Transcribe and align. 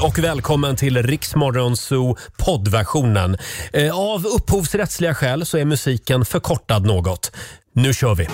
Hej 0.00 0.06
och 0.06 0.18
välkommen 0.18 0.76
till 0.76 1.02
Riksmorgonzoo 1.02 2.16
poddversionen. 2.36 3.36
Eh, 3.72 3.98
Av 3.98 4.26
upphovsrättsliga 4.26 5.14
skäl 5.14 5.46
så 5.46 5.58
är 5.58 5.64
musiken 5.64 6.24
förkortad 6.24 6.86
något. 6.86 7.32
Nu 7.72 7.94
kör 7.94 8.14
vi! 8.14 8.28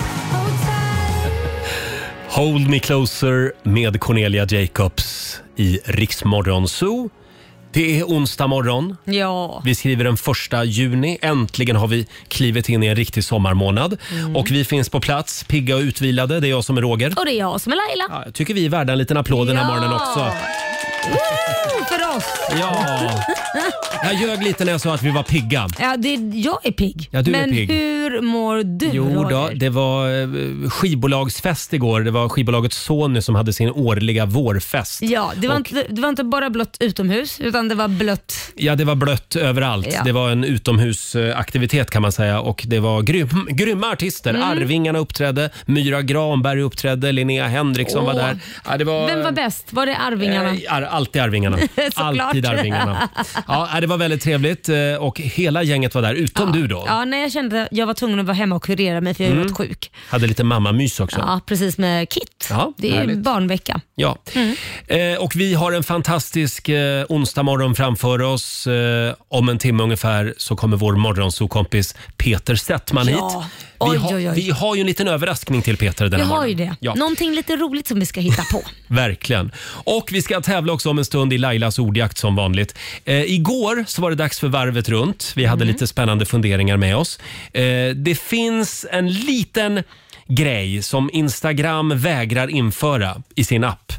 Hold 2.29 2.71
me 2.71 2.79
closer 2.79 3.53
med 3.63 4.01
Cornelia 4.01 4.47
Jacobs 4.51 5.41
i 5.57 5.79
Riksmorgonzoo. 5.85 7.11
Det 7.73 8.01
är 8.01 8.05
onsdag 8.05 8.47
morgon. 8.47 8.97
Ja. 9.05 9.63
Vi 9.65 9.75
skriver 9.75 10.05
den 10.05 10.17
första 10.17 10.65
juni. 10.65 11.19
Äntligen 11.23 11.77
har 11.77 11.89
vi 11.89 12.07
klivit 12.29 12.69
in 12.69 12.83
i 12.83 12.87
en 12.87 12.97
riktig 12.97 13.25
sommarmånad. 13.25 13.97
Mm. 14.13 14.37
Och 14.37 14.51
vi 14.51 14.65
finns 14.65 14.89
på 14.89 15.01
plats, 15.01 15.45
pigga 15.45 15.77
och 15.77 15.81
utvilade. 15.81 16.41
Det 16.41 16.47
är 16.49 16.51
jag 16.51 16.65
som 16.65 16.77
är 16.79 16.83
Roger. 16.83 17.15
Och 17.19 17.25
det 17.25 17.33
är 17.33 17.39
jag 17.39 17.61
som 17.61 17.73
är 17.73 17.77
Laila. 17.77 18.05
Ja, 18.11 18.23
jag 18.25 18.35
tycker 18.35 18.55
vi 18.55 18.65
är 18.67 18.71
värda 18.71 18.93
en 18.93 18.99
liten 18.99 19.17
applåd 19.17 19.47
den 19.47 19.57
här 19.57 19.65
Ja. 19.65 19.69
morgonen 19.69 19.93
också. 19.93 20.31
Woo, 21.09 21.85
för 21.89 22.17
oss. 22.17 22.25
Ja. 22.61 22.85
Jag 24.03 24.15
ljög 24.15 24.43
lite 24.43 24.65
när 24.65 24.73
jag 24.73 24.81
sa 24.81 24.95
att 24.95 25.03
vi 25.03 25.11
var 25.11 25.23
pigga. 25.23 25.69
Ja, 25.81 25.97
det, 25.99 26.15
jag 26.35 26.59
är 26.63 26.73
pigg. 26.73 27.09
Ja, 27.11 27.23
du 27.23 27.35
är 27.35 27.41
Men 27.41 27.51
pigg. 27.51 27.71
hur 27.73 28.21
mår 28.21 28.63
du 28.65 28.91
Jo 28.93 29.15
då, 29.15 29.23
Roger? 29.23 29.55
det 29.55 29.69
var 29.69 30.21
eh, 30.23 30.71
skivbolagsfest 30.71 31.73
igår. 31.73 32.01
Det 32.01 32.11
var 32.11 32.29
skivbolaget 32.29 32.73
Sony 32.73 33.21
som 33.23 33.35
hade 33.35 33.53
sin 33.53 33.71
årliga 33.71 34.27
vårfest. 34.27 35.03
Ja, 35.03 35.33
det 35.37 35.49
var, 35.49 35.57
inte, 35.57 35.87
det 35.89 36.01
var 36.01 36.09
inte 36.09 36.25
bara 36.25 36.51
blött 36.51 36.77
utomhus 36.81 37.41
utan 37.41 37.69
det 37.69 37.75
var 37.75 37.89
blött. 37.89 38.35
Ja, 38.57 38.75
det 38.77 38.85
var 38.85 38.95
blött 38.95 39.37
överallt. 39.37 39.89
Ja. 39.93 40.03
Det 40.05 40.13
var 40.13 40.31
en 40.31 40.45
utomhusaktivitet 40.45 41.91
kan 41.91 42.03
man 42.03 42.13
säga 42.13 42.41
och 42.41 42.63
det 42.67 42.81
var 42.81 43.03
grym, 43.03 43.29
grymma 43.51 43.87
artister. 43.91 44.31
Mm. 44.31 44.43
Arvingarna 44.49 44.99
uppträdde, 44.99 45.51
Myra 45.67 46.03
Granberg 46.03 46.61
uppträdde, 46.63 47.13
Linnea 47.13 47.47
Henriksson 47.47 48.05
var 48.05 48.13
Åh. 48.15 48.19
där. 48.19 48.39
Ja, 48.69 48.77
det 48.77 48.85
var, 48.85 49.07
Vem 49.07 49.23
var 49.23 49.33
bäst? 49.33 49.73
Var 49.73 49.87
det 49.87 49.97
Arvingarna? 49.97 50.49
Eh, 50.55 50.75
ar- 50.75 50.83
alltid 50.95 51.23
Arvingarna. 51.23 51.59
Alltid 51.97 52.47
Arvingarna. 52.47 53.09
Ja, 53.49 53.69
det 53.81 53.87
var 53.87 53.97
väldigt 53.97 54.23
trevligt 54.23 54.69
eh, 54.69 54.77
och 55.01 55.21
hela 55.21 55.63
gänget 55.63 55.95
var 55.95 56.03
där, 56.03 56.15
utom 56.15 56.53
du 56.53 56.67
då. 56.67 56.85
Ja, 56.87 57.05
nej, 57.05 57.23
jag 57.23 57.33
kände 57.33 57.63
att 57.63 57.69
jag 57.71 57.87
var 57.87 57.95
tvungen 57.95 58.21
att 58.21 58.27
vara 58.27 58.35
hemma 58.37 58.57
och 58.57 58.63
kurera 58.65 59.01
mig 59.01 59.15
för 59.15 59.25
jag 59.25 59.31
har 59.31 59.35
Mm. 59.37 59.47
varit 59.47 59.57
sjuk. 59.57 59.91
Hade 60.09 60.27
lite 60.27 60.45
mammamys 60.45 61.01
också. 61.01 61.19
Ja, 61.19 61.41
precis 61.47 61.79
med 61.79 62.09
Kit. 62.09 62.47
Ja, 62.51 62.73
det 62.77 62.91
är 62.91 62.95
härligt. 62.97 63.19
barnvecka. 63.19 63.81
Ja. 63.95 64.19
Eh, 64.87 65.19
och 65.19 65.37
vi 65.37 65.55
har 65.55 65.73
en 65.73 65.83
fantastisk 65.83 66.69
eh, 66.69 67.05
onsdag 67.09 67.43
morgon 67.43 67.75
framför 67.75 68.23
oss. 68.23 68.67
Eh, 68.67 69.15
om 69.29 69.49
en 69.49 69.59
timme 69.59 69.83
ungefär 69.83 70.35
så 70.37 70.57
kommer 70.57 70.77
vår 70.77 70.93
morgonsokompis 70.97 71.95
Peter 72.17 72.55
Settman 72.55 73.09
Ja. 73.09 73.45
hit. 73.45 73.51
Oj, 73.79 73.91
vi, 73.93 73.97
har, 74.03 74.15
oj, 74.17 74.29
oj. 74.31 74.35
vi 74.35 74.51
har 74.51 74.75
ju 74.75 74.81
en 74.81 74.87
liten 74.87 75.09
överraskning 75.09 75.63
till 75.63 75.77
Peter 75.77 76.09
den 76.09 76.21
Vi 76.21 76.27
här 76.27 76.35
har 76.35 76.47
ju 76.47 76.55
morgonen. 76.55 76.77
det. 76.81 76.87
Ja, 76.87 76.95
Någonting 76.95 77.33
lite 77.35 77.57
roligt 77.57 77.87
som 77.89 78.01
vi 78.01 78.07
ska 78.07 78.21
hitta 78.21 78.43
på. 78.53 78.63
verkligen. 78.95 79.53
Och 79.85 80.09
vi 80.13 80.23
ska 80.23 80.41
tävla 80.41 80.73
också 80.73 80.91
om 80.91 80.99
en 80.99 81.05
stund 81.05 81.33
i 81.33 81.39
Lailas 81.39 81.79
ordjakt 81.79 82.19
som 82.19 82.37
vanligt. 82.37 82.75
Eh, 83.05 83.23
igår 83.23 83.85
så 83.89 84.03
var 84.03 84.11
det 84.11 84.17
dags 84.17 84.41
för 84.41 84.49
varvet 84.49 84.89
runt. 84.89 85.33
Vi 85.37 85.45
hade 85.45 85.65
lite 85.65 85.87
spännande 85.87 86.27
funderingar 86.27 86.77
med 86.77 86.97
oss. 86.97 87.19
Eh, 87.53 87.63
det 87.97 88.19
finns 88.21 88.87
en 88.91 89.13
liten 89.13 89.83
grej 90.29 90.83
som 90.83 91.11
Instagram 91.13 91.99
vägrar 91.99 92.49
införa 92.49 93.23
i 93.35 93.45
sin 93.45 93.65
app. 93.65 93.93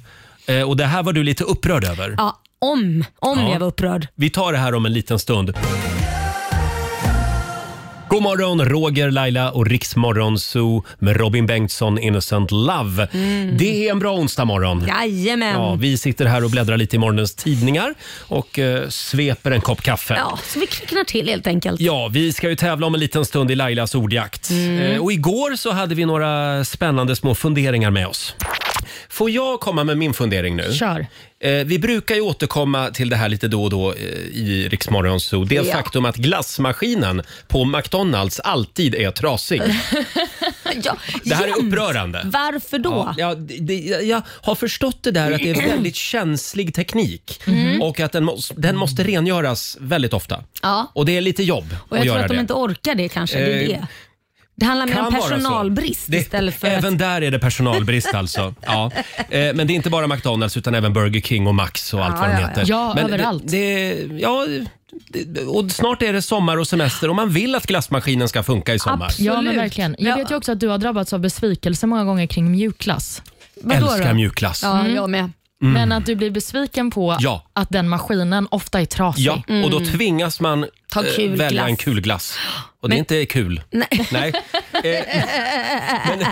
Eh, 0.48 0.62
och 0.62 0.78
det 0.78 0.86
här 0.86 1.04
var 1.04 1.14
du 1.14 1.24
lite 1.24 1.44
upprörd 1.44 1.84
över. 1.84 2.16
Ja, 2.18 2.42
om, 2.60 3.06
om 3.20 3.40
Ja. 3.40 3.52
jag 3.52 3.60
var 3.60 3.68
upprörd. 3.68 4.08
Vi 4.16 4.30
tar 4.30 4.52
det 4.52 4.58
här 4.58 4.74
om 4.76 4.86
en 4.86 4.94
liten 4.94 5.20
stund. 5.20 5.54
God 8.16 8.24
morgon, 8.24 8.66
Roger, 8.66 9.12
Laila 9.12 9.52
och 9.52 9.68
Riksmorgon 9.68 10.40
Zoo 10.40 10.84
med 11.00 11.18
Robin 11.18 11.46
Bengtsson, 11.46 12.00
Innocent 12.00 12.52
Love. 12.52 13.08
Det 13.58 13.88
är 13.88 13.92
en 13.92 14.00
bra 14.00 14.14
onsdag 14.14 14.46
morgon. 14.46 14.86
Jajamän. 14.88 15.54
Ja, 15.54 15.76
vi 15.76 15.98
sitter 15.98 16.26
här 16.26 16.44
och 16.44 16.50
bläddrar 16.50 16.78
lite 16.78 16.96
i 16.96 17.00
morgonens 17.00 17.36
tidningar 17.36 17.94
och 18.28 18.60
eh, 18.60 18.90
sveper 18.90 19.52
en 19.52 19.62
kopp 19.62 19.82
kaffe. 19.82 20.14
Ja, 20.18 20.40
så 20.44 20.60
vi 20.60 20.68
kvicknar 20.68 21.04
till 21.04 21.28
helt 21.28 21.48
enkelt. 21.48 21.82
Ja, 21.82 22.10
vi 22.12 22.34
ska 22.34 22.50
ju 22.50 22.56
tävla 22.56 22.88
om 22.88 22.94
en 22.94 23.00
liten 23.00 23.26
stund 23.26 23.52
i 23.52 23.56
Lailas 23.56 23.96
ordjakt. 23.96 24.52
Eh, 24.52 25.02
och 25.02 25.12
igår 25.12 25.56
så 25.56 25.72
hade 25.72 25.96
vi 25.96 26.06
några 26.06 26.66
spännande 26.66 27.16
små 27.16 27.36
funderingar 27.36 27.92
med 27.92 28.08
oss. 28.08 28.36
Får 29.10 29.30
jag 29.30 29.60
komma 29.60 29.84
med 29.84 29.98
min 29.98 30.14
fundering 30.14 30.56
nu? 30.56 30.74
Kör. 30.74 31.08
Eh, 31.40 31.52
vi 31.66 31.80
brukar 31.80 32.16
ju 32.16 32.22
återkomma 32.22 32.90
till 32.90 33.10
det 33.10 33.16
här 33.16 33.30
lite 33.30 33.48
då 33.48 33.64
och 33.64 33.70
då 33.70 33.94
eh, 33.94 33.98
i 34.34 34.68
Riksmorgon 34.72 35.20
Zoo. 35.20 35.44
Det 35.46 35.56
Ja. 35.56 35.64
faktum 35.64 36.06
att 36.06 36.16
glassmaskinen 36.16 37.22
på 37.48 37.66
McDonalds 37.66 38.40
alltid 38.40 38.96
är 38.96 39.12
trasig. 39.12 39.62
Ja, 40.84 40.98
Det 41.24 41.36
här 41.36 41.44
är 41.44 41.48
jämt. 41.48 41.60
upprörande. 41.74 42.22
Varför 42.26 42.80
då? 42.80 43.14
Ja, 43.18 43.30
ja, 43.30 43.36
det, 43.36 43.58
det, 43.60 43.74
jag 44.04 44.22
har 44.28 44.56
förstått 44.56 45.04
det 45.04 45.12
där 45.12 45.32
att 45.32 45.40
det 45.42 45.50
är 45.50 45.68
väldigt 45.70 45.96
känslig 46.12 46.74
teknik 46.74 47.42
Mhm. 47.46 47.82
och 47.82 48.00
att 48.00 48.12
den, 48.12 48.24
måste, 48.26 48.54
den 48.58 48.78
måste 48.78 49.04
rengöras 49.04 49.78
väldigt 49.80 50.14
ofta. 50.14 50.44
Ja. 50.62 50.92
Och 50.94 51.06
det 51.06 51.18
är 51.18 51.22
lite 51.22 51.44
jobb 51.44 51.76
Och 51.90 51.98
jag 51.98 52.00
att 52.00 52.04
tror 52.04 52.06
göra 52.16 52.20
att 52.26 52.28
de 52.28 52.36
det. 52.36 52.42
inte 52.42 52.54
orkar 52.54 52.96
det 52.96 53.10
kanske. 53.10 53.38
Det, 53.40 53.54
är 53.54 53.62
Eh, 53.62 53.68
det. 53.68 53.88
Det 54.56 54.66
handlar 54.66 54.86
mer 54.86 54.94
Kan 54.94 55.06
om 55.06 55.14
vara 55.14 55.24
så. 55.24 55.30
personalbrist 55.30 56.12
Det- 56.12 56.18
istället 56.18 56.56
för 56.60 56.68
Även 56.68 56.94
att... 56.94 57.00
där 57.00 57.22
är 57.22 57.32
det 57.32 57.40
personalbrist 57.40 58.10
alltså. 58.14 58.56
Ja. 58.66 58.92
Eh, 59.30 59.54
Men 59.54 59.58
det 59.68 59.74
är 59.74 59.76
inte 59.76 59.90
bara 59.90 60.08
McDonalds 60.08 60.58
utan 60.58 60.76
även 60.76 60.94
Burger 60.94 61.22
King 61.22 61.48
och 61.48 61.56
Max 61.56 61.94
och 61.94 62.06
allt 62.06 62.16
Ja, 62.16 62.22
vad 62.22 62.30
de 62.30 62.34
ja, 62.34 62.42
ja. 62.42 62.48
heter. 62.48 62.64
Ja, 62.68 62.94
Men 62.96 63.06
överallt. 63.06 63.44
Det, 63.46 63.94
det, 64.06 64.20
ja, 64.20 64.46
det, 65.10 65.42
och 65.46 65.72
snart 65.72 66.02
är 66.02 66.14
det 66.14 66.22
sommar 66.22 66.58
och 66.58 66.68
semester 66.68 67.10
och 67.10 67.16
man 67.16 67.30
vill 67.30 67.56
att 67.56 67.66
glassmaskinen 67.68 68.30
ska 68.30 68.44
funka 68.44 68.74
i 68.74 68.80
sommar. 68.80 69.06
Absolut. 69.06 69.34
Ja, 69.34 69.42
men 69.42 69.56
verkligen. 69.56 69.96
Jag 70.00 70.12
Ja. 70.12 70.16
vet 70.16 70.32
ju 70.32 70.36
också 70.36 70.52
att 70.52 70.60
du 70.60 70.68
har 70.68 70.78
drabbats 70.78 71.14
av 71.14 71.20
besvikelse 71.20 71.88
många 71.88 72.04
gånger 72.04 72.28
kring 72.28 72.52
mjukglass. 72.52 73.22
Vadå 73.62 73.88
Älskar 73.92 74.08
då? 74.10 74.16
mjukglass. 74.16 74.64
Ja, 74.64 74.88
jag 74.88 75.10
med. 75.10 75.32
Men 75.74 75.92
att 75.92 76.06
du 76.06 76.16
blir 76.16 76.32
besviken 76.32 76.92
på 76.92 77.12
Mm. 77.12 77.18
Ja. 77.24 77.44
att 77.54 77.70
den 77.70 77.90
maskinen 77.90 78.48
ofta 78.52 78.82
är 78.82 78.86
trasig. 78.86 79.24
Ja, 79.24 79.44
och 79.66 79.70
då 79.72 79.80
tvingas 79.80 80.40
man 80.40 80.58
Mm. 80.58 80.70
Ta 80.92 81.06
eh, 81.06 81.16
kul 81.16 81.30
välja 81.36 81.50
glass. 81.50 81.70
en 81.70 81.76
kul 81.78 82.02
glass. 82.02 82.38
Och 82.82 82.90
det 82.90 82.96
är 82.96 82.98
inte 83.00 83.26
kul. 83.26 83.62
Nej. 83.72 84.08
Nej. 84.12 84.34
Eh, 84.84 86.28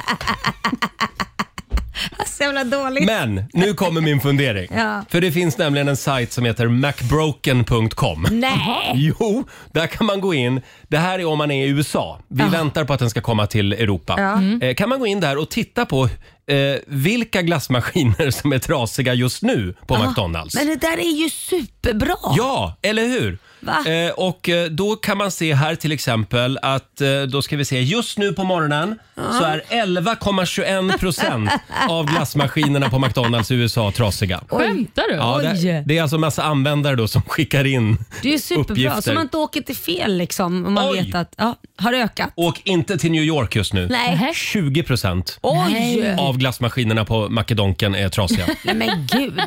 Så 2.26 2.44
jävla 2.44 2.64
dåligt. 2.64 3.06
Men 3.06 3.44
nu 3.54 3.74
kommer 3.74 4.02
min 4.02 4.20
fundering. 4.22 4.68
Ja. 4.76 5.06
För 5.10 5.22
det 5.22 5.32
finns 5.32 5.58
nämligen 5.58 5.88
en 5.88 5.98
sajt 5.98 6.32
som 6.32 6.46
heter 6.46 6.68
macbroken.com. 6.68 8.28
Nej. 8.32 8.92
Jo, 8.94 9.44
där 9.72 9.88
kan 9.88 10.06
man 10.06 10.22
gå 10.22 10.34
in. 10.34 10.62
Det 10.88 10.98
här 10.98 11.20
är 11.20 11.26
om 11.26 11.38
man 11.38 11.52
är 11.52 11.66
i 11.66 11.70
USA. 11.70 12.20
Vi 12.28 12.44
väntar 12.44 12.86
på 12.86 12.94
att 12.94 13.00
den 13.00 13.10
ska 13.10 13.22
komma 13.22 13.48
till 13.48 13.74
Europa. 13.74 14.16
Ja. 14.18 14.68
Eh, 14.68 14.76
kan 14.76 14.90
man 14.90 15.00
gå 15.00 15.08
in 15.08 15.20
där 15.20 15.38
och 15.38 15.50
titta 15.50 15.86
på 15.86 16.04
eh, 16.48 16.58
vilka 16.88 17.42
glassmaskiner 17.42 18.32
som 18.32 18.54
är 18.54 18.60
trasiga 18.60 19.14
just 19.14 19.42
nu 19.44 19.76
på 19.88 19.98
McDonalds. 19.98 20.56
Men 20.56 20.68
det 20.68 20.76
där 20.76 20.98
är 20.98 21.22
ju 21.24 21.30
superbra. 21.30 22.16
Ja, 22.38 22.78
eller 22.82 23.08
hur? 23.08 23.38
Va? 23.66 23.86
Eh, 23.92 24.12
och 24.12 24.50
eh, 24.50 24.66
då 24.70 24.96
kan 24.96 25.18
man 25.18 25.32
se 25.32 25.54
här 25.54 25.76
till 25.76 25.92
exempel 25.92 26.60
att 26.62 27.02
eh, 27.02 27.22
då 27.22 27.42
ska 27.42 27.58
vi 27.58 27.66
se 27.66 27.82
just 27.82 28.18
nu 28.18 28.34
på 28.34 28.44
morgonen 28.44 29.00
så 29.16 29.44
är 29.44 29.64
11,21 29.70 30.98
procent 31.00 31.50
av 31.90 32.06
glassmaskinerna 32.06 32.90
på 32.90 33.00
McDonalds 33.00 33.52
i 33.52 33.56
USA 33.56 33.92
trasiga. 33.92 34.42
Skämtar 34.50 35.04
du? 35.10 35.16
Ja, 35.16 35.38
det, 35.44 35.52
Oj. 35.52 35.84
det 35.86 35.98
är 35.98 36.02
alltså 36.02 36.18
massa 36.18 36.44
användare 36.44 36.96
då 36.96 37.08
som 37.08 37.22
skickar 37.22 37.66
in 37.66 37.98
Det 38.22 38.28
är 38.28 38.32
ju 38.32 38.40
superbra. 38.40 38.72
uppgifter. 38.74 39.02
Så 39.02 39.14
man 39.14 39.24
inte 39.24 39.38
åker 39.38 39.62
till 39.62 39.76
fel 39.76 40.18
liksom. 40.18 40.66
Om 40.66 40.74
man 40.74 40.90
Oj. 40.90 41.02
vet 41.04 41.16
att, 41.16 41.34
ja, 41.38 41.56
har 41.78 41.94
ökat. 41.94 42.30
Åk 42.36 42.62
inte 42.64 42.98
till 42.98 43.12
New 43.12 43.24
York 43.24 43.56
just 43.56 43.74
nu. 43.74 43.88
Nej. 43.88 44.32
20 44.34 44.84
procent 44.84 45.40
Oj! 45.42 46.16
av 46.20 46.38
glassmaskinerna 46.38 47.06
på 47.06 47.30
Macedonken 47.30 47.96
är 47.96 48.10
trasiga. 48.10 48.46
Nej 48.64 48.76
men 48.76 49.08
gud. 49.12 49.42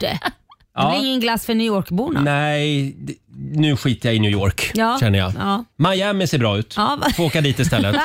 Det 0.77 0.89
blir 0.99 1.09
ingen 1.09 1.21
glass 1.21 1.47
för 1.47 1.55
New 1.55 1.67
York-borna. 1.67 2.21
Nej, 2.21 2.95
d- 2.99 3.13
nu 3.53 3.77
skiter 3.77 4.09
jag 4.09 4.17
i 4.17 4.19
New 4.21 4.31
York 4.31 4.71
Ja. 4.75 4.97
känner 5.01 5.19
jag. 5.19 5.33
Ja. 5.39 5.65
Miami 5.77 6.27
ser 6.27 6.39
bra 6.39 6.59
ut. 6.59 6.75
Ja, 6.77 6.99
va- 7.01 7.07
Får 7.17 7.25
åka 7.25 7.41
dit 7.41 7.59
istället. 7.59 7.97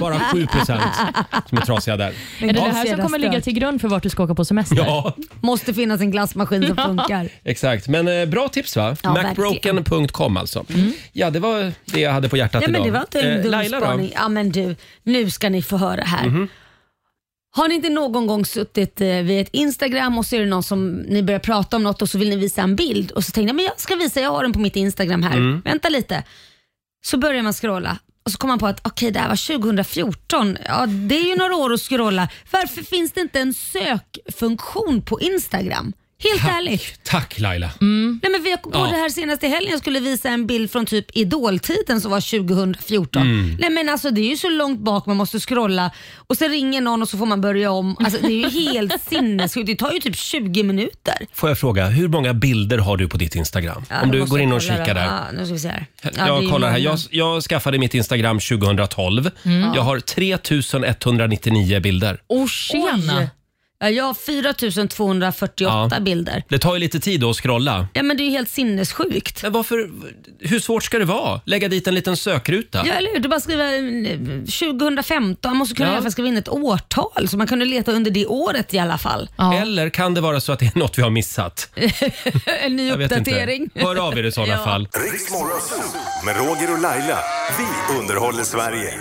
Bara 0.00 0.20
7 0.20 0.46
procent 0.46 0.82
som 1.48 1.58
är 1.58 1.62
trasiga 1.62 1.96
där. 1.96 2.12
Är 2.40 2.46
det 2.46 2.52
det 2.52 2.60
här 2.60 2.86
som 2.86 3.00
kommer 3.02 3.18
ligga 3.18 3.40
till 3.40 3.52
grund 3.52 3.80
för 3.80 3.88
vart 3.88 4.02
du 4.02 4.08
ska 4.08 4.22
åka 4.24 4.34
på 4.34 4.44
semester? 4.44 4.76
Ja, 4.76 5.14
Måste 5.40 5.74
finnas 5.74 6.00
en 6.00 6.10
glassmaskin 6.10 6.66
som 6.66 6.76
funkar. 6.76 7.28
exakt. 7.44 7.88
Men 7.88 8.08
eh, 8.20 8.26
bra 8.26 8.48
tips 8.48 8.76
va? 8.76 8.96
Ja, 9.02 9.12
Macbroken.com 9.12 10.36
alltså. 10.36 10.64
Ja, 11.12 11.30
det 11.30 11.38
var 11.40 11.72
det 11.84 12.00
jag 12.00 12.12
hade 12.12 12.28
på 12.28 12.36
hjärtat 12.36 12.62
Ja, 12.62 12.68
men 12.68 12.74
idag. 12.74 12.86
det 12.86 12.92
var 12.92 13.00
inte 13.00 13.20
en 13.20 13.36
Eh, 13.36 13.42
dum 13.42 13.50
Laila 13.50 13.80
då? 13.80 13.86
spaning. 13.86 14.12
Ja, 14.14 14.28
men 14.28 14.50
du, 14.52 14.76
nu 15.02 15.30
ska 15.30 15.48
ni 15.48 15.62
få 15.62 15.76
höra 15.76 16.02
här. 16.02 16.48
Har 17.52 17.68
ni 17.68 17.74
inte 17.74 17.88
någon 17.88 18.26
gång 18.26 18.44
suttit 18.44 19.00
eh, 19.00 19.06
vid 19.06 19.40
ett 19.40 19.48
Instagram 19.52 20.18
och 20.18 20.26
så 20.26 20.36
är 20.36 20.40
det 20.40 20.46
någon 20.46 20.62
som 20.62 20.92
ni 20.92 21.22
börjar 21.22 21.40
prata 21.40 21.76
om 21.76 21.82
något 21.82 22.02
och 22.02 22.10
så 22.10 22.18
vill 22.18 22.28
ni 22.28 22.36
visa 22.36 22.62
en 22.62 22.76
bild 22.76 23.10
och 23.10 23.24
så 23.24 23.32
tänkte 23.32 23.48
jag 23.48 23.56
men 23.56 23.64
jag 23.64 23.80
ska 23.80 23.96
visa, 23.96 24.20
jag 24.20 24.30
har 24.30 24.42
den 24.42 24.52
på 24.52 24.58
mitt 24.58 24.76
Instagram 24.76 25.22
här. 25.22 25.36
Mm. 25.36 25.60
Vänta 25.64 25.88
lite. 25.88 26.24
Så 27.04 27.18
börjar 27.18 27.42
man 27.42 27.52
scrolla 27.52 27.98
och 28.24 28.32
så 28.32 28.38
kommer 28.38 28.52
man 28.52 28.58
på 28.58 28.66
att 28.66 28.86
okej 28.86 29.10
det 29.10 29.20
här 29.20 29.28
var 29.28 29.58
2014. 29.58 30.58
Ja, 30.64 30.86
det 30.86 31.14
är 31.14 31.28
ju 31.28 31.36
några 31.36 31.56
år 31.56 31.72
att 31.72 31.80
scrolla. 31.80 32.28
Varför 32.50 32.82
finns 32.82 33.12
det 33.12 33.20
inte 33.20 33.40
en 33.40 33.54
sökfunktion 33.54 35.02
på 35.02 35.20
Instagram? 35.20 35.92
Helt 36.22 36.44
ärligt. 36.44 37.00
Tack 37.04 37.38
Laila. 37.38 37.70
Nej, 37.80 38.32
men 38.32 38.42
vi 38.44 38.56
på 38.62 38.70
Ja. 38.72 38.84
här 38.84 39.08
senaste 39.08 39.48
helgen 39.48 39.70
jag 39.70 39.80
skulle 39.80 40.00
visa 40.00 40.28
en 40.28 40.46
bild 40.46 40.70
från 40.70 40.86
typ 40.86 41.06
Idoltiden 41.16 42.00
som 42.00 42.10
var 42.10 42.20
2014. 42.20 43.22
Mm. 43.22 43.56
Nej 43.60 43.70
men 43.70 43.88
alltså 43.88 44.10
det 44.10 44.20
är 44.20 44.28
ju 44.30 44.36
så 44.36 44.48
långt 44.48 44.80
bak 44.80 45.06
man 45.06 45.16
måste 45.16 45.40
scrolla 45.40 45.90
och 46.16 46.36
sen 46.36 46.50
ringer 46.50 46.80
någon 46.80 47.02
och 47.02 47.08
så 47.08 47.18
får 47.18 47.26
man 47.26 47.40
börja 47.40 47.70
om. 47.70 47.96
Alltså 48.04 48.20
det 48.22 48.26
är 48.44 48.50
ju 48.50 48.72
helt 48.72 49.02
sinnessjukt. 49.08 49.66
Det 49.66 49.76
tar 49.76 49.92
ju 49.92 50.00
typ 50.00 50.16
20 50.16 50.62
minuter. 50.62 51.14
Får 51.32 51.50
jag 51.50 51.58
fråga, 51.58 51.86
hur 51.86 52.08
många 52.08 52.34
bilder 52.34 52.78
har 52.78 52.96
du 52.96 53.08
på 53.08 53.16
ditt 53.16 53.34
Instagram? 53.34 53.84
Ja, 53.90 54.02
Om 54.02 54.10
du 54.10 54.24
går 54.24 54.40
in 54.40 54.52
och 54.52 54.62
kikar 54.62 54.94
där. 54.94 55.04
Ja, 55.04 55.20
nu 55.32 55.44
ska 55.44 55.52
vi 55.54 55.60
se 55.60 55.68
här. 55.68 55.86
Ja, 56.02 56.10
jag 56.26 56.50
kollar 56.50 56.70
här. 56.70 56.78
Jag, 56.78 56.98
jag 57.10 57.42
skaffade 57.42 57.78
mitt 57.78 57.94
Instagram 57.94 58.38
2012. 58.40 59.30
Mm. 59.44 59.74
Jag 59.74 59.82
har 59.82 60.00
3199 60.00 61.80
bilder. 61.80 62.20
Oh, 62.28 62.46
tjena! 62.48 63.18
Oj. 63.18 63.28
Ja, 63.82 63.90
jag 63.90 64.04
har 64.04 64.14
4248 64.14 65.88
Ja. 65.90 66.00
bilder. 66.00 66.44
Det 66.48 66.58
tar 66.58 66.74
ju 66.74 66.80
lite 66.80 67.00
tid 67.00 67.20
då 67.20 67.30
att 67.30 67.36
scrolla. 67.36 67.88
Ja 67.92 68.02
men 68.02 68.16
det 68.16 68.22
är 68.22 68.24
ju 68.24 68.30
helt 68.30 68.50
sinnessjukt. 68.50 69.42
Men 69.42 69.52
varför, 69.52 69.90
hur 70.38 70.60
svårt 70.60 70.82
ska 70.84 70.98
det 70.98 71.04
vara? 71.04 71.40
Lägga 71.44 71.68
dit 71.68 71.86
en 71.86 71.94
liten 71.94 72.16
sökruta? 72.16 72.82
Ja, 72.86 72.92
eller 72.94 73.12
hur? 73.12 73.18
Du 73.20 73.28
bara 73.28 73.40
skriva 73.40 73.74
eh, 73.74 74.18
2015. 74.78 75.50
Man 75.50 75.56
måste 75.56 75.74
kunna 75.74 75.88
Ja. 75.88 75.92
i 75.92 75.94
alla 75.96 76.02
fall 76.02 76.12
skriva 76.12 76.28
in 76.28 76.36
ett 76.36 76.48
årtal 76.48 77.28
så 77.28 77.36
man 77.38 77.46
kunde 77.46 77.64
leta 77.64 77.92
under 77.92 78.10
det 78.10 78.26
året 78.26 78.74
i 78.74 78.78
alla 78.78 78.98
fall. 78.98 79.30
Ja. 79.36 79.54
Eller 79.54 79.88
kan 79.90 80.14
det 80.14 80.20
vara 80.20 80.40
så 80.40 80.52
att 80.52 80.58
det 80.58 80.66
är 80.66 80.78
något 80.78 80.98
vi 80.98 81.02
har 81.02 81.10
missat? 81.10 81.68
en 82.64 82.76
ny 82.76 82.88
Jag 82.88 82.96
vet 82.96 83.12
uppdatering. 83.12 83.62
inte. 83.62 83.80
Hör 83.80 83.96
av 84.06 84.18
er 84.18 84.24
i 84.24 84.32
sådana 84.32 84.52
Ja. 84.58 84.64
fall. 84.64 84.88
Riks 85.12 85.30
Morgonzoo 85.30 85.98
med 86.26 86.36
Roger 86.36 86.72
och 86.72 86.80
Laila. 86.82 87.18
Vi 87.58 87.98
underhåller 87.98 88.44
Sverige. 88.44 88.94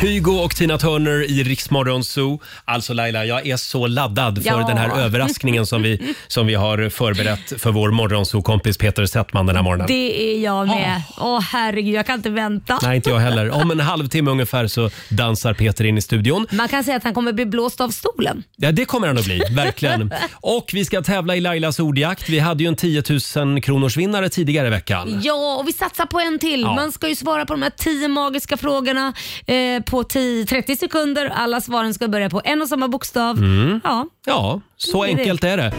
Kygo 0.00 0.30
och 0.32 0.56
Tina 0.56 0.78
Turner 0.78 1.30
i 1.30 1.42
Riksmorgon 1.42 2.04
Zoo. 2.04 2.40
Alltså 2.64 2.92
Laila, 2.92 3.24
jag 3.24 3.46
är 3.46 3.56
så 3.56 3.86
laddad 3.86 4.42
för 4.42 4.50
Ja. 4.50 4.66
den 4.68 4.76
här 4.78 4.98
överraskningen 5.00 5.66
som 5.66 5.82
vi, 5.82 6.14
som 6.28 6.46
vi 6.46 6.54
har 6.54 6.88
förberett 6.88 7.60
för 7.62 7.70
vår 7.72 7.90
morgonzoo-kompis 7.90 8.78
Peter 8.78 9.06
Settman 9.06 9.46
den 9.46 9.56
här 9.56 9.62
morgonen. 9.62 9.86
Det 9.86 10.32
är 10.34 10.40
jag 10.44 10.66
med. 10.66 11.02
Åh 11.18 11.40
herregud, 11.40 11.94
jag 11.94 12.06
kan 12.06 12.14
inte 12.14 12.30
vänta. 12.30 12.78
Nej, 12.82 12.96
inte 12.96 13.10
jag 13.10 13.18
heller. 13.18 13.50
Om 13.50 13.70
en 13.70 13.80
halvtimme 13.80 14.30
ungefär 14.30 14.66
så 14.66 14.90
dansar 15.08 15.54
Peter 15.54 15.84
in 15.84 15.98
i 15.98 16.02
studion. 16.02 16.46
Man 16.50 16.68
kan 16.68 16.84
säga 16.84 16.96
att 16.96 17.04
han 17.04 17.14
kommer 17.14 17.32
bli 17.32 17.46
blåst 17.46 17.80
av 17.80 17.88
stolen. 17.88 18.42
Ja, 18.56 18.72
det 18.72 18.84
kommer 18.84 19.06
han 19.06 19.18
att 19.18 19.24
bli. 19.24 19.42
Verkligen. 19.50 20.12
Och 20.34 20.70
vi 20.72 20.84
ska 20.84 21.02
tävla 21.02 21.36
i 21.36 21.40
Lailas 21.40 21.78
ordjakt. 21.80 22.28
Vi 22.28 22.38
hade 22.38 22.62
ju 22.64 22.68
en 22.68 22.76
10 22.76 23.02
000 23.36 23.62
kronors 23.62 23.96
vinnare 23.96 24.28
tidigare 24.28 24.66
i 24.66 24.70
veckan. 24.70 25.20
Ja, 25.24 25.56
och 25.60 25.68
vi 25.68 25.72
satsar 25.72 26.06
på 26.06 26.20
en 26.20 26.38
till. 26.38 26.60
Ja. 26.60 26.74
Man 26.74 26.92
ska 26.92 27.08
ju 27.08 27.16
svara 27.16 27.46
på 27.46 27.52
de 27.52 27.62
här 27.62 27.72
10 27.76 28.08
magiska 28.08 28.56
frågorna 28.56 29.12
eh, 29.46 29.82
på 29.86 30.04
10, 30.04 30.46
30 30.46 30.76
sekunder. 30.76 31.32
Alla 31.34 31.60
svaren 31.60 31.94
ska 31.94 32.08
börja 32.08 32.30
på 32.30 32.40
en 32.44 32.62
och 32.62 32.68
samma 32.68 32.88
bokstav. 32.88 33.38
Mm. 33.38 33.80
Ja. 33.84 34.06
Ja, 34.26 34.60
så 34.76 35.04
Det 35.04 35.10
är 35.10 35.14
det. 35.14 35.20
enkelt 35.20 35.44
är 35.44 35.56
det. 35.56 35.72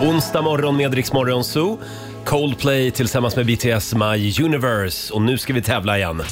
Onsdag 0.00 0.42
morgon 0.42 0.76
med 0.76 0.94
Rix 0.94 1.12
Morgon 1.12 1.44
Zoo. 1.44 1.78
Coldplay 2.24 2.90
tillsammans 2.90 3.36
med 3.36 3.46
BTS 3.46 3.94
My 3.94 4.32
Universe. 4.44 5.12
Och 5.14 5.22
nu 5.22 5.38
ska 5.38 5.52
vi 5.52 5.62
tävla 5.62 5.98
igen. 5.98 6.22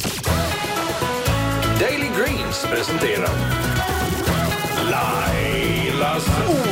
Daily 1.80 2.06
Greens 2.18 2.66
presenterar 2.70 3.28
Lailas 4.90 6.28
ordjakt. 6.48 6.67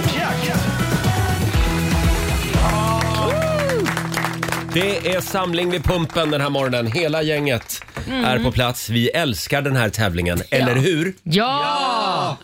Det 4.76 5.14
är 5.14 5.20
samling 5.20 5.70
vid 5.70 5.84
pumpen 5.84 6.30
den 6.30 6.40
här 6.40 6.50
morgonen. 6.50 6.86
Hela 6.86 7.22
gänget 7.22 7.84
är 8.10 8.38
på 8.38 8.52
plats. 8.52 8.90
Vi 8.90 9.08
älskar 9.08 9.62
den 9.62 9.76
här 9.76 9.88
tävlingen, 9.88 10.42
eller 10.50 10.74
hur? 10.74 11.14
Ja! 11.22 12.36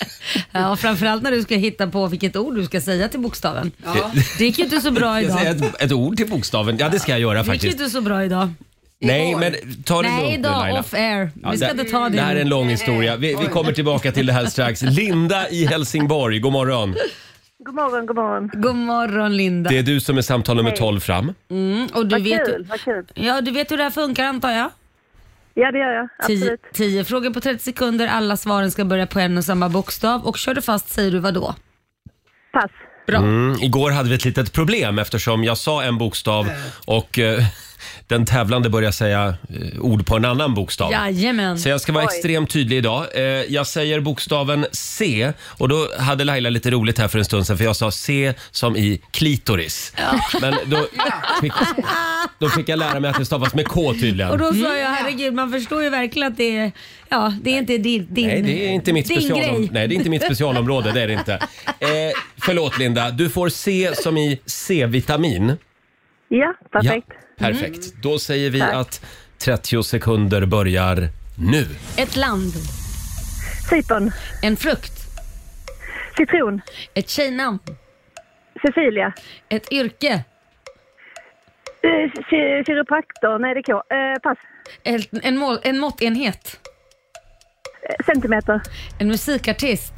ja, 0.52 0.76
framförallt 0.76 1.22
när 1.22 1.30
du 1.30 1.42
ska 1.42 1.54
hitta 1.54 1.86
på 1.86 2.06
vilket 2.06 2.36
ord 2.36 2.54
du 2.56 2.64
ska 2.64 2.80
säga 2.80 3.08
till 3.08 3.20
bokstaven. 3.20 3.70
Det 4.38 4.44
gick 4.44 4.58
ju 4.58 4.64
inte 4.64 4.80
så 4.80 4.90
bra 4.90 5.22
Jag 5.22 5.32
säger 5.38 5.54
idag. 5.54 5.68
ett, 5.68 5.82
ett 5.82 5.92
ord 5.92 6.16
till 6.16 6.28
bokstaven. 6.30 6.76
Ja, 6.78 6.88
det 6.88 6.98
ska 7.00 7.12
jag 7.12 7.20
göra 7.20 7.32
Det 7.32 7.38
gick 7.38 7.46
ju 7.46 7.52
faktiskt. 7.52 7.72
inte 7.80 7.90
så 7.90 8.00
bra 8.00 8.24
idag. 8.24 8.52
Nej, 9.00 9.34
men 9.36 9.54
ta 9.84 10.02
det 10.02 10.08
Nej, 10.08 10.20
lugnt 10.20 10.32
nu 10.32 10.38
idag 10.38 10.60
Laila. 10.60 10.80
off 10.80 10.94
air. 10.94 11.30
Ja, 11.42 11.50
Vi 11.50 11.56
ska 11.56 11.66
det- 11.66 11.72
inte 11.80 11.84
ta 11.92 12.08
det 12.08 12.16
Det 12.16 12.22
här 12.22 12.36
är 12.36 12.40
en 12.40 12.48
lång 12.48 12.68
historia. 12.68 13.16
Vi, 13.16 13.34
vi 13.40 13.46
kommer 13.46 13.72
tillbaka 13.72 14.12
till 14.12 14.26
det 14.26 14.32
här 14.32 14.46
strax. 14.46 14.82
Linda 14.82 15.48
i 15.48 15.66
Helsingborg, 15.66 16.38
god 16.38 16.52
morgon. 16.52 16.94
God 17.64 17.74
morgon, 17.74 18.06
god 18.06 18.16
morgon. 18.16 18.50
God 18.54 18.76
morgon 18.76 19.36
Linda. 19.36 19.70
Det 19.70 19.78
är 19.78 19.82
du 19.82 20.00
som 20.00 20.18
är 20.18 20.22
samtal 20.22 20.56
nummer 20.56 20.70
12 20.70 21.00
fram. 21.00 21.34
Mm, 21.50 21.86
och 21.94 22.06
du 22.06 22.14
Vad 22.14 22.22
vet, 22.22 22.46
kul, 22.46 22.66
vad 22.70 22.80
kul. 22.80 23.06
ja, 23.14 23.40
du 23.40 23.50
vet 23.50 23.70
hur 23.70 23.76
det 23.76 23.82
här 23.82 23.90
funkar 23.90 24.24
antar 24.24 24.50
jag? 24.50 24.70
Ja, 25.54 25.72
det 25.72 25.78
gör 25.78 25.92
jag. 25.92 26.08
Tio, 26.26 26.36
Absolut. 26.36 26.60
tio 26.72 27.04
frågor 27.04 27.30
på 27.30 27.40
30 27.40 27.64
sekunder. 27.64 28.06
Alla 28.06 28.36
svaren 28.36 28.70
ska 28.70 28.84
börja 28.84 29.06
på 29.06 29.20
en 29.20 29.38
och 29.38 29.44
samma 29.44 29.68
bokstav. 29.68 30.26
Och 30.26 30.38
kör 30.38 30.54
du 30.54 30.62
fast 30.62 30.88
säger 30.88 31.10
du 31.10 31.18
vad 31.18 31.34
då? 31.34 31.54
Pass. 32.52 32.70
Bra. 33.06 33.18
Mm, 33.18 33.56
igår 33.60 33.90
hade 33.90 34.08
vi 34.08 34.14
ett 34.14 34.24
litet 34.24 34.52
problem 34.52 34.98
eftersom 34.98 35.44
jag 35.44 35.58
sa 35.58 35.82
en 35.82 35.98
bokstav 35.98 36.46
och 36.86 37.18
eh, 37.18 37.40
den 38.06 38.26
tävlande 38.26 38.70
började 38.70 38.92
säga 38.92 39.34
eh, 39.48 39.80
ord 39.80 40.06
på 40.06 40.16
en 40.16 40.24
annan 40.24 40.54
bokstav. 40.54 40.92
Jajamän. 40.92 41.58
Så 41.58 41.68
jag 41.68 41.80
ska 41.80 41.92
vara 41.92 42.04
Oj. 42.04 42.08
extremt 42.14 42.50
tydlig 42.50 42.76
idag. 42.76 43.06
Eh, 43.14 43.22
jag 43.24 43.66
säger 43.66 44.00
bokstaven 44.00 44.66
C 44.72 45.32
och 45.42 45.68
då 45.68 45.88
hade 45.98 46.24
Laila 46.24 46.50
lite 46.50 46.70
roligt 46.70 46.98
här 46.98 47.08
för 47.08 47.18
en 47.18 47.24
stund 47.24 47.46
sedan 47.46 47.56
för 47.58 47.64
jag 47.64 47.76
sa 47.76 47.90
C 47.90 48.34
som 48.50 48.76
i 48.76 49.00
klitoris. 49.10 49.92
Men 50.40 50.54
då 50.66 50.76
fick, 51.40 51.52
då 52.38 52.48
fick 52.48 52.68
jag 52.68 52.78
lära 52.78 53.00
mig 53.00 53.10
att 53.10 53.18
det 53.18 53.24
stavas 53.26 53.54
med 53.54 53.66
K 53.68 53.92
tydligen. 53.94 54.30
Och 54.30 54.38
då 54.38 54.52
sa 54.54 54.76
jag, 54.76 54.88
herregud 54.90 55.34
man 55.34 55.52
förstår 55.52 55.82
ju 55.82 55.90
verkligen 55.90 56.28
att 56.32 56.36
det 56.38 56.56
är, 56.56 56.72
ja, 57.08 57.34
det 57.42 57.50
är 57.50 57.58
inte 57.58 57.78
din, 57.78 58.06
din 58.14 58.26
Nej, 58.28 58.42
det 58.42 58.66
är 58.66 58.70
inte 58.70 58.92
mitt, 58.92 59.08
din 59.08 59.18
specialom- 59.20 59.56
grej. 59.58 59.68
Nej, 59.72 59.88
det 59.88 59.94
är 59.94 59.96
inte 59.96 60.10
mitt 60.10 60.22
specialområde. 60.24 60.92
Det 60.92 61.00
är 61.00 61.06
det 61.08 61.12
inte. 61.14 61.32
Eh, 61.78 61.88
förlåt 62.42 62.78
Linda, 62.78 63.10
du 63.10 63.30
får 63.30 63.48
C 63.48 63.90
som 63.94 64.16
i 64.16 64.40
C-vitamin. 64.46 65.56
Ja, 66.28 66.54
perfekt. 66.72 67.06
Ja, 67.10 67.14
perfekt. 67.40 67.94
Då 68.02 68.18
säger 68.18 68.50
vi 68.50 68.60
Tack. 68.60 68.74
att 68.74 69.04
30 69.38 69.82
sekunder 69.82 70.46
börjar 70.46 71.08
nu. 71.38 71.66
Ett 71.96 72.16
land, 72.16 72.52
Cypern. 73.70 74.12
en 74.42 74.56
frukt, 74.56 74.92
Citron. 76.16 76.60
ett 76.94 77.08
tjejnamn, 77.08 77.58
Cecilia. 78.62 79.12
ett 79.48 79.72
yrke, 79.72 80.24
Uh, 81.84 82.64
Kiropraktor. 82.66 83.38
Nej, 83.38 83.54
det 83.54 83.60
är 83.60 83.62
K. 83.62 83.72
Eh, 83.72 84.20
pass. 84.22 84.38
ett, 84.84 85.08
en, 85.24 85.36
mål, 85.36 85.58
en 85.62 85.78
måttenhet, 85.78 86.60
Eh, 87.88 88.04
centimeter. 88.06 88.60
en 88.98 89.08
musikartist, 89.08 89.92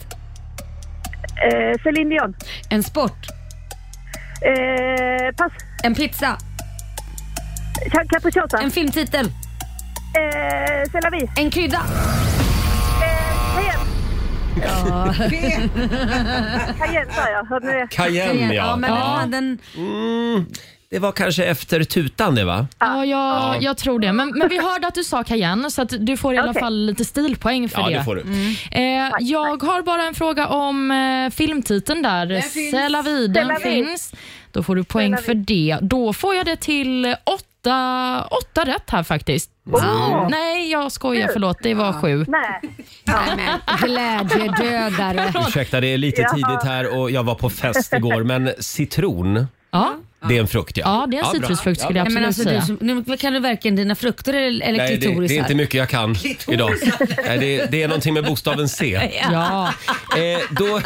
Uh, 1.52 1.82
Céline 1.82 2.08
Dion. 2.08 2.34
en 2.70 2.82
sport, 2.82 3.26
Eh, 4.46 5.34
pass. 5.36 5.52
en 5.84 5.94
pizza, 5.94 6.38
Ca- 7.90 8.04
Capricciosa. 8.08 8.58
en 8.58 8.70
filmtitel, 8.70 9.26
Eh, 10.14 10.90
C'est 10.90 11.02
la 11.02 11.10
vie. 11.10 11.28
en 11.36 11.50
krydda. 11.50 11.80
Eh, 13.02 13.72
Cayenne. 14.56 15.68
Cayenne 16.78 17.12
sa 17.12 17.30
jag. 17.30 17.44
Hörde 17.48 17.66
ni 17.66 17.72
det? 17.72 17.86
Cayenne, 17.90 18.54
Ja, 18.54 18.64
ja. 18.66 18.76
men 18.76 18.90
Ja. 18.90 19.18
Den, 19.22 19.30
den, 19.30 19.58
Mm, 19.76 20.46
det 20.90 20.98
var 20.98 21.12
kanske 21.12 21.44
efter 21.44 21.84
tutan 21.84 22.34
det 22.34 22.44
va? 22.44 22.66
Ja, 22.78 23.04
jag, 23.04 23.62
jag 23.62 23.76
tror 23.76 23.98
det. 23.98 24.12
Men, 24.12 24.28
men 24.38 24.48
vi 24.48 24.58
hörde 24.62 24.86
att 24.86 24.94
du 24.94 25.04
sa 25.04 25.24
Cayenne, 25.24 25.70
så 25.70 25.82
att 25.82 25.92
du 26.06 26.16
får 26.16 26.34
i 26.34 26.38
alla 26.38 26.50
Okej. 26.50 26.60
fall 26.62 26.86
lite 26.86 27.04
stilpoäng 27.04 27.68
för 27.68 27.80
Ja, 27.80 27.88
det. 27.88 27.94
det 27.94 28.04
får 28.04 28.14
du. 28.16 28.22
Eh, 28.70 29.10
jag 29.20 29.62
har 29.62 29.82
bara 29.82 30.02
en 30.06 30.14
fråga 30.14 30.46
om 30.46 30.90
eh, 30.90 31.30
filmtiteln 31.30 32.02
där. 32.02 32.26
C'est 32.26 32.88
la 32.88 33.02
vie, 33.02 33.26
den 33.28 33.44
C'est 33.44 33.48
la 33.48 33.58
vie. 33.58 33.84
finns. 33.84 34.12
Då 34.52 34.62
får 34.62 34.76
du 34.76 34.84
poäng 34.84 35.16
för 35.16 35.34
det. 35.34 35.78
Då 35.82 36.12
får 36.12 36.34
jag 36.34 36.46
det 36.46 36.56
till 36.56 37.16
åtta, 37.66 38.24
åtta 38.30 38.64
rätt 38.64 38.90
här 38.90 39.02
faktiskt. 39.02 39.50
Wow. 39.64 40.28
Nej, 40.30 40.70
jag 40.70 40.92
skojar. 40.92 41.30
Förlåt. 41.32 41.56
Det 41.62 41.74
var 41.74 41.92
sju. 41.92 42.24
Nej. 42.28 42.60
nej, 43.04 43.16
men, 43.36 43.78
glädjedödare. 43.88 45.32
Ursäkta, 45.48 45.80
det 45.80 45.86
är 45.86 45.98
lite 45.98 46.22
tidigt 46.34 46.64
här 46.64 46.98
och 46.98 47.10
jag 47.10 47.22
var 47.22 47.34
på 47.34 47.50
fest 47.50 47.92
igår, 47.92 48.22
men 48.24 48.50
citron, 48.58 49.46
Ja, 49.74 49.94
det 50.28 50.36
är 50.36 50.40
en 50.40 50.48
frukt 50.48 50.76
ja. 50.76 50.84
ja 50.86 51.06
det 51.06 51.16
är 51.16 51.18
en 51.18 51.30
bra. 51.30 51.40
citrusfrukt 51.40 51.80
skulle 51.80 51.98
jag 51.98 52.04
Nej, 52.04 52.14
men 52.14 52.24
absolut 52.24 52.56
alltså, 52.56 52.72
du, 52.74 52.78
säga. 52.80 52.94
som- 52.96 53.06
nu 53.06 53.16
kan 53.16 53.32
du 53.32 53.40
varken 53.40 53.76
dina 53.76 53.94
frukter 53.94 54.34
eller, 54.34 54.66
eller 54.66 54.78
Nej, 54.78 54.96
det, 54.96 55.06
klitoris 55.06 55.30
det 55.30 55.36
är 55.36 55.40
inte 55.40 55.54
mycket 55.54 55.74
jag 55.74 55.88
kan 55.88 56.16
idag. 56.48 56.72
Nej, 57.26 57.38
det, 57.38 57.66
det 57.70 57.82
är 57.82 57.88
någonting 57.88 58.14
med 58.14 58.24
bokstaven 58.24 58.68
C. 58.68 59.10
Ja. 59.32 59.72
Eh, 60.16 60.40
då, 60.50 60.80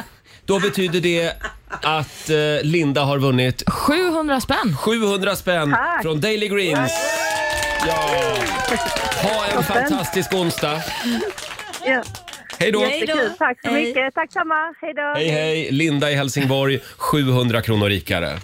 då 0.47 0.61
betyder 0.61 1.01
det 1.01 1.33
att 1.71 2.31
eh, 2.31 2.37
Linda 2.63 3.05
har 3.05 3.19
vunnit 3.19 3.63
700 3.71 4.41
spänn. 4.41 4.77
700 4.77 5.37
spänn 5.37 5.71
Tack. 5.71 6.03
från 6.03 6.21
Daily 6.21 6.49
Greens. 6.49 6.93
Ja. 7.87 8.11
Ha 9.23 9.47
en 9.47 9.63
fantastisk 9.63 10.35
onsdag. 10.35 10.83
Ja. 11.87 12.03
Hej 12.59 12.73
då! 12.73 12.81
Tack 13.39 13.59
så 13.63 13.71
Hej. 13.71 13.85
mycket. 13.85 14.15
Tack 14.15 14.33
samma. 14.33 14.75
Hej 14.81 14.95
då. 14.95 15.13
Hej 15.17 15.29
hej! 15.29 15.69
Linda 15.71 16.11
i 16.11 16.15
Helsingborg, 16.15 16.81
700 16.97 17.63
kronor 17.63 17.89
rikare. 17.89 18.39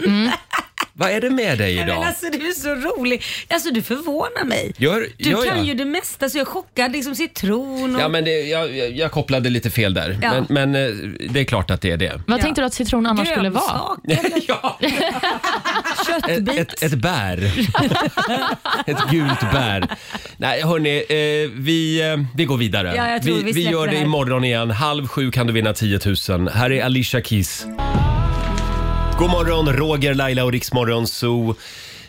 Va, 0.94 1.06
Vad 1.06 1.10
är 1.10 1.20
det 1.20 1.30
med 1.30 1.58
dig 1.58 1.76
Men 1.76 1.88
idag? 1.88 2.04
alltså 2.04 2.26
du 2.32 2.48
är 2.48 2.52
så 2.52 2.74
rolig. 2.74 3.22
Alltså 3.50 3.70
du 3.70 3.82
förvånar 3.82 4.44
mig. 4.44 4.72
Gör, 4.76 5.06
Du 5.18 5.30
gör 5.30 5.44
kan 5.46 5.56
jag? 5.56 5.66
ju 5.66 5.74
det 5.74 5.84
mesta 5.84 6.28
så 6.28 6.38
jag 6.38 6.46
är 6.46 6.50
chockad. 6.50 6.92
Liksom 6.92 7.14
citron 7.14 7.94
och... 7.96 8.00
Ja, 8.02 8.08
men 8.08 8.24
det, 8.24 8.40
jag, 8.40 8.76
jag, 8.76 8.90
jag 8.96 9.12
kopplade 9.12 9.50
lite 9.50 9.70
fel 9.70 9.94
där. 9.94 10.18
Ja. 10.22 10.30
Men, 10.48 10.70
men 10.70 10.74
eh, 10.74 10.94
det 11.30 11.40
är 11.40 11.44
klart 11.44 11.70
att 11.70 11.80
det 11.80 11.90
är 11.90 11.96
det. 11.96 12.20
Vad 12.26 12.38
Ja. 12.38 12.42
tänkte 12.42 12.60
du 12.62 12.66
att 12.66 12.74
citron 12.74 13.06
annars 13.06 13.28
skulle 13.28 13.50
vara? 13.50 13.96
Grönsak, 14.04 14.42
ja, 14.48 14.78
köttbit. 16.06 16.48
ett, 16.58 16.72
ett, 16.72 16.82
ett 16.82 16.94
bär. 16.98 17.44
ett 18.86 19.10
gult 19.10 19.40
bär. 19.52 19.88
Nej, 20.36 20.62
hörni, 20.62 20.96
eh, 20.98 21.50
vi, 21.62 22.10
eh, 22.12 22.16
vi 22.36 22.44
går 22.44 22.56
vidare. 22.56 22.92
Ja, 22.96 23.10
jag 23.10 23.22
tror 23.22 23.34
vi 23.36 23.42
vi 23.42 23.52
släpper 23.52 23.70
gör 23.72 23.86
det 23.86 23.90
det 23.92 23.96
här. 23.98 24.04
imorgon 24.04 24.44
igen. 24.44 24.70
Halv 24.70 25.06
sju 25.08 25.30
kan 25.30 25.46
du 25.46 25.52
vinna 25.52 25.72
10 25.72 26.00
000. 26.28 26.48
Här 26.48 26.72
är 26.72 26.84
Alicia 26.84 27.22
Keys. 27.22 27.66
God 29.18 29.30
morgon, 29.30 29.72
Roger, 29.72 30.14
Laila 30.14 30.44
och 30.44 30.52
Riksmorgon 30.52 31.06
Zoo. 31.06 31.54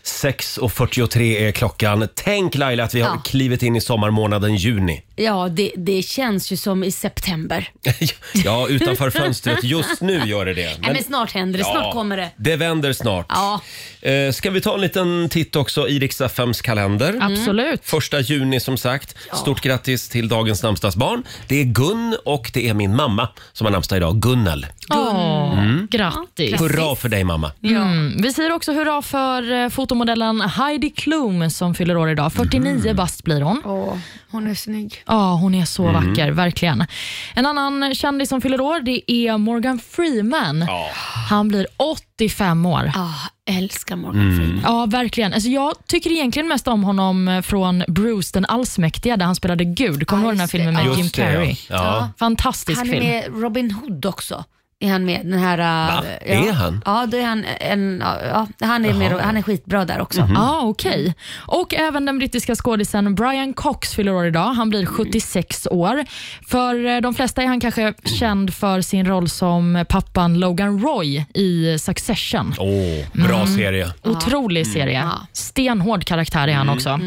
6.43 0.03 1.22
är 1.48 1.51
klockan. 1.51 2.07
Tänk 2.15 2.55
Laila 2.55 2.83
att 2.83 2.93
vi 2.93 3.01
har 3.01 3.25
klivit 3.25 3.63
in 3.63 3.75
i 3.75 3.81
sommarmånaden 3.81 4.55
juni. 4.55 5.01
Ja, 5.15 5.50
det, 5.51 5.72
det 5.77 6.01
känns 6.01 6.51
ju 6.51 6.58
som 6.58 6.84
i 6.84 6.91
september. 6.91 7.70
ja, 8.34 8.67
utanför 8.70 9.10
fönstret 9.10 9.63
just 9.63 10.01
nu 10.01 10.22
gör 10.25 10.46
det 10.46 10.53
det. 10.53 10.77
Nej, 10.79 10.93
men 10.93 11.03
snart 11.03 11.32
händer 11.32 11.60
det. 11.60 11.65
Snart 11.65 11.93
kommer 11.93 12.17
det. 12.17 12.29
Det 12.38 12.55
vänder 12.55 12.93
snart. 12.93 13.25
Ja. 13.29 13.62
Eh, 14.01 14.32
ska 14.32 14.50
vi 14.51 14.62
ta 14.62 14.74
en 14.75 14.82
liten 14.82 15.29
titt 15.29 15.55
också 15.55 15.88
i 15.88 16.00
riks 16.00 16.22
FMs 16.22 16.62
kalender? 16.62 17.17
Absolut. 17.22 17.82
Första 17.86 18.20
juni 18.20 18.60
som 18.60 18.77
sagt. 18.77 19.15
Stort 19.34 19.62
grattis 19.62 20.10
till 20.10 20.27
dagens 20.27 20.63
namnsdagsbarn. 20.63 21.24
Det 21.48 21.62
är 21.62 21.65
Gun 21.65 22.15
och 22.25 22.51
det 22.53 22.70
är 22.70 22.74
min 22.74 22.96
mamma 22.96 23.27
som 23.53 23.65
har 23.65 23.72
namnsdag 23.72 23.98
idag, 23.98 24.15
Gunnel. 24.22 24.65
Åh, 24.89 25.60
Mm. 25.63 25.88
Grattis. 25.91 26.62
Hurra 26.62 26.96
för 26.96 27.10
dig 27.10 27.24
mamma. 27.24 27.51
Mm. 27.63 28.22
Vi 28.22 28.34
säger 28.34 28.51
också 28.51 28.74
hurra 28.74 29.01
för 29.01 29.51
eh, 29.51 29.70
fotomodellen 29.70 30.41
Heidi 30.41 30.89
Klum 30.89 31.50
som 31.50 31.75
fyller 31.75 31.98
år 31.98 32.10
idag. 32.10 32.34
49 32.34 32.72
Mm. 32.84 32.96
bast 32.96 33.24
blir 33.24 33.41
hon. 33.41 33.62
Åh, 33.65 33.98
hon 34.32 34.48
är 34.48 34.55
snygg. 34.55 35.02
Ja, 35.07 35.33
hon 35.36 35.55
är 35.55 35.65
så 35.65 35.88
Mm. 35.88 36.10
vacker, 36.10 36.31
verkligen. 36.31 36.86
En 37.33 37.45
annan 37.45 37.95
kändis 37.95 38.29
som 38.29 38.41
fyller 38.41 38.62
år 38.62 38.79
det 38.79 39.12
är 39.12 39.38
Morgan 39.38 39.79
Freeman. 39.79 40.60
Ja. 40.67 40.89
Han 41.29 41.48
blir 41.48 41.67
85 41.77 42.65
år. 42.65 42.91
Ah, 42.95 43.10
älskar 43.51 43.95
Morgan 43.95 44.22
Mm. 44.22 44.38
Freeman. 44.38 44.62
Ja, 44.63 44.86
verkligen. 44.86 45.33
Alltså, 45.33 45.50
jag 45.50 45.74
tycker 45.88 46.12
egentligen 46.12 46.48
mest 46.48 46.67
om 46.67 46.83
honom 46.83 47.41
från 47.45 47.83
Bruce 47.88 48.29
den 48.33 48.45
allsmäktiga 48.45 49.17
där 49.17 49.25
han 49.25 49.36
spelade 49.36 49.65
Gud. 49.65 50.07
Kommer 50.07 50.24
du 50.24 50.27
Ja, 50.27 50.31
ihåg 50.31 50.33
den 50.33 50.39
här 50.39 50.43
just 50.43 50.51
det. 50.51 50.57
filmen 50.57 50.74
med. 50.74 50.86
Jim 50.86 51.00
Just 51.03 51.15
det, 51.15 51.22
ja. 51.22 51.27
Carrey? 51.31 51.55
Ja. 51.69 52.10
Fantastisk 52.19 52.77
Han 52.79 52.88
är 52.89 52.91
film. 52.93 53.05
med 53.05 53.41
Robin 53.43 53.72
Hood 53.72 54.05
också. 54.05 54.43
Är 54.84 54.92
han 54.92 55.06
med? 55.06 55.22
Den 55.24 55.40
här, 55.40 55.58
Va? 55.58 56.04
Ja. 56.25 56.34
Är 56.34 56.52
han? 56.52 56.82
Ja, 56.86 57.06
då 57.06 57.18
är 57.18 57.24
han, 57.24 57.46
en, 57.60 58.04
ja, 58.06 58.48
han, 58.60 58.86
är 58.86 58.94
med, 58.94 59.12
han 59.12 59.38
är 59.38 59.42
skitbra 59.42 59.86
där 59.86 60.02
också. 60.02 60.22
Mhm. 60.22 60.34
Ja, 60.36 60.62
okej. 60.63 61.13
Och 61.38 61.74
även 61.74 62.06
den 62.06 62.20
brittiska 62.20 62.56
skådisen 62.56 63.16
Brian 63.16 63.54
Cox 63.54 63.96
fyller 63.96 64.13
år 64.13 64.25
idag. 64.25 64.54
Han 64.54 64.70
blir 64.70 64.86
76 64.86 65.68
år. 65.72 66.06
För 66.48 66.86
eh, 66.86 67.02
de 67.02 67.13
flesta 67.13 67.44
är 67.44 67.48
han 67.48 67.60
kanske 67.60 67.94
känd 68.20 68.54
för 68.54 68.82
sin 68.82 69.06
roll 69.06 69.30
som 69.30 69.86
pappan 69.90 70.40
Logan 70.40 70.80
Roy 70.80 71.25
i 71.34 71.80
Succession. 71.80 72.54
Åh, 72.60 73.24
bra 73.28 73.48
serie. 73.48 73.94
Otrolig 74.04 74.68
serie. 74.68 75.00
Ja. 75.00 75.28
Stenhård 75.34 76.06
karaktär 76.06 76.48
är 76.48 76.54
han 76.54 76.70
också. 76.70 77.00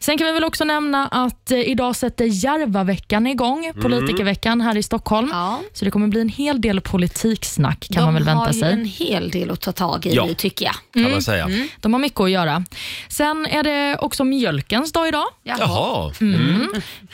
Sen 0.00 0.18
kan 0.18 0.26
vi 0.26 0.32
väl 0.32 0.44
också 0.44 0.64
nämna 0.64 1.08
att 1.08 1.50
eh, 1.50 1.58
idag 1.58 1.96
sätter 1.96 2.24
Järvaveckan 2.24 3.26
igång, 3.26 3.72
politikerveckan 3.82 4.60
här 4.60 4.76
i 4.76 4.82
Stockholm. 4.82 5.28
Ja. 5.32 5.60
Så 5.72 5.84
det 5.84 5.90
kommer 5.90 6.06
bli 6.08 6.20
en 6.20 6.28
hel 6.28 6.60
del 6.60 6.80
politiksnack 7.22 7.88
kan 7.92 8.04
man 8.04 8.14
väl 8.14 8.24
vänta 8.24 8.44
har 8.44 8.52
sig. 8.52 8.68
ju 8.68 8.72
en 8.72 8.84
hel 8.84 9.30
del 9.30 9.50
att 9.50 9.60
ta 9.60 9.72
tag 9.72 10.06
i 10.06 10.14
Ja. 10.14 10.26
nu 10.26 10.34
tycker 10.34 10.64
jag. 10.64 10.74
Kan 11.02 11.12
man 11.12 11.22
säga. 11.22 11.48
De 11.80 11.92
har 11.92 12.00
mycket 12.00 12.20
att 12.20 12.30
göra. 12.30 12.64
Sen 13.08 13.46
är 13.46 13.62
det 13.62 13.98
också 14.00 14.24
mjölkens 14.24 14.92
dag 14.92 15.08
idag. 15.08 15.24
Jaha. 15.42 16.12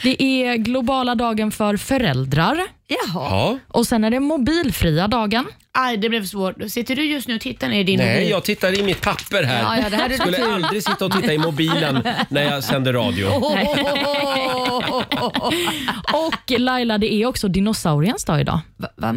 Det 0.02 0.23
är 0.23 0.57
globala 0.57 1.14
dagen 1.14 1.50
för 1.52 1.76
föräldrar. 1.76 2.57
Jaha. 2.88 3.28
Ja. 3.30 3.59
Och 3.69 3.87
sen 3.87 4.04
är 4.04 4.11
det 4.11 4.21
mobilfria 4.21 5.09
dagen. 5.09 5.47
Aj, 5.73 5.97
det 5.97 6.09
blev 6.09 6.26
svårt. 6.26 6.54
Sitter 6.69 6.97
du 6.97 7.04
just 7.04 7.28
nu 7.28 7.35
och 7.35 7.40
tittar 7.40 7.69
ner 7.69 7.80
i 7.80 7.85
din 7.85 7.99
Nej, 7.99 8.14
mobil? 8.14 8.30
jag 8.30 8.45
tittar 8.45 8.78
i 8.78 8.83
mitt 8.83 9.00
papper 9.00 9.42
här. 9.42 9.62
Ja, 9.62 9.76
ja, 9.83 9.90
det 9.90 9.97
här 9.97 10.07
är 10.07 10.11
Jag 10.11 10.21
skulle 10.21 10.37
tur. 10.37 10.54
aldrig 10.54 10.83
sitta 10.85 11.04
och 11.04 11.12
titta 11.12 11.33
i 11.33 11.38
mobilen 11.38 12.02
när 12.28 12.42
jag 12.42 12.64
sänder 12.64 12.92
radio. 12.92 13.26
Och 16.12 16.50
Laila, 16.61 16.99
det 16.99 17.14
är 17.14 17.26
också 17.26 17.49
dinosauriens 17.49 18.25
dag 18.25 18.40
idag. 18.40 18.61
Va, 18.76 18.88
va, 18.97 19.14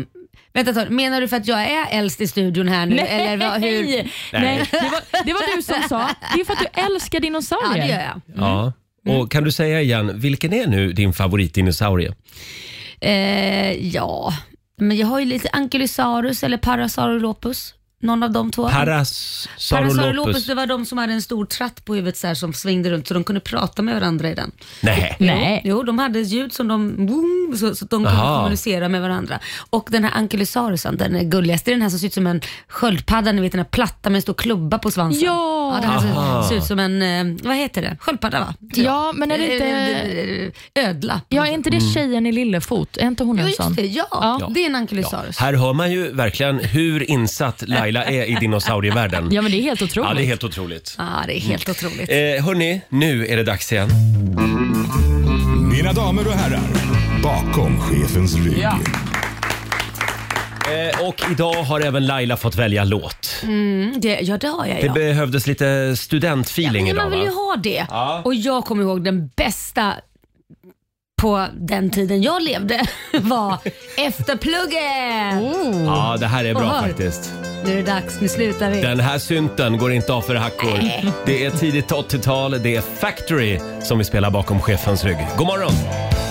vänta 0.54 0.82
ett 0.82 0.90
menar 0.90 1.22
du 1.22 1.28
för 1.28 1.38
att 1.38 1.48
jag 1.48 1.62
är 1.64 1.88
äldst 2.00 2.22
i 2.22 2.28
studion 2.28 2.68
här 2.68 2.86
nu? 2.86 2.98
Eller 3.00 3.38
vad, 3.38 3.62
hur? 3.62 3.84
Nej, 3.86 4.12
Nej. 4.32 4.68
Det, 4.72 4.78
var, 4.78 5.24
det 5.26 5.34
var 5.34 5.56
du 5.56 5.62
som 5.62 5.76
sa. 5.90 6.10
Det 6.36 6.42
är 6.42 6.46
för 6.46 6.54
att 6.54 6.60
du 6.60 6.82
älskar 6.82 7.18
Ja, 7.18 7.22
dinosaurier. 7.22 7.82
det 7.88 7.88
gör 7.94 8.02
jag. 8.02 8.22
Ja. 8.36 8.74
Och 9.14 9.32
kan 9.32 9.44
du 9.44 9.52
säga 9.52 9.82
igen, 9.82 10.20
vilken 10.20 10.54
är 10.54 10.68
nu 10.68 10.94
din 10.94 11.14
favoritdinosaurie? 11.14 12.14
Eh, 13.02 13.88
ja, 13.88 14.34
men 14.78 14.98
jag 14.98 15.08
har 15.08 15.20
ju 15.20 15.26
lite 15.26 15.50
Ankylosaurus 15.52 16.44
eller 16.44 16.58
Parasaurolophus. 16.58 17.74
Någon 18.04 18.24
av 18.24 18.32
de 18.32 18.52
två. 18.52 18.70
Parasaurolophus, 18.70 20.46
det 20.46 20.56
var 20.56 20.68
de 20.68 20.86
som 20.86 20.98
hade 20.98 21.14
en 21.14 21.22
stor 21.22 21.46
tratt 21.46 21.86
på 21.86 21.96
huvudet 21.96 22.18
så, 22.18 22.28
här, 22.28 22.36
som 22.36 22.54
svängde 22.54 22.90
runt 22.90 23.08
så 23.08 23.14
de 23.14 23.24
kunde 23.24 23.40
prata 23.42 23.82
med 23.82 23.94
varandra 23.96 24.30
i 24.30 24.36
den. 24.36 24.52
Nej. 24.82 25.16
Nej. 25.20 25.62
Jo, 25.66 25.84
de 25.84 26.00
hade 26.00 26.20
ett 26.20 26.28
ljud 26.28 26.54
som 26.54 26.68
de, 26.68 27.06
boom, 27.06 27.56
så, 27.60 27.76
så 27.76 27.86
att 27.86 27.92
de 27.92 28.04
kunde 28.04 28.10
Aha. 28.10 28.38
kommunicera 28.38 28.90
med 28.90 29.02
varandra. 29.02 29.40
Och 29.70 29.88
den 29.92 30.04
här 30.04 30.12
Ankylosaurusen, 30.16 30.98
den 30.98 31.16
är 31.16 31.24
gulligast. 31.24 31.66
Det 31.66 31.72
är 31.72 31.74
den 31.74 31.82
här 31.82 31.90
som 31.90 32.00
ser 32.00 32.08
ut 32.08 32.14
som 32.14 32.28
en 32.28 32.42
sköldpadda, 32.68 33.32
ni 33.32 33.42
vet 33.42 33.52
den 33.52 33.60
här 33.60 33.66
platta 33.66 34.10
med 34.10 34.16
en 34.16 34.22
stor 34.22 34.34
klubba 34.34 34.78
på 34.80 34.92
svansen. 34.92 35.24
Ja. 35.26 35.74
ja 35.76 35.82
det 35.82 35.88
här 35.88 36.18
Aha. 36.18 36.44
ser, 36.44 36.50
ser 36.50 36.58
ut 36.58 36.64
som 36.64 36.80
en, 36.80 37.02
eh, 37.02 37.38
vad 37.44 37.56
heter 37.56 37.82
det? 37.82 37.98
Sköldpadda 38.00 38.40
va? 38.40 38.54
Ja, 38.60 39.12
men 39.16 39.32
är 39.32 39.38
det 39.38 39.54
inte... 39.54 40.52
inte... 40.74 40.90
Ödla. 40.90 41.22
Ja, 41.30 41.48
är 41.48 41.52
inte 41.52 41.70
det 41.70 41.82
tjejen 41.94 42.26
i 42.26 42.32
Lillefot? 42.32 42.98
Är 42.98 43.08
inte 43.08 43.24
hon 43.24 43.38
Jo, 43.38 43.46
en 43.46 43.54
sån? 43.54 43.74
det. 43.74 43.86
Ja, 43.86 44.08
Ja. 44.12 44.50
det 44.54 44.60
är 44.64 44.66
en 44.66 44.76
Ankylosaurus. 44.76 45.38
Här 45.38 45.54
hör 45.54 45.74
man 45.74 45.92
ju 45.92 46.12
verkligen 46.12 46.60
hur 46.60 47.10
insatt 47.12 47.64
Laila 47.68 47.93
är 48.02 48.26
i 48.26 48.36
dinosaurievärlden. 48.40 49.30
Ja, 49.32 49.42
men 49.42 49.52
det 49.52 49.58
är 49.58 49.62
helt 49.62 49.82
otroligt. 49.82 50.10
Ja, 50.10 50.14
det 50.16 50.24
är 50.24 50.28
helt 50.28 50.44
otroligt. 50.44 50.96
Ja, 50.98 51.24
det 51.28 51.38
är 51.38 51.42
helt 51.42 51.70
otroligt. 51.70 52.10
Eh, 52.10 52.16
hörni, 52.46 52.82
nu 52.90 53.28
är 53.28 53.38
det 53.38 53.44
dags 53.44 53.72
igen. 53.72 53.90
Mina 55.72 55.94
damer 55.94 56.28
och 56.28 56.34
herrar, 56.34 56.62
bakom 57.24 57.80
chefens 57.80 58.36
rygg. 58.36 58.64
Eh, 58.64 58.76
och 61.08 61.22
idag 61.32 61.54
har 61.64 61.82
även 61.82 62.06
Laila 62.06 62.38
fått 62.38 62.56
välja 62.56 62.84
låt. 62.84 63.40
Mm, 63.44 63.94
det, 64.02 64.20
ja, 64.22 64.38
det 64.38 64.48
har 64.48 64.66
jag. 64.66 64.76
Det 64.78 64.86
Ja. 64.86 64.94
behövdes 64.94 65.48
lite 65.48 65.96
studentfeeling 65.98 66.84
Men 66.86 66.96
idag 66.96 67.04
man 67.04 67.12
vill 67.12 67.20
ju 67.20 67.26
va? 67.26 67.32
ha 67.34 67.56
det. 67.64 67.86
Ja. 67.90 68.22
Och 68.26 68.36
jag 68.36 68.66
kommer 68.66 68.84
ihåg 68.84 69.04
den 69.04 69.28
bästa 69.28 69.94
på 71.24 71.48
den 71.54 71.90
tiden 71.90 72.22
jag 72.22 72.44
levde 72.44 72.86
var 73.22 73.58
Efter 73.98 74.38
plugget. 74.38 75.86
Ja, 75.86 76.18
det 76.20 76.28
här 76.28 76.46
är 76.46 76.54
bra 76.54 76.64
Och 76.64 76.70
hör. 76.70 76.88
faktiskt. 76.88 77.34
Nu 77.66 77.72
är 77.72 77.76
det 77.76 77.84
dags, 77.84 78.22
nu 78.22 78.28
slutar 78.28 78.70
vi. 78.70 78.82
Den 78.82 79.00
här 79.00 79.18
synten 79.18 79.78
går 79.78 79.92
inte 79.94 80.14
av 80.14 80.22
för 80.22 80.36
hackor. 80.36 80.80
Det 81.26 81.46
är 81.46 81.52
tidigt 81.52 81.92
80-tal, 81.92 82.52
det 82.64 82.76
är 82.76 82.82
Factory 82.82 83.60
som 83.84 83.98
vi 83.98 84.04
spelar 84.04 84.30
bakom 84.32 84.60
chefens 84.60 85.04
rygg. 85.04 85.18
God 85.38 85.48
morgon! 85.48 86.23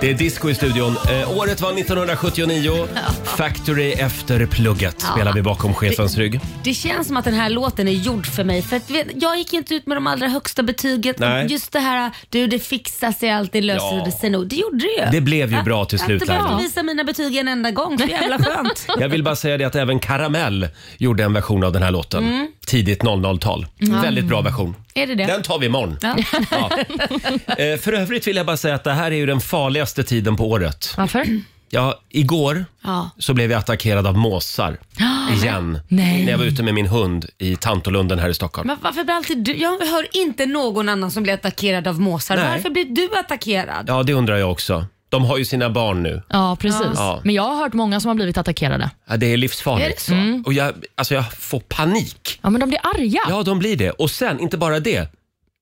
Det 0.00 0.10
är 0.10 0.14
disco 0.14 0.50
i 0.50 0.54
studion. 0.54 0.96
Eh, 1.10 1.38
året 1.38 1.60
var 1.60 1.72
1979. 1.78 2.88
Factory 3.24 3.92
efter 3.92 4.46
plugget 4.46 5.00
spelar 5.00 5.32
vi 5.32 5.42
bakom 5.42 5.74
chefens 5.74 6.16
rygg. 6.16 6.40
Det 6.64 6.74
känns 6.74 7.06
som 7.06 7.16
att 7.16 7.24
den 7.24 7.34
här 7.34 7.50
låten 7.50 7.88
är 7.88 7.92
gjord 7.92 8.26
för 8.26 8.44
mig. 8.44 8.62
För 8.62 8.76
att, 8.76 8.90
vet, 8.90 9.06
jag 9.14 9.38
gick 9.38 9.52
inte 9.52 9.74
ut 9.74 9.86
med 9.86 9.96
de 9.96 10.06
allra 10.06 10.28
högsta 10.28 10.62
betyget. 10.62 11.18
Nej. 11.18 11.46
Just 11.50 11.72
det 11.72 11.80
här, 11.80 12.10
du 12.28 12.46
det 12.46 12.58
fixar 12.58 13.12
sig 13.12 13.30
alltid, 13.30 13.64
löser 13.64 13.96
Ja. 13.98 14.02
det 14.04 14.12
sig 14.12 14.30
nog. 14.30 14.46
Det 14.48 14.56
gjorde 14.56 14.78
det 14.78 15.04
ju. 15.04 15.10
Det 15.12 15.20
blev 15.20 15.52
ju 15.52 15.62
bra 15.62 15.84
till 15.84 15.98
Jag 15.98 16.06
slut, 16.06 16.22
inte 16.22 16.26
behövde 16.32 16.50
Laila. 16.52 16.62
visa 16.68 16.82
mina 16.82 17.04
betyg 17.04 17.36
en 17.36 17.48
enda 17.48 17.70
gång. 17.70 17.98
Så 17.98 18.06
jävla 18.06 18.38
skönt. 18.38 18.86
Jag 19.00 19.08
vill 19.08 19.22
bara 19.24 19.36
säga 19.36 19.56
det 19.58 19.64
att 19.64 19.76
även 19.76 19.98
Karamell 19.98 20.68
gjorde 20.98 21.24
en 21.24 21.32
version 21.32 21.64
av 21.64 21.72
den 21.72 21.82
här 21.82 21.90
låten. 21.90 22.48
Tidigt 22.68 23.02
00-tal. 23.02 23.66
Väldigt 23.78 24.24
bra 24.24 24.40
version. 24.40 24.74
är 24.94 25.06
det 25.06 25.14
det? 25.14 25.26
Den 25.26 25.42
tar 25.42 25.58
vi 25.58 25.66
imorgon. 25.66 25.98
Ja. 26.02 26.16
Eh, 27.58 27.78
För 27.78 27.92
övrigt 27.92 28.26
vill 28.26 28.36
jag 28.36 28.46
bara 28.46 28.56
säga 28.56 28.74
att 28.74 28.84
det 28.84 28.92
här 28.92 29.10
är 29.10 29.16
ju 29.16 29.26
den 29.26 29.40
farligaste 29.40 30.04
tiden 30.04 30.36
på 30.36 30.50
året. 30.50 30.94
Varför? 30.96 31.24
Ja, 31.70 32.00
igår 32.08 32.64
Ja. 32.84 33.10
så 33.18 33.34
blev 33.34 33.50
jag 33.50 33.58
attackerad 33.58 34.06
av 34.06 34.16
måsar. 34.18 34.78
Igen. 35.42 35.78
Nej. 35.88 36.24
När 36.24 36.30
jag 36.32 36.38
var 36.38 36.44
ute 36.44 36.62
med 36.62 36.74
min 36.74 36.86
hund 36.86 37.26
i 37.38 37.56
Tantolunden 37.56 38.18
här 38.18 38.28
i 38.28 38.34
Stockholm. 38.34 38.66
Men 38.66 38.76
varför 38.80 39.04
blir 39.04 39.14
alltid 39.14 39.38
du? 39.38 39.56
Jag 39.56 39.70
hör 39.86 40.06
inte 40.16 40.46
någon 40.46 40.88
annan 40.88 41.10
som 41.10 41.22
blir 41.22 41.34
attackerad 41.34 41.86
av 41.88 42.00
måsar. 42.00 42.36
Nej. 42.36 42.48
Varför 42.50 42.70
blir 42.70 42.84
du 42.84 43.08
attackerad? 43.18 43.84
Ja, 43.88 44.02
det 44.02 44.12
undrar 44.12 44.36
jag 44.36 44.50
också. 44.52 44.86
De 45.10 45.24
har 45.24 45.38
ju 45.38 45.44
sina 45.44 45.70
barn 45.70 46.02
nu. 46.02 46.22
Ja, 46.28 46.56
precis. 46.60 46.86
Ja. 46.94 47.20
Men 47.24 47.34
jag 47.34 47.42
har 47.42 47.56
hört 47.56 47.72
många 47.72 48.00
som 48.00 48.08
har 48.08 48.14
blivit 48.14 48.38
attackerade. 48.38 48.90
Ja, 49.08 49.16
det 49.16 49.32
är 49.32 49.36
livsfarligt. 49.36 49.86
Är 49.86 49.94
det 49.94 50.00
så? 50.00 50.12
Mm. 50.12 50.42
Och 50.46 50.52
jag, 50.52 50.72
alltså 50.94 51.14
jag 51.14 51.32
får 51.32 51.60
panik. 51.60 52.27
Ja, 52.42 52.50
men 52.50 52.60
de 52.60 52.68
blir 52.68 52.80
arga. 52.86 53.20
Ja, 53.28 53.42
de 53.42 53.58
blir 53.58 53.76
det. 53.76 53.90
Och 53.90 54.10
sen, 54.10 54.40
inte 54.40 54.56
bara 54.58 54.80
det. 54.80 55.08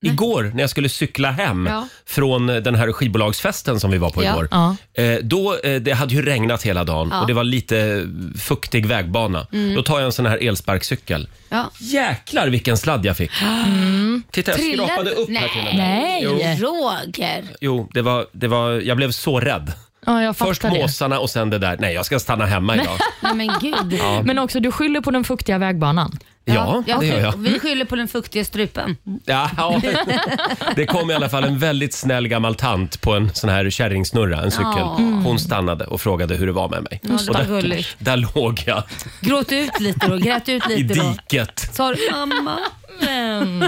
Igår 0.05 0.51
när 0.53 0.61
jag 0.63 0.69
skulle 0.69 0.89
cykla 0.89 1.31
hem 1.31 1.65
Ja. 1.71 1.87
från 2.05 2.47
den 2.47 2.75
här 2.75 2.91
skivbolagsfesten 2.91 3.79
som 3.79 3.91
vi 3.91 3.97
var 3.97 4.09
på 4.09 4.23
Ja. 4.23 4.31
igår. 4.31 4.47
Ja. 4.51 4.75
Eh, 4.93 5.17
då, 5.23 5.57
eh, 5.63 5.75
det 5.81 5.91
hade 5.91 6.13
ju 6.15 6.21
regnat 6.21 6.63
hela 6.63 6.83
dagen 6.83 7.07
Ja. 7.09 7.13
Mm. 7.15 7.21
och 7.21 7.27
det 7.27 7.33
var 7.33 7.43
lite 7.43 8.07
fuktig 8.39 8.85
vägbana. 8.85 9.47
Då 9.75 9.83
tar 9.83 9.99
jag 9.99 10.05
en 10.05 10.11
sån 10.11 10.25
här 10.25 10.37
elsparkcykel. 10.47 11.27
Ja. 11.49 11.71
Jäklar 11.79 12.47
vilken 12.47 12.77
sladd 12.77 13.05
jag 13.05 13.17
fick. 13.17 13.31
Titta, 14.31 14.51
jag 14.51 14.59
Trillade- 14.59 14.87
skrapade 14.87 15.11
upp 15.11 15.29
här 15.29 15.47
till 15.47 15.59
och 15.59 15.65
med. 15.65 15.75
Nej. 15.75 16.21
Jo. 16.23 16.67
Roger. 16.67 17.43
Jo, 17.61 17.89
det 17.93 18.01
var, 18.01 18.25
det 18.31 18.47
var, 18.47 18.71
jag 18.71 18.97
blev 18.97 19.11
så 19.11 19.39
rädd. 19.39 19.71
Ja, 20.07 20.23
jag 20.23 20.37
Först 20.37 20.61
det. 20.61 20.69
måsarna 20.69 21.19
och 21.19 21.29
sen 21.29 21.49
det 21.49 21.57
där. 21.57 21.77
Nej, 21.79 21.93
jag 21.93 22.05
ska 22.05 22.19
stanna 22.19 22.45
hemma 22.45 22.75
idag. 22.75 22.97
Nej 23.21 23.33
men 23.35 23.49
gud. 23.61 24.01
Men 24.23 24.39
också, 24.39 24.59
du 24.59 24.71
skyller 24.71 25.01
på 25.01 25.11
den 25.11 25.23
fuktiga 25.23 25.57
vägbanan. 25.57 26.19
Ja, 26.45 26.83
det 26.99 27.05
gör 27.05 27.19
jag. 27.19 27.37
Vi 27.37 27.59
skyller 27.59 27.85
på 27.85 27.95
den 27.95 28.07
fuktiga 28.07 28.45
strupen. 28.45 28.97
Ja, 29.25 29.49
ja. 29.57 29.81
Det 30.75 30.85
kom 30.85 31.11
i 31.11 31.13
alla 31.13 31.29
fall 31.29 31.43
en 31.43 31.59
väldigt 31.59 31.93
snäll 31.93 32.27
gammal 32.27 32.55
tant 32.55 33.01
på 33.01 33.13
en 33.13 33.29
sån 33.33 33.49
här 33.49 33.69
kärringsnurra, 33.69 34.41
en 34.41 34.51
cykel. 34.51 34.65
Ja. 34.77 34.95
Hon 35.23 35.39
stannade 35.39 35.85
och 35.85 36.01
frågade 36.01 36.35
hur 36.35 36.45
det 36.47 36.51
var 36.53 36.69
med 36.69 36.83
mig. 36.83 36.99
Ja, 37.03 37.09
det 37.09 37.15
och 37.15 37.21
var 37.27 37.33
där, 37.43 37.61
gulligt. 37.61 37.95
där 37.99 38.17
låg 38.17 38.63
jag 38.65 38.83
Gråt 39.21 39.51
ut 39.51 39.79
lite 39.79 40.07
då, 40.07 40.17
grät 40.17 40.49
ut 40.49 40.69
i 40.69 40.83
lite 40.83 40.93
då. 40.93 41.03
diket. 41.11 41.69
Sa 41.73 41.93
du 41.93 42.09
mamma? 42.11 42.59
Men... 43.01 43.65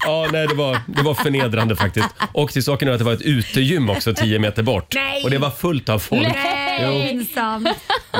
Ja, 0.00 0.28
nej, 0.32 0.46
det, 0.46 0.54
var, 0.54 0.80
det 0.86 1.02
var 1.02 1.14
förnedrande 1.14 1.76
faktiskt. 1.76 2.08
Och 2.32 2.52
till 2.52 2.62
saken 2.62 2.88
är 2.88 2.92
att 2.92 2.98
det 2.98 3.04
var 3.04 3.12
ett 3.12 3.22
utegym 3.22 3.90
också 3.90 4.14
10 4.14 4.38
meter 4.38 4.62
bort. 4.62 4.94
Nej. 4.94 5.24
Och 5.24 5.30
det 5.30 5.38
var 5.38 5.50
fullt 5.50 5.88
av 5.88 5.98
folk. 5.98 6.22
Nej, 6.22 6.65
pinsamt. 6.78 7.68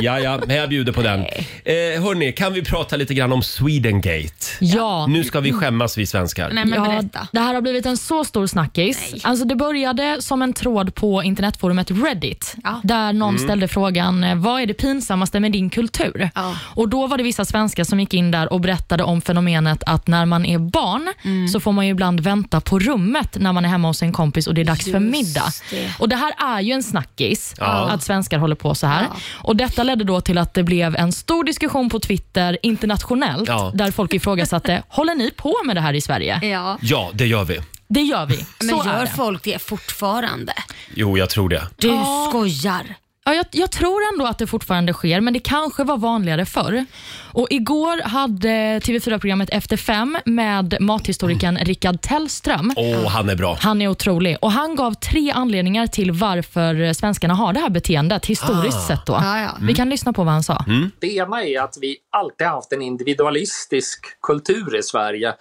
Ja, 0.00 0.18
ja, 0.20 0.40
men 0.46 0.56
jag 0.56 0.68
bjuder 0.68 0.92
på 0.92 1.02
den. 1.02 1.20
Eh, 1.20 2.02
hörni, 2.04 2.32
kan 2.32 2.52
vi 2.52 2.64
prata 2.64 2.96
lite 2.96 3.14
grann 3.14 3.32
om 3.32 3.42
Swedengate? 3.42 4.46
Ja. 4.60 5.06
Nu 5.06 5.24
ska 5.24 5.40
vi 5.40 5.52
skämmas 5.52 5.98
vi 5.98 6.06
svenskar. 6.06 6.50
Nej 6.52 6.64
men 6.64 6.84
Ja, 6.84 6.88
berätta. 6.90 7.28
det 7.32 7.40
här 7.40 7.54
har 7.54 7.60
blivit 7.60 7.86
en 7.86 7.96
så 7.96 8.24
stor 8.24 8.46
snackis. 8.46 9.08
Nej. 9.12 9.20
Alltså 9.24 9.44
det 9.44 9.56
började 9.56 10.22
som 10.22 10.42
en 10.42 10.52
tråd 10.52 10.94
på 10.94 11.22
internetforumet 11.22 11.90
Reddit, 11.90 12.54
Ja. 12.64 12.80
där 12.84 13.12
någon 13.12 13.28
Mm. 13.34 13.44
ställde 13.48 13.68
frågan 13.68 14.24
eh, 14.24 14.34
vad 14.34 14.60
är 14.62 14.66
det 14.66 14.74
pinsammaste 14.74 15.40
med 15.40 15.52
din 15.52 15.70
kultur? 15.70 16.30
Ja. 16.34 16.54
Och 16.62 16.88
Då 16.88 17.06
var 17.06 17.16
det 17.16 17.22
vissa 17.22 17.44
svenskar 17.44 17.84
som 17.84 18.00
gick 18.00 18.14
in 18.14 18.30
där 18.30 18.52
och 18.52 18.60
berättade 18.60 19.04
om 19.04 19.20
fenomenet 19.20 19.82
att 19.86 20.06
när 20.06 20.26
man 20.26 20.46
är 20.46 20.58
barn 20.58 21.12
Mm. 21.24 21.48
så 21.48 21.60
får 21.60 21.72
man 21.72 21.86
ju 21.86 21.90
ibland 21.92 22.20
vänta 22.20 22.60
på 22.60 22.78
rummet 22.78 23.36
när 23.40 23.52
man 23.52 23.64
är 23.64 23.68
hemma 23.68 23.88
hos 23.88 24.02
en 24.02 24.12
kompis 24.12 24.46
och 24.46 24.54
det 24.54 24.60
är 24.60 24.64
dags 24.64 24.84
för 24.84 25.00
Just 25.00 25.12
middag. 25.12 25.44
det. 25.70 25.92
Och 25.98 26.08
Det 26.08 26.16
här 26.16 26.32
är 26.56 26.60
ju 26.60 26.72
en 26.72 26.82
snackis, 26.82 27.54
Ja. 27.58 27.88
att 27.90 28.02
svenskar 28.02 28.38
håller 28.46 28.56
på 28.56 28.74
så 28.74 28.86
här. 28.86 29.02
Ja. 29.02 29.16
Och 29.42 29.56
Detta 29.56 29.82
ledde 29.82 30.04
då 30.04 30.20
till 30.20 30.38
att 30.38 30.54
det 30.54 30.62
blev 30.62 30.96
en 30.96 31.12
stor 31.12 31.44
diskussion 31.44 31.90
på 31.90 32.00
Twitter 32.00 32.58
internationellt, 32.62 33.48
Ja. 33.48 33.72
där 33.74 33.90
folk 33.90 34.14
ifrågasatte, 34.14 34.82
håller 34.88 35.14
ni 35.14 35.30
på 35.30 35.54
med 35.64 35.76
det 35.76 35.80
här 35.80 35.94
i 35.94 36.00
Sverige? 36.00 36.40
Ja. 36.42 36.78
Ja, 36.82 37.10
det 37.14 37.26
gör 37.26 37.44
vi. 37.44 37.60
Det 37.88 38.00
gör 38.00 38.26
vi. 38.26 38.46
Men 38.60 38.68
så 38.68 38.82
är 38.82 38.86
gör 38.86 39.00
det. 39.00 39.06
folk 39.16 39.44
det 39.44 39.62
fortfarande? 39.62 40.52
Jo, 40.94 41.18
jag 41.18 41.30
tror 41.30 41.48
det. 41.48 41.62
Du 41.76 41.88
Ja. 41.88 42.26
skojar. 42.30 42.82
Ja, 43.28 43.34
jag, 43.34 43.46
jag 43.50 43.70
tror 43.70 44.00
ändå 44.12 44.26
att 44.26 44.38
det 44.38 44.46
fortfarande 44.46 44.92
sker, 44.92 45.20
men 45.20 45.32
det 45.32 45.40
kanske 45.40 45.84
var 45.84 45.96
vanligare 45.96 46.46
förr. 46.46 46.84
Och 47.32 47.46
igår 47.50 48.02
hade 48.02 48.78
TV4-programmet 48.78 49.48
Efter 49.52 49.76
fem 49.76 50.18
med 50.24 50.76
mathistorikern 50.80 51.56
Rickard 51.56 52.00
Tellström. 52.00 52.72
Åh, 52.76 53.08
han 53.08 53.28
är 53.28 53.36
bra. 53.36 53.58
Han 53.60 53.82
är 53.82 53.88
otrolig 53.88 54.36
och 54.40 54.52
han 54.52 54.76
gav 54.76 54.94
tre 54.94 55.30
anledningar 55.30 55.86
till 55.86 56.12
varför 56.12 56.92
svenskarna 56.92 57.34
har 57.34 57.52
det 57.52 57.60
här 57.60 57.70
beteendet 57.70 58.26
historiskt 58.26 58.86
sett. 58.86 59.06
Då. 59.06 59.12
Ja, 59.12 59.40
ja. 59.40 59.56
Vi 59.60 59.74
kan 59.74 59.90
lyssna 59.90 60.12
på 60.12 60.24
vad 60.24 60.32
han 60.32 60.42
sa. 60.42 60.64
Det 61.00 61.16
ena 61.16 61.44
är 61.44 61.60
att 61.60 61.74
vi 61.80 61.96
alltid 62.16 62.46
haft 62.46 62.72
en 62.72 62.82
individualistisk 62.82 64.06
kultur 64.22 64.76
i 64.78 64.82
Sverige. 64.82 65.34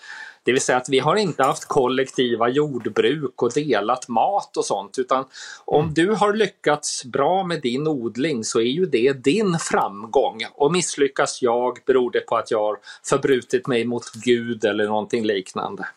Det 0.46 0.52
vill 0.52 0.62
säga 0.62 0.78
att 0.78 0.90
vi 0.90 1.00
har 1.00 1.16
inte 1.16 1.44
haft 1.44 1.66
kollektiva 1.66 2.50
jordbruk 2.50 3.42
och 3.44 3.52
delat 3.54 4.08
mat 4.08 4.58
och 4.58 4.66
sånt 4.66 5.00
utan 5.00 5.26
om 5.66 5.94
du 5.94 6.12
har 6.12 6.34
lyckats 6.34 7.06
bra 7.06 7.44
med 7.44 7.62
din 7.62 7.88
odling 7.88 8.44
så 8.44 8.60
är 8.60 8.64
ju 8.64 8.86
det 8.86 9.14
din 9.14 9.60
framgång 9.60 10.42
och 10.54 10.72
misslyckas 10.72 11.42
jag 11.42 11.78
beror 11.86 12.12
det 12.12 12.22
på 12.22 12.38
att 12.38 12.52
jag 12.52 12.60
har 12.60 12.78
förbrutit 13.04 13.68
mig 13.68 13.86
mot 13.86 14.12
Gud 14.14 14.66
eller 14.66 14.86
någonting 14.86 15.26
liknande. 15.26 15.88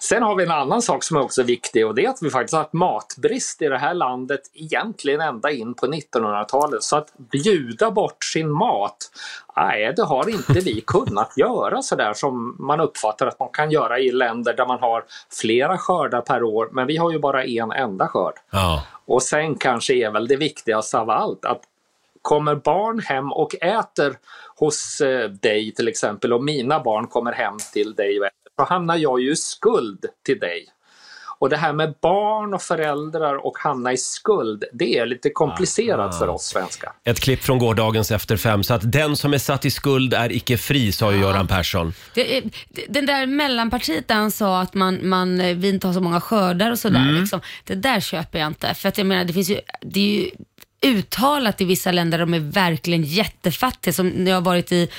Sen 0.00 0.22
har 0.22 0.34
vi 0.34 0.44
en 0.44 0.50
annan 0.50 0.82
sak 0.82 1.04
som 1.04 1.16
är 1.16 1.20
också 1.20 1.42
viktig 1.42 1.86
och 1.86 1.94
det 1.94 2.04
är 2.04 2.10
att 2.10 2.22
vi 2.22 2.30
faktiskt 2.30 2.52
har 2.52 2.60
haft 2.60 2.72
matbrist 2.72 3.62
i 3.62 3.68
det 3.68 3.78
här 3.78 3.94
landet 3.94 4.40
egentligen 4.54 5.20
ända 5.20 5.50
in 5.50 5.74
på 5.74 5.86
1900-talet. 5.86 6.82
Så 6.82 6.96
att 6.96 7.12
bjuda 7.18 7.90
bort 7.90 8.24
sin 8.24 8.50
mat, 8.50 8.96
nej 9.56 9.92
det 9.96 10.02
har 10.02 10.28
inte 10.28 10.60
vi 10.60 10.80
kunnat 10.86 11.32
göra 11.36 11.82
sådär 11.82 12.12
som 12.14 12.56
man 12.58 12.80
uppfattar 12.80 13.26
att 13.26 13.40
man 13.40 13.48
kan 13.48 13.70
göra 13.70 13.98
i 13.98 14.12
länder 14.12 14.56
där 14.56 14.66
man 14.66 14.80
har 14.80 15.04
flera 15.40 15.78
skördar 15.78 16.20
per 16.20 16.42
år 16.42 16.68
men 16.72 16.86
vi 16.86 16.96
har 16.96 17.12
ju 17.12 17.18
bara 17.18 17.44
en 17.44 17.72
enda 17.72 18.08
skörd. 18.08 18.34
Ja. 18.50 18.82
Och 19.04 19.22
sen 19.22 19.54
kanske 19.54 19.94
är 19.94 20.10
väl 20.10 20.28
det 20.28 20.36
viktigaste 20.36 20.98
av 20.98 21.10
allt 21.10 21.44
att 21.44 21.60
kommer 22.26 22.54
barn 22.54 22.98
hem 22.98 23.32
och 23.32 23.54
äter 23.54 24.18
hos 24.56 25.00
eh, 25.00 25.30
dig 25.30 25.72
till 25.72 25.88
exempel 25.88 26.32
och 26.32 26.44
mina 26.44 26.80
barn 26.80 27.06
kommer 27.06 27.32
hem 27.32 27.56
till 27.72 27.94
dig 27.94 28.20
och 28.20 28.26
äter, 28.26 28.45
så 28.56 28.64
hamnar 28.64 28.96
jag 28.96 29.20
ju 29.20 29.32
i 29.32 29.36
skuld 29.36 30.04
till 30.24 30.38
dig. 30.38 30.66
Och 31.38 31.48
det 31.48 31.56
här 31.56 31.72
med 31.72 31.94
barn 32.02 32.54
och 32.54 32.62
föräldrar 32.62 33.46
och 33.46 33.58
hamna 33.58 33.92
i 33.92 33.96
skuld, 33.96 34.64
det 34.72 34.98
är 34.98 35.06
lite 35.06 35.30
komplicerat 35.30 36.18
för 36.18 36.28
oss 36.28 36.42
svenskar. 36.42 36.92
Ett 37.04 37.20
klipp 37.20 37.42
från 37.42 37.58
gårdagens 37.58 38.10
Efter 38.10 38.36
fem. 38.36 38.62
Så 38.62 38.74
att 38.74 38.92
den 38.92 39.16
som 39.16 39.34
är 39.34 39.38
satt 39.38 39.64
i 39.64 39.70
skuld 39.70 40.14
är 40.14 40.32
icke 40.32 40.56
fri, 40.56 40.92
sa 40.92 41.12
ju 41.12 41.20
Göran 41.20 41.46
Persson. 41.46 41.92
Det, 42.14 42.42
den 42.88 43.06
där 43.06 43.26
mellanpartiet 43.26 44.08
där 44.08 44.14
han 44.14 44.30
sa 44.30 44.60
att 44.60 44.74
man, 44.74 45.08
man, 45.08 45.40
eh, 45.40 45.56
vi 45.56 45.68
inte 45.68 45.86
har 45.86 45.94
så 45.94 46.00
många 46.00 46.20
skördar 46.20 46.70
och 46.70 46.78
sådär. 46.78 47.20
Liksom, 47.20 47.40
det 47.64 47.74
där 47.74 48.00
köper 48.00 48.38
jag 48.38 48.46
inte. 48.46 48.74
För 48.74 48.88
att 48.88 48.98
jag 48.98 49.06
menar, 49.06 49.24
det 49.24 49.32
finns 49.32 49.50
ju, 49.50 49.60
det 49.82 50.00
är 50.00 50.22
ju 50.22 50.30
uttalat 50.94 51.60
i 51.60 51.64
vissa 51.64 51.92
länder 51.92 52.18
de 52.18 52.34
är 52.34 52.38
verkligen 52.40 53.02
jättefattiga. 53.02 53.92
Som 53.92 54.08
när 54.08 54.30
jag 54.30 54.36
har 54.36 54.42
varit 54.42 54.72
i 54.72 54.90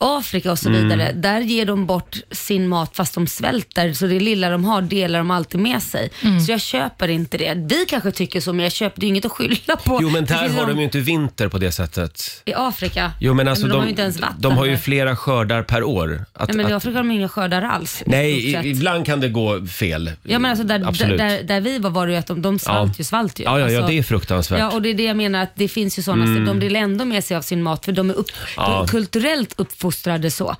Afrika 0.00 0.52
och 0.52 0.58
så 0.58 0.70
vidare. 0.70 1.12
Där 1.12 1.40
ger 1.40 1.66
de 1.66 1.86
bort 1.86 2.16
sin 2.30 2.68
mat 2.68 2.96
fast 2.96 3.14
de 3.14 3.26
svälter. 3.26 3.92
Så 3.92 4.06
det 4.06 4.20
lilla 4.20 4.50
de 4.50 4.64
har 4.64 4.82
delar 4.82 5.18
de 5.18 5.30
alltid 5.30 5.60
med 5.60 5.82
sig. 5.82 6.10
Så 6.46 6.52
jag 6.52 6.60
köper 6.60 7.08
inte 7.08 7.38
det. 7.38 7.54
Vi 7.54 7.84
kanske 7.88 8.10
tycker 8.10 8.40
så 8.40 8.52
men 8.52 8.62
jag 8.62 8.72
köper, 8.72 9.00
det 9.00 9.06
är 9.06 9.08
inget 9.08 9.24
att 9.24 9.32
skylla 9.32 9.76
på. 9.84 9.98
Jo, 10.02 10.10
men 10.10 10.24
där 10.24 10.48
har 10.48 10.66
de- 10.66 10.72
de 10.72 10.78
ju 10.78 10.84
inte 10.84 11.00
vinter 11.00 11.48
på 11.48 11.58
det 11.58 11.72
sättet. 11.72 12.42
I 12.44 12.54
Afrika? 12.54 13.12
Jo, 13.20 13.34
men 13.34 13.48
alltså 13.48 13.64
de, 13.66 13.70
de, 13.70 13.76
har 13.78 13.84
ju 13.84 13.90
inte 13.90 14.02
ens 14.02 14.20
vatten. 14.20 14.36
de 14.40 14.56
har 14.56 14.64
ju 14.66 14.76
flera 14.78 15.16
skördar 15.16 15.62
per 15.62 15.82
år. 15.82 16.24
Att, 16.32 16.48
Nej, 16.48 16.56
men 16.56 16.66
i 16.70 16.72
att, 16.72 16.76
Afrika 16.76 16.98
har 16.98 17.04
de 17.04 17.10
inga 17.10 17.28
skördar 17.28 17.62
alls. 17.62 18.02
nej, 18.06 18.30
i- 18.64 18.70
ibland 18.70 19.06
kan 19.06 19.20
det 19.20 19.28
gå 19.28 19.66
fel. 19.66 20.10
Ja 20.22 20.38
men 20.38 20.50
alltså 20.50 20.64
där, 20.66 20.78
där, 20.78 21.16
där, 21.18 21.42
där 21.42 21.60
vi 21.60 21.78
var 21.78 21.90
var 21.90 22.06
det 22.06 22.12
ju 22.12 22.18
att 22.18 22.26
de, 22.26 22.42
de 22.42 22.58
svalt 22.58 22.88
Ja. 22.88 22.94
ju, 22.98 23.04
svalt 23.04 23.40
ju. 23.40 23.44
Ja, 23.44 23.50
ja, 23.60 23.70
ja, 23.70 23.76
Alltså, 23.78 23.92
det 23.92 23.98
är 23.98 24.02
fruktansvärt. 24.02 24.58
Ja, 24.60 24.70
och 24.70 24.82
det 24.82 24.88
är 24.90 24.94
det 24.94 25.04
jag 25.04 25.16
menar 25.16 25.42
att 25.42 25.52
det 25.54 25.68
finns 25.68 25.98
ju 25.98 26.02
sådana, 26.02 26.24
mm. 26.24 26.44
de 26.44 26.60
delar 26.60 26.80
ändå 26.80 27.04
med 27.04 27.24
sig 27.24 27.36
av 27.36 27.42
sin 27.42 27.62
mat 27.62 27.84
för 27.84 27.92
de 27.92 28.10
är, 28.10 28.14
upp, 28.14 28.26
de 28.28 28.34
Ja. 28.56 28.82
är 28.82 28.86
kulturellt 28.86 29.54
uppfostrade 29.56 29.87
så. 30.30 30.56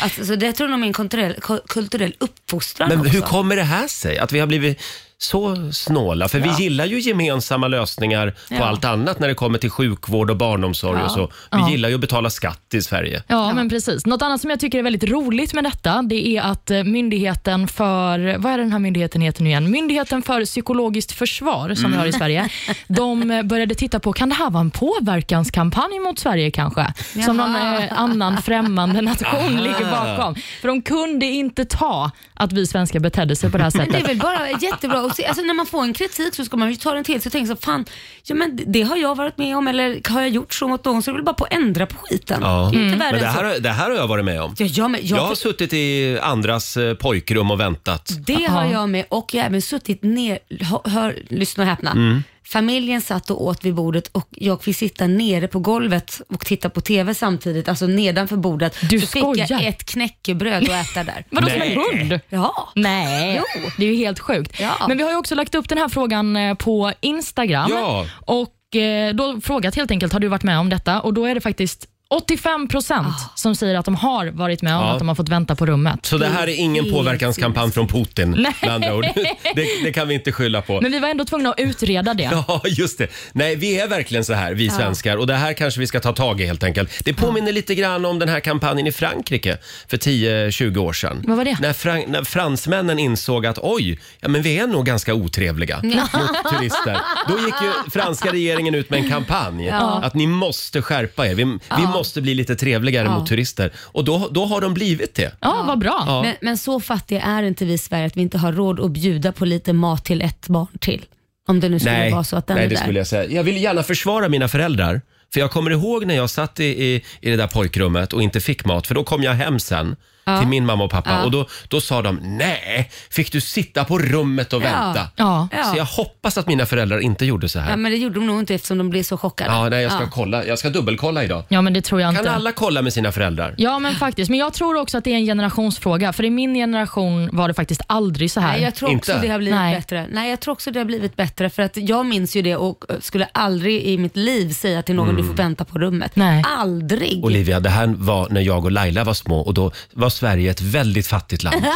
Alltså, 0.00 0.24
så 0.24 0.34
det 0.36 0.52
tror 0.52 0.70
jag 0.70 0.76
nog 0.78 0.84
är 0.84 0.86
en 0.86 0.92
kulturell, 0.92 1.34
ku- 1.34 1.66
kulturell 1.68 2.14
uppfostran 2.18 2.88
Men 2.88 3.00
också. 3.00 3.12
hur 3.12 3.20
kommer 3.20 3.56
det 3.56 3.62
här 3.62 3.88
sig? 3.88 4.18
Att 4.18 4.32
vi 4.32 4.38
har 4.40 4.46
blivit 4.46 4.80
så 5.20 5.72
snåla? 5.72 6.28
För 6.28 6.38
vi 6.40 6.50
gillar 6.62 6.84
ju 6.86 7.00
gemensamma 7.00 7.68
lösningar 7.68 8.30
på 8.48 8.54
Ja. 8.54 8.64
allt 8.64 8.84
annat 8.84 9.18
när 9.20 9.28
det 9.28 9.34
kommer 9.34 9.58
till 9.58 9.70
sjukvård 9.70 10.30
och 10.30 10.36
barnomsorg 10.36 11.02
och 11.02 11.10
så. 11.10 11.26
Vi 11.26 11.32
Ja. 11.50 11.70
gillar 11.70 11.88
ju 11.88 11.94
att 11.94 12.00
betala 12.00 12.30
skatt 12.30 12.74
i 12.74 12.82
Sverige. 12.82 13.22
Ja, 13.28 13.52
men 13.54 13.68
precis. 13.68 14.06
Något 14.06 14.22
annat 14.22 14.40
som 14.40 14.50
jag 14.50 14.60
tycker 14.60 14.78
är 14.78 14.82
väldigt 14.82 15.04
roligt 15.04 15.54
med 15.54 15.64
detta, 15.64 16.02
det 16.02 16.28
är 16.28 16.42
att 16.42 16.70
eh, 16.70 16.84
myndigheten 16.84 17.68
för, 17.68 18.36
vad 18.38 18.52
är 18.52 18.58
den 18.58 18.72
här 18.72 18.78
myndigheten 18.78 19.20
heter 19.20 19.42
nu 19.42 19.48
igen? 19.50 19.70
Myndigheten 19.70 20.22
för 20.22 20.44
psykologiskt 20.44 21.12
försvar 21.12 21.74
som 21.74 21.90
vi 21.90 21.96
har 21.96 22.06
i 22.06 22.12
Sverige. 22.12 22.48
De 22.88 23.30
eh, 23.30 23.42
började 23.42 23.74
titta 23.74 24.00
på, 24.00 24.12
kan 24.12 24.28
det 24.28 24.34
här 24.34 24.50
vara 24.50 24.60
en 24.60 24.70
påverkanskampanj 24.70 25.98
mot 26.00 26.18
Sverige 26.18 26.50
kanske? 26.50 26.86
Som 27.24 27.36
någon 27.36 27.56
eh, 27.56 28.00
annan 28.00 28.42
främmande 28.42 29.00
nation 29.00 29.56
ligger 29.56 29.90
bakom. 29.90 30.34
För 30.60 30.68
de 30.68 30.82
kunde 30.82 31.26
inte 31.26 31.64
ta 31.64 32.10
att 32.34 32.52
vi 32.52 32.66
svenskar 32.66 33.00
betedde 33.00 33.36
sig 33.36 33.50
på 33.50 33.58
det 33.58 33.64
här 33.64 33.72
Men 33.74 33.88
det 33.90 33.96
är 33.96 34.00
sättet. 34.00 34.10
väl 34.10 34.18
bara 34.18 34.50
jättebra 34.50 35.07
se, 35.16 35.24
alltså 35.26 35.42
när 35.44 35.54
man 35.54 35.66
får 35.66 35.82
en 35.82 35.92
kritik 35.92 36.34
så 36.34 36.44
ska 36.44 36.56
man 36.56 36.70
ju 36.70 36.76
ta 36.76 36.92
den 36.94 37.04
till 37.04 37.20
sig 37.22 37.28
och 37.28 37.32
tänka 37.32 37.54
så 37.56 37.56
fan, 37.56 37.84
ja 38.24 38.34
men 38.34 38.60
det 38.66 38.82
har 38.82 38.96
jag 38.96 39.14
varit 39.14 39.38
med 39.38 39.56
om 39.56 39.68
eller 39.68 40.00
har 40.10 40.20
jag 40.20 40.30
gjort 40.30 40.54
så 40.54 40.68
mot 40.68 40.84
någon 40.84 41.02
så 41.02 41.10
är 41.10 41.12
det 41.12 41.18
väl 41.18 41.24
bara 41.24 41.34
på 41.34 41.44
att 41.44 41.52
ändra 41.52 41.86
på 41.86 41.96
skiten. 41.96 42.38
Ja. 42.42 42.70
Det 42.72 42.78
är 42.78 42.84
inte 42.84 42.98
värre 42.98 43.12
Men 43.12 43.20
det 43.20 43.26
än 43.26 43.32
så. 43.34 43.40
här, 43.40 43.44
har- 43.54 43.58
det 43.60 43.68
här 43.70 43.90
har 43.90 43.96
jag 43.96 44.06
varit 44.08 44.24
med 44.24 44.42
om. 44.42 44.54
Ja, 44.58 44.66
jag, 44.66 44.90
med, 44.90 45.00
jag, 45.04 45.18
Jag 45.18 45.22
har 45.24 45.34
suttit 45.34 45.72
i 45.72 46.18
andras 46.22 46.76
eh, 46.76 46.94
pojkrum 46.94 47.50
och 47.50 47.60
väntat. 47.60 48.10
Det 48.26 48.44
har 48.44 48.64
jag 48.64 48.88
med 48.88 49.04
och 49.08 49.34
jag 49.34 49.42
har 49.42 49.46
även 49.48 49.62
suttit 49.62 50.02
ner, 50.02 50.38
hör, 50.60 50.90
hör, 50.90 51.16
lyssna 51.28 51.62
och 51.64 51.68
häpna. 51.70 52.22
Familjen 52.52 53.00
satt 53.00 53.30
och 53.30 53.44
åt 53.44 53.64
vid 53.64 53.74
bordet 53.74 54.08
och 54.08 54.28
jag 54.30 54.62
fick 54.64 54.76
sitta 54.76 55.06
nere 55.06 55.48
på 55.48 55.58
golvet 55.58 56.20
och 56.28 56.46
titta 56.46 56.70
på 56.70 56.80
TV 56.80 57.14
samtidigt, 57.14 57.68
alltså 57.68 57.86
nedanför 57.86 58.36
bordet. 58.36 58.76
Du 58.90 59.00
så 59.00 59.06
fick 59.06 59.22
skojar. 59.22 59.46
jag 59.50 59.64
ett 59.66 59.84
knäckebröd 59.84 60.62
att 60.62 60.68
äta 60.90 61.04
där. 61.04 61.24
Vadå 61.30 61.48
som 61.48 61.62
en 61.62 61.72
hund? 62.08 62.20
Ja. 62.28 62.68
Nej, 62.74 63.42
Jo. 63.54 63.70
det 63.78 63.84
är 63.84 63.90
ju 63.90 63.96
helt 63.96 64.18
sjukt. 64.18 64.60
Ja. 64.60 64.84
Men 64.88 64.96
vi 64.96 65.02
har 65.02 65.10
ju 65.10 65.16
också 65.16 65.34
lagt 65.34 65.54
upp 65.54 65.68
den 65.68 65.78
här 65.78 65.88
frågan 65.88 66.36
eh, 66.36 66.54
på 66.54 66.92
Instagram 67.00 67.70
Ja. 67.74 68.06
och 68.20 68.76
eh, 68.76 69.14
då 69.14 69.40
frågat 69.40 69.74
helt 69.76 69.90
enkelt, 69.90 70.12
har 70.12 70.20
du 70.20 70.28
varit 70.28 70.42
med 70.42 70.58
om 70.58 70.68
detta? 70.68 71.00
Och 71.00 71.14
då 71.14 71.24
är 71.24 71.34
det 71.34 71.40
faktiskt 71.40 71.86
85 72.10 72.68
procent 72.68 73.14
som 73.34 73.56
säger 73.56 73.74
att 73.74 73.84
de 73.84 73.94
har 73.94 74.26
varit 74.26 74.62
med 74.62 74.76
om 74.76 74.82
Ja. 74.82 74.92
att 74.92 74.98
de 74.98 75.08
har 75.08 75.14
fått 75.14 75.28
vänta 75.28 75.54
på 75.56 75.66
rummet. 75.66 76.06
Så 76.06 76.18
det 76.18 76.26
här 76.26 76.48
är 76.48 76.54
ingen 76.60 76.90
påverkanskampanj 76.90 77.70
från 77.72 77.88
Putin 77.88 78.34
Nej. 78.38 78.54
med 78.62 78.70
andra 78.74 78.94
ord. 78.96 79.04
Det, 79.54 79.66
det 79.84 79.92
kan 79.92 80.08
vi 80.08 80.14
inte 80.14 80.32
skylla 80.32 80.62
på. 80.62 80.80
Men 80.80 80.92
vi 80.92 80.98
var 80.98 81.08
ändå 81.08 81.24
tvungna 81.24 81.50
att 81.50 81.60
utreda 81.60 82.14
det. 82.14 82.22
Ja, 82.48 82.62
just 82.66 82.98
det. 82.98 83.08
Nej, 83.32 83.56
vi 83.56 83.80
är 83.80 83.88
verkligen 83.88 84.24
så 84.24 84.32
här, 84.32 84.54
vi 84.54 84.70
svenskar. 84.70 85.16
Och 85.16 85.26
det 85.26 85.34
här 85.34 85.52
kanske 85.52 85.80
vi 85.80 85.86
ska 85.86 86.00
ta 86.00 86.12
tag 86.12 86.40
i 86.40 86.46
helt 86.46 86.62
enkelt. 86.62 87.04
Det 87.04 87.14
påminner 87.14 87.52
lite 87.52 87.74
grann 87.74 88.04
om 88.04 88.18
den 88.18 88.28
här 88.28 88.40
kampanjen 88.40 88.86
i 88.86 88.92
Frankrike 88.92 89.58
för 89.88 89.96
10-20 89.96 90.76
år 90.78 90.92
sedan. 90.92 91.22
Vad 91.26 91.36
var 91.36 91.44
det? 91.44 91.56
När, 91.60 91.72
fran- 91.72 92.04
när 92.08 92.24
fransmännen 92.24 92.98
insåg 92.98 93.46
att 93.46 93.58
oj, 93.62 93.98
ja, 94.20 94.28
men 94.28 94.42
vi 94.42 94.58
är 94.58 94.66
nog 94.66 94.86
ganska 94.86 95.14
otrevliga 95.14 95.80
mot 95.82 96.50
turister. 96.52 96.98
Då 97.28 97.38
gick 97.38 97.54
ju 97.62 97.90
franska 97.90 98.32
regeringen 98.32 98.74
ut 98.74 98.90
med 98.90 99.00
en 99.04 99.10
kampanj. 99.10 99.70
Att 99.70 100.14
ni 100.14 100.26
måste 100.26 100.82
skärpa 100.82 101.26
er. 101.26 101.34
Vi, 101.34 101.44
vi 101.76 101.86
måste 101.98 102.20
bli 102.20 102.34
lite 102.34 102.56
trevligare 102.56 103.08
mot 103.10 103.26
turister. 103.26 103.72
Och 103.76 104.04
då, 104.04 104.28
då 104.30 104.46
har 104.46 104.60
de 104.60 104.74
blivit 104.74 105.14
det. 105.14 105.32
Ja, 105.40 105.64
vad 105.66 105.78
bra. 105.78 106.04
Ja. 106.06 106.22
Men, 106.22 106.34
men 106.40 106.58
så 106.58 106.80
fattiga 106.80 107.22
är 107.22 107.42
inte 107.42 107.64
vi 107.64 107.72
i 107.72 107.78
Sverige 107.78 108.06
att 108.06 108.16
vi 108.16 108.20
inte 108.20 108.38
har 108.38 108.52
råd 108.52 108.80
att 108.80 108.90
bjuda 108.90 109.32
på 109.32 109.44
lite 109.44 109.72
mat 109.72 110.04
till 110.04 110.22
ett 110.22 110.48
barn 110.48 110.78
till. 110.80 111.04
Om 111.48 111.60
det 111.60 111.68
nu 111.68 111.78
skulle 111.78 112.10
vara 112.10 112.24
så 112.24 112.36
att 112.36 112.46
den 112.46 112.56
nej 112.56 112.64
är 112.64 112.68
det 112.68 112.74
där. 112.74 112.82
skulle 112.82 112.98
jag 112.98 113.06
säga. 113.06 113.30
Jag 113.30 113.42
vill 113.42 113.62
gärna 113.62 113.82
försvara 113.82 114.28
mina 114.28 114.48
föräldrar. 114.48 115.00
För 115.32 115.40
jag 115.40 115.50
kommer 115.50 115.70
ihåg 115.70 116.06
när 116.06 116.14
jag 116.16 116.30
satt 116.30 116.60
i, 116.60 116.64
i, 116.64 117.04
i 117.20 117.30
det 117.30 117.36
där 117.36 117.46
pojkrummet 117.46 118.12
och 118.12 118.22
inte 118.22 118.40
fick 118.40 118.64
mat. 118.64 118.86
För 118.86 118.94
då 118.94 119.04
kom 119.04 119.22
jag 119.22 119.32
hem 119.32 119.60
sen 119.60 119.96
till 120.38 120.48
min 120.48 120.66
mamma 120.66 120.84
och 120.84 120.90
pappa 120.90 121.24
och 121.24 121.30
då, 121.30 121.46
då 121.68 121.80
sa 121.80 122.02
de 122.02 122.18
nej, 122.22 122.90
fick 123.10 123.32
du 123.32 123.40
sitta 123.40 123.84
på 123.84 123.98
rummet 123.98 124.52
och 124.52 124.62
Ja. 124.62 124.64
vänta? 124.64 125.08
Ja. 125.16 125.48
Ja. 125.52 125.64
Så 125.64 125.76
jag 125.78 125.84
hoppas 125.84 126.38
att 126.38 126.46
mina 126.46 126.66
föräldrar 126.66 126.98
inte 127.00 127.24
gjorde 127.24 127.48
så 127.48 127.58
här. 127.58 127.70
Ja, 127.70 127.76
men 127.76 127.92
det 127.92 127.98
gjorde 127.98 128.14
de 128.14 128.26
nog 128.26 128.38
inte 128.38 128.54
eftersom 128.54 128.78
de 128.78 128.90
blev 128.90 129.02
så 129.02 129.16
chockade. 129.18 129.50
Ja, 129.50 129.68
nej, 129.68 129.82
jag 129.82 129.92
ska 129.92 130.02
Ja. 130.02 130.08
kolla. 130.12 130.44
Jag 130.44 130.58
ska 130.58 130.70
dubbelkolla 130.70 131.24
idag. 131.24 131.44
Ja, 131.48 131.62
men 131.62 131.72
det 131.72 131.80
tror 131.80 132.00
jag 132.00 132.14
Kan 132.14 132.20
inte. 132.24 132.30
alla 132.32 132.52
kolla 132.52 132.82
med 132.82 132.92
sina 132.92 133.12
föräldrar? 133.12 133.54
Ja, 133.58 133.78
men 133.78 133.94
faktiskt. 133.94 134.30
Men 134.30 134.38
jag 134.38 134.52
tror 134.52 134.76
också 134.76 134.98
att 134.98 135.04
det 135.04 135.10
är 135.10 135.14
en 135.16 135.24
generationsfråga. 135.26 136.12
För 136.12 136.24
i 136.24 136.30
min 136.30 136.54
generation 136.54 137.28
var 137.32 137.48
det 137.48 137.54
faktiskt 137.54 137.80
aldrig 137.86 138.30
så 138.30 138.40
här. 138.40 138.52
Nej, 138.52 138.62
jag 138.62 138.74
tror 138.74 138.96
också 138.96 139.12
Inte? 139.12 139.26
det 139.26 139.32
har 139.32 139.38
blivit 139.38 139.54
Nej. 139.60 139.74
bättre. 139.76 140.06
Nej, 140.12 140.30
jag 140.30 140.40
tror 140.40 140.52
också 140.52 140.70
det 140.70 140.78
har 140.80 140.84
blivit 140.84 141.16
bättre 141.16 141.50
för 141.50 141.62
att 141.62 141.76
jag 141.76 142.06
minns 142.06 142.36
ju 142.36 142.42
det 142.42 142.56
och 142.56 142.84
eh, 142.88 142.96
skulle 143.00 143.28
aldrig 143.32 143.82
i 143.82 143.98
mitt 143.98 144.16
liv 144.16 144.52
säga 144.52 144.82
till 144.82 144.94
någon 144.94 145.16
du 145.16 145.24
får 145.24 145.34
vänta 145.34 145.64
på 145.64 145.78
rummet. 145.78 146.16
Nej. 146.16 146.44
Aldrig. 146.58 147.24
Olivia, 147.24 147.60
det 147.60 147.70
här 147.70 147.86
var 147.96 148.28
när 148.30 148.40
jag 148.40 148.64
och 148.64 148.72
Laila 148.72 149.04
var 149.04 149.14
små 149.14 149.40
och 149.40 149.54
då 149.54 149.72
var 149.92 150.10
Sverige 150.18 150.50
ett 150.50 150.60
väldigt 150.60 151.06
fattigt 151.06 151.42
land. 151.42 151.56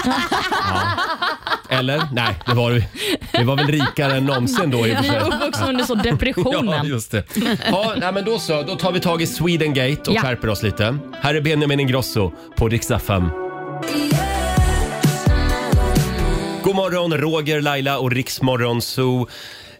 Eller? 1.68 2.02
Nej, 2.12 2.34
det 2.46 2.54
var, 2.54 2.82
det 3.32 3.44
var 3.44 3.56
väl 3.56 3.66
rikare 3.66 4.16
än 4.16 4.24
någonsin 4.24 4.70
då 4.70 4.86
i 4.86 4.92
och 4.92 4.96
för 4.96 5.04
sig. 5.04 5.16
är 5.16 5.34
uppvuxna 5.34 5.68
under 5.68 5.84
så 5.84 5.94
depressionen. 5.94 6.66
Ja, 6.68 6.84
just 6.84 7.10
det. 7.10 7.24
Ja, 7.70 7.94
nej, 7.96 8.12
men 8.12 8.24
då 8.24 8.38
så. 8.38 8.62
Då 8.62 8.76
tar 8.76 8.92
vi 8.92 9.00
tag 9.00 9.22
i 9.22 9.26
Sweden 9.26 9.74
Gate 9.74 10.10
och 10.10 10.16
Ja. 10.16 10.20
skärper 10.20 10.48
oss 10.48 10.62
lite. 10.62 10.98
Här 11.22 11.34
är 11.34 11.40
Benjamin 11.40 11.80
Ingrosso 11.80 12.32
på 12.56 12.68
Riksa 12.68 12.98
5. 12.98 13.28
God 16.62 16.74
morgon, 16.76 17.12
Roger, 17.18 17.60
Laila 17.60 17.98
och 17.98 18.10
Riksmorgon 18.10 18.82
Zoo. 18.82 19.28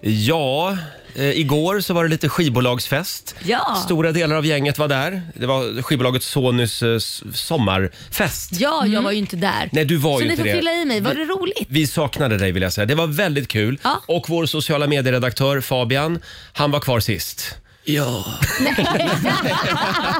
Ja, 0.01 0.77
eh, 1.14 1.31
igår 1.40 1.81
så 1.81 1.94
var 1.94 2.05
det 2.05 2.11
lite 2.11 2.29
skivbolagsfest. 2.29 3.35
Ja. 3.44 3.83
Stora 3.85 4.12
delar 4.12 4.37
av 4.37 4.46
gänget 4.46 4.79
var 4.79 4.88
där. 4.88 5.22
Det 5.35 5.46
var 5.46 5.83
skivbolaget 5.83 6.22
Sonys 6.22 6.83
eh, 6.83 6.94
s- 6.94 7.22
sommarfest. 7.35 8.51
Ja, 8.61 8.87
jag 8.87 9.03
var 9.03 9.11
ju 9.12 9.18
inte 9.18 9.37
där. 9.37 9.68
Nej, 9.72 9.85
du 9.85 9.96
var 9.96 10.16
så 10.18 10.22
ju 10.22 10.27
ni 10.29 10.31
inte 10.33 10.42
får 10.42 10.48
det. 10.48 10.55
fylla 10.57 10.72
i 10.72 10.85
mig. 10.85 11.01
Var 11.01 11.14
det 11.14 11.25
roligt? 11.25 11.66
Vi 11.68 11.87
saknade 11.87 12.38
dig 12.38 12.53
vill 12.53 12.62
jag 12.62 12.72
säga. 12.72 12.87
Det 12.87 12.94
var 12.94 13.07
väldigt 13.07 13.48
kul. 13.48 13.79
Ja. 13.83 14.03
Och 14.07 14.29
vår 14.29 14.46
sociala 14.46 14.87
medieredaktör 14.87 15.61
Fabian, 15.61 16.18
han 16.53 16.70
var 16.70 16.81
kvar 16.81 17.01
sist. 17.01 17.55
Ja. 17.85 18.25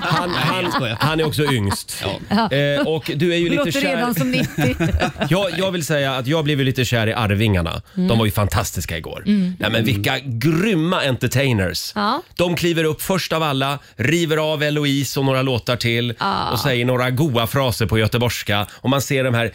Han, 0.03 0.31
han, 0.35 0.97
han 1.01 1.21
är 1.21 1.27
också 1.27 1.53
yngst. 1.53 2.05
Eh, 2.31 2.87
och 2.87 3.11
du 3.17 3.33
är 3.33 3.37
ju 3.37 3.49
lite 3.49 3.65
Låter 3.65 3.81
redan 3.81 4.15
kär. 4.15 4.21
som 4.21 4.31
90. 4.31 4.77
Jag, 5.29 5.59
jag 5.59 5.71
vill 5.71 5.85
säga 5.85 6.15
att 6.17 6.27
jag 6.27 6.45
blev 6.45 6.59
ju 6.59 6.65
lite 6.65 6.85
kär 6.85 7.07
i 7.07 7.13
Arvingarna. 7.13 7.83
De 7.95 8.19
var 8.19 8.25
ju 8.25 8.31
fantastiska 8.31 8.99
igår. 8.99 9.23
Nej, 9.59 9.71
men 9.71 9.85
vilka 9.85 10.19
grymma 10.19 11.01
entertainers. 11.01 11.93
Ja. 11.95 12.23
De 12.37 12.57
kliver 12.57 12.85
upp 12.85 13.03
först 13.03 13.33
av 13.33 13.43
alla, 13.43 13.79
river 13.97 14.37
av 14.37 14.63
Eloise 14.63 15.21
och 15.21 15.27
några 15.27 15.43
låtar 15.43 15.77
till 15.77 16.15
och 16.53 16.59
säger 16.59 16.85
några 16.85 17.11
goa 17.11 17.47
fraser 17.47 17.87
på 17.87 17.99
göteborgska. 17.99 18.67
Och 18.73 18.91
man 18.91 19.03
ser 19.03 19.25
de 19.25 19.35
här 19.35 19.53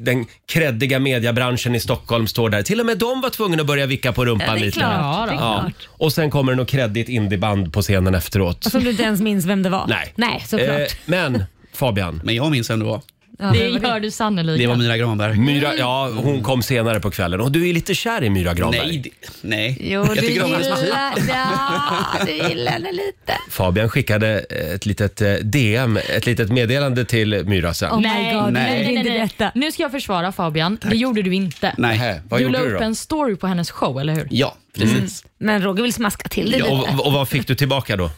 den 0.00 0.26
kreddiga 0.46 0.98
mediebranschen 0.98 1.74
i 1.74 1.80
Stockholm 1.80 2.26
står 2.26 2.50
där. 2.50 2.62
Till 2.62 2.80
och 2.80 2.86
med 2.86 2.98
de 2.98 3.20
var 3.20 3.30
tvungna 3.30 3.60
att 3.60 3.66
börja 3.66 3.86
vicka 3.86 4.12
på 4.12 4.24
rumpan 4.24 4.46
Ja, 4.48 4.54
det 4.54 4.60
är 4.60 4.64
lite. 4.64 4.78
klart. 4.78 4.92
Ja, 5.00 5.26
det 5.26 5.32
är 5.32 5.34
Ja. 5.36 5.60
klart. 5.60 5.88
Och 5.88 6.12
sen 6.12 6.30
kommer 6.30 6.52
det 6.52 6.56
något 6.56 6.68
kreddigt 6.68 7.08
indieband 7.08 7.72
på 7.72 7.82
scenen 7.82 8.14
efteråt. 8.14 8.64
Som 8.64 8.84
du 8.84 8.90
inte 8.90 9.02
ens 9.02 9.20
minns 9.20 9.44
vem 9.46 9.62
det 9.62 9.68
var. 9.70 9.86
Nej. 9.88 10.12
Nej, 10.16 10.44
såklart. 10.46 10.68
Eh, 10.80 10.86
men 11.04 11.44
Fabian, 11.72 12.20
Men 12.24 12.34
jag 12.34 12.50
minns 12.50 12.70
vem 12.70 12.78
det 12.78 12.84
var. 12.84 13.00
Ja, 13.38 13.50
Det 13.52 13.58
gör 13.68 14.00
du 14.00 14.10
sannolikt. 14.10 14.58
Det 14.58 14.66
var 14.66 14.76
Myra 14.76 14.96
Granberg. 14.96 15.38
Myra, 15.38 15.74
ja, 15.76 16.10
hon 16.16 16.42
kom 16.42 16.62
senare 16.62 17.00
på 17.00 17.10
kvällen 17.10 17.40
och 17.40 17.52
du 17.52 17.68
är 17.68 17.74
lite 17.74 17.94
kär 17.94 18.24
i 18.24 18.30
Myra 18.30 18.54
Granberg. 18.54 18.86
Nej, 18.86 18.98
det, 18.98 19.28
nej. 19.42 19.78
Jo, 19.80 20.04
jag 20.06 20.14
du 20.16 20.20
tycker 20.20 20.44
om 20.44 20.52
hennes 20.52 20.70
musik. 20.70 20.84
gillar, 20.84 21.14
ja, 21.28 22.26
du 22.26 22.32
gillar 22.32 22.72
henne 22.72 22.92
lite. 22.92 23.32
Fabian 23.50 23.88
skickade 23.88 24.38
ett 24.74 24.86
litet 24.86 25.20
eh, 25.20 25.34
DM, 25.34 25.96
ett 25.96 26.26
litet 26.26 26.50
meddelande 26.50 27.04
till 27.04 27.44
Myra 27.44 27.74
sen. 27.74 27.90
Oh 27.90 27.96
my 27.96 28.02
Nej, 28.02 28.34
god, 28.34 28.52
nej, 28.52 28.84
nej, 28.84 28.94
inte 28.94 29.10
detta. 29.10 29.52
Nu 29.54 29.72
ska 29.72 29.82
jag 29.82 29.92
försvara 29.92 30.32
Fabian. 30.32 30.78
Det 30.82 30.96
gjorde 30.96 31.22
du 31.22 31.34
inte. 31.34 31.74
Nej. 31.78 31.98
Nähä, 31.98 32.22
vad 32.28 32.40
du 32.40 32.44
gjorde 32.44 32.58
la 32.58 32.64
du 32.64 32.72
upp 32.72 32.78
då? 32.80 32.84
en 32.84 32.94
story 32.94 33.36
på 33.36 33.46
hennes 33.46 33.70
show, 33.70 34.00
eller 34.00 34.14
hur? 34.14 34.28
Ja, 34.30 34.56
precis. 34.78 35.24
Men 35.38 35.62
Roger 35.62 35.82
vill 35.82 35.92
smaska 35.92 36.28
till 36.28 36.50
det 36.50 36.56
lite. 36.58 36.70
Och, 36.70 37.06
och 37.06 37.12
vad 37.12 37.28
fick 37.28 37.46
du 37.46 37.54
tillbaka 37.54 37.96
då? 37.96 38.10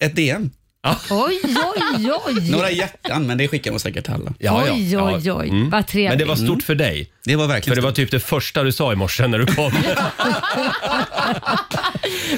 Ett 0.00 0.16
DM. 0.16 0.50
Oj, 1.10 1.40
oj, 1.76 2.12
oj. 2.26 2.50
Några 2.50 2.70
hjärtan, 2.70 3.26
men 3.26 3.38
det 3.38 3.48
skickar 3.48 3.70
man 3.70 3.80
säkert 3.80 4.04
till 4.04 4.12
alla. 4.14 4.32
Oj, 4.40 4.98
oj, 4.98 5.32
oj. 5.32 5.48
Mm. 5.48 5.70
Vad 5.70 5.86
trevligt. 5.86 6.10
Men 6.10 6.18
det 6.18 6.24
var 6.24 6.36
stort 6.36 6.62
för 6.62 6.74
dig. 6.74 7.10
Det 7.24 7.36
var 7.36 7.44
För 7.46 7.54
verkligen 7.54 7.74
det 7.76 7.82
var 7.82 7.92
typ 7.92 8.10
det 8.10 8.20
första 8.20 8.62
du 8.62 8.72
sa 8.72 8.92
i 8.92 8.96
morse 8.96 9.26
när 9.26 9.38
du 9.38 9.46
kom. 9.46 9.72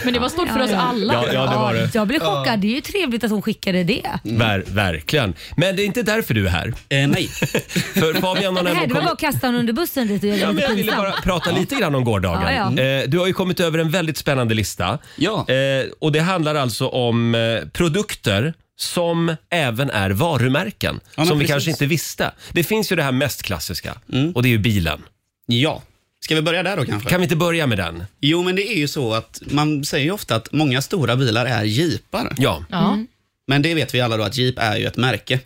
Men 0.04 0.12
det 0.14 0.18
var 0.20 0.28
stort 0.28 0.48
för 0.48 0.62
oss 0.62 0.70
alla. 0.72 1.14
Ja, 1.14 1.26
ja 1.32 1.40
det 1.46 1.56
var 1.56 1.74
det. 1.74 1.94
Jag 1.94 2.08
blev 2.08 2.20
chockad. 2.20 2.60
Det 2.60 2.66
är 2.66 2.74
ju 2.74 2.80
trevligt 2.80 3.24
att 3.24 3.30
hon 3.30 3.42
skickade 3.42 3.84
det. 3.84 4.02
Ver, 4.22 4.64
verkligen. 4.66 5.34
Men 5.56 5.76
det 5.76 5.82
är 5.82 5.86
inte 5.86 6.02
därför 6.02 6.34
du 6.34 6.46
är 6.46 6.50
här. 6.50 6.66
Eh, 6.88 7.08
nej. 7.08 7.28
För 7.94 8.14
Fabian 8.20 8.56
har 8.56 8.62
Nej, 8.62 8.72
nämligen 8.72 8.88
det 8.88 8.94
var 8.94 9.00
bara 9.00 9.08
kommit... 9.08 9.12
att 9.12 9.18
kasta 9.20 9.46
honom 9.46 9.60
under 9.60 9.72
bussen 9.72 10.06
lite 10.06 10.26
och 10.30 10.36
göra 10.36 10.40
Ja, 10.40 10.46
det 10.46 10.52
men 10.52 10.56
lite 10.56 10.70
jag 10.70 10.76
ville 10.76 10.92
bara 10.96 11.12
prata 11.12 11.50
lite 11.50 11.74
grann 11.74 11.94
om 11.94 12.04
gårdagen. 12.04 12.54
Ja, 12.54 12.72
ja. 12.76 12.82
Eh, 12.82 13.02
Du 13.08 13.18
har 13.18 13.26
ju 13.26 13.32
kommit 13.32 13.60
över 13.60 13.78
en 13.78 13.90
väldigt 13.90 14.16
spännande 14.16 14.54
lista. 14.54 14.98
Ja. 15.16 15.46
Eh, 15.48 15.86
och 15.98 16.12
Det 16.12 16.20
handlar 16.20 16.54
alltså 16.54 16.88
om 16.88 17.34
eh, 17.34 17.68
produkter 17.68 18.35
som 18.78 19.36
även 19.50 19.90
är 19.90 20.10
varumärken. 20.10 21.00
Ja, 21.04 21.10
men 21.16 21.26
som 21.26 21.38
vi 21.38 21.44
precis. 21.44 21.52
kanske 21.54 21.70
inte 21.70 21.86
visste. 21.86 22.32
Det 22.52 22.64
finns 22.64 22.92
ju 22.92 22.96
det 22.96 23.02
här 23.02 23.12
mest 23.12 23.42
klassiska 23.42 23.94
och 24.34 24.42
det 24.42 24.48
är 24.48 24.50
ju 24.50 24.58
bilen. 24.58 25.02
Ja. 25.46 25.82
Ska 26.20 26.34
vi 26.34 26.42
börja 26.42 26.62
där 26.62 26.76
då 26.76 26.84
kanske? 26.84 27.08
Kan 27.08 27.20
vi 27.20 27.24
inte 27.24 27.36
börja 27.36 27.66
med 27.66 27.78
den? 27.78 28.04
Jo, 28.20 28.42
men 28.42 28.56
det 28.56 28.72
är 28.72 28.76
ju 28.78 28.88
så 28.88 29.14
att 29.14 29.40
man 29.50 29.84
säger 29.84 30.04
ju 30.04 30.10
ofta 30.10 30.36
att 30.36 30.52
många 30.52 30.82
stora 30.82 31.16
bilar 31.16 31.46
är 31.46 31.64
jeepar. 31.64 32.34
Ja. 32.38 32.64
Ja, 32.70 32.98
Men 33.46 33.62
det 33.62 33.74
vet 33.74 33.94
vi 33.94 34.00
alla 34.00 34.16
då 34.16 34.22
att 34.24 34.36
jeep 34.36 34.58
är 34.58 34.76
ju 34.76 34.86
ett 34.86 34.96
märke. 34.96 35.40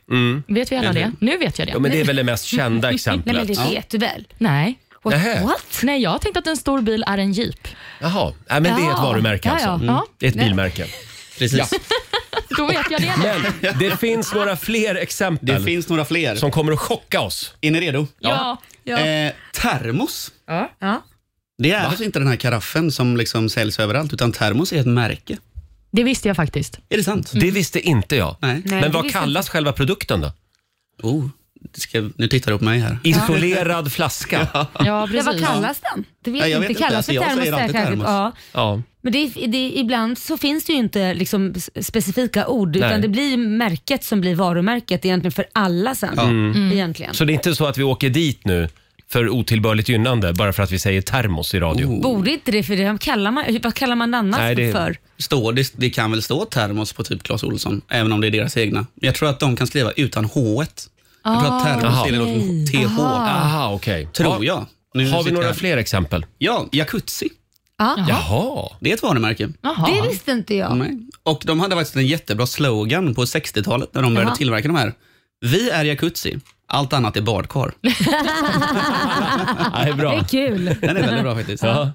vet 0.46 0.72
vi 0.72 0.76
alla 0.76 0.92
det? 0.92 1.12
Nu 1.20 1.38
vet 1.38 1.58
jag 1.58 1.68
det. 1.68 1.72
ja, 1.72 1.78
men 1.78 1.90
det 1.90 2.00
är 2.00 2.04
väl 2.04 2.16
det 2.16 2.24
mest 2.24 2.44
kända 2.44 2.88
Nej, 2.88 2.94
exemplet. 2.94 3.36
men 3.36 3.46
det 3.46 3.70
vet 3.74 3.90
du 3.90 3.98
väl? 3.98 4.26
Nej. 4.38 4.78
What? 5.02 5.14
Nähä. 5.14 5.42
What? 5.44 5.80
Nej, 5.82 6.02
jag 6.02 6.10
har 6.10 6.18
tänkt 6.18 6.36
att 6.36 6.46
en 6.46 6.56
stor 6.56 6.80
bil 6.80 7.04
är 7.06 7.18
en 7.18 7.32
jeep. 7.32 7.68
Jaha, 8.00 8.32
Nej, 8.50 8.60
men 8.60 8.62
det 8.62 8.68
är 8.70 8.90
ett 8.90 8.94
Ja. 8.96 9.02
varumärke 9.02 9.48
Ja, 9.48 9.52
alltså. 9.52 9.68
ja. 9.68 9.74
Mm. 9.74 9.86
Ja. 9.86 10.06
Det 10.18 10.26
är 10.26 10.30
ett 10.30 10.36
bilmärke. 10.36 10.86
Precis. 11.40 11.70
Då 12.56 12.66
vet 12.66 12.90
jag 12.90 13.00
det. 13.00 13.14
Men 13.62 13.78
det 13.78 13.96
finns 13.96 14.34
några 14.34 14.56
fler 14.56 14.94
Det 14.94 15.00
exempel 15.00 15.64
finns 15.64 15.88
några 15.88 16.04
fler. 16.04 16.36
som 16.36 16.50
kommer 16.50 16.72
att 16.72 16.78
chocka 16.78 17.20
oss. 17.20 17.54
Är 17.60 17.70
ni 17.70 17.80
redo? 17.80 18.06
Ja. 18.18 18.60
Ja. 18.84 18.98
Eh, 18.98 19.32
termos. 19.52 20.32
Ja. 20.46 21.02
Det 21.58 21.70
är 21.72 21.80
alltså 21.84 22.04
inte 22.04 22.18
den 22.18 22.28
här 22.28 22.36
karaffen 22.36 22.92
som 22.92 23.16
liksom 23.16 23.48
säljs 23.48 23.80
överallt, 23.80 24.12
utan 24.12 24.32
termos 24.32 24.72
är 24.72 24.80
ett 24.80 24.86
märke. 24.86 25.38
Det 25.92 26.02
visste 26.02 26.28
jag 26.28 26.36
faktiskt. 26.36 26.78
Är 26.88 26.96
det 26.96 27.04
sant? 27.04 27.30
Det 27.34 27.50
visste 27.50 27.80
inte 27.80 28.16
jag. 28.16 28.36
Nej. 28.40 28.52
Nej, 28.54 28.62
Men 28.64 28.82
det 28.82 28.88
vad 28.88 29.02
visste 29.04 29.18
kallas 29.18 29.48
själva 29.48 29.72
produkten 29.72 30.20
då? 30.20 30.32
Oh, 31.02 31.24
det 31.24 31.30
ska, 31.74 32.10
nu 32.16 32.28
tittar 32.28 32.52
du 32.52 32.58
på 32.58 32.64
mig 32.64 32.78
här. 32.80 32.98
Isolerad 33.04 33.92
flaska. 33.92 34.48
Ja, 34.54 34.66
Ja, 34.84 35.06
precis. 35.10 35.26
vad 35.26 35.40
kallas 35.40 35.80
den? 35.94 36.04
Det 36.24 36.30
vet 36.30 36.40
Ja, 36.40 36.46
jag 36.48 36.60
vet 36.60 36.70
inte. 36.70 36.82
inte. 36.82 36.88
Kallas 36.88 37.08
Alltså, 37.08 37.12
det 37.40 37.46
jag 37.46 37.58
termos 37.70 37.72
termos. 37.72 38.04
Ja. 38.06 38.32
Ja. 38.52 38.82
Men 39.02 39.12
det, 39.12 39.26
det, 39.46 39.72
ibland 39.76 40.18
så 40.18 40.36
finns 40.38 40.64
det 40.64 40.72
ju 40.72 40.78
inte 40.78 41.14
liksom 41.14 41.54
specifika 41.80 42.46
ord 42.46 42.76
Nej. 42.76 42.88
utan 42.88 43.00
det 43.00 43.08
blir 43.08 43.36
märket 43.36 44.04
som 44.04 44.20
blir 44.20 44.34
varumärket 44.34 45.04
egentligen 45.04 45.32
för 45.32 45.46
alla 45.52 45.94
sen. 45.94 46.18
Mm. 46.18 46.72
Egentligen. 46.72 47.14
Så 47.14 47.24
det 47.24 47.32
är 47.32 47.34
inte 47.34 47.54
så 47.54 47.66
att 47.66 47.78
vi 47.78 47.82
åker 47.82 48.10
dit 48.10 48.44
nu 48.44 48.68
för 49.08 49.28
otillbörligt 49.28 49.88
gynnande 49.88 50.32
bara 50.32 50.52
för 50.52 50.62
att 50.62 50.70
vi 50.72 50.78
säger 50.78 51.02
termos 51.02 51.54
i 51.54 51.60
radio? 51.60 51.86
Oh. 51.86 52.02
Borde 52.02 52.30
inte 52.30 52.50
det 52.52 52.62
för 52.62 52.76
det 52.76 52.98
kallar 53.00 53.30
man, 53.30 53.44
vad 53.62 53.74
kallar 53.74 53.96
man 53.96 54.14
annars 54.14 54.38
Nej, 54.40 54.54
det- 54.54 54.72
för? 54.72 54.96
Står, 55.18 55.52
det, 55.52 55.72
det 55.76 55.90
kan 55.90 56.10
väl 56.10 56.22
stå 56.22 56.44
termos 56.44 56.92
på 56.92 57.04
typ 57.04 57.22
Clas 57.22 57.42
Ohlson, 57.42 57.80
även 57.88 58.12
om 58.12 58.20
det 58.20 58.26
är 58.26 58.30
deras 58.30 58.56
egna. 58.56 58.86
Jag 58.94 59.14
tror 59.14 59.28
att 59.28 59.40
de 59.40 59.56
kan 59.56 59.66
skriva 59.66 59.90
utan 59.92 60.24
h 60.24 60.64
Jag 61.24 61.40
tror 61.40 61.56
att 61.56 61.80
termos 61.80 62.06
är 62.06 62.12
något 62.12 62.72
TH. 62.96 63.00
Aha, 63.00 63.72
okej. 63.74 64.06
Tror 64.12 64.44
Ja. 64.44 64.54
jag. 64.54 64.66
Nu 64.94 65.10
Har 65.10 65.18
vi 65.18 65.24
sitter 65.24 65.34
några 65.36 65.54
fler 65.54 65.76
exempel? 65.76 66.26
Ja, 66.38 66.66
jacuzzi. 66.72 67.28
Ja. 67.78 67.96
Jaha. 68.08 68.68
Det 68.80 68.90
är 68.90 68.94
ett 68.94 69.02
varumärke. 69.02 69.48
Det 69.62 70.08
visste 70.10 70.30
inte 70.32 70.54
jag. 70.54 70.76
Nej. 70.76 70.98
Och 71.22 71.42
de 71.46 71.60
hade 71.60 71.76
faktiskt 71.76 71.96
en 71.96 72.06
jättebra 72.06 72.46
slogan 72.46 73.14
på 73.14 73.24
60-talet 73.24 73.88
när 73.94 74.02
de 74.02 74.14
började 74.14 74.30
Jaha. 74.30 74.36
tillverka 74.36 74.68
de 74.68 74.76
här. 74.76 74.92
Vi 75.40 75.70
är 75.70 75.84
jacuzzi, 75.84 76.38
allt 76.68 76.92
annat 76.92 77.16
är 77.16 77.20
badkar. 77.22 77.72
Ja, 77.80 77.90
det 79.74 79.80
är 79.80 79.86
Det 79.86 79.92
bra. 79.92 80.12
är 80.14 80.24
kul. 80.24 80.64
Den 80.80 80.96
är 80.96 81.02
väldigt 81.02 81.22
bra 81.22 81.34
faktiskt. 81.34 81.62
Ja. 81.62 81.90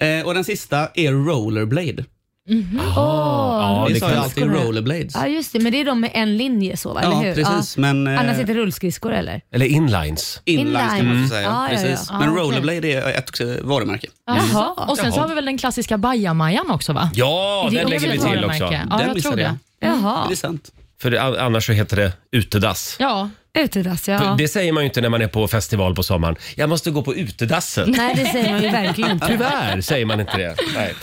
Eh, 0.00 0.26
och 0.26 0.34
den 0.34 0.44
sista 0.44 0.88
är 0.94 1.12
rollerblade. 1.12 2.04
Ja, 2.46 3.84
Vi 3.88 3.94
det 3.94 4.00
sa 4.00 4.08
ju 4.08 4.14
kan... 4.14 4.22
alltid 4.24 4.44
rollerblades. 4.44 5.14
Ja 5.14 5.26
just 5.26 5.52
det, 5.52 5.58
men 5.60 5.72
det 5.72 5.80
är 5.80 5.84
de 5.84 6.00
med 6.00 6.10
en 6.14 6.36
linje 6.36 6.76
så 6.76 6.92
va? 6.94 7.00
Ja, 7.02 7.12
eller 7.22 7.34
hur? 7.34 7.44
precis, 7.44 7.76
men, 7.76 8.06
eh, 8.06 8.20
Annars 8.20 8.36
heter 8.38 8.54
det 8.54 8.60
rullskridskor 8.60 9.12
eller? 9.12 9.40
Eller 9.52 9.66
inlines. 9.66 10.40
Inline 10.44 10.76
ska 10.76 10.82
man 10.96 10.98
Inline. 10.98 11.28
säga. 11.28 11.42
Ja, 11.42 11.48
ja, 11.48 11.62
ja. 11.62 11.68
Precis. 11.88 12.06
Ja, 12.10 12.18
Men 12.18 12.28
okej. 12.28 12.42
rollerblade 12.44 12.88
är 12.92 13.18
ett 13.18 13.40
eh, 13.40 13.46
varumärke. 13.62 14.06
Jaha. 14.26 14.68
Och 14.88 14.96
sen 14.98 15.12
så 15.12 15.20
har 15.20 15.28
vi 15.28 15.34
väl 15.34 15.44
den 15.44 15.58
klassiska 15.58 15.98
bajamajan 15.98 16.70
också 16.70 16.92
va? 16.92 17.10
Ja, 17.14 17.68
Det 17.70 17.76
är 17.76 17.84
den 17.84 17.94
också 17.94 18.06
lägger 18.06 18.12
vi 18.12 18.16
ett 18.18 18.24
till 18.32 18.36
varumärke. 18.40 18.64
också. 18.64 18.74
Ja, 18.90 18.96
Den 18.96 19.06
jag 19.06 19.14
missade 19.14 19.36
tror 19.36 19.44
det. 19.80 19.86
Jaha, 19.86 20.24
Det 20.28 20.34
är 20.34 20.36
sant. 20.36 20.70
För 21.02 21.38
annars 21.40 21.66
så 21.66 21.72
heter 21.72 21.96
det 21.96 22.12
utedass. 22.32 22.96
Ja, 22.98 23.30
utedass 23.58 24.08
ja. 24.08 24.34
Det 24.38 24.48
säger 24.48 24.72
man 24.72 24.82
ju 24.82 24.86
inte 24.88 25.00
när 25.00 25.08
man 25.08 25.22
är 25.22 25.28
på 25.28 25.48
festival 25.48 25.94
på 25.94 26.02
sommaren. 26.02 26.36
Jag 26.54 26.68
måste 26.68 26.90
gå 26.90 27.02
på 27.02 27.14
utedasset. 27.14 27.88
Nej 27.88 28.14
det 28.14 28.24
säger 28.26 28.52
man 28.52 28.62
ju 28.62 28.70
verkligen 28.70 29.10
inte. 29.10 29.26
Tyvärr 29.26 29.80
säger 29.80 30.06
man 30.06 30.20
inte 30.20 30.36
det. 30.36 30.56
Nej. 30.74 30.94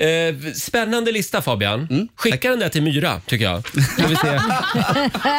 Eh, 0.00 0.52
spännande 0.54 1.12
lista 1.12 1.42
Fabian. 1.42 2.08
Skicka 2.16 2.50
den 2.50 2.58
där 2.58 2.68
till 2.68 2.82
Myra 2.82 3.20
tycker 3.26 3.44
jag. 3.44 3.68
Ska 3.68 4.06
vi 4.06 4.16
se 4.16 4.26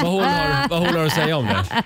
vad 0.03 0.11
hon 0.11 0.23
har, 0.23 0.69
vad 0.69 0.79
hon 0.79 0.95
har 0.95 1.05
att 1.05 1.13
säga 1.13 1.37
om 1.37 1.45
det. 1.45 1.83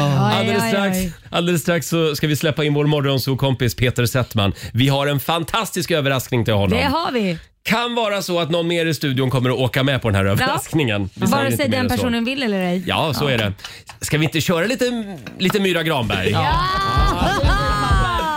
Alldeles 0.00 0.62
Oj, 0.62 0.68
oj, 0.68 0.70
strax, 0.70 0.98
alldeles 1.30 1.62
strax 1.62 1.88
så 1.88 2.16
ska 2.16 2.26
vi 2.26 2.36
släppa 2.36 2.64
in 2.64 2.74
vår 2.74 2.86
morgonsokompis 2.86 3.74
Peter 3.74 4.06
Settman. 4.06 4.52
Vi 4.72 4.88
har 4.88 5.06
en 5.06 5.20
fantastisk 5.20 5.90
överraskning 5.90 6.44
till 6.44 6.54
honom. 6.54 6.78
Det 6.78 6.84
har 6.84 7.12
vi. 7.12 7.38
Kan 7.62 7.94
vara 7.94 8.22
så 8.22 8.40
att 8.40 8.50
någon 8.50 8.68
mer 8.68 8.86
i 8.86 8.94
studion 8.94 9.30
kommer 9.30 9.50
att 9.50 9.56
åka 9.56 9.82
med 9.82 10.02
på 10.02 10.08
den 10.08 10.14
här 10.14 10.24
överraskningen. 10.24 11.10
Vi 11.14 11.20
säger 11.20 11.32
Vare 11.36 11.44
inte 11.46 11.56
sig 11.56 11.68
mer 11.68 11.76
den 11.76 11.84
än 11.86 11.90
så. 11.90 11.96
personen 11.96 12.24
vill 12.24 12.42
eller 12.42 12.60
ej. 12.62 12.82
Ja, 12.86 13.14
så 13.14 13.26
är 13.28 13.38
det. 13.38 13.52
Ska 14.00 14.18
vi 14.18 14.24
inte 14.24 14.40
köra 14.40 14.66
lite, 14.66 15.16
lite 15.38 15.60
Myra 15.60 15.82
Granberg? 15.82 16.32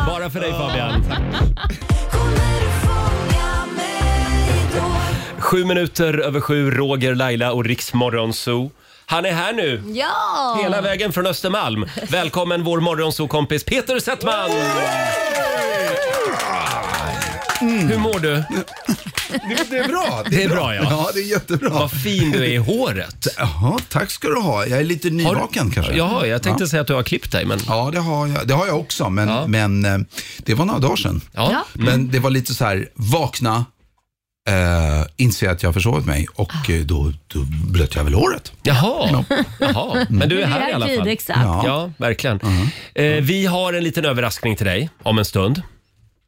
Bara 0.08 0.30
för 0.30 0.40
dig 0.40 0.52
Fabian. 0.52 1.04
Sju 5.48 5.66
minuter 5.66 6.18
över 6.18 6.40
sju, 6.42 6.72
Roger, 6.72 7.16
Laila 7.16 7.52
och 7.52 7.66
Riksmorgon 7.66 8.34
Zoo. 8.34 8.72
Han 9.06 9.26
är 9.26 9.32
här 9.32 9.54
nu, 9.54 9.84
Ja! 9.96 10.60
hela 10.64 10.82
vägen 10.82 11.14
från 11.14 11.28
Östermalm. 11.28 11.86
Välkommen 12.10 12.64
vår 12.64 12.80
morgonzoo-kompis 12.80 13.64
Peter 13.66 14.00
Settman! 14.00 14.50
Hur 17.90 17.98
mår 17.98 18.20
du? 18.20 18.30
Det, 18.30 19.70
det 19.70 19.78
är 19.78 19.88
bra. 19.88 20.24
Det 20.30 20.44
är 20.44 20.50
bra, 20.50 20.76
ja. 20.76 20.82
Ja, 20.90 21.10
det 21.14 21.20
är 21.20 21.24
jättebra. 21.32 21.70
Vad 21.70 21.92
fin 21.92 22.32
du 22.32 22.38
är 22.46 22.50
i 22.50 22.58
håret. 22.58 23.28
Jaha, 23.38 23.78
tack 23.90 24.12
ska 24.12 24.28
du 24.28 24.40
ha. 24.42 24.66
Jag 24.66 24.80
är 24.80 24.84
lite 24.84 25.10
nyvaken 25.10 25.72
kanske. 25.72 25.94
Jaha, 25.98 26.26
jag 26.28 26.44
tänkte 26.44 26.64
Ja. 26.64 26.68
säga 26.68 26.82
att 26.82 26.88
du 26.88 26.94
har 26.94 27.04
klippt 27.04 27.32
dig, 27.32 27.46
men... 27.46 27.60
Ja, 27.68 27.90
det 27.94 28.00
har 28.00 28.28
jag, 28.28 28.48
det 28.48 28.54
har 28.54 28.68
jag 28.68 28.80
också, 28.80 29.10
men, 29.10 29.28
Ja. 29.30 29.48
men 29.48 29.86
eh, 29.86 29.98
det 30.38 30.54
var 30.54 30.66
några 30.66 30.80
dagar 30.80 30.96
sedan. 30.96 31.22
Ja. 31.32 31.50
Ja. 31.52 31.66
Men 31.74 32.12
det 32.12 32.20
var 32.20 32.30
lite 32.30 32.54
så 32.54 32.66
här, 32.66 32.88
vakna, 32.94 33.66
eh, 34.48 35.06
inse 35.18 35.52
att 35.52 35.64
jag 35.64 35.68
har 35.68 35.74
försovit 35.74 36.06
mig 36.06 36.28
och 36.36 36.70
eh, 36.70 36.82
då, 36.82 37.14
då 37.28 37.40
blöt 37.72 37.96
jag 37.96 38.04
väl 38.04 38.14
håret. 38.14 38.52
Jaha, 38.64 39.26
Jaha. 39.60 40.06
men 40.10 40.30
du 40.30 40.42
är 40.42 40.48
här 40.48 40.70
i 40.70 40.74
alla 40.74 40.88
tid, 40.88 40.98
fall. 40.98 41.08
exakt. 41.08 41.40
Ja. 41.44 41.62
Ja, 41.66 41.92
verkligen. 41.98 42.40
Eh, 42.96 43.06
vi 43.06 43.46
har 43.46 43.74
en 43.74 43.84
liten 43.84 44.06
överraskning 44.06 44.56
till 44.56 44.66
dig 44.66 44.90
om 45.04 45.18
en 45.18 45.26
stund. 45.26 45.62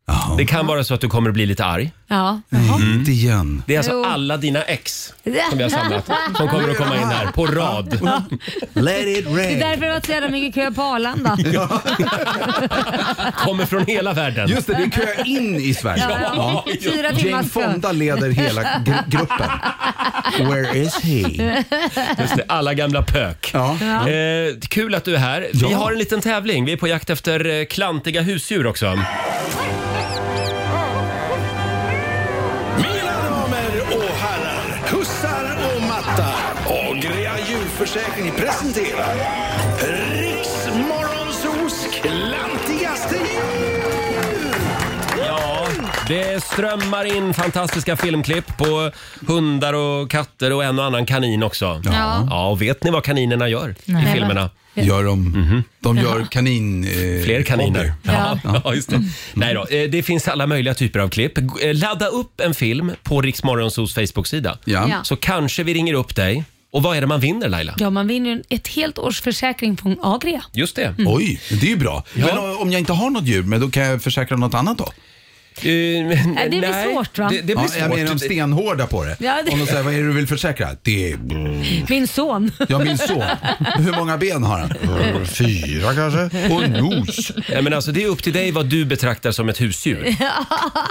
Jaha. 0.10 0.36
Det 0.38 0.45
kan 0.45 0.67
vara 0.67 0.84
så 0.84 0.93
att 0.93 1.02
du 1.02 1.10
kommer 1.10 1.30
att 1.30 1.34
bli 1.34 1.45
lite 1.45 1.65
arg. 1.65 1.91
Ja. 2.08 2.41
Inte 2.95 3.12
igen. 3.12 3.63
Det 3.67 3.74
är 3.74 3.78
alltså 3.78 3.93
Jo. 3.93 4.06
alla 4.06 4.38
dina 4.38 4.62
ex 4.62 5.13
som 5.50 5.58
vi 5.58 5.63
har 5.63 5.69
samlat 5.69 6.10
som 6.38 6.48
kommer 6.48 6.69
att 6.69 6.78
komma 6.78 6.95
in 6.95 7.08
här 7.08 7.26
på 7.32 7.45
rad. 7.45 7.89
Let 8.74 9.00
it 9.00 9.26
Det 9.26 9.32
är 9.32 9.36
rain. 9.36 9.60
därför 9.60 9.86
det 9.86 9.91
var 9.91 10.02
så 10.06 10.12
jävla 10.12 10.30
mycket 10.30 10.56
kö 10.56 10.72
på 10.72 10.82
Arlanda. 10.82 11.38
Kommer 13.38 13.65
från 13.65 13.86
hela 13.86 14.13
världen. 14.13 14.50
Just 14.50 14.67
det, 14.67 14.74
det 14.74 14.84
är 14.84 14.89
kö 14.89 15.24
in 15.26 15.56
i 15.56 15.74
Sverige. 15.74 16.04
Ja, 16.10 16.65
Fyra 16.84 17.04
Jane 17.04 17.15
timmars 17.19 17.54
kö. 17.54 17.62
Fonda 17.62 17.91
leder 17.91 18.30
hela 18.30 18.62
gr- 18.63 19.04
gruppen. 19.10 19.50
Where 20.50 20.78
is 20.78 20.95
he? 21.04 21.19
Just 22.19 22.36
det, 22.36 22.43
alla 22.48 22.74
gamla 22.74 23.04
pök. 23.04 23.52
Ja. 23.54 23.72
Eh, 24.10 24.60
kul 24.69 24.95
att 24.95 25.06
du 25.06 25.15
är 25.15 25.19
här. 25.19 25.48
Vi 25.54 25.60
Ja. 25.72 25.78
har 25.78 25.91
en 25.91 25.98
liten 26.00 26.22
tävling. 26.22 26.65
Vi 26.65 26.72
är 26.74 26.78
på 26.78 26.88
jakt 26.88 27.10
efter 27.10 27.45
eh, 27.60 27.65
klantiga 27.65 28.22
husdjur 28.22 28.67
också. 28.67 29.00
Agria 37.80 37.88
djurförsäkring 37.96 38.32
presenterar 38.32 39.15
Riksmorgonsos 40.12 41.88
klantigaste 42.02 43.15
djur. 43.15 44.54
Ja, 45.28 45.68
det 46.08 46.44
strömmar 46.44 47.15
in 47.18 47.34
fantastiska 47.34 47.98
filmklipp 47.98 48.58
på 48.58 48.92
hundar 49.28 49.74
och 49.74 50.12
katter 50.12 50.54
och 50.54 50.63
en 50.63 50.80
och 50.80 50.86
annan 50.86 51.06
kanin 51.06 51.44
också. 51.44 51.82
Ja. 51.86 52.26
Ja, 52.30 52.48
och 52.50 52.62
vet 52.62 52.84
ni 52.84 52.92
vad 52.92 53.04
kaninerna 53.04 53.48
gör 53.50 53.76
Nej. 53.86 54.04
i 54.04 54.08
filmerna? 54.13 54.50
Gör 54.74 55.04
de, 55.04 55.63
de 55.80 55.98
gör 55.98 56.26
kanin... 56.32 56.84
Eh, 56.84 56.89
Mhm. 56.89 57.24
Fler 57.26 57.44
kaniner. 57.44 57.80
hobby. 57.80 57.92
Ja. 58.04 58.39
Ja, 58.63 58.74
just 58.74 58.89
det. 58.89 59.04
Nej 59.34 59.54
då, 59.54 59.65
eh, 59.65 59.89
det 59.89 60.04
finns 60.04 60.28
alla 60.28 60.48
möjliga 60.48 60.74
typer 60.74 61.00
av 61.00 61.10
klipp. 61.10 61.38
Eh, 61.38 61.44
Ladda 61.74 62.08
upp 62.08 62.42
en 62.42 62.54
film 62.54 62.92
på 63.04 63.22
Riksmorgonsos 63.22 63.94
Facebook-sida. 63.94 64.58
Ja. 64.65 64.86
Ja. 64.89 65.04
Så 65.04 65.15
kanske 65.15 65.63
vi 65.63 65.74
ringer 65.74 65.94
upp 65.94 66.15
dig. 66.15 66.44
Och 66.72 66.84
vad 66.84 66.98
är 66.98 67.02
det 67.02 67.08
man 67.08 67.20
vinner 67.20 67.50
Laila? 67.50 67.76
Ja, 67.78 67.90
man 67.90 68.08
vinner 68.08 68.30
ju 68.30 68.44
ett 68.50 68.68
helt 68.68 68.98
års 68.98 69.22
försäkring 69.22 69.78
från 69.78 69.98
Agria. 70.02 70.44
Just 70.54 70.76
det. 70.76 70.96
Oj, 71.08 71.42
det 71.50 71.66
är 71.66 71.70
ju 71.70 71.78
bra. 71.78 72.04
Ja. 72.16 72.26
Men 72.26 72.38
o- 72.38 72.58
om 72.62 72.72
jag 72.72 72.80
inte 72.80 72.94
har 72.94 73.10
något 73.10 73.24
djur, 73.24 73.44
men 73.44 73.60
då 73.62 73.70
kan 73.70 73.84
jag 73.84 74.02
försäkra 74.04 74.38
något 74.38 74.54
annat 74.54 74.78
då? 74.78 74.92
Eh, 75.65 76.10
det 76.43 76.50
blir 76.50 76.93
svårt, 76.93 77.17
va? 77.17 77.30
Det, 77.30 77.36
det 77.38 77.43
blir 77.43 77.56
Ja, 77.56 77.63
jag 77.80 77.89
menar, 77.89 77.98
är 77.98 78.06
de 78.06 78.19
svårt. 78.19 78.22
stenhårda 78.32 78.88
på 78.88 79.04
det. 79.04 79.15
Ja, 79.19 79.38
det- 79.45 79.52
Om 79.52 79.60
de 79.60 79.65
säger, 79.67 79.84
vad 79.84 79.93
är 79.93 79.98
det 79.98 80.04
du 80.08 80.13
vill 80.13 80.28
försäkra? 80.28 80.69
Det 80.82 81.12
är... 81.12 81.17
Min 81.89 82.08
son. 82.08 82.52
Ja, 82.69 82.80
min 82.80 82.98
son. 82.98 83.24
Hur 83.78 83.91
många 83.98 84.17
ben 84.17 84.43
har 84.43 84.60
han? 84.60 84.69
Fyra 85.26 85.93
kanske? 85.93 86.54
Och 86.54 86.63
en 86.63 86.72
nos. 86.72 87.32
Nej, 87.50 87.62
men 87.62 87.74
alltså, 87.74 87.91
det 87.91 88.04
är 88.04 88.08
upp 88.08 88.24
till 88.24 88.34
dig 88.34 88.52
vad 88.52 88.65
du 88.65 88.86
betraktar 88.86 89.32
som 89.32 89.50
ett 89.50 89.62
husdjur. 89.62 90.04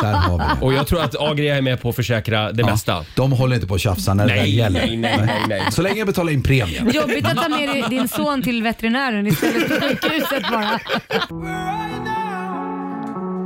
Där 0.03 0.13
har 0.13 0.39
vi 0.39 0.45
det. 0.61 0.67
Och 0.67 0.73
jag 0.73 0.87
tror 0.87 1.03
att 1.03 1.17
Agria 1.21 1.57
är 1.57 1.63
med 1.63 1.81
på 1.83 1.89
att 1.89 1.97
försäkra 1.97 2.53
det 2.53 2.65
mesta. 2.65 3.05
De 3.15 3.33
håller 3.33 3.55
inte 3.55 3.67
på 3.67 3.75
att 3.75 3.81
tjafsa 3.81 4.15
när 4.15 4.27
det 4.27 4.35
väl 4.35 4.43
Nej, 4.43 4.57
gäller. 4.57 4.81
nej, 4.87 4.97
nej, 4.97 5.17
nej, 5.27 5.41
nej. 5.49 5.63
Så 5.73 5.83
länge 5.83 5.99
jag 5.99 6.07
betalar 6.07 6.33
in 6.33 6.43
premien. 6.43 6.91
Jobbigt 6.95 7.27
att 7.27 7.37
ta 7.37 7.49
med 7.49 7.69
dig 7.69 7.85
din 7.91 8.09
son 8.09 8.43
till 8.43 8.63
veterinären 8.63 9.27
istället 9.27 9.69
för 9.69 9.81
sjukhuset 9.81 10.43
bara. 10.51 10.81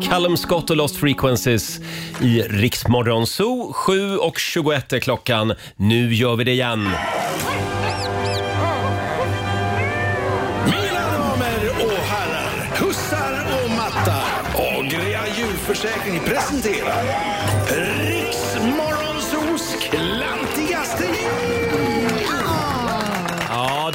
Callum 0.09 0.37
Scott 0.37 0.71
och 0.71 0.77
Lost 0.77 0.97
Frequencies 0.97 1.81
i 2.21 2.43
Riksmorgon 2.43 3.27
Zoo. 3.27 3.73
7 3.73 4.17
och 4.17 4.39
21 4.39 4.93
är 4.93 5.01
klockan. 5.01 5.55
Nu 5.77 6.15
gör 6.15 6.37
vi 6.37 6.45
det 6.45 6.51
igen. 6.51 6.83
Mina 10.65 11.05
damer 11.19 11.71
och 11.85 11.99
herrar, 12.05 12.71
hussar 12.77 13.47
och 13.65 13.71
mattar. 13.71 14.25
Agria 14.79 15.21
djurförsäkring 15.39 16.21
presenterar 16.21 17.03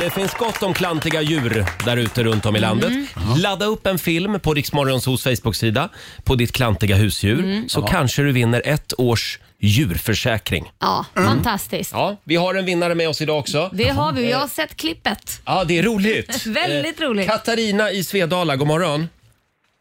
det 0.07 0.11
finns 0.11 0.33
gott 0.33 0.63
om 0.63 0.73
klantiga 0.73 1.21
djur 1.21 1.65
där 1.85 1.97
ute 1.97 2.23
runt 2.23 2.45
om 2.45 2.55
i 2.55 2.59
landet. 2.59 2.93
Ladda 3.37 3.65
upp 3.65 3.87
en 3.87 3.99
film 3.99 4.39
på 4.39 4.53
Riksmorgonsos 4.53 5.23
Facebook-sida 5.23 5.89
på 6.23 6.35
ditt 6.35 6.51
klantiga 6.51 6.95
husdjur 6.95 7.63
så 7.67 7.81
kanske 7.81 8.21
du 8.21 8.31
vinner 8.31 8.61
ett 8.65 8.93
års 8.97 9.39
djurförsäkring. 9.59 10.71
Ja, 10.79 11.05
fantastiskt. 11.15 11.91
Ja, 11.93 12.17
vi 12.23 12.35
har 12.35 12.55
en 12.55 12.65
vinnare 12.65 12.95
med 12.95 13.09
oss 13.09 13.21
idag 13.21 13.39
också. 13.39 13.69
Det 13.73 13.89
har 13.89 14.11
vi. 14.13 14.29
Jag 14.31 14.37
har 14.37 14.47
sett 14.47 14.77
klippet. 14.77 15.41
Ja, 15.45 15.63
det 15.63 15.77
är 15.77 15.83
roligt. 15.83 16.45
Väldigt 16.45 16.99
Eh, 17.01 17.03
roligt. 17.03 17.27
Katarina 17.29 17.91
i 17.91 18.03
Svedala, 18.03 18.55
god 18.55 18.67
morgon. 18.67 19.09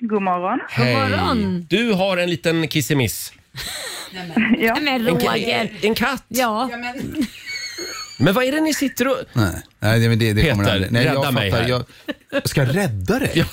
God 0.01 0.23
morgon. 0.23 0.61
God 0.77 0.87
morgon. 0.87 1.67
Du 1.71 1.93
har 1.93 2.17
en 2.17 2.31
liten 2.31 2.69
kissemiss. 2.69 3.33
Ja. 4.59 4.77
Men 4.81 5.07
Roger. 5.07 5.71
en 5.83 5.95
katt. 5.95 6.25
Ja, 6.29 6.71
Men 8.19 8.35
vad 8.35 8.45
är 8.45 8.53
det 8.53 8.61
ni 8.61 8.75
sitter 8.75 9.09
och... 9.09 9.17
Nej, 9.33 9.63
nej 9.81 10.01
det, 10.01 10.09
det, 10.09 10.33
det 10.33 10.43
Peter, 10.43 10.51
kommer 10.55 10.71
aldrig. 10.71 10.93
Nej, 10.93 11.05
jag 11.05 11.17
rädda 11.17 11.31
mig 11.31 11.51
fattar. 11.51 11.63
här. 11.63 11.71
Jag, 11.71 11.83
jag 12.31 12.49
ska 12.49 12.63
rädda 12.65 13.19
dig? 13.19 13.45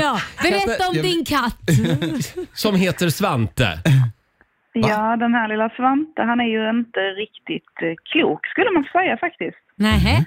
ja. 0.00 0.20
Berätta 0.42 0.88
om 0.88 0.94
Jag- 0.96 1.04
din 1.04 1.24
katt. 1.24 1.58
Som 2.52 2.74
heter 2.74 3.08
Svante. 3.08 3.68
ja, 4.72 5.16
den 5.16 5.34
här 5.34 5.48
lilla 5.48 5.68
Svante, 5.68 6.22
han 6.22 6.40
är 6.40 6.44
ju 6.56 6.70
inte 6.70 7.00
riktigt 7.00 7.76
eh, 7.82 7.94
klok 8.12 8.46
skulle 8.46 8.70
man 8.70 8.84
säga 8.92 9.16
faktiskt. 9.16 9.58
Nähä. 9.76 10.24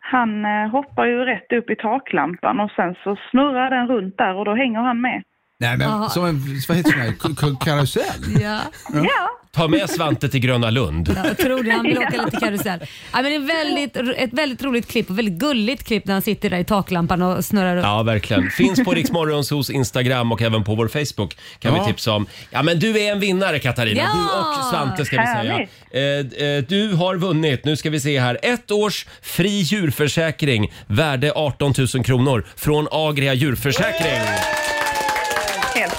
Han 0.00 0.44
eh, 0.44 0.68
hoppar 0.70 1.06
ju 1.06 1.24
rätt 1.24 1.52
upp 1.52 1.70
i 1.70 1.76
taklampan 1.76 2.60
och 2.60 2.70
sen 2.76 2.94
så 3.04 3.16
snurrar 3.30 3.70
den 3.70 3.88
runt 3.88 4.18
där 4.18 4.34
och 4.34 4.44
då 4.44 4.54
hänger 4.54 4.80
han 4.80 5.00
med. 5.00 5.22
Nej, 5.60 5.76
men 5.76 5.88
Ja. 5.88 6.08
som 6.10 6.24
en 6.24 6.62
vad 6.68 6.76
heter 6.76 6.96
det, 6.96 7.12
K- 7.18 7.28
k- 7.40 7.56
karusell? 7.64 8.04
Ja. 8.42 8.58
Ja, 8.92 9.28
Ta 9.52 9.68
med 9.68 9.90
Svante 9.90 10.28
till 10.28 10.40
Gröna 10.40 10.70
Lund. 10.70 11.16
Jag 11.24 11.38
tror 11.38 11.62
det. 11.62 11.70
Han 11.70 11.82
vill 11.86 11.98
åka 12.08 12.24
lite 12.24 12.36
karusell. 12.40 12.80
Ja, 13.12 13.22
men 13.22 13.24
det 13.24 13.34
är 13.34 13.40
väldigt, 13.64 13.96
ett 14.16 14.32
väldigt 14.32 14.62
roligt 14.62 14.88
klipp 14.90 15.10
och 15.10 15.18
väldigt 15.18 15.34
gulligt 15.34 15.84
klipp 15.84 16.04
när 16.06 16.12
han 16.12 16.22
sitter 16.22 16.50
där 16.50 16.58
i 16.58 16.64
taklampan 16.64 17.22
och 17.22 17.44
snurrar 17.44 17.74
runt. 17.76 17.84
Ja, 17.86 18.02
verkligen. 18.02 18.50
Finns 18.50 18.84
på 18.84 18.92
Riksmorgonsos 18.94 19.70
Instagram 19.70 20.32
och 20.32 20.42
även 20.42 20.64
på 20.64 20.74
vår 20.74 20.88
Facebook 20.88 21.36
kan 21.58 21.74
Ja. 21.74 21.82
vi 21.84 21.92
tipsa 21.92 22.12
om. 22.12 22.26
Ja, 22.50 22.62
men 22.62 22.78
du 22.78 22.98
är 23.00 23.12
en 23.12 23.20
vinnare 23.20 23.58
Katarina. 23.58 24.00
Ja! 24.00 24.08
Du 24.14 24.38
och 24.60 24.70
Svante 24.70 25.04
ska 25.04 25.16
vi 25.20 25.26
säga. 25.26 25.52
Härligt. 25.52 26.38
Eh, 26.40 26.46
eh, 26.48 26.64
du 26.68 26.94
har 26.94 27.16
vunnit, 27.16 27.64
nu 27.64 27.76
ska 27.76 27.90
vi 27.90 28.00
se 28.00 28.20
här, 28.20 28.38
ett 28.42 28.70
års 28.70 29.06
fri 29.22 29.48
djurförsäkring 29.60 30.72
värde 30.86 31.32
18 31.34 31.74
000 31.94 32.04
kronor 32.04 32.46
från 32.56 32.88
Agria 32.90 33.34
djurförsäkring. 33.34 34.20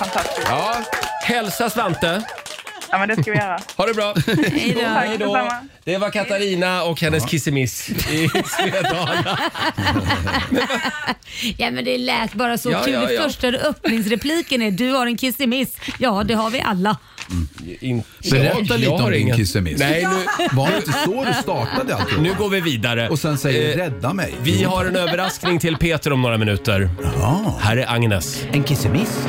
Fantastiskt. 0.05 0.47
Ja. 0.49 0.75
Hälsa 1.23 1.69
Svante. 1.69 2.21
Ja, 2.91 2.97
men 2.97 3.07
det 3.09 3.21
ska 3.21 3.31
vi 3.31 3.37
göra. 3.37 3.59
Ha 3.77 3.85
det 3.85 3.93
bra. 3.93 4.13
Hej 4.51 4.73
då. 4.75 4.81
Tack 4.81 5.09
detsamma. 5.09 5.67
Det 5.83 5.97
var 5.97 6.09
Katarina 6.09 6.83
och 6.83 7.01
hennes 7.01 7.25
kissemiss 7.25 7.89
i 7.89 8.29
Svedala. 8.45 9.39
Ja 11.57 11.71
men 11.71 11.85
det 11.85 11.97
lät 11.97 12.33
bara 12.33 12.57
så 12.57 12.71
Ja, 12.71 12.83
kul. 12.83 12.93
ja, 12.93 13.11
ja. 13.11 13.21
första 13.23 13.47
öppningsrepliken 13.47 14.61
är 14.61 14.71
du 14.71 14.91
har 14.91 15.07
en 15.07 15.17
kissemiss. 15.17 15.77
Ja 15.99 16.23
det 16.23 16.33
har 16.33 16.49
vi 16.49 16.61
alla. 16.61 16.97
In- 17.79 18.03
Berätta 18.31 18.45
Jag- 18.45 18.61
lite 18.61 18.83
jag 18.83 18.93
om 18.93 19.01
har 19.01 19.11
din 19.11 19.21
ingen- 19.21 19.37
kissemiss. 19.37 19.79
Nej, 19.79 20.07
nu, 20.39 20.45
Var 20.55 20.69
det 20.69 20.77
inte 20.77 20.91
så 21.05 21.25
du 21.25 21.33
startade 21.33 21.95
alltihop? 21.95 22.23
nu 22.23 22.33
går 22.39 22.49
vi 22.49 22.61
vidare. 22.61 23.09
Och 23.09 23.19
sen 23.19 23.37
säger 23.37 23.71
Eh, 23.71 23.77
rädda 23.77 24.13
mig. 24.13 24.33
Vi 24.43 24.63
har 24.63 24.85
en 24.85 24.95
överraskning 24.95 25.59
till 25.59 25.77
Peter 25.77 26.13
om 26.13 26.21
några 26.21 26.37
minuter. 26.37 26.89
Ja. 27.19 27.57
Här 27.61 27.77
är 27.77 27.93
Agnes. 27.93 28.43
En 28.51 28.63
kissemiss. 28.63 29.19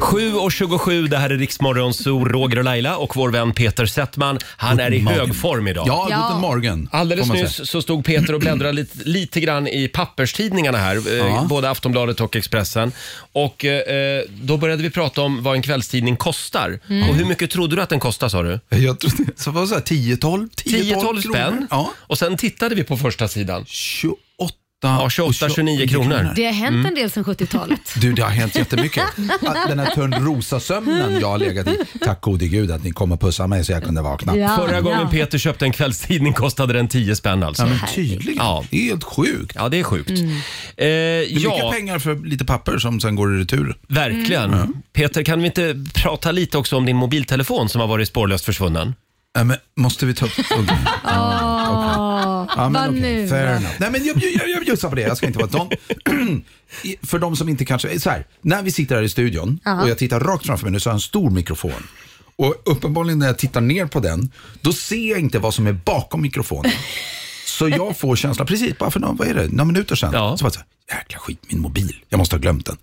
7.27, 0.00 1.08
det 1.08 1.16
här 1.18 1.30
är 1.30 1.36
Riksmorgon 1.36 1.94
Zoo, 1.94 2.24
Roger 2.24 2.58
och 2.58 2.64
Laila 2.64 2.96
och 2.96 3.16
vår 3.16 3.30
vän 3.30 3.52
Peter 3.54 3.86
Settman. 3.86 4.38
Han 4.56 4.80
är 4.80 4.92
i 4.92 4.98
hög 4.98 5.36
form 5.36 5.68
idag. 5.68 5.84
Ja, 5.88 6.06
Ja. 6.10 6.16
guten 6.28 6.40
morgen. 6.40 6.88
Alldeles 6.92 7.26
får 7.26 7.34
man 7.34 7.42
nyss 7.42 7.60
så 7.70 7.82
stod 7.82 8.04
Peter 8.04 8.34
och 8.34 8.40
bläddrade 8.40 8.72
lite, 8.82 8.98
lite 9.04 9.40
grann 9.40 9.68
i 9.68 9.88
papperstidningarna 9.88 10.78
här, 10.78 10.96
eh, 10.96 11.16
Ja. 11.16 11.46
både 11.48 11.70
Aftonbladet 11.70 12.20
och 12.20 12.36
Expressen. 12.36 12.92
Och 13.32 13.64
eh, 13.64 14.22
då 14.28 14.56
började 14.56 14.82
vi 14.82 14.90
prata 14.90 15.22
om 15.22 15.42
vad 15.42 15.54
en 15.54 15.62
kvällstidning 15.62 16.16
kostar. 16.16 16.80
Mm. 16.88 17.08
Och 17.08 17.14
hur 17.16 17.24
mycket 17.24 17.50
trodde 17.50 17.76
du 17.76 17.82
att 17.82 17.88
den 17.88 18.00
kostar 18.00 18.28
sa 18.28 18.42
du? 18.42 18.60
Jag 18.68 19.00
trodde, 19.00 19.24
så 19.36 19.50
vad 19.50 19.68
sa 19.68 19.74
jag, 19.74 19.82
10-12? 19.82 20.48
10-12 20.64 21.20
spänn. 21.30 21.66
Ja. 21.70 21.90
Och 21.96 22.18
sen 22.18 22.36
tittade 22.36 22.74
vi 22.74 22.84
på 22.84 22.96
första 22.96 23.28
sidan. 23.28 23.64
28 24.82 24.88
Ja, 24.88 25.02
och 25.02 25.08
28-29 25.10 25.88
kronor. 25.88 26.32
Det 26.36 26.44
har 26.44 26.52
hänt 26.52 26.86
en 26.86 26.94
del 26.94 27.10
sedan 27.10 27.24
70-talet. 27.24 27.80
Du, 28.00 28.12
det 28.12 28.22
har 28.22 28.30
hänt 28.30 28.54
jättemycket. 28.56 29.04
Att 29.46 29.68
Den 29.68 29.78
här 29.78 29.86
Törnrosa-sömnen 29.94 31.20
jag 31.20 31.28
har 31.28 31.38
legat 31.38 31.66
i. 31.68 31.78
Tack 32.00 32.20
gode 32.20 32.46
gud 32.48 32.70
att 32.70 32.84
ni 32.84 32.90
kom 32.90 33.12
och 33.12 33.20
pussade 33.20 33.48
mig 33.48 33.64
så 33.64 33.72
jag 33.72 33.84
kunde 33.84 34.02
vakna. 34.02 34.36
Ja, 34.36 34.56
Förra 34.56 34.80
gången 34.80 35.00
ja. 35.00 35.08
Peter 35.10 35.38
köpte 35.38 35.64
en 35.64 35.72
kvällstidning 35.72 36.32
kostade 36.32 36.72
den 36.72 36.88
10 36.88 37.16
spänn 37.16 37.42
alltså. 37.42 37.62
Ja, 37.62 37.68
men 37.68 37.78
tydligen. 37.94 38.36
Ja. 38.44 38.64
Helt 38.72 39.04
sjukt. 39.04 39.52
Ja, 39.58 39.68
det 39.68 39.78
är 39.80 39.82
sjukt. 39.84 40.10
Mm. 40.10 40.30
Eh, 40.30 40.36
Det 40.76 40.86
är 40.86 41.34
mycket 41.34 41.70
pengar 41.72 41.98
för 41.98 42.14
lite 42.26 42.44
papper 42.44 42.78
som 42.78 43.00
sen 43.00 43.14
går 43.16 43.36
i 43.36 43.38
retur. 43.40 43.76
verkligen. 43.88 44.82
Peter, 44.92 45.22
kan 45.22 45.40
vi 45.40 45.46
inte 45.46 45.84
prata 45.94 46.30
lite 46.32 46.58
också 46.58 46.76
om 46.76 46.86
din 46.86 46.96
mobiltelefon 46.96 47.68
som 47.68 47.80
har 47.80 47.88
varit 47.88 48.08
spårlöst 48.08 48.44
försvunnen? 48.44 48.94
Ja, 49.34 49.44
men 49.44 49.56
måste 49.76 50.06
vi 50.06 50.14
ta 50.14 50.26
upp... 50.26 50.32
Okay. 50.38 50.76
Åh, 51.04 52.01
Ja, 52.56 52.68
men 52.68 52.72
vad 52.82 52.88
okej, 52.90 53.00
nu 53.22 53.28
fair 53.28 53.46
då? 53.46 53.52
enough. 53.52 53.74
Nej, 53.78 53.90
men 53.90 54.04
jag, 54.04 54.16
jag, 54.16 54.48
jag 54.50 54.64
bjussar 54.64 54.88
på 54.88 54.94
det. 54.94 55.02
Jag 55.02 55.16
ska 55.16 55.26
inte 55.26 55.38
vara 55.38 55.50
sån. 55.50 55.70
I- 56.82 56.96
För 57.02 57.18
de 57.18 57.36
som 57.36 57.48
inte 57.48 57.64
kanske... 57.64 58.00
Så 58.00 58.10
här, 58.10 58.26
när 58.40 58.62
vi 58.62 58.70
sitter 58.72 58.94
här 58.96 59.02
i 59.02 59.08
studion 59.08 59.60
och 59.82 59.88
jag 59.90 59.98
tittar 59.98 60.20
rakt 60.20 60.46
framför 60.46 60.64
mig 60.64 60.72
nu 60.72 60.80
så 60.80 60.90
har 60.90 60.92
jag 60.92 60.96
en 60.96 61.00
stor 61.00 61.30
mikrofon. 61.30 61.82
Och 62.36 62.54
uppenbarligen 62.64 63.18
när 63.18 63.26
jag 63.26 63.38
tittar 63.38 63.60
ner 63.60 63.86
på 63.86 64.00
den, 64.00 64.30
då 64.60 64.72
ser 64.72 65.10
jag 65.10 65.20
inte 65.20 65.38
vad 65.38 65.54
som 65.54 65.66
är 65.66 65.72
bakom 65.72 66.22
mikrofonen. 66.22 66.72
Så 67.46 67.68
jag 67.68 67.96
får 67.96 68.16
känslan, 68.16 68.46
precis 68.46 68.78
bara 68.78 68.90
för 68.90 69.00
några, 69.00 69.14
vad 69.14 69.28
är 69.28 69.34
det, 69.34 69.48
några 69.48 69.64
minuter 69.64 69.96
sedan, 69.96 70.10
Ja. 70.12 70.36
så 70.36 70.44
bara 70.44 70.50
så 70.50 70.60
här, 70.88 70.98
jäkla 70.98 71.18
skit, 71.18 71.38
min 71.48 71.60
mobil, 71.60 71.96
jag 72.08 72.18
måste 72.18 72.36
ha 72.36 72.40
glömt 72.40 72.66
den. 72.66 72.76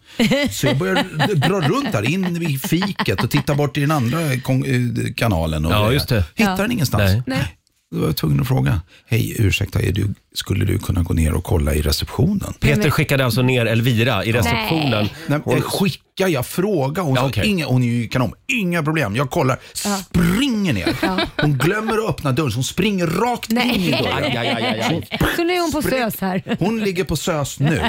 Så 0.52 0.68
jag 0.68 0.78
börjar 0.78 1.36
dra 1.50 1.62
runt 1.62 1.92
där, 1.92 2.10
in 2.10 2.42
i 2.44 2.58
fiket 2.58 3.24
och 3.24 3.32
titta 3.32 3.56
bort 3.56 3.78
i 3.78 3.82
den 3.82 3.92
andra 3.92 4.40
kon- 4.40 4.66
eh, 4.66 5.14
kanalen. 5.14 5.66
Och 5.66 5.72
Ja, 5.74 5.80
grejer. 5.80 5.94
just 5.94 6.08
det. 6.10 6.24
Hittar 6.36 6.52
Ja. 6.52 6.58
den 6.58 6.72
ingenstans. 6.72 7.04
Nej. 7.12 7.22
Nej. 7.28 7.56
Då 7.92 8.00
var 8.00 8.06
jag 8.08 8.18
tvungen 8.18 8.40
att 8.42 8.48
fråga, 8.48 8.82
hej 9.06 9.36
ursäkta, 9.40 9.82
är 9.82 9.92
du, 9.92 10.14
skulle 10.34 10.66
du 10.66 10.80
kunna 10.80 11.04
gå 11.04 11.14
ner 11.14 11.34
och 11.34 11.44
kolla 11.44 11.74
i 11.76 11.82
receptionen? 11.82 12.54
Peter 12.60 12.90
skickade 12.90 13.26
alltså 13.26 13.42
ner 13.42 13.66
Elvira 13.66 14.26
i 14.26 14.32
receptionen. 14.32 15.10
Nej, 15.28 15.40
jag 15.46 15.64
skickar, 15.64 16.28
jag 16.28 16.46
frågar. 16.46 17.04
Hon, 17.04 17.16
Ja, 17.16 17.22
sa, 17.22 17.28
okej. 17.28 17.48
inga, 17.48 17.66
hon 17.66 17.84
är 17.84 17.88
ju 17.88 18.08
kanon, 18.08 18.34
inga 18.48 18.84
problem. 18.84 19.16
Jag 19.16 19.30
kollar, 19.30 19.60
springer 19.74 20.74
ner. 20.74 20.96
Hon 21.42 21.58
glömmer 21.58 21.98
att 21.98 22.10
öppna 22.10 22.32
dörren, 22.32 22.52
så 22.52 22.58
hon 22.58 22.64
springer 22.64 23.08
rakt 23.08 23.52
in 23.52 23.58
i 23.58 23.62
Nej. 23.62 23.94
Aj, 23.94 24.04
dörren. 24.04 24.24
aj, 24.38 24.38
aj, 24.38 24.64
aj, 24.64 24.82
aj. 24.82 25.20
Så 25.36 25.44
nu 25.44 25.54
är 25.54 25.62
hon 25.62 25.72
på 25.72 25.82
SÖS 25.82 26.22
här. 26.22 26.56
Hon 26.60 26.80
ligger 26.80 27.04
på 27.04 27.16
SÖS 27.16 27.60
nu. 27.60 27.80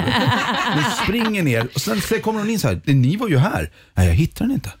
Hon 0.73 0.83
springer 1.03 1.43
ner 1.43 1.67
och 1.75 1.81
sen 1.81 2.01
sen 2.01 2.21
kommer 2.21 2.39
hon 2.39 2.49
in 2.49 2.59
så 2.59 2.67
här, 2.67 2.81
ni 2.85 3.15
var 3.15 3.27
ju 3.29 3.37
här. 3.37 3.71
Nej, 3.93 4.07
jag 4.07 4.13
hittar 4.15 4.45
den 4.45 4.53
inte. 4.53 4.71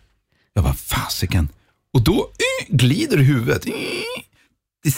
Jag 0.53 0.63
bara, 0.63 0.73
fasiken. 0.73 1.49
Och 1.93 2.01
då 2.03 2.19
eh, 2.19 2.75
glider 2.75 3.17
huvudet. 3.17 3.65
Eh, 3.67 3.73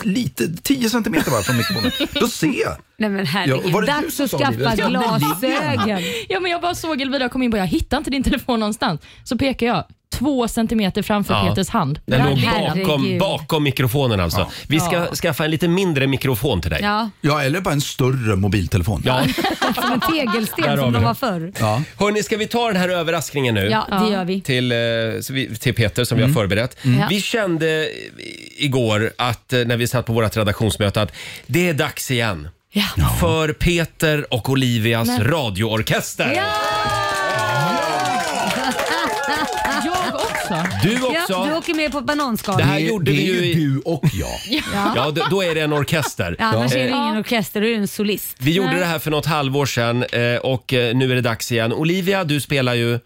lite, 0.04 0.48
10 0.64 0.90
centimeter 0.90 1.32
bara 1.32 1.42
från 1.42 1.58
mikrofonen. 1.58 1.92
Då 2.14 2.28
ser 2.28 2.62
jag. 2.62 2.78
Nej 2.98 3.10
men 3.10 3.20
Ja, 3.20 3.22
och 3.22 3.28
herregud, 3.28 3.74
det 3.74 3.82
du 3.82 3.88
dags 3.88 4.20
att 4.20 4.32
det? 4.32 4.38
skaffa 4.38 4.76
Ja, 4.78 4.88
glasögon. 4.88 6.02
Ja, 6.30 6.40
men 6.40 6.52
jag 6.52 6.62
bara 6.62 6.76
såg 6.76 7.02
Elvira 7.02 7.30
kom 7.30 7.44
in 7.44 7.52
på, 7.52 7.58
jag 7.58 7.68
hittar 7.68 7.98
inte 7.98 8.10
din 8.12 8.24
telefon 8.24 8.60
någonstans. 8.60 9.02
Så 9.24 9.38
pekar 9.38 9.68
jag 9.68 9.84
två 10.14 10.48
centimeter 10.48 11.02
framför 11.02 11.34
Ja. 11.34 11.48
Peters 11.50 11.70
hand. 11.70 12.00
Den 12.06 12.20
Ja, 12.20 12.30
låg 12.30 12.38
herregud. 12.40 12.88
bakom, 12.88 13.18
bakom 13.18 13.64
mikrofonen 13.64 14.20
alltså. 14.20 14.52
Vi 14.68 14.80
ska 14.80 15.06
skaffa 15.16 15.46
en 15.46 15.52
lite 15.52 15.68
mindre 15.68 16.08
mikrofon 16.08 16.62
till 16.62 16.72
dig. 16.72 16.80
Ja, 16.84 17.10
Ja, 17.22 17.44
eller 17.44 17.62
bara 17.62 17.74
en 17.74 17.82
större 17.82 18.36
mobiltelefon. 18.36 19.02
Ja. 19.06 19.24
som 19.76 19.92
en 19.92 20.00
tegelsten 20.00 20.64
har 20.70 20.78
som 20.78 20.86
vi 20.88 20.92
de 20.92 20.94
det. 20.94 21.00
var 21.00 21.14
förr. 21.14 21.54
Ja. 21.60 21.82
Hörni, 22.00 22.24
ska 22.24 22.38
vi 22.38 22.48
ta 22.48 22.68
den 22.68 22.76
här 22.76 22.90
överraskningen 22.90 23.56
nu? 23.56 23.68
Ja, 23.70 23.88
det 24.06 24.12
gör 24.14 24.26
vi. 24.26 24.42
Till, 24.42 24.72
eh, 24.72 24.78
så 25.22 25.34
vi- 25.34 25.56
till 25.56 25.74
Peter 25.76 26.04
som 26.04 26.18
vi 26.18 26.24
Mm. 26.24 26.36
har 26.36 26.42
förberett. 26.42 26.78
Ja. 26.82 27.08
Vi 27.10 27.22
kände 27.22 27.66
i- 27.68 28.12
igår 28.58 29.12
att 29.18 29.54
eh, 29.54 29.60
när 29.60 29.78
vi 29.78 29.88
satt 29.88 30.06
på 30.06 30.14
vårt 30.14 30.38
redaktionsmöte 30.38 31.02
att 31.02 31.12
det 31.48 31.70
är 31.70 31.74
dags 31.74 32.12
igen. 32.12 32.50
Ja. 32.72 32.84
För 33.20 33.54
Peter 33.54 34.34
och 34.34 34.50
Olivias 34.50 35.10
radioorkester. 35.20 36.44
Jag 39.86 40.16
också. 40.16 40.68
Du 40.84 40.96
också. 41.02 41.16
Ja, 41.30 41.46
du 41.50 41.54
åker 41.58 41.74
med 41.74 41.92
på 41.92 42.02
bananskal. 42.02 42.58
Det 42.58 42.64
här 42.64 42.76
Det, 42.80 42.86
gjorde 42.86 43.06
det 43.12 43.18
vi 43.18 43.30
är 43.30 43.34
ju 43.34 43.46
ju 43.46 43.52
i- 43.52 43.54
du 43.54 43.80
och 43.86 44.04
jag. 44.14 44.62
Ja, 44.96 45.12
d- 45.12 45.22
då 45.30 45.44
är 45.44 45.56
det 45.56 45.62
en 45.62 45.74
orkester. 45.74 46.36
Ja, 46.40 46.46
annars 46.46 46.74
är 46.74 46.78
det 46.84 46.90
Eh, 46.90 46.98
ingen 46.98 47.18
orkester, 47.18 47.62
då 47.62 47.68
är 47.68 47.72
det 47.72 47.78
en 47.78 47.88
solist. 47.88 48.36
Vi 48.40 48.52
gjorde 48.52 48.80
det 48.80 48.86
här 48.86 49.00
för 49.00 49.12
något 49.12 49.26
halvår 49.26 49.66
sedan 49.66 50.04
eh, 50.04 50.36
och 50.44 50.74
eh, 50.74 50.96
nu 50.96 51.12
är 51.12 51.16
det 51.16 51.22
dags 51.22 51.52
igen. 51.52 51.74
Olivia, 51.74 52.24
du 52.24 52.42
spelar 52.42 52.74
ju 52.74 53.00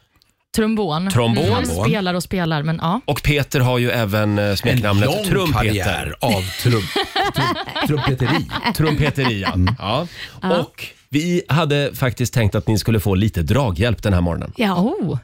Trombon. 0.55 1.09
Trombon. 1.09 1.51
Han 1.53 1.65
spelar 1.65 2.13
och 2.13 2.23
spelar, 2.23 2.63
men 2.63 2.79
ja. 2.81 3.01
och 3.05 3.23
Peter 3.23 3.59
har 3.59 3.77
ju 3.77 3.89
även 3.91 4.39
eh, 4.39 4.45
En 4.45 4.57
smeknamnet 4.57 5.05
lång 5.09 5.25
Trumpeter. 5.25 5.63
karriär 5.63 6.15
av 6.19 6.41
trum, 6.63 6.81
trum, 7.35 7.45
trumpeteri. 7.87 8.45
Trumpeteria. 8.75 9.47
Mm. 9.55 9.75
Ja. 9.79 10.07
Och 10.59 10.85
vi 11.09 11.41
hade 11.47 11.91
faktiskt 11.95 12.33
tänkt 12.33 12.55
att 12.55 12.67
ni 12.67 12.79
skulle 12.79 12.99
få 12.99 13.15
lite 13.15 13.41
draghjälp 13.41 14.03
den 14.03 14.13
här 14.13 14.21
morgonen. 14.21 14.53
Ja. 14.55 14.75
Oh. 14.75 15.17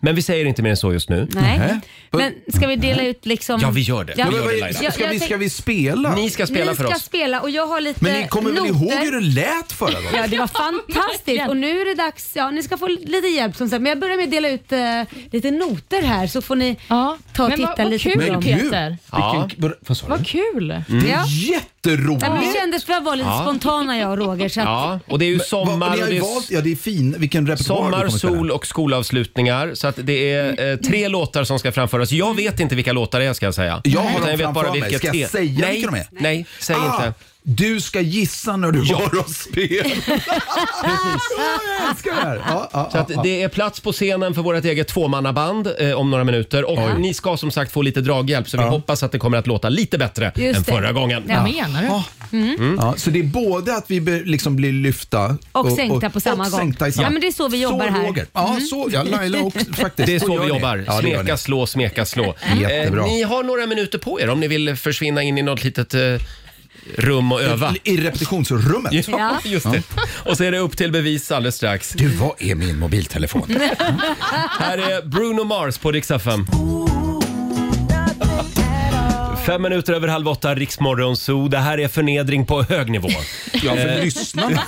Men 0.00 0.14
vi 0.14 0.22
säger 0.22 0.44
inte 0.44 0.62
mer 0.62 0.70
än 0.70 0.76
så 0.76 0.92
just 0.92 1.08
nu. 1.08 1.28
Nej. 1.34 1.80
Men 2.10 2.32
ska 2.54 2.66
vi 2.66 2.76
dela 2.76 3.02
ut 3.02 3.26
liksom... 3.26 3.60
Ja, 3.60 3.70
vi 3.70 3.80
gör 3.80 4.04
det. 4.04 4.14
Ja, 4.16 4.26
Vi 4.30 4.36
gör 4.36 4.52
det, 4.52 4.60
Laila. 4.60 4.90
Ska, 4.92 5.06
vi, 5.08 5.20
ska 5.20 5.36
vi 5.36 5.50
spela? 5.50 6.14
Ni 6.14 6.30
ska 6.30 6.46
spela 6.46 6.70
Ni 6.70 6.76
för 6.76 6.84
ska 6.84 6.94
oss. 6.96 7.02
spela 7.02 7.40
och 7.40 7.50
jag 7.50 7.66
har 7.66 7.80
lite 7.80 8.04
Men 8.04 8.20
ni 8.20 8.28
kommer 8.28 8.50
väl 8.50 8.62
noter. 8.62 8.74
ihåg 8.74 8.92
hur 9.04 9.12
det 9.12 9.20
lät 9.20 9.72
förra 9.72 9.92
gången? 9.94 10.10
Ja, 10.14 10.26
det 10.26 10.38
var 10.38 10.46
fantastiskt. 10.46 11.48
Och 11.48 11.56
nu 11.56 11.80
är 11.80 11.84
det 11.84 11.94
dags, 11.94 12.32
ja 12.36 12.50
ni 12.50 12.62
ska 12.62 12.78
få 12.78 12.86
lite 12.88 13.26
hjälp 13.28 13.56
som 13.56 13.68
sagt. 13.68 13.82
Men 13.82 13.90
jag 13.90 13.98
börjar 14.00 14.16
med 14.16 14.24
att 14.24 14.30
dela 14.30 14.48
ut 14.50 14.72
eh, 14.72 15.02
lite 15.32 15.50
noter 15.50 16.02
här 16.02 16.26
så 16.26 16.42
får 16.42 16.56
ni 16.56 16.76
ja. 16.88 17.18
ta 17.34 17.42
och 17.42 17.48
men 17.48 17.58
titta 17.58 17.68
vad, 17.68 17.78
vad 17.78 17.90
lite 17.90 18.10
kul 18.10 18.26
på 18.26 18.32
dem. 18.32 18.42
Peter. 18.42 18.96
Ja. 19.12 19.48
Vilken, 19.48 19.74
vad 19.88 19.96
sa 19.96 20.06
du? 20.06 20.10
Vad 20.10 20.26
kul. 20.26 20.68
Det 20.68 21.10
är 21.10 21.24
Ja. 21.52 21.60
Jätteroligt. 21.90 22.22
Ja, 22.22 22.40
det 22.54 22.58
kändes 22.60 22.84
för 22.84 22.92
att 22.92 23.04
vara 23.04 23.14
lite 23.14 23.28
Ja. 23.28 23.40
spontana 23.42 23.98
jag 23.98 24.10
och 24.10 24.18
Roger. 24.18 24.48
Så 24.48 24.60
att, 24.60 24.66
Ja, 24.66 25.00
och 25.08 25.18
det 25.18 25.24
är 25.24 25.28
ju 25.28 25.36
Vad- 25.38 25.46
sommar 25.46 25.90
ni 25.90 25.96
och 25.96 26.00
har 26.00 26.06
det 26.06 26.12
ju 26.12 26.18
är 26.18 26.20
valt, 26.34 26.50
ja 26.50 26.60
det 26.60 26.72
är 26.72 26.76
fin, 26.76 27.14
vilken 27.18 27.46
repertoar 27.46 27.76
du 27.76 27.82
Sommar, 27.90 27.98
kommer 28.06 28.18
spela. 28.18 28.32
sol 28.34 28.50
och 28.50 28.66
skolavslutningar. 28.66 29.74
Så 29.74 29.86
att 29.86 29.96
det 30.02 30.32
är 30.32 30.70
eh, 30.72 30.76
tre 30.76 31.08
låtar 31.08 31.44
som 31.44 31.58
ska 31.58 31.72
framföras. 31.72 32.12
Jag 32.12 32.36
vet 32.36 32.60
inte 32.60 32.74
vilka 32.74 32.92
låtar 32.92 33.20
det 33.20 33.26
är 33.26 33.32
ska 33.32 33.46
jag 33.46 33.54
säga. 33.54 33.80
Jag 33.84 34.00
har 34.00 34.10
Utan 34.10 34.20
dem 34.28 34.36
vet 34.36 34.40
bara 34.40 34.52
bara 34.52 34.74
mig. 34.74 34.94
Ska 34.94 35.06
jag 35.06 35.14
te- 35.14 35.28
säga 35.28 35.60
nej, 35.60 35.72
vilka 35.74 35.90
de 35.90 35.96
är? 35.98 36.06
Nej, 36.10 36.46
säg 36.60 36.76
Ah, 36.76 36.94
inte. 37.06 37.14
Du 37.44 37.80
ska 37.80 38.00
gissa 38.00 38.56
när 38.56 38.70
du 38.72 38.94
har 38.94 39.18
oss 39.20 39.36
spela. 39.36 39.88
Jag 40.86 41.90
älskar 41.90 42.10
det 42.14 42.20
här. 42.22 42.42
Ja, 42.46 42.70
ja, 42.72 42.88
Så 42.92 42.98
att 42.98 43.10
ja, 43.10 43.16
ja. 43.16 43.22
det 43.22 43.42
är 43.42 43.48
plats 43.48 43.80
på 43.80 43.92
scenen 43.92 44.34
för 44.34 44.42
vårt 44.42 44.64
eget 44.64 44.88
tvåmannaband 44.88 45.68
eh, 45.78 45.92
om 45.92 46.10
några 46.10 46.24
minuter. 46.24 46.64
Och 46.64 47.00
ni 47.00 47.14
ska 47.14 47.36
som 47.36 47.50
sagt 47.50 47.72
få 47.72 47.82
lite 47.82 48.00
draghjälp 48.00 48.48
så 48.48 48.56
vi 48.56 48.62
hoppas 48.64 49.02
att 49.02 49.12
det 49.12 49.18
kommer 49.18 49.38
att 49.38 49.46
låta 49.46 49.68
lite 49.68 49.98
bättre 49.98 50.32
Just 50.36 50.56
än 50.58 50.62
det. 50.62 50.72
förra 50.72 50.92
gången. 50.92 51.22
Ja. 51.28 51.42
Menar 51.44 51.82
du? 51.82 52.76
Ja, 52.80 52.94
så 52.96 53.10
det 53.10 53.18
är 53.18 53.22
både 53.22 53.76
att 53.76 53.84
vi 53.90 54.00
be, 54.00 54.20
liksom 54.24 54.56
blir 54.56 54.72
lyfta 54.72 55.36
Och 55.52 55.72
sänkta 55.72 56.10
på 56.10 56.20
samma 56.20 56.44
och 56.44 56.50
gång. 56.50 56.60
Sänkta 56.60 56.88
i 56.88 56.92
samma. 56.92 57.06
Ja, 57.06 57.10
men 57.10 57.20
det 57.20 57.26
är 57.26 57.32
så 57.32 57.48
vi 57.48 57.62
jobbar 57.62 57.86
här. 57.88 58.06
Roger. 58.06 58.26
Ja, 58.32 58.58
så, 58.70 58.88
ja, 58.92 59.02
Laila 59.02 59.40
också 59.40 59.58
faktiskt. 59.74 60.06
Det 60.06 60.14
är 60.14 60.20
så 60.20 60.32
gör 60.32 60.40
vi 60.40 60.46
ni. 60.46 60.48
jobbar. 60.48 60.84
Ja, 60.86 61.00
det 61.00 61.08
gör 61.08 61.18
smeka, 61.22 61.36
slå, 61.36 61.66
smeka, 61.66 62.04
slå. 62.04 62.34
Jättebra. 62.60 63.06
ni 63.06 63.22
har 63.22 63.42
några 63.42 63.66
minuter 63.66 63.98
på 63.98 64.20
er 64.20 64.30
om 64.30 64.40
ni 64.40 64.48
vill 64.48 64.76
försvinna 64.76 65.22
in 65.22 65.38
i 65.38 65.42
något 65.42 65.64
litet 65.64 65.94
eh, 65.94 66.00
rum 66.98 67.32
och 67.32 67.42
öva. 67.42 67.74
I 67.84 67.96
repetitionsrummet. 67.96 69.08
Ja, 69.08 69.38
just 69.44 69.72
det. 69.72 69.82
Och 70.24 70.36
så 70.36 70.44
är 70.44 70.52
det 70.52 70.58
upp 70.58 70.76
till 70.76 70.92
bevis 70.92 71.30
alldeles 71.32 71.54
strax. 71.56 71.92
Du, 71.92 72.08
vad 72.08 72.32
är 72.42 72.54
min 72.54 72.78
mobiltelefon? 72.78 73.56
Här 74.58 74.78
är 74.78 75.02
Bruno 75.06 75.44
Mars 75.44 75.78
på 75.78 75.92
Rix 75.92 76.10
FM. 76.10 76.46
Fem 79.46 79.62
minuter 79.62 79.92
över 79.92 80.08
halv 80.08 80.28
åtta, 80.28 80.54
Riksmorgon 80.54 81.16
Zoo. 81.16 81.48
Det 81.48 81.58
här 81.58 81.80
är 81.80 81.88
förnedring 81.88 82.46
på 82.46 82.62
hög 82.62 82.90
nivå. 82.90 83.08
Ja, 83.52 83.74
för 83.76 83.88
Eh, 83.98 84.04
lyssnarna. 84.04 84.62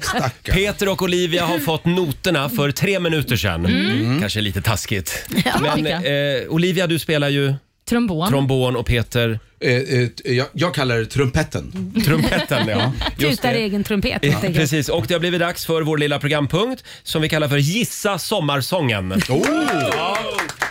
Stackarn. 0.00 0.54
Peter 0.56 0.88
och 0.88 1.02
Olivia 1.02 1.46
har 1.46 1.58
fått 1.58 1.84
noterna 1.84 2.48
för 2.48 2.70
tre 2.70 3.00
minuter 3.00 3.36
sedan. 3.36 3.66
Mm. 3.66 4.20
Kanske 4.20 4.40
lite 4.40 4.62
taskigt. 4.62 5.28
Ja, 5.44 5.52
Men 5.60 5.86
eh, 5.86 6.48
Olivia, 6.48 6.86
du 6.86 6.98
spelar 6.98 7.28
ju 7.28 7.54
Trombon. 7.88 8.28
trombon 8.28 8.76
och 8.76 8.86
Peter 8.86 9.40
Eh, 9.60 9.72
eh, 9.72 10.08
jag, 10.24 10.46
jag 10.52 10.74
kallar 10.74 10.98
det 10.98 11.06
trumpetten. 11.06 11.92
trumpeten. 12.04 12.68
Ja. 12.68 12.92
Just 13.18 13.42
Tutar 13.42 13.52
det. 13.54 13.58
egen 13.60 13.84
trumpet 13.84 14.18
Ja, 14.22 14.30
helt 14.30 14.44
enkelt. 14.44 14.56
precis, 14.56 14.88
och 14.88 15.04
det 15.08 15.14
har 15.14 15.18
blivit 15.20 15.40
dags 15.40 15.66
för 15.66 15.82
vår 15.82 15.98
lilla 15.98 16.18
programpunkt 16.18 16.84
som 17.02 17.22
vi 17.22 17.28
kallar 17.28 17.48
för 17.48 17.56
Gissa 17.56 18.18
sommarsången. 18.18 19.12
Oh! 19.28 19.46
Ja. 19.92 20.18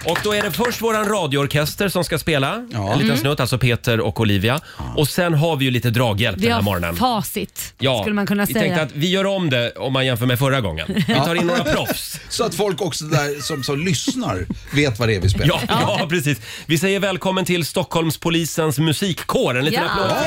Och 0.06 0.20
då 0.24 0.34
är 0.34 0.42
det 0.44 0.52
först 0.52 0.82
våran 0.82 1.06
radioorkester 1.06 1.90
som 1.90 2.04
ska 2.04 2.20
spela 2.20 2.68
Ja. 2.74 2.94
en 2.94 3.00
liten 3.00 3.18
snutt, 3.18 3.40
alltså 3.40 3.58
Peter 3.58 4.00
och 4.00 4.20
Olivia. 4.20 4.60
Och 4.96 5.08
sen 5.10 5.34
har 5.34 5.56
vi 5.56 5.66
ju 5.66 5.72
lite 5.72 5.90
draghjälp 5.90 6.38
Vi 6.38 6.42
den 6.42 6.50
här 6.50 6.56
har 6.56 6.64
morgonen. 6.64 6.96
facit, 6.96 7.74
Ja, 7.80 8.02
skulle 8.02 8.16
man 8.16 8.28
kunna 8.28 8.46
vi 8.46 8.54
säga. 8.54 8.64
tänkte 8.66 8.82
att 8.82 8.92
vi 8.94 9.10
gör 9.10 9.26
om 9.26 9.50
det 9.50 9.72
om 9.72 9.94
man 9.94 10.06
jämför 10.06 10.26
med 10.26 10.40
förra 10.40 10.62
gången. 10.62 10.88
Vi 11.08 11.14
tar 11.16 11.36
in 11.36 11.48
några 11.48 11.64
proffs. 11.64 12.20
Så 12.30 12.44
att 12.44 12.56
folk 12.56 12.82
också 12.82 13.06
där 13.06 13.42
som, 13.42 13.64
som 13.64 13.80
lyssnar 13.86 14.46
vet 14.76 15.00
vad 15.00 15.10
det 15.10 15.16
är 15.16 15.20
vi 15.22 15.30
spelar. 15.30 15.62
Ja, 15.68 15.98
ja, 16.00 16.08
precis. 16.10 16.38
Vi 16.66 16.78
säger 16.78 17.00
välkommen 17.00 17.46
till 17.46 17.66
Stockholmspolisens 17.66 18.79
musikkår. 18.80 19.58
En 19.58 19.66
liten 19.66 19.84
Ja. 19.84 19.90
applåd. 19.90 20.18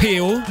PO, 0.00 0.42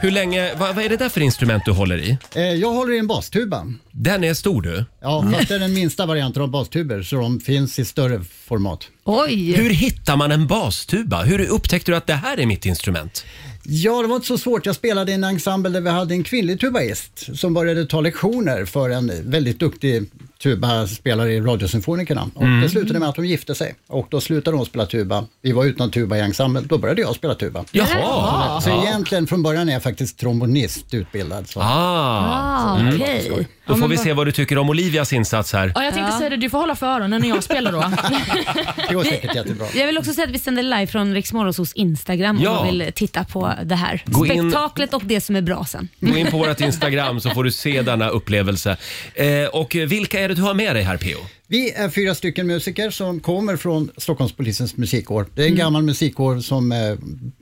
hur 0.00 0.10
länge, 0.10 0.54
vad, 0.54 0.74
vad 0.74 0.84
är 0.84 0.88
det 0.88 0.96
där 0.96 1.08
för 1.08 1.20
instrument 1.20 1.62
du 1.64 1.70
håller 1.72 1.98
i? 1.98 2.18
Eh, 2.34 2.42
Jag 2.42 2.72
håller 2.72 2.94
i 2.94 2.98
en 2.98 3.06
bastuba. 3.06 3.66
Den 3.92 4.24
är 4.24 4.34
stor 4.34 4.62
du. 4.62 4.84
Ja, 5.02 5.30
fast 5.34 5.48
det 5.48 5.54
är 5.54 5.58
den 5.58 5.74
minsta 5.74 6.06
varianten 6.06 6.42
av 6.42 6.48
bastuber 6.50 7.02
så 7.02 7.16
de 7.16 7.40
finns 7.40 7.78
i 7.78 7.84
större 7.84 8.20
format. 8.46 8.88
Oj! 9.04 9.52
Hur 9.52 9.70
hittar 9.70 10.16
man 10.16 10.32
en 10.32 10.46
bastuba? 10.46 11.22
Hur 11.22 11.46
upptäckte 11.48 11.90
du 11.92 11.96
att 11.96 12.06
det 12.06 12.14
här 12.14 12.40
är 12.40 12.46
mitt 12.46 12.66
instrument? 12.66 13.24
Ja, 13.68 14.02
det 14.02 14.08
var 14.08 14.16
inte 14.16 14.26
så 14.28 14.38
svårt. 14.38 14.66
Jag 14.66 14.74
spelade 14.74 15.10
i 15.12 15.14
en 15.14 15.24
ensemble 15.24 15.70
där 15.70 15.80
vi 15.80 15.90
hade 15.90 16.14
en 16.14 16.24
kvinnlig 16.24 16.60
tubaist 16.60 17.28
som 17.38 17.54
började 17.54 17.86
ta 17.86 18.00
lektioner 18.00 18.64
för 18.64 18.90
en 18.90 19.30
väldigt 19.30 19.58
duktig 19.60 20.10
tubaspelare 20.42 21.32
i 21.32 21.40
Radiosymfonikerna. 21.40 22.30
Och 22.34 22.46
Det 22.62 22.68
slutade 22.68 22.98
med 22.98 23.08
att 23.08 23.14
de 23.14 23.24
gifte 23.26 23.54
sig 23.54 23.74
och 23.88 24.06
då 24.10 24.20
slutade 24.20 24.56
hon 24.56 24.66
spela 24.66 24.86
tuba. 24.86 25.24
Vi 25.42 25.52
var 25.52 25.64
utan 25.64 25.90
tuba 25.90 26.16
i 26.16 26.20
ensemblen. 26.20 26.66
Då 26.66 26.78
började 26.78 27.00
jag 27.00 27.14
spela 27.14 27.34
tuba. 27.34 27.64
Jaha! 27.72 28.60
Så 28.60 28.70
egentligen 28.86 29.26
från 29.26 29.42
början 29.42 29.68
är 29.68 29.72
jag 29.72 29.82
faktiskt 29.82 30.18
trombonist 30.18 30.94
utbildad. 30.94 31.48
Så. 31.48 31.60
Ah. 31.60 31.66
Ah, 31.66 32.78
okej. 32.94 33.48
Då 33.66 33.76
får 33.76 33.88
vi 33.88 33.96
se 33.96 34.12
vad 34.12 34.26
du 34.26 34.32
tycker 34.32 34.58
om 34.58 34.70
Olivias 34.70 35.12
insats 35.12 35.52
här. 35.52 35.72
Ja, 35.74 35.84
jag 35.84 35.94
tänkte 35.94 36.12
säga 36.18 36.30
det, 36.30 36.36
du 36.36 36.50
får 36.50 36.58
hålla 36.58 36.76
för 36.76 36.86
öronen 36.86 37.20
när 37.20 37.28
jag 37.28 37.42
spelar 37.44 37.72
då. 37.72 37.78
Det 38.88 38.94
går 38.94 39.04
säkert 39.04 39.34
jättebra. 39.34 39.66
Jag 39.74 39.86
vill 39.86 39.98
också 39.98 40.12
säga 40.12 40.26
att 40.26 40.32
vi 40.34 40.38
sänder 40.38 40.62
live 40.62 40.86
från 40.86 41.14
Riksmorgonsos 41.14 41.72
Instagram 41.72 42.38
Ja. 42.42 42.50
om 42.50 42.56
man 42.56 42.66
vill 42.78 42.92
titta 42.94 43.24
på 43.24 43.52
det 43.64 43.74
här. 43.74 44.02
Gå 44.06 44.26
in- 44.26 44.50
Spektaklet 44.50 44.94
och 44.94 45.02
det 45.04 45.20
som 45.20 45.36
är 45.36 45.40
bra 45.40 45.64
sen. 45.64 45.88
Gå 46.00 46.16
in 46.16 46.26
på 46.30 46.38
vårt 46.38 46.60
Instagram 46.60 47.20
så 47.20 47.30
får 47.30 47.44
du 47.44 47.50
se 47.52 47.82
denna 47.82 48.08
upplevelse. 48.08 48.76
Eh, 49.14 49.44
och 49.52 49.74
vilka 49.74 50.20
är 50.20 50.25
det 50.28 50.34
du 50.34 50.42
har 50.42 50.54
med 50.54 50.76
dig 50.76 50.82
här 50.82 50.96
PO? 50.96 51.26
Vi 51.46 51.70
är 51.70 51.88
fyra 51.88 52.14
stycken 52.14 52.46
musiker 52.46 52.90
som 52.90 53.20
kommer 53.20 53.56
från 53.56 53.90
Stockholmspolisens 53.96 54.76
musikkår. 54.76 55.26
Det 55.34 55.42
är 55.42 55.48
en 55.48 55.56
gammal 55.56 55.82
musikkår 55.82 56.40
som 56.40 56.72
eh, 56.72 56.78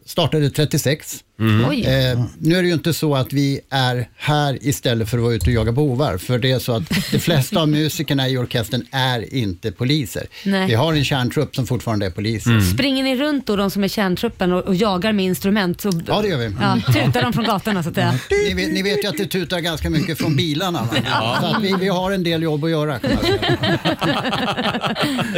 startade 0.07 0.50
36. 0.50 1.20
Oj. 1.68 1.84
Eh, 1.84 2.24
nu 2.38 2.57
är 2.57 2.62
det 2.62 2.68
ju 2.68 2.74
inte 2.74 2.94
så 2.94 3.14
att 3.14 3.32
vi 3.32 3.61
är 3.70 4.09
här 4.16 4.59
istället 4.62 5.09
för 5.09 5.18
att 5.18 5.24
vara 5.24 5.34
ute 5.34 5.46
och 5.46 5.52
jaga 5.52 5.72
bovar. 5.72 6.18
För 6.18 6.38
det 6.38 6.50
är 6.50 6.59
så 6.59 6.72
att 6.72 6.82
de 7.12 7.18
flesta 7.18 7.61
av 7.61 7.68
musikerna 7.68 8.28
i 8.28 8.36
orkestern 8.38 8.86
är 8.90 9.34
inte 9.34 9.72
poliser. 9.72 10.26
Nej. 10.44 10.66
Vi 10.68 10.74
har 10.74 10.92
en 10.92 11.05
kärntrupp 11.05 11.57
som 11.57 11.66
fortfarande 11.66 12.07
är 12.07 12.11
poliser. 12.11 12.61
Springer 12.61 13.02
ni 13.05 13.16
runt 13.16 13.46
då, 13.46 13.57
de 13.57 13.70
som 13.70 13.84
är 13.84 13.88
kärntruppen 13.88 14.52
och, 14.52 14.62
och 14.62 14.74
jagar 14.74 15.12
med 15.12 15.24
instrument? 15.24 15.80
Så, 15.80 15.90
Ja, 16.07 16.22
det 16.22 16.28
gör 16.28 16.38
vi. 16.38 16.50
Ja, 16.61 16.78
tutar 16.92 17.22
de 17.22 17.32
från 17.32 17.44
gatorna 17.44 17.82
så 17.82 17.88
att 17.88 17.94
säga. 17.94 18.18
Ni 18.30 18.55
vet, 18.55 18.72
ni 18.72 18.82
vet 18.82 19.05
ju 19.05 19.09
att 19.09 19.18
det 19.18 19.26
tutar 19.26 19.61
ganska 19.61 19.90
mycket 19.90 20.18
från 20.18 20.36
bilarna. 20.36 20.82
Va? 20.82 21.38
Så 21.40 21.46
att 21.46 21.62
vi, 21.62 21.74
vi 21.80 21.88
har 21.88 22.11
en 22.12 22.22
del 22.22 22.42
jobb 22.42 22.64
att 22.64 22.70
göra. 22.70 22.98
Kan 22.98 23.11
man 23.14 23.24
säga. 23.24 23.59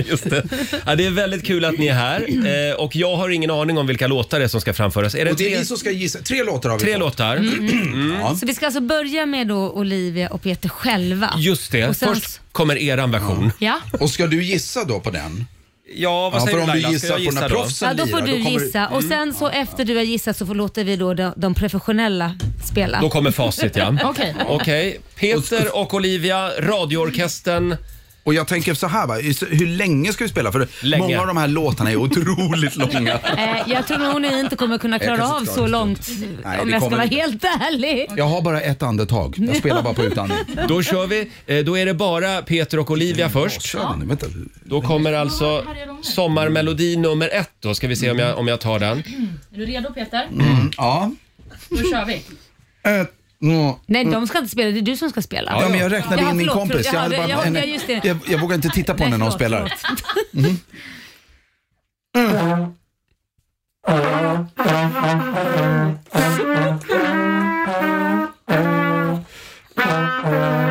Just 0.06 0.30
det. 0.30 0.44
Ja, 0.86 0.94
det 0.94 1.06
är 1.06 1.10
väldigt 1.10 1.46
kul 1.46 1.64
att 1.64 1.78
ni 1.78 1.86
är 1.86 1.94
här. 1.94 2.20
Eh, 2.70 2.76
och 2.84 2.96
jag 2.96 3.16
har 3.16 3.28
ingen 3.28 3.50
aning 3.50 3.78
om 3.78 3.86
vilka 3.86 4.06
låtar 4.06 4.38
det 4.38 4.44
är 4.44 4.48
som 4.48 4.55
ska 4.60 4.72
framföras. 4.74 5.14
Är 5.14 5.24
det, 5.24 5.30
Och 5.30 5.36
det 5.36 5.44
är 5.46 5.50
tre, 5.50 5.58
vi 5.58 5.64
som 5.64 5.76
ska 5.76 5.90
gissa. 5.90 6.18
Tre 6.18 6.42
låtar 6.44 6.70
har 6.70 6.78
vi 6.78 6.84
tre 6.84 6.92
fått. 6.92 7.00
låtar? 7.00 7.36
Ja. 8.20 8.36
Så 8.36 8.46
vi 8.46 8.54
ska 8.54 8.66
alltså 8.66 8.80
börja 8.80 9.26
med 9.26 9.48
då 9.48 9.70
Olivia 9.70 10.28
och 10.28 10.42
Peter 10.42 10.68
själva. 10.68 11.34
Just 11.38 11.72
det. 11.72 11.88
Och 11.88 11.96
sen- 11.96 12.14
Först 12.14 12.40
kommer 12.52 12.76
eran 12.78 13.10
version. 13.10 13.52
Ja. 13.58 13.80
Och 14.00 14.10
ska 14.10 14.26
du 14.26 14.42
gissa 14.44 14.84
då 14.84 15.00
på 15.00 15.10
den? 15.10 15.46
Ja, 15.94 16.30
vad 16.30 16.40
Ja, 16.40 16.46
säger 16.46 16.58
för 16.58 16.66
du 16.66 16.72
om 16.72 16.76
du 16.78 16.82
Laila? 16.82 16.88
Ska 16.88 16.92
gissar 16.92 17.08
jag 17.08 17.16
på 17.16 17.22
gissa 17.22 17.40
när 17.40 17.48
då? 17.48 17.54
proffsen 17.54 17.88
Ja, 17.88 17.94
då 18.04 18.06
får 18.10 18.20
lirar, 18.22 18.36
du 18.36 18.44
kommer 18.44 18.60
gissa 18.60 18.88
och 18.88 19.02
sen 19.04 19.34
så 19.34 19.48
efter 19.48 19.84
du 19.84 19.96
har 19.96 20.02
gissat 20.02 20.36
så 20.36 20.46
får, 20.46 20.54
låter 20.54 20.84
vi 20.84 20.96
då 20.96 21.14
de, 21.14 21.32
de 21.36 21.54
professionella 21.54 22.34
spela. 22.70 23.00
Då 23.00 23.08
kommer 23.10 23.30
facit 23.30 23.76
ja. 23.76 23.96
Okej. 24.04 24.34
Okej, 24.48 25.00
Peter 25.14 25.76
och 25.76 25.94
Olivia, 25.94 26.50
radioorkestern. 26.60 27.76
Och 28.26 28.34
jag 28.34 28.48
tänker 28.48 28.74
så 28.74 28.86
här, 28.86 29.06
va? 29.06 29.14
hur 29.50 29.66
länge 29.66 30.12
ska 30.12 30.24
vi 30.24 30.30
spela? 30.30 30.52
För 30.52 30.68
Länge. 30.82 31.02
många 31.04 31.20
av 31.20 31.26
de 31.26 31.36
här 31.36 31.48
låtarna 31.48 31.90
är 31.90 31.96
otroligt 31.96 32.76
långa. 32.94 33.12
Eh, 33.12 33.62
jag 33.66 33.86
tror 33.86 33.98
nog 33.98 34.22
ni 34.22 34.40
inte 34.40 34.56
kommer 34.56 34.78
kunna 34.78 34.98
klara 34.98 35.28
av 35.28 35.44
så 35.44 35.66
långt 35.66 36.08
Nej, 36.44 36.60
om 36.60 36.70
jag 36.70 36.80
ska 36.82 36.90
kommer 36.90 36.96
vara 36.96 37.06
helt 37.06 37.44
ärlig. 37.44 38.06
Jag 38.16 38.24
har 38.24 38.42
bara 38.42 38.60
ett 38.60 38.82
andetag. 38.82 39.34
Jag 39.38 39.56
spelar 39.56 39.82
bara 39.82 39.94
på 39.94 40.04
utandning. 40.04 40.38
Då 40.68 40.82
kör 40.82 41.06
vi. 41.06 41.30
Eh, 41.46 41.58
Då 41.64 41.78
är 41.78 41.86
det 41.86 41.94
bara 41.94 42.42
Peter 42.42 42.78
och 42.78 42.90
Olivia 42.90 43.28
först. 43.30 43.74
Vänta. 44.04 44.26
Då 44.64 44.80
kommer 44.82 45.12
alltså 45.12 45.64
sommarmelodi 46.02 46.96
nummer 46.96 47.28
ett 47.32 47.50
då. 47.60 47.74
Ska 47.74 47.88
vi 47.88 47.96
se 47.96 48.10
om 48.10 48.18
jag, 48.18 48.38
om 48.38 48.48
jag 48.48 48.60
tar 48.60 48.78
den. 48.78 48.98
Är 48.98 49.58
du 49.58 49.66
redo 49.66 49.92
Peter? 49.94 50.28
Ja. 50.76 51.12
Då 51.68 51.76
kör 51.76 52.04
vi. 52.04 52.22
Ett, 52.82 53.12
nå. 53.38 53.80
Nej, 53.86 54.04
de 54.04 54.26
ska 54.26 54.38
inte 54.38 54.50
spela. 54.50 54.70
Det 54.70 54.78
är 54.78 54.82
du 54.82 54.96
som 54.96 55.10
ska 55.10 55.22
spela. 55.22 55.52
Ja, 55.60 55.68
men 55.68 55.78
jag 55.78 55.92
räknade 55.92 56.22
in 56.22 56.36
min 56.36 56.48
kompis. 56.48 56.86
Jag, 56.86 56.94
Jaha, 56.94 57.02
hade 57.02 57.16
det- 57.16 57.22
bara, 57.22 57.28
ja, 57.30 57.44
en, 57.44 57.54
ja, 57.54 57.64
just 57.64 57.86
det. 57.86 58.04
jag, 58.04 58.18
jag 58.28 58.38
vågar 58.38 58.54
inte 58.54 58.68
titta 58.68 58.94
på 58.94 58.98
Nej, 58.98 59.06
henne 59.12 59.16
när 59.24 59.30
hon 59.30 59.38
förlåt, 59.38 59.70
spelar. 59.72 59.72
förlåt. 60.32 60.60
Har 70.22 70.62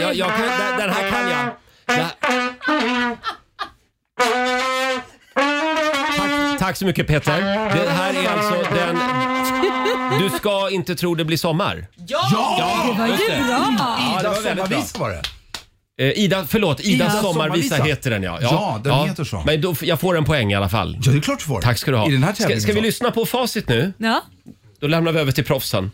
Ja, 0.00 0.06
jag, 0.06 0.14
jag 0.14 0.28
kan, 0.28 0.40
den, 0.46 0.78
den 0.78 0.90
här 0.90 1.10
kan 1.10 1.30
jag. 1.30 1.50
Tack, 6.16 6.58
tack 6.58 6.76
så 6.76 6.86
mycket 6.86 7.06
Peter. 7.06 7.40
Det 7.74 7.90
här 7.90 8.14
är 8.14 8.28
alltså 8.28 8.74
den... 8.74 8.98
Du 10.20 10.30
ska 10.38 10.70
inte 10.70 10.94
tro 10.94 11.14
det 11.14 11.24
blir 11.24 11.36
sommar. 11.36 11.86
Ja! 12.06 12.92
Det 12.96 13.00
var 13.00 13.08
ju 13.08 13.16
bra! 13.16 13.76
Ja, 13.78 14.18
det 14.22 14.28
var 14.28 14.40
väldigt 14.42 14.68
bra. 14.68 14.82
Sommarvisa 14.82 14.98
var 14.98 15.10
det. 15.10 15.22
Eh, 15.98 16.18
Ida, 16.18 16.44
förlåt, 16.48 16.80
Idas 16.80 17.12
Idas 17.12 17.20
sommarvisa 17.22 17.68
sommarvisa. 17.68 17.84
heter 17.84 18.10
den 18.10 18.22
ja. 18.22 18.38
Ja, 18.42 18.80
den 18.84 19.08
heter 19.08 19.24
så. 19.24 19.42
Men 19.46 19.60
då, 19.60 19.74
jag 19.80 20.00
får 20.00 20.16
en 20.16 20.24
poäng 20.24 20.52
i 20.52 20.54
alla 20.54 20.68
fall. 20.68 20.98
Ja, 21.02 21.12
det 21.12 21.18
är 21.18 21.20
klart 21.20 21.38
du 21.38 21.44
får. 21.44 21.60
Tack 21.60 21.78
ska 21.78 21.90
du 21.90 21.96
ha. 21.96 22.08
I 22.08 22.12
den 22.12 22.22
här 22.22 22.32
ska, 22.32 22.42
tävlingen 22.42 22.62
ska 22.62 22.72
vi 22.72 22.78
så. 22.78 22.82
lyssna 22.82 23.10
på 23.10 23.26
facit 23.26 23.68
nu? 23.68 23.92
Ja. 23.98 24.22
Då 24.80 24.86
lämnar 24.86 25.12
vi 25.12 25.20
över 25.20 25.32
till 25.32 25.44
proffsen. 25.44 25.90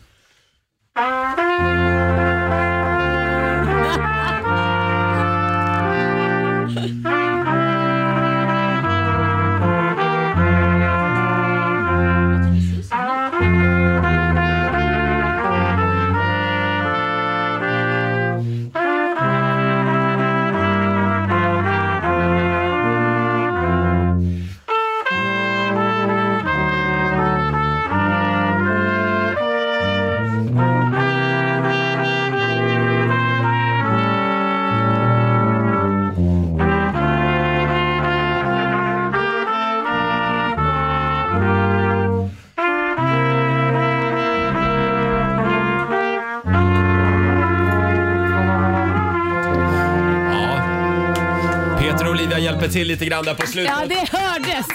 Till 52.73 52.87
lite 52.87 53.05
grann 53.05 53.25
där 53.25 53.33
på 53.33 53.47
slutet. 53.47 53.73
Ja, 53.79 53.85
det 53.87 54.17
hördes. 54.17 54.65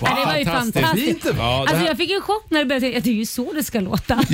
det 0.00 0.26
var 0.26 0.36
ju 0.38 0.44
fantastiskt. 0.44 0.74
fantastiskt. 0.74 1.22
Fint. 1.22 1.24
Ja, 1.24 1.32
det 1.32 1.42
alltså, 1.60 1.76
här- 1.76 1.86
jag 1.86 1.96
fick 1.96 2.10
en 2.10 2.20
chock 2.20 2.44
när 2.48 2.58
det 2.58 2.64
började. 2.64 2.86
Jag 2.86 2.92
tänkte, 2.94 3.10
Det 3.10 3.14
är 3.14 3.18
ju 3.18 3.26
så 3.26 3.52
det 3.52 3.64
ska 3.64 3.80
låta. 3.80 4.24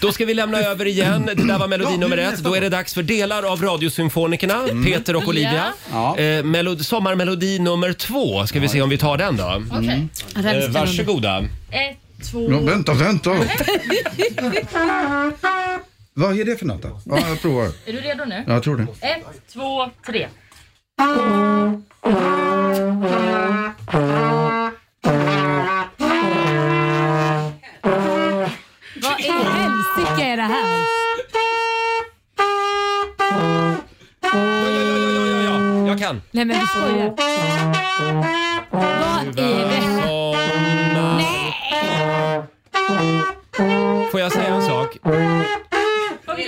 Då 0.00 0.12
ska 0.12 0.24
vi 0.24 0.34
lämna 0.34 0.58
över 0.58 0.86
igen. 0.86 1.22
Det 1.26 1.34
där 1.34 1.58
var 1.58 1.68
melodi 1.68 1.96
nummer 1.96 2.16
ett. 2.16 2.38
Då 2.38 2.54
är 2.54 2.60
det 2.60 2.68
dags 2.68 2.94
för 2.94 3.02
delar 3.02 3.42
av 3.42 3.62
Radiosymfonikerna, 3.62 4.60
Peter 4.86 5.16
och 5.16 5.28
Olivia. 5.28 5.72
Ja. 5.92 6.18
Eh, 6.18 6.22
melod- 6.42 6.82
sommarmelodi 6.82 7.58
nummer 7.58 7.92
två. 7.92 8.46
Ska 8.46 8.60
vi 8.60 8.68
se 8.68 8.82
om 8.82 8.88
vi 8.90 8.98
tar 8.98 9.16
den 9.16 9.36
då? 9.36 9.62
Okej. 9.72 10.06
Eh, 10.36 10.68
varsågoda. 10.70 11.38
Ett, 11.70 12.30
två... 12.32 12.50
Ja, 12.50 12.58
vänta, 12.60 12.94
vänta. 12.94 13.30
Vad 16.16 16.38
är 16.40 16.44
det 16.44 16.56
för 16.56 16.66
något 16.66 16.82
då? 16.82 17.00
Ja, 17.06 17.18
jag 17.28 17.40
provar. 17.40 17.66
Är 17.86 17.92
du 17.92 18.00
redo 18.00 18.24
nu? 18.24 18.44
Ja, 18.46 18.52
jag 18.52 18.62
tror 18.62 18.76
det. 18.76 19.06
Ett, 19.08 19.24
två, 19.52 19.90
tre. 20.06 20.28
Vad 29.02 29.20
i 29.20 29.30
helsike 29.30 30.24
är 30.24 30.36
det 30.36 30.42
här? 30.42 30.78
Jag 35.86 35.98
kan. 35.98 36.22
Nej 36.30 36.44
men 36.44 36.60
du 36.60 36.66
skojar. 36.66 37.14
Vad 38.70 39.38
i 39.38 39.42
det? 39.42 39.74
Får 44.10 44.20
jag 44.20 44.32
säga 44.32 44.54
en 44.54 44.62
sak? 44.62 44.96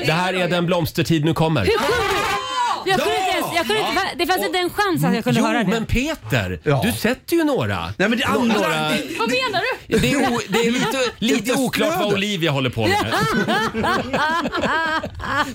Det 0.07 0.12
här 0.12 0.34
är 0.34 0.49
Den 0.49 0.66
blomstertid 0.66 1.24
nu 1.24 1.34
kommer. 1.34 1.61
Hur 1.64 1.70
kunde 1.70 1.87
du? 1.87 2.91
Jag 2.91 2.99
kunde 3.01 3.16
inte 3.18 3.30
ens, 3.30 3.47
jag 3.57 3.66
kunde 3.66 3.80
inte, 3.80 4.03
det 4.18 4.26
fanns 4.26 4.47
inte 4.47 4.59
en 4.59 4.70
chans 4.70 5.05
att 5.05 5.14
jag 5.14 5.24
kunde 5.24 5.41
jo, 5.41 5.47
höra 5.47 5.59
det. 5.59 5.64
men 5.70 5.87
Peter, 5.87 6.61
du 6.87 6.93
sätter 6.93 7.37
ju 7.37 7.45
några. 7.45 7.84
Nej, 7.97 8.09
men 8.09 8.18
det 8.18 8.24
andra- 8.24 8.55
några 8.55 8.68
Vad 9.18 9.28
menar 9.30 9.61
du? 9.89 9.99
det 9.99 10.12
är, 10.12 10.32
o, 10.32 10.41
det 10.49 10.59
är 10.66 10.70
lite, 10.70 10.99
lite 11.18 11.53
oklart 11.53 11.95
vad. 11.99 12.12
Olivia 12.14 12.51
håller 12.51 12.70
på 12.70 12.87
med. 12.87 13.14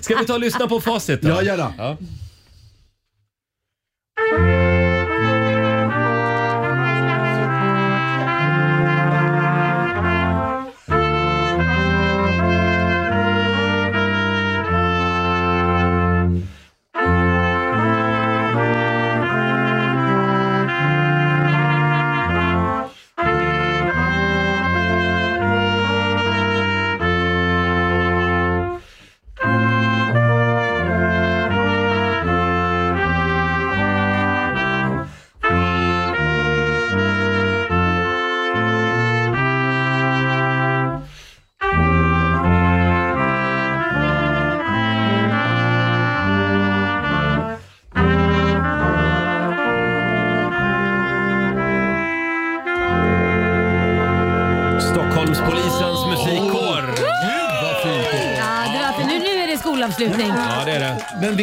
Ska 0.00 0.16
vi 0.16 0.26
ta 0.26 0.34
och 0.34 0.40
lyssna 0.40 0.68
på 0.68 0.80
facit 0.80 1.22
då? 1.22 1.28
Ja, 1.28 1.42
gärna. 1.42 1.72
Ja. 1.78 1.96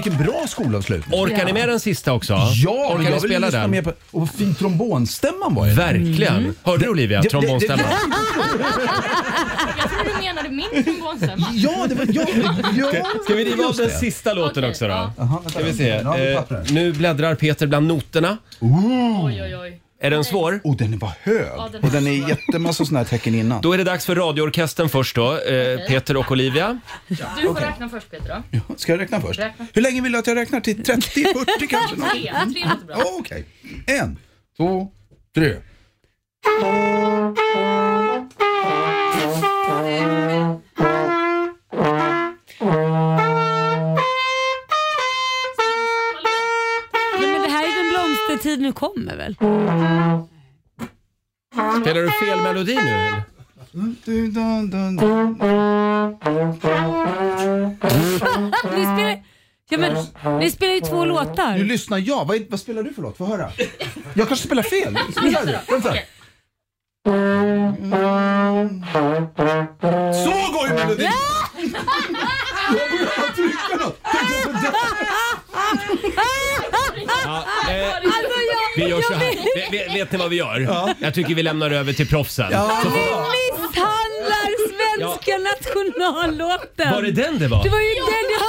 Vilken 0.03 0.17
bra 0.25 0.45
skolavslutning. 0.47 1.19
Orkar 1.19 1.45
ni 1.45 1.53
med 1.53 1.69
den 1.69 1.79
sista 1.79 2.13
också? 2.13 2.33
Ja, 2.55 2.93
Orkar 2.95 3.11
ni 3.11 3.19
spela 3.19 3.47
lyssna 3.47 3.61
den? 3.61 3.71
mer 3.71 3.81
på... 3.81 3.89
Och 3.89 4.19
vad 4.19 4.29
fin 4.31 4.55
trombonstämman 4.55 5.55
var 5.55 5.67
den. 5.67 5.75
Verkligen. 5.75 6.55
Hörde 6.63 6.83
du 6.85 6.89
Olivia? 6.89 7.21
Det- 7.21 7.29
Trombonstämman. 7.29 7.85
Jag 9.77 9.89
tror 9.89 10.03
du 10.15 10.21
menade 10.25 10.49
min 10.49 10.83
trombonstämma. 10.83 11.47
Ja, 11.53 11.85
det 11.89 11.95
var... 11.95 12.05
Ja, 12.13 12.25
ja. 12.93 13.05
Ska 13.23 13.33
vi 13.35 13.45
riva 13.45 13.65
av 13.67 13.75
den 13.75 13.89
sista 13.89 14.33
låten 14.33 14.63
Okej, 14.63 14.69
också 14.69 14.85
då? 14.85 14.91
ja. 14.91 15.13
Jaha, 15.17 15.27
vänta, 15.29 15.49
Ska 15.49 15.63
vi 15.63 15.73
se. 15.73 15.97
Nu 15.97 16.03
har 16.03 16.17
vi 16.17 16.33
Eh, 16.33 16.73
nu 16.73 16.93
bläddrar 16.93 17.35
Peter 17.35 17.67
bland 17.67 17.87
noterna. 17.87 18.37
Oj, 18.59 19.41
oj, 19.43 19.55
oj. 19.57 19.78
Är 20.01 20.09
den 20.09 20.23
svår? 20.23 20.59
Och 20.63 20.77
den 20.77 20.99
var 20.99 21.11
hög. 21.21 21.71
den 21.71 21.83
och 21.83 21.89
den 21.91 22.07
är 22.07 22.29
jättemassa 22.29 22.85
såna 22.85 22.99
här 22.99 23.05
tecken 23.05 23.35
innan. 23.35 23.61
Då 23.61 23.73
är 23.73 23.77
det 23.77 23.83
dags 23.83 24.05
för 24.05 24.15
radioorkestern 24.15 24.89
först 24.89 25.15
då. 25.15 25.37
Eh, 25.37 25.79
Peter 25.87 26.17
och 26.17 26.31
Olivia. 26.31 26.79
Du 27.07 27.15
får 27.15 27.53
räkna 27.55 27.89
först 27.89 28.11
Peter 28.11 28.43
då. 28.67 28.75
Ska 28.75 28.91
jag 28.91 28.99
räkna 29.01 29.21
först? 29.21 29.39
Räkna. 29.39 29.65
Hur 29.73 29.81
länge 29.81 30.01
vill 30.01 30.11
du 30.11 30.17
att 30.19 30.27
jag 30.27 30.37
räknar? 30.37 30.59
Till 30.59 30.83
30, 30.83 31.01
40 31.23 31.67
kanske? 31.69 31.95
något? 31.95 32.11
Tre. 32.11 32.21
Tre 32.53 32.65
låter 32.69 32.85
bra. 32.85 32.95
Ja, 32.99 33.05
Okej. 33.19 33.45
En, 33.87 34.17
två, 34.57 34.87
tre. 35.35 35.55
Blomstertid 48.49 48.61
nu 48.61 48.71
kommer 48.71 49.15
väl? 49.15 49.35
Spelar 51.81 52.01
du 52.01 52.11
fel 52.11 52.41
melodi 52.41 52.75
nu? 52.75 52.81
eller? 52.81 53.23
Ni 58.75 58.85
spelar, 58.85 59.23
ja, 59.69 59.77
men, 59.77 59.95
ni 60.39 60.51
spelar 60.51 60.73
ju 60.73 60.79
två 60.81 61.01
Nu 61.01 61.05
låtar. 61.09 61.57
lyssnar 61.57 61.97
jag. 61.97 62.25
Vad, 62.25 62.41
vad 62.49 62.59
spelar 62.59 62.83
du 62.83 62.93
för 62.93 63.01
låt? 63.01 63.17
Få 63.17 63.25
höra. 63.25 63.51
Jag 64.13 64.27
kanske 64.27 64.45
spelar 64.45 64.63
fel. 64.63 64.97
Spelar 65.11 65.45
du? 65.45 65.57
Vänta. 65.73 65.93
Så 70.23 70.51
går 70.53 70.67
ju 70.67 70.73
melodin! 70.73 71.11
Jag 72.71 72.91
borde 72.91 73.05
ha 73.05 73.33
trycka 73.35 73.75
något. 73.85 74.03
På. 74.03 74.09
Ja, 77.29 77.37
eh, 77.73 77.95
Alltså, 77.95 78.39
jag, 78.77 78.83
vi 78.85 78.89
gör 78.89 79.01
så 79.01 79.13
jag 79.13 79.19
här. 79.19 79.29
vill- 79.29 79.79
Vet, 79.79 79.95
vet 79.95 80.11
ni 80.11 80.17
vad 80.17 80.29
vi 80.29 80.35
gör? 80.35 80.59
Jag 80.99 81.13
tycker 81.13 81.35
vi 81.35 81.43
lämnar 81.43 81.71
över 81.71 81.93
till 81.93 82.07
proffsen. 82.09 82.47
Ja. 82.51 82.79
Så 82.83 82.89
får, 82.89 82.97
misshandlar 83.35 84.49
svenska 84.69 85.37
nationallåten. 85.37 86.91
var 86.93 87.01
det 87.01 87.11
den 87.11 87.39
det 87.39 87.47
var? 87.47 87.63
Det 87.63 87.69
var 87.69 87.79
ju 87.79 87.93
den 87.93 88.25
jag 88.35 88.39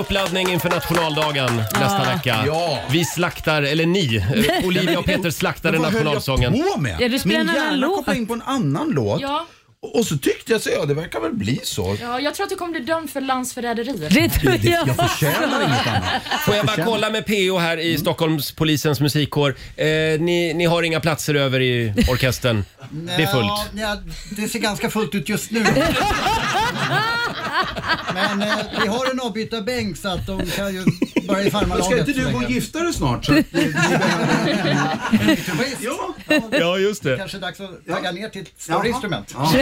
uppladdning 0.00 0.48
inför 0.52 0.68
nationaldagen 0.70 1.56
nästa 1.56 2.04
vecka. 2.14 2.44
Ja. 2.46 2.78
Vi 2.90 3.04
slaktar, 3.04 3.62
eller 3.62 3.86
ni, 3.86 4.16
eh, 4.16 4.64
Olivia 4.66 4.98
och 4.98 5.04
Peter 5.04 5.30
slaktade 5.30 5.72
Men 5.72 5.82
vad 5.82 5.92
höll 5.92 6.02
nationalsången. 6.04 6.56
jag 6.56 6.74
på 6.74 6.80
med? 6.80 6.96
Ja, 7.00 7.08
du 7.08 7.18
spelar 7.18 7.38
Min 7.38 7.48
en 7.48 7.56
annan 7.56 7.64
hjärna 7.70 7.86
låt. 7.86 7.96
kopplade 7.96 8.18
in 8.18 8.26
på 8.26 8.34
en 8.34 8.42
annan 8.42 8.90
låt. 8.90 9.20
Ja, 9.20 9.46
Och 9.82 9.96
och 9.98 10.06
så 10.06 10.18
tyckte 10.18 10.52
jag 10.52 10.60
så, 10.60 10.70
ja 10.70 10.84
det 10.86 10.94
verkar 10.94 11.20
väl 11.20 11.32
bli 11.32 11.60
så. 11.64 11.96
ja, 12.00 12.20
jag 12.20 12.34
tror 12.34 12.44
att 12.44 12.50
du 12.50 12.56
kommer 12.56 12.72
bli 12.72 12.80
dömd 12.80 13.10
för 13.10 13.20
landsförräderi. 13.20 13.92
Det 14.10 14.28
tror 14.40 14.52
jag. 14.52 14.88
Jag 14.88 14.96
förtjänar 14.96 15.60
inget 15.66 15.86
annat. 15.86 16.02
Får 16.46 16.54
jag 16.54 16.66
bara 16.66 16.84
kolla 16.84 17.10
med 17.10 17.26
PO 17.26 17.58
här 17.58 17.76
i 17.76 17.98
Stockholmspolisens 17.98 19.00
musikkår. 19.00 19.56
Eh, 19.76 19.86
ni, 20.20 20.52
ni 20.54 20.64
har 20.64 20.82
inga 20.82 21.00
platser 21.00 21.34
över 21.34 21.60
i 21.60 21.94
orkestern? 22.08 22.64
Det 22.90 23.22
är 23.22 23.26
fullt. 23.26 23.46
Ja, 23.46 23.62
ja, 23.74 23.96
det 24.36 24.48
ser 24.48 24.58
ganska 24.58 24.90
fullt 24.90 25.14
ut 25.14 25.28
just 25.28 25.50
nu. 25.50 25.64
Men 28.14 28.42
eh, 28.42 28.56
vi 28.82 28.88
har 28.88 29.10
en 29.10 29.20
avbytarbänk 29.20 29.96
så 29.96 30.08
att 30.08 30.26
de 30.26 30.46
kan 30.46 30.74
ju 30.74 30.84
börjar 31.28 31.46
i 31.46 31.50
farmarlaget. 31.50 31.84
Ska 31.84 31.98
inte 31.98 32.12
du 32.12 32.32
gå 32.32 32.38
och 32.38 32.50
gifta 32.50 32.78
dig 32.78 32.92
snart? 32.92 33.24
Så 33.24 33.38
att 33.38 33.50
behöver... 33.50 33.80
ja. 35.80 36.14
Ja, 36.52 36.78
just 36.78 37.02
det. 37.02 37.16
Kanske 37.16 37.38
dags 37.38 37.60
att 37.60 37.86
tagga 37.88 38.12
ner 38.12 38.28
till 38.28 38.42
ett 38.42 38.52
större 38.58 38.88
instrument. 38.88 39.34
Ja. 39.38 39.52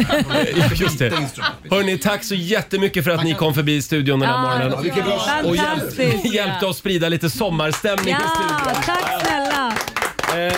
Just 0.74 0.98
det. 0.98 1.10
Hörni, 1.70 1.98
tack 1.98 2.24
så 2.24 2.34
jättemycket 2.34 3.04
för 3.04 3.10
att 3.10 3.24
ni 3.24 3.34
kom 3.34 3.54
förbi 3.54 3.82
studion 3.82 4.20
den 4.20 4.28
här 4.28 4.36
Ja, 4.36 4.42
morgonen. 4.58 4.82
vilken 4.82 5.04
bra- 5.04 5.40
Och 5.44 5.56
hjälp, 5.56 5.68
Fantastiskt. 5.68 6.34
hjälpte 6.34 6.66
oss 6.66 6.78
sprida 6.78 7.08
lite 7.08 7.30
sommarstämning 7.30 8.14
Ja, 8.14 8.18
i 8.18 8.28
studion. 8.28 8.82
tack 8.84 9.26
snälla. 9.26 9.74
Eh, 10.48 10.54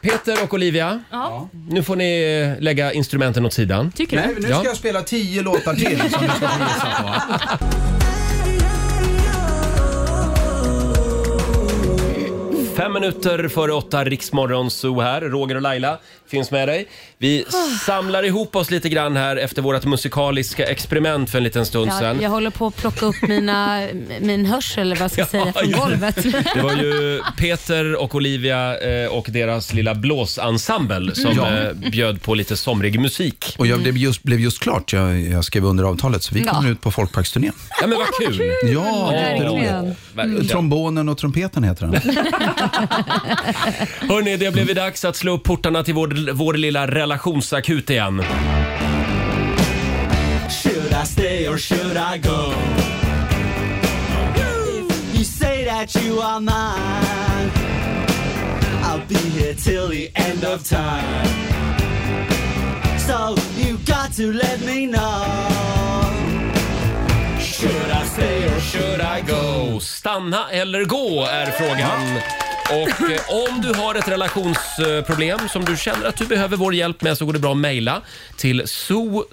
Peter 0.00 0.42
och 0.44 0.54
Olivia, 0.54 1.02
Ja. 1.10 1.48
nu 1.68 1.82
får 1.82 1.96
ni 1.96 2.42
eh, 2.56 2.62
lägga 2.62 2.92
instrumenten 2.92 3.46
åt 3.46 3.52
sidan. 3.52 3.92
Tycker 3.92 4.16
Nej, 4.16 4.34
du? 4.36 4.42
nu 4.42 4.48
Ja. 4.48 4.58
ska 4.58 4.68
jag 4.68 4.76
spela 4.76 5.02
tio 5.02 5.42
låtar 5.42 5.74
till 5.74 5.98
som 6.00 6.22
du 6.22 6.28
ska 6.28 6.48
få 6.48 6.64
gissa 6.64 7.02
på. 7.02 7.64
Fem 12.78 12.92
minuter 12.92 13.48
före 13.48 13.72
åtta, 13.72 14.04
Riksmorgon 14.04 14.70
Zoo 14.70 15.00
här. 15.00 15.20
Roger 15.20 15.54
och 15.54 15.62
Laila 15.62 15.98
finns 16.30 16.50
med 16.50 16.68
dig. 16.68 16.88
Vi 17.18 17.44
samlar 17.86 18.22
ihop 18.22 18.56
oss 18.56 18.70
lite 18.70 18.88
grann 18.88 19.16
här 19.16 19.36
efter 19.36 19.62
vårt 19.62 19.84
musikaliska 19.84 20.66
experiment 20.66 21.30
för 21.30 21.38
en 21.38 21.44
liten 21.44 21.66
stund 21.66 21.90
Ja, 21.90 21.98
sedan. 21.98 22.18
jag 22.20 22.30
håller 22.30 22.50
på 22.50 22.66
att 22.66 22.76
plocka 22.76 23.06
upp 23.06 23.22
mina, 23.22 23.86
min 24.20 24.46
hörsel, 24.46 24.82
eller 24.82 24.96
vad 24.96 25.02
jag 25.02 25.10
ska 25.10 25.26
säga, 25.26 25.52
från 25.52 25.68
just 25.68 25.82
det. 25.82 25.88
golvet. 25.88 26.16
Det 26.54 26.62
var 26.62 26.72
ju 26.72 27.22
Peter 27.38 27.96
och 28.02 28.14
Olivia 28.14 28.78
eh, 28.78 29.08
och 29.08 29.26
deras 29.28 29.72
lilla 29.74 29.94
blåsensemble 29.94 31.14
som 31.14 31.32
Ja. 31.36 31.48
eh, 31.58 31.90
bjöd 31.90 32.22
på 32.22 32.34
lite 32.34 32.56
somrig 32.56 33.00
musik. 33.00 33.54
Och 33.58 33.66
jag 33.66 33.80
blev 33.80 33.96
just, 33.96 34.22
blev 34.22 34.40
just 34.40 34.58
klart, 34.62 34.92
jag, 34.92 35.20
jag 35.20 35.44
skrev 35.44 35.64
under 35.64 35.84
avtalet, 35.84 36.22
så 36.22 36.34
vi 36.34 36.40
Ja. 36.46 36.52
kommer 36.54 36.70
ut 36.70 36.80
på 36.80 36.90
folkparksturnén. 36.90 37.52
Ja 37.80 37.86
men 37.86 37.98
vad 37.98 38.06
kul! 38.28 38.52
Ja, 38.74 39.06
Verkligen. 39.10 39.36
jätteroligt. 39.36 39.98
Verkligen. 40.14 40.48
Trombonen 40.48 41.08
och 41.08 41.18
trumpeten 41.18 41.64
heter 41.64 41.86
den. 41.86 42.00
Hörni, 44.08 44.36
det 44.36 44.50
blev 44.52 44.74
dags 44.74 45.04
att 45.04 45.16
slå 45.16 45.32
upp 45.32 45.42
portarna 45.42 45.82
till 45.82 45.94
vår, 45.94 46.32
vår 46.32 46.54
lilla 46.54 46.86
relationsakut 46.86 47.90
igen. 47.90 48.22
Should 50.62 50.92
I 51.02 51.06
stay 51.06 51.48
or 51.48 51.58
should 51.58 51.96
I 51.96 52.18
go? 52.18 52.52
If 54.36 55.18
you 55.18 55.24
say 55.24 55.64
that 55.64 55.96
you 55.96 56.20
are 56.20 56.40
mine, 56.40 57.50
I'll 58.82 59.06
be 59.08 59.40
here 59.40 59.54
till 59.54 59.88
the 59.88 60.10
end 60.14 60.44
of 60.44 60.64
time. 60.68 61.48
So 62.98 63.36
you 63.56 63.76
got 63.86 64.12
to 64.16 64.32
let 64.32 64.60
me 64.60 64.86
know. 64.86 65.24
Should 67.40 67.90
I 67.90 68.04
stay 68.06 68.46
or 68.46 68.60
should 68.60 69.00
I? 69.00 69.20
Go. 69.26 69.80
Stanna 69.80 70.50
eller 70.50 70.84
gå 70.84 71.26
är 71.30 71.46
frågan. 71.46 72.20
Och 72.70 73.10
eh, 73.10 73.20
om 73.50 73.60
du 73.60 73.74
har 73.74 73.94
ett 73.94 74.08
relationsproblem 74.08 75.38
som 75.48 75.64
du 75.64 75.76
känner 75.76 76.06
att 76.06 76.16
du 76.16 76.26
behöver 76.26 76.56
vår 76.56 76.74
hjälp 76.74 77.02
med 77.02 77.18
så 77.18 77.26
går 77.26 77.32
det 77.32 77.38
bra 77.38 77.50
att 77.50 77.56
mejla 77.56 78.02
till 78.36 78.62
so 78.66 79.24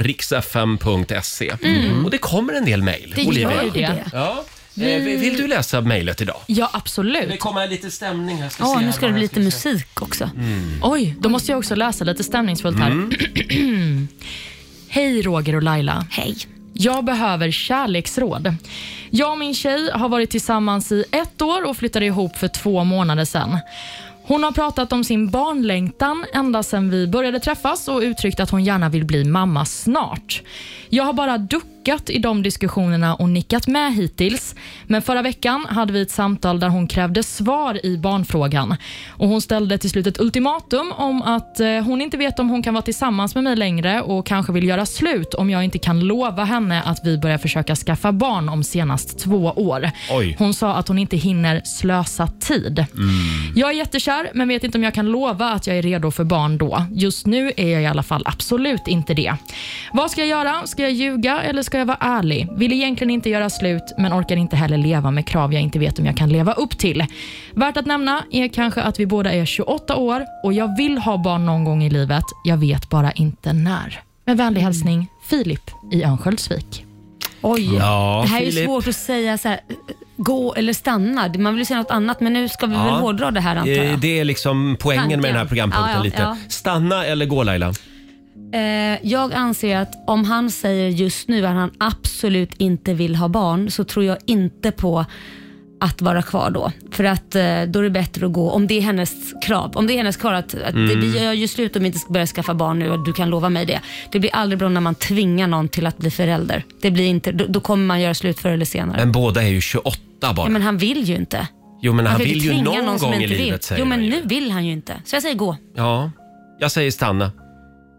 riksfm.se. 0.00 1.52
Och 2.04 2.10
det 2.10 2.18
kommer 2.18 2.52
en 2.52 2.64
del 2.64 2.82
mejl, 2.82 3.12
Det 3.16 3.26
Olivia. 3.26 3.54
gör 3.54 3.62
ju 3.62 3.70
det. 3.70 4.04
Ja. 4.12 4.44
Eh, 4.80 5.02
Vill 5.02 5.36
du 5.36 5.46
läsa 5.46 5.80
mejlet 5.80 6.20
idag? 6.20 6.36
Ja, 6.46 6.70
absolut. 6.72 7.28
Det 7.28 7.36
kommer 7.36 7.68
lite 7.68 7.90
stämning 7.90 8.42
här. 8.42 8.48
Se 8.48 8.62
nu 8.78 8.84
här 8.84 8.92
ska 8.92 9.06
det 9.06 9.12
bli 9.12 9.22
lite 9.22 9.40
musik 9.40 10.02
också. 10.02 10.30
Oj, 10.82 11.16
då 11.20 11.28
måste 11.28 11.52
jag 11.52 11.58
också 11.58 11.74
läsa 11.74 12.04
lite 12.04 12.24
stämningsfullt 12.24 12.78
här. 12.78 12.90
Hej 14.88 15.22
Roger 15.22 15.54
och 15.56 15.62
Laila. 15.62 16.06
Hej. 16.10 16.36
Jag 16.78 17.04
behöver 17.04 17.50
kärleksråd. 17.50 18.54
Jag 19.10 19.32
och 19.32 19.38
min 19.38 19.54
tjej 19.54 19.90
har 19.90 20.08
varit 20.08 20.30
tillsammans 20.30 20.92
i 20.92 21.04
ett 21.10 21.42
år 21.42 21.68
och 21.68 21.76
flyttade 21.76 22.06
ihop 22.06 22.36
för 22.36 22.48
två 22.48 22.84
månader 22.84 23.24
sedan. 23.24 23.58
Hon 24.22 24.44
har 24.44 24.52
pratat 24.52 24.92
om 24.92 25.04
sin 25.04 25.30
barnlängtan 25.30 26.24
ända 26.34 26.62
sedan 26.62 26.90
vi 26.90 27.06
började 27.06 27.40
träffas 27.40 27.88
och 27.88 28.00
uttryckt 28.00 28.40
att 28.40 28.50
hon 28.50 28.64
gärna 28.64 28.88
vill 28.88 29.04
bli 29.04 29.24
mamma 29.24 29.64
snart. 29.64 30.42
Jag 30.88 31.04
har 31.04 31.12
bara 31.12 31.38
duckat 31.38 31.75
i 31.86 32.18
de 32.18 32.42
diskussionerna 32.42 33.14
och 33.14 33.28
nickat 33.28 33.66
med 33.66 33.94
hittills. 33.94 34.54
Men 34.86 35.02
förra 35.02 35.22
veckan 35.22 35.66
hade 35.70 35.92
vi 35.92 36.00
ett 36.02 36.10
samtal 36.10 36.60
där 36.60 36.68
hon 36.68 36.88
krävde 36.88 37.22
svar 37.22 37.86
i 37.86 37.96
barnfrågan. 37.98 38.76
Och 39.08 39.28
Hon 39.28 39.40
ställde 39.40 39.78
till 39.78 39.90
slut 39.90 40.06
ett 40.06 40.20
ultimatum 40.20 40.92
om 40.92 41.22
att 41.22 41.60
eh, 41.60 41.68
hon 41.68 42.00
inte 42.00 42.16
vet 42.16 42.38
om 42.38 42.48
hon 42.48 42.62
kan 42.62 42.74
vara 42.74 42.82
tillsammans 42.82 43.34
med 43.34 43.44
mig 43.44 43.56
längre 43.56 44.02
och 44.02 44.26
kanske 44.26 44.52
vill 44.52 44.64
göra 44.68 44.86
slut 44.86 45.34
om 45.34 45.50
jag 45.50 45.64
inte 45.64 45.78
kan 45.78 46.00
lova 46.00 46.44
henne 46.44 46.82
att 46.82 47.00
vi 47.04 47.18
börjar 47.18 47.38
försöka 47.38 47.76
skaffa 47.76 48.12
barn 48.12 48.48
om 48.48 48.64
senast 48.64 49.18
två 49.18 49.52
år. 49.56 49.90
Oj. 50.10 50.36
Hon 50.38 50.54
sa 50.54 50.74
att 50.74 50.88
hon 50.88 50.98
inte 50.98 51.16
hinner 51.16 51.60
slösa 51.64 52.26
tid. 52.26 52.86
Jag 53.54 53.70
är 53.70 53.74
jättekär, 53.74 54.30
men 54.34 54.48
vet 54.48 54.64
inte 54.64 54.78
om 54.78 54.84
jag 54.84 54.94
kan 54.94 55.06
lova 55.06 55.50
att 55.50 55.66
jag 55.66 55.78
är 55.78 55.82
redo 55.82 56.10
för 56.10 56.24
barn 56.24 56.58
då. 56.58 56.86
Just 56.92 57.26
nu 57.26 57.52
är 57.56 57.68
jag 57.68 57.82
i 57.82 57.86
alla 57.86 58.02
fall 58.02 58.22
absolut 58.24 58.88
inte 58.88 59.14
det. 59.14 59.34
Vad 59.92 60.10
ska 60.10 60.20
jag 60.20 60.28
göra? 60.28 60.66
Ska 60.66 60.82
jag 60.82 60.92
ljuga 60.92 61.42
eller 61.42 61.62
ska 61.62 61.75
jag 61.78 61.86
vara 61.86 61.96
ärlig? 62.00 62.48
Vill 62.56 62.72
egentligen 62.72 63.10
inte 63.10 63.30
göra 63.30 63.50
slut, 63.50 63.82
men 63.98 64.12
orkar 64.12 64.36
inte 64.36 64.56
heller 64.56 64.78
leva 64.78 65.10
med 65.10 65.26
krav 65.26 65.52
jag 65.52 65.62
inte 65.62 65.78
vet 65.78 65.98
om 65.98 66.06
jag 66.06 66.16
kan 66.16 66.28
leva 66.28 66.52
upp 66.52 66.78
till. 66.78 67.04
Värt 67.54 67.76
att 67.76 67.86
nämna 67.86 68.24
är 68.32 68.48
kanske 68.48 68.82
att 68.82 69.00
vi 69.00 69.06
båda 69.06 69.32
är 69.32 69.44
28 69.44 69.96
år 69.96 70.24
och 70.44 70.52
jag 70.52 70.76
vill 70.76 70.98
ha 70.98 71.16
barn 71.16 71.46
någon 71.46 71.64
gång 71.64 71.84
i 71.84 71.90
livet. 71.90 72.24
Jag 72.44 72.56
vet 72.56 72.88
bara 72.90 73.12
inte 73.12 73.52
när. 73.52 74.00
Med 74.24 74.36
vänlig 74.36 74.60
hälsning, 74.60 75.06
Filip 75.30 75.70
i 75.92 76.04
Örnsköldsvik. 76.04 76.82
Oj. 77.42 77.74
Ja, 77.76 78.20
det 78.24 78.28
här 78.30 78.40
är 78.40 78.44
ju 78.44 78.50
Filip. 78.50 78.64
svårt 78.66 78.88
att 78.88 78.96
säga 78.96 79.38
så 79.38 79.48
här, 79.48 79.60
gå 80.16 80.54
eller 80.54 80.72
stanna. 80.72 81.32
Man 81.38 81.54
vill 81.54 81.58
ju 81.60 81.64
säga 81.64 81.78
något 81.78 81.90
annat, 81.90 82.20
men 82.20 82.32
nu 82.32 82.48
ska 82.48 82.66
vi 82.66 82.74
väl 82.74 82.86
Ja. 82.86 82.90
hårdra 82.98 83.30
det 83.30 83.40
här 83.40 83.56
antar 83.56 83.70
Eh, 83.70 83.90
jag. 83.90 84.00
Det 84.00 84.20
är 84.20 84.24
liksom 84.24 84.76
poängen 84.80 85.02
med 85.06 85.10
Tanken. 85.12 85.22
den 85.28 85.36
här 85.36 85.44
programpunkten 85.46 85.90
Ja, 85.90 85.96
ja, 85.96 86.02
lite. 86.02 86.22
ja. 86.22 86.36
Stanna 86.48 87.04
eller 87.04 87.26
gå 87.26 87.42
Laila? 87.42 87.72
Eh, 88.52 88.98
jag 89.08 89.34
anser 89.34 89.76
att 89.76 89.92
om 90.06 90.24
han 90.24 90.50
säger 90.50 90.88
just 90.88 91.28
nu 91.28 91.46
att 91.46 91.54
han 91.54 91.70
absolut 91.78 92.50
inte 92.58 92.94
vill 92.94 93.16
ha 93.16 93.28
barn 93.28 93.70
så 93.70 93.84
tror 93.84 94.04
jag 94.04 94.16
inte 94.26 94.70
på 94.72 95.04
att 95.80 96.02
vara 96.02 96.22
kvar 96.22 96.50
då. 96.50 96.72
För 96.90 97.04
att 97.04 97.34
eh, 97.34 97.42
då 97.68 97.78
är 97.78 97.82
det 97.82 97.90
bättre 97.90 98.26
att 98.26 98.32
gå, 98.32 98.50
om 98.50 98.66
det 98.66 98.74
är 98.74 98.80
hennes 98.80 99.12
krav. 99.46 99.72
Om 99.74 99.86
det 99.86 99.92
är 99.92 99.96
hennes 99.98 100.16
krav 100.16 100.34
att, 100.34 100.54
att 100.54 100.74
Mm. 100.74 101.00
vi 101.00 101.18
gör 101.24 101.32
ju 101.32 101.48
slut 101.48 101.76
om 101.76 101.82
vi 101.82 101.86
inte 101.86 101.98
ska 101.98 102.12
börja 102.12 102.26
skaffa 102.26 102.54
barn 102.54 102.78
nu 102.78 102.90
och 102.90 103.04
du 103.04 103.12
kan 103.12 103.30
lova 103.30 103.48
mig 103.48 103.66
det. 103.66 103.80
Det 104.12 104.18
blir 104.20 104.30
aldrig 104.34 104.58
bra 104.58 104.68
när 104.68 104.80
man 104.80 104.94
tvingar 104.94 105.46
någon 105.46 105.68
till 105.68 105.86
att 105.86 105.98
bli 105.98 106.10
förälder. 106.10 106.64
Det 106.82 106.90
blir 106.90 107.06
inte, 107.08 107.32
då, 107.32 107.44
då 107.48 107.60
kommer 107.60 107.86
man 107.86 108.00
göra 108.00 108.14
slut 108.14 108.38
förr 108.38 108.50
eller 108.50 108.64
senare. 108.64 108.96
Men 108.98 109.12
båda 109.12 109.42
är 109.42 109.48
ju 109.48 109.60
28 109.60 109.98
bara. 110.20 110.46
ja, 110.46 110.48
men 110.48 110.62
han 110.62 110.78
vill 110.78 111.02
ju 111.04 111.14
inte. 111.16 111.48
jo 111.82 111.92
men 111.92 112.06
han 112.06 112.16
kan 112.16 112.24
vill 112.26 112.44
ju 112.44 112.62
någon 112.62 112.98
gång 112.98 113.14
i 113.14 113.26
vill. 113.26 113.38
livet 113.38 113.64
säger 113.64 113.80
Jo 113.82 113.86
men 113.88 113.98
han 113.98 114.04
ju. 114.04 114.10
nu 114.10 114.22
vill 114.24 114.50
han 114.50 114.66
ju 114.66 114.72
inte. 114.72 114.92
Så 115.04 115.16
jag 115.16 115.22
säger 115.22 115.36
gå. 115.36 115.56
Ja, 115.76 116.10
jag 116.58 116.70
säger 116.72 116.90
stanna. 116.90 117.30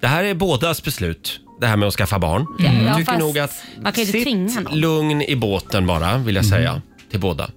Det 0.02 0.08
här 0.08 0.24
är 0.24 0.34
bådas 0.34 0.84
beslut, 0.84 1.40
det 1.62 1.68
här 1.68 1.78
med 1.78 1.88
att 1.88 1.94
skaffa 1.94 2.20
barn. 2.20 2.46
Ja, 2.60 2.66
ja, 2.66 2.72
Jag 2.88 2.98
tycker 2.98 3.12
fast 3.12 3.20
nog 3.20 3.40
att 3.40 3.64
man 3.82 3.94
kan 3.94 4.04
ju 4.04 4.08
inte 4.10 4.24
tvinga 4.24 4.50
sitt 4.50 4.64
någon. 4.64 4.80
lugn 4.80 5.22
i 5.22 5.36
båten 5.36 5.88
bara, 5.88 6.18
vill 6.18 6.36
jag 6.36 6.46
säga 6.46 6.82
till 7.12 7.20
båda. 7.20 7.50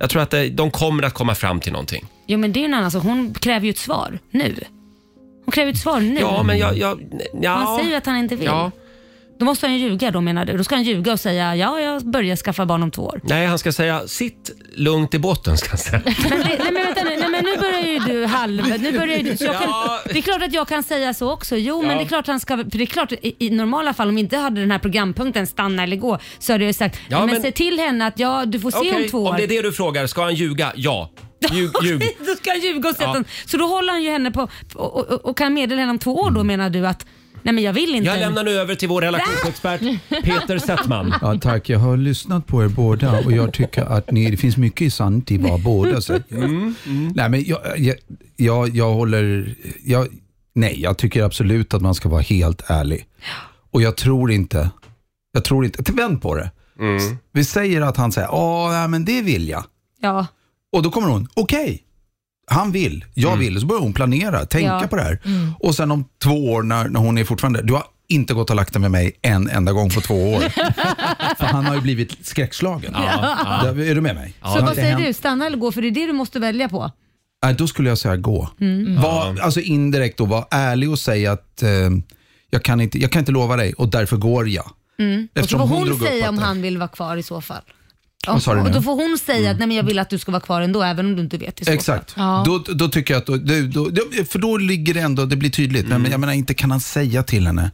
Jag 0.00 0.10
tror 0.10 0.22
att 0.22 0.30
det, 0.30 0.48
de 0.48 0.70
kommer 0.70 1.02
att 1.02 1.14
komma 1.14 1.34
fram 1.34 1.60
till 1.60 1.72
någonting. 1.72 2.04
Jo 2.26 2.38
men 2.38 2.52
det 2.52 2.60
är 2.60 2.64
en 2.64 2.74
annan 2.74 2.90
sak. 2.90 3.02
Hon 3.02 3.34
kräver 3.34 3.64
ju 3.66 3.70
ett 3.70 3.78
svar 3.78 4.18
nu. 4.30 4.54
Hon 5.44 5.52
kräver 5.52 5.66
ju 5.66 5.74
ett 5.74 5.80
svar 5.80 6.00
nu. 6.00 6.20
Ja, 6.20 6.42
men 6.42 6.58
jag... 6.58 6.78
jag 6.78 7.00
ja. 7.42 7.50
Han 7.54 7.76
säger 7.76 7.90
ju 7.90 7.96
att 7.96 8.06
han 8.06 8.16
inte 8.16 8.36
vill. 8.36 8.46
Ja. 8.46 8.70
Då 9.38 9.44
måste 9.44 9.66
han 9.66 9.74
ju 9.78 9.88
ljuga 9.88 10.10
då 10.10 10.20
menar 10.20 10.44
du? 10.44 10.56
Då 10.56 10.64
ska 10.64 10.74
han 10.74 10.84
ljuga 10.84 11.12
och 11.12 11.20
säga 11.20 11.56
ja, 11.56 11.80
jag 11.80 12.10
börjar 12.10 12.36
skaffa 12.36 12.66
barn 12.66 12.82
om 12.82 12.90
två 12.90 13.02
år. 13.02 13.20
Nej, 13.24 13.46
han 13.46 13.58
ska 13.58 13.72
säga 13.72 14.08
sitt 14.08 14.50
lugnt 14.74 15.14
i 15.14 15.18
båten 15.18 15.56
ska 15.58 15.68
han 15.68 15.78
säga. 15.78 16.02
Men, 16.30 16.38
det, 16.40 16.44
nej, 16.46 16.58
men 16.72 16.74
vänta 16.84 17.04
nu, 17.04 17.16
nej, 17.16 17.28
men 17.30 17.44
nu 17.44 17.56
börjar 17.56 17.82
ju 17.86 17.98
du 17.98 18.26
halv... 18.26 18.68
Nu 18.80 18.92
börjar 18.98 19.16
ju 19.18 19.22
du, 19.30 19.36
så 19.36 19.44
jag 19.44 19.54
kan, 19.58 19.62
Ja. 19.70 20.00
Det 20.04 20.18
är 20.18 20.22
klart 20.22 20.42
att 20.42 20.52
jag 20.52 20.68
kan 20.68 20.82
säga 20.82 21.14
så 21.14 21.32
också. 21.32 21.56
Jo, 21.56 21.82
Ja. 21.82 21.88
men 21.88 21.98
det 21.98 22.04
är 22.04 22.08
klart 22.08 22.26
han 22.26 22.40
ska... 22.40 22.56
För 22.56 22.64
det 22.64 22.82
är 22.82 22.86
klart, 22.86 23.12
i, 23.12 23.36
i 23.38 23.50
normala 23.50 23.94
fall 23.94 24.08
om 24.08 24.14
vi 24.14 24.20
inte 24.20 24.36
hade 24.36 24.60
den 24.60 24.70
här 24.70 24.78
programpunkten 24.78 25.46
stanna 25.46 25.82
eller 25.82 25.96
gå 25.96 26.18
så 26.38 26.52
hade 26.52 26.64
jag 26.64 26.74
sagt, 26.74 27.00
Ja, 27.08 27.18
men, 27.20 27.28
men- 27.30 27.42
säg 27.42 27.52
till 27.52 27.78
henne 27.78 28.06
att 28.06 28.18
ja, 28.18 28.44
du 28.46 28.60
får 28.60 28.70
se 28.70 28.78
Okej, 28.78 28.94
om 29.04 29.08
två 29.10 29.24
år. 29.24 29.30
om 29.30 29.36
det 29.36 29.42
är 29.44 29.48
det 29.48 29.62
du 29.62 29.72
frågar, 29.72 30.06
ska 30.06 30.22
han 30.22 30.34
ljuga? 30.34 30.72
Ja. 30.76 31.10
Ljug, 31.52 31.70
ljug. 31.84 32.02
då 32.18 32.34
ska 32.34 32.50
han 32.50 32.60
ljuga 32.60 32.88
och 32.88 32.96
säga 32.96 33.12
Ja. 33.14 33.24
Så 33.46 33.56
då 33.56 33.66
håller 33.66 33.92
han 33.92 34.02
ju 34.02 34.10
henne 34.10 34.30
på 34.30 34.48
och, 34.74 34.96
och, 34.96 35.24
och 35.24 35.36
kan 35.38 35.54
meddela 35.54 35.80
henne 35.80 35.90
om 35.90 35.98
två 35.98 36.14
år 36.14 36.30
då 36.30 36.44
menar 36.44 36.70
du 36.70 36.86
att 36.86 37.06
nej 37.42 37.54
men 37.54 37.64
jag 37.64 37.72
vill 37.72 37.94
inte. 37.94 38.10
Jag 38.10 38.18
lämnar 38.18 38.44
nu 38.44 38.50
över 38.50 38.74
till 38.74 38.88
vår 38.88 39.02
relationsexpert 39.02 39.80
Peter 40.08 40.58
Settman. 40.58 41.14
Ja, 41.22 41.38
tack. 41.40 41.68
Jag 41.68 41.78
har 41.78 41.96
lyssnat 41.96 42.46
på 42.46 42.64
er 42.64 42.68
båda 42.68 43.18
och 43.24 43.32
jag 43.32 43.52
tycker 43.52 43.82
att 43.84 44.10
ni, 44.10 44.30
det 44.30 44.36
finns 44.36 44.56
mycket 44.56 44.94
sant 44.94 45.30
i 45.30 45.38
vad 45.38 45.62
båda 45.62 46.00
säger. 46.00 46.24
Nej, 47.14 47.28
men 47.28 47.44
jag, 47.44 47.60
jag, 47.76 47.96
jag, 48.36 48.76
jag 48.76 48.92
håller... 48.92 49.54
Jag, 49.84 50.08
nej, 50.54 50.80
jag 50.80 50.98
tycker 50.98 51.22
absolut 51.22 51.74
att 51.74 51.82
man 51.82 51.94
ska 51.94 52.08
vara 52.08 52.20
helt 52.22 52.70
ärlig. 52.70 53.06
Och 53.70 53.82
jag 53.82 53.96
tror 53.96 54.30
inte... 54.30 54.70
Jag 55.32 55.44
tror 55.44 55.64
inte... 55.64 55.92
Vänd 55.92 56.22
på 56.22 56.34
det. 56.34 56.50
Vi 57.32 57.44
säger 57.44 57.80
att 57.80 57.96
han 57.96 58.12
säger, 58.12 58.28
ja, 58.28 58.86
men 58.88 59.04
det 59.04 59.22
vill 59.22 59.48
jag. 59.48 59.64
Ja. 60.00 60.26
Och 60.72 60.82
då 60.82 60.90
kommer 60.90 61.08
hon, 61.08 61.28
okej. 61.34 61.82
Han 62.50 62.72
vill, 62.72 63.04
jag 63.14 63.36
vill. 63.36 63.60
Så 63.60 63.66
börjar 63.66 63.82
hon 63.82 63.92
planera, 63.92 64.44
tänka 64.46 64.78
Ja. 64.82 64.86
på 64.90 64.96
det 64.96 65.02
här. 65.02 65.18
Och 65.60 65.74
sen 65.74 65.90
om 65.90 66.04
två 66.22 66.52
år 66.52 66.62
när, 66.62 66.88
när 66.88 67.00
hon 67.00 67.18
är 67.18 67.24
fortfarande, 67.24 67.62
du 67.62 67.72
har 67.72 67.84
inte 68.08 68.34
gått 68.34 68.50
och 68.50 68.56
lagt 68.56 68.72
dig 68.72 68.80
med 68.82 68.90
mig 68.90 69.18
en 69.22 69.50
enda 69.50 69.72
gång 69.72 69.90
på 69.90 70.00
två 70.00 70.32
år. 70.34 70.40
För 71.38 71.44
han 71.46 71.64
har 71.64 71.74
ju 71.74 71.80
blivit 71.80 72.26
skräckslagen. 72.26 72.92
Ja, 72.96 73.36
ja. 73.64 73.68
Är 73.68 73.94
du 73.94 74.00
med 74.00 74.14
mig? 74.14 74.34
Så 74.42 74.60
vad 74.60 74.74
säger 74.74 74.96
du, 74.98 75.12
stanna 75.12 75.46
eller 75.46 75.56
gå? 75.58 75.72
För 75.72 75.82
det 75.82 75.88
är 75.88 75.92
det 75.92 76.06
du 76.06 76.12
måste 76.12 76.38
välja 76.40 76.68
på. 76.68 76.92
Nej, 77.44 77.54
då 77.54 77.66
skulle 77.66 77.88
jag 77.88 77.98
säga 77.98 78.16
gå. 78.16 78.48
Mm. 78.60 79.00
Var, 79.02 79.40
alltså 79.40 79.60
indirekt 79.60 80.18
då, 80.18 80.24
var 80.24 80.46
ärlig 80.50 80.90
och 80.90 80.98
säg 80.98 81.26
att 81.26 81.62
eh, 81.62 81.68
jag, 82.50 82.62
kan 82.62 82.80
inte, 82.80 82.98
jag 82.98 83.12
kan 83.12 83.20
inte 83.20 83.32
lova 83.32 83.56
dig 83.56 83.72
och 83.72 83.88
därför 83.88 84.16
går 84.16 84.48
jag. 84.48 84.70
Mm. 84.98 85.22
Och 85.22 85.28
så 85.34 85.40
Eftersom 85.40 85.68
får 85.68 85.76
hon 85.76 85.88
hon, 85.88 85.98
säga 86.00 86.28
om 86.28 86.36
det- 86.36 86.42
han 86.42 86.62
vill 86.62 86.78
vara 86.78 86.88
kvar 86.88 87.16
i 87.16 87.22
så 87.22 87.40
fall. 87.40 87.62
Vad 88.26 88.42
sa 88.42 88.54
du 88.54 88.60
och 88.60 88.72
då 88.72 88.82
får 88.82 88.94
hon 88.94 89.18
säga 89.18 89.50
att 89.50 89.58
nej, 89.58 89.66
men 89.68 89.76
jag 89.76 89.84
vill 89.84 89.98
att 89.98 90.10
du 90.10 90.18
ska 90.18 90.32
vara 90.32 90.40
kvar 90.40 90.60
ändå, 90.60 90.82
även 90.82 91.06
om 91.06 91.16
du 91.16 91.22
inte 91.22 91.38
vet 91.38 91.60
i 91.60 91.64
så 91.64 91.70
Exakt. 91.70 92.10
fall. 92.10 92.22
Ja. 92.24 92.42
Då, 92.46 92.74
då 92.74 92.88
tycker 92.88 93.14
jag 93.14 93.20
att, 93.20 93.26
då, 93.26 93.36
då, 93.36 93.90
då, 93.90 94.24
för 94.24 94.38
då 94.38 94.56
ligger 94.56 94.94
det 94.94 95.00
ändå, 95.00 95.24
det 95.24 95.36
blir 95.36 95.50
tydligt. 95.50 95.86
Mm. 95.86 96.02
Men 96.02 96.10
jag 96.10 96.20
menar, 96.20 96.32
inte 96.32 96.54
kan 96.54 96.70
han 96.70 96.80
säga 96.80 97.22
till 97.22 97.46
henne. 97.46 97.70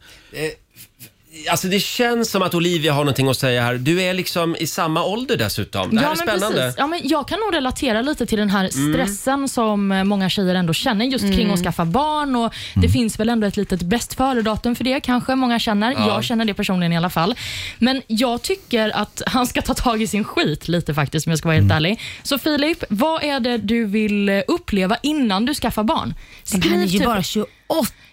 Alltså 1.49 1.67
det 1.67 1.79
känns 1.79 2.31
som 2.31 2.41
att 2.41 2.53
Olivia 2.53 2.93
har 2.93 2.99
någonting 3.03 3.29
att 3.29 3.37
säga 3.37 3.61
här. 3.63 3.73
Du 3.75 4.01
är 4.01 4.13
liksom 4.13 4.55
i 4.59 4.67
samma 4.67 5.03
ålder 5.03 5.37
dessutom. 5.37 5.95
Det 5.95 6.01
här 6.01 6.05
är 6.05 6.09
men 6.09 6.17
spännande. 6.17 6.57
Precis. 6.57 6.75
Ja, 6.77 6.87
men 6.87 7.01
jag 7.03 7.27
kan 7.27 7.39
nog 7.39 7.53
relatera 7.55 8.01
lite 8.01 8.25
till 8.25 8.37
den 8.39 8.49
här 8.49 8.69
Mm. 8.75 8.93
stressen 8.93 9.49
som 9.49 9.91
eh, 9.91 10.03
många 10.03 10.29
tjejer 10.29 10.55
ändå 10.55 10.73
känner 10.73 11.05
just 11.05 11.23
kring 11.25 11.41
Mm. 11.41 11.53
att 11.53 11.59
skaffa 11.63 11.85
barn. 11.85 12.35
Och 12.35 12.53
Det 12.75 12.89
finns 12.89 13.19
väl 13.19 13.29
ändå 13.29 13.47
ett 13.47 13.57
litet 13.57 13.81
bäst 13.81 14.13
före-datum 14.13 14.75
för 14.75 14.83
det 14.83 14.99
kanske 14.99 15.35
många 15.35 15.59
känner. 15.59 15.91
Ja. 15.91 16.07
Jag 16.07 16.23
känner 16.23 16.45
det 16.45 16.53
personligen 16.53 16.93
i 16.93 16.97
alla 16.97 17.09
fall. 17.09 17.35
Men 17.79 18.01
jag 18.07 18.41
tycker 18.41 18.97
att 18.97 19.21
han 19.25 19.47
ska 19.47 19.61
ta 19.61 19.73
tag 19.73 20.01
i 20.01 20.07
sin 20.07 20.23
skit 20.23 20.67
lite 20.67 20.93
faktiskt 20.93 21.27
om 21.27 21.31
jag 21.31 21.37
ska 21.39 21.47
vara 21.47 21.57
helt 21.57 21.71
ärlig. 21.71 21.99
Så 22.23 22.37
Filip, 22.37 22.83
vad 22.89 23.23
är 23.23 23.39
det 23.39 23.57
du 23.57 23.85
vill 23.85 24.29
eh, 24.29 24.41
uppleva 24.47 24.97
innan 25.03 25.45
du 25.45 25.53
skaffar 25.53 25.83
barn? 25.83 26.13
Men 26.51 26.61
han 26.61 26.73
är 26.81 26.85
ju 26.85 26.99
typ- 26.99 27.05
bara 27.07 27.23
28 27.23 27.51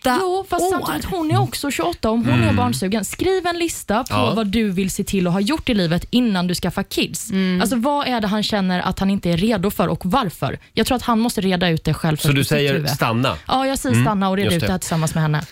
Jo, 0.04 0.44
fast 0.50 0.62
år. 0.64 0.70
samtidigt 0.70 1.04
hon 1.04 1.30
är 1.30 1.40
också 1.40 1.70
28 1.70 2.10
om 2.10 2.24
hon 2.24 2.34
är 2.38 2.42
Mm. 2.42 2.56
barnsugen. 2.56 3.04
Skriv 3.04 3.46
en 3.46 3.58
lista 3.58 3.98
på 4.04 4.14
Ja. 4.14 4.32
vad 4.36 4.46
du 4.46 4.70
vill 4.70 4.90
se 4.90 5.04
till 5.04 5.26
att 5.26 5.32
ha 5.32 5.40
gjort 5.40 5.68
i 5.68 5.74
livet 5.74 6.04
innan 6.10 6.46
du 6.46 6.54
skaffar 6.54 6.82
kids. 6.82 7.30
Mm. 7.30 7.60
Alltså 7.60 7.76
Vad 7.76 8.06
är 8.08 8.20
det 8.20 8.26
han 8.26 8.42
känner 8.42 8.80
att 8.80 8.98
han 8.98 9.10
inte 9.10 9.30
är 9.30 9.36
redo 9.36 9.70
för 9.70 9.88
och 9.88 10.00
varför? 10.06 10.58
Jag 10.72 10.86
tror 10.86 10.96
att 10.96 11.02
han 11.02 11.20
måste 11.20 11.40
reda 11.40 11.68
ut 11.68 11.84
det 11.84 11.94
själv. 11.94 12.16
Så 12.16 12.28
du 12.28 12.44
säger 12.44 12.72
huvud. 12.74 12.90
stanna? 12.90 13.36
Ja, 13.46 13.66
jag 13.66 13.78
säger 13.78 13.94
Mm, 13.96 14.04
stanna 14.06 14.28
och 14.28 14.36
reda 14.36 14.54
ut 14.54 14.60
det. 14.60 14.70
här 14.72 14.78
tillsammans 14.78 15.14
med 15.14 15.22
henne. 15.22 15.42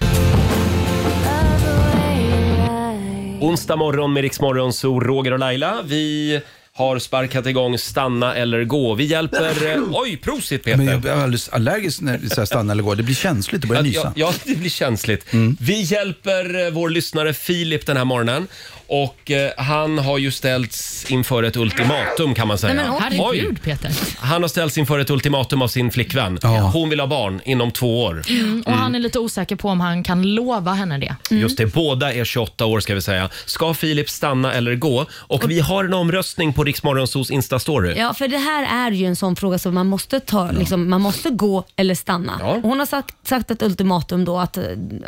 Onsdag 3.40 3.76
morgon 3.76 4.12
med 4.12 4.20
Rix 4.22 4.40
Morgon, 4.40 4.72
så 4.72 5.00
Roger 5.00 5.32
och 5.32 5.38
Laila. 5.38 5.82
Vi 5.84 6.40
har 6.72 6.98
sparkat 6.98 7.46
igång 7.46 7.78
Stanna 7.78 8.34
eller 8.36 8.64
gå. 8.64 8.94
Vi 8.94 9.04
hjälper... 9.04 9.74
eh, 9.74 9.82
Oj, 9.92 10.16
prosit 10.16 10.64
Peter! 10.64 10.76
Men 10.76 10.86
jag 10.86 11.04
är 11.06 11.12
alldeles 11.12 11.48
allergisk 11.48 12.00
när 12.00 12.18
det 12.18 12.28
säger 12.30 12.46
stanna 12.46 12.72
eller 12.72 12.82
gå. 12.82 12.94
Det 12.94 13.02
blir 13.02 13.14
känsligt, 13.14 13.62
det 13.62 13.68
börjar 13.68 13.82
Ja, 13.82 13.86
nysa. 13.88 14.12
ja, 14.16 14.32
ja, 14.32 14.34
det 14.44 14.54
blir 14.58 14.70
känsligt. 14.70 15.32
Mm. 15.32 15.56
Vi 15.60 15.80
hjälper 15.82 16.66
eh, 16.66 16.70
vår 16.72 16.88
lyssnare 16.90 17.32
Filip 17.34 17.86
den 17.86 17.96
här 17.96 18.04
morgonen. 18.04 18.46
Och 18.92 19.30
eh, 19.30 19.50
han 19.56 19.98
har 19.98 20.18
ju 20.18 20.30
ställts 20.30 21.10
inför 21.10 21.42
ett 21.42 21.56
ultimatum 21.56 22.34
kan 22.34 22.48
man 22.48 22.58
säga. 22.58 22.74
Nej, 22.74 22.84
men 22.84 23.00
herregud 23.00 23.62
Peter. 23.62 23.90
Han 24.18 24.42
har 24.42 24.48
ställts 24.48 24.78
inför 24.78 24.98
ett 24.98 25.10
ultimatum 25.10 25.62
av 25.62 25.68
sin 25.68 25.90
flickvän. 25.90 26.38
Hon 26.72 26.88
vill 26.88 27.00
ha 27.00 27.06
barn 27.06 27.40
inom 27.44 27.70
två 27.70 28.04
år. 28.04 28.22
Mm, 28.28 28.62
och 28.66 28.72
Han 28.72 28.94
är 28.94 28.98
lite 28.98 29.18
osäker 29.18 29.56
på 29.56 29.68
om 29.68 29.80
han 29.80 30.02
kan 30.02 30.22
lova 30.22 30.72
henne 30.72 30.98
det. 30.98 31.16
Just 31.30 31.56
det, 31.56 31.66
båda 31.66 32.12
är 32.12 32.24
28 32.24 32.66
år 32.66 32.80
ska 32.80 32.94
vi 32.94 33.02
säga. 33.02 33.28
Ska 33.46 33.74
Filip 33.74 34.10
stanna 34.10 34.52
eller 34.52 34.74
gå? 34.74 35.06
Och 35.12 35.50
vi 35.50 35.60
har 35.60 35.84
en 35.84 35.94
omröstning 35.94 36.52
på 36.52 36.64
Riksmorgonsos 36.64 37.30
Insta-story. 37.30 37.98
Ja, 37.98 38.14
för 38.14 38.28
det 38.28 38.38
här 38.38 38.86
är 38.86 38.90
ju 38.92 39.06
en 39.06 39.16
sån 39.16 39.36
fråga 39.36 39.58
som 39.58 39.74
man 39.74 39.86
måste 39.86 40.20
ta, 40.20 40.50
liksom, 40.50 40.90
man 40.90 41.00
måste 41.00 41.30
gå 41.30 41.64
eller 41.76 41.94
stanna. 41.94 42.36
Ja. 42.40 42.46
Och 42.46 42.62
hon 42.62 42.78
har 42.78 42.86
sagt, 42.86 43.28
sagt 43.28 43.50
ett 43.50 43.62
ultimatum 43.62 44.24
då 44.24 44.38
att 44.38 44.56
eh, 44.56 44.64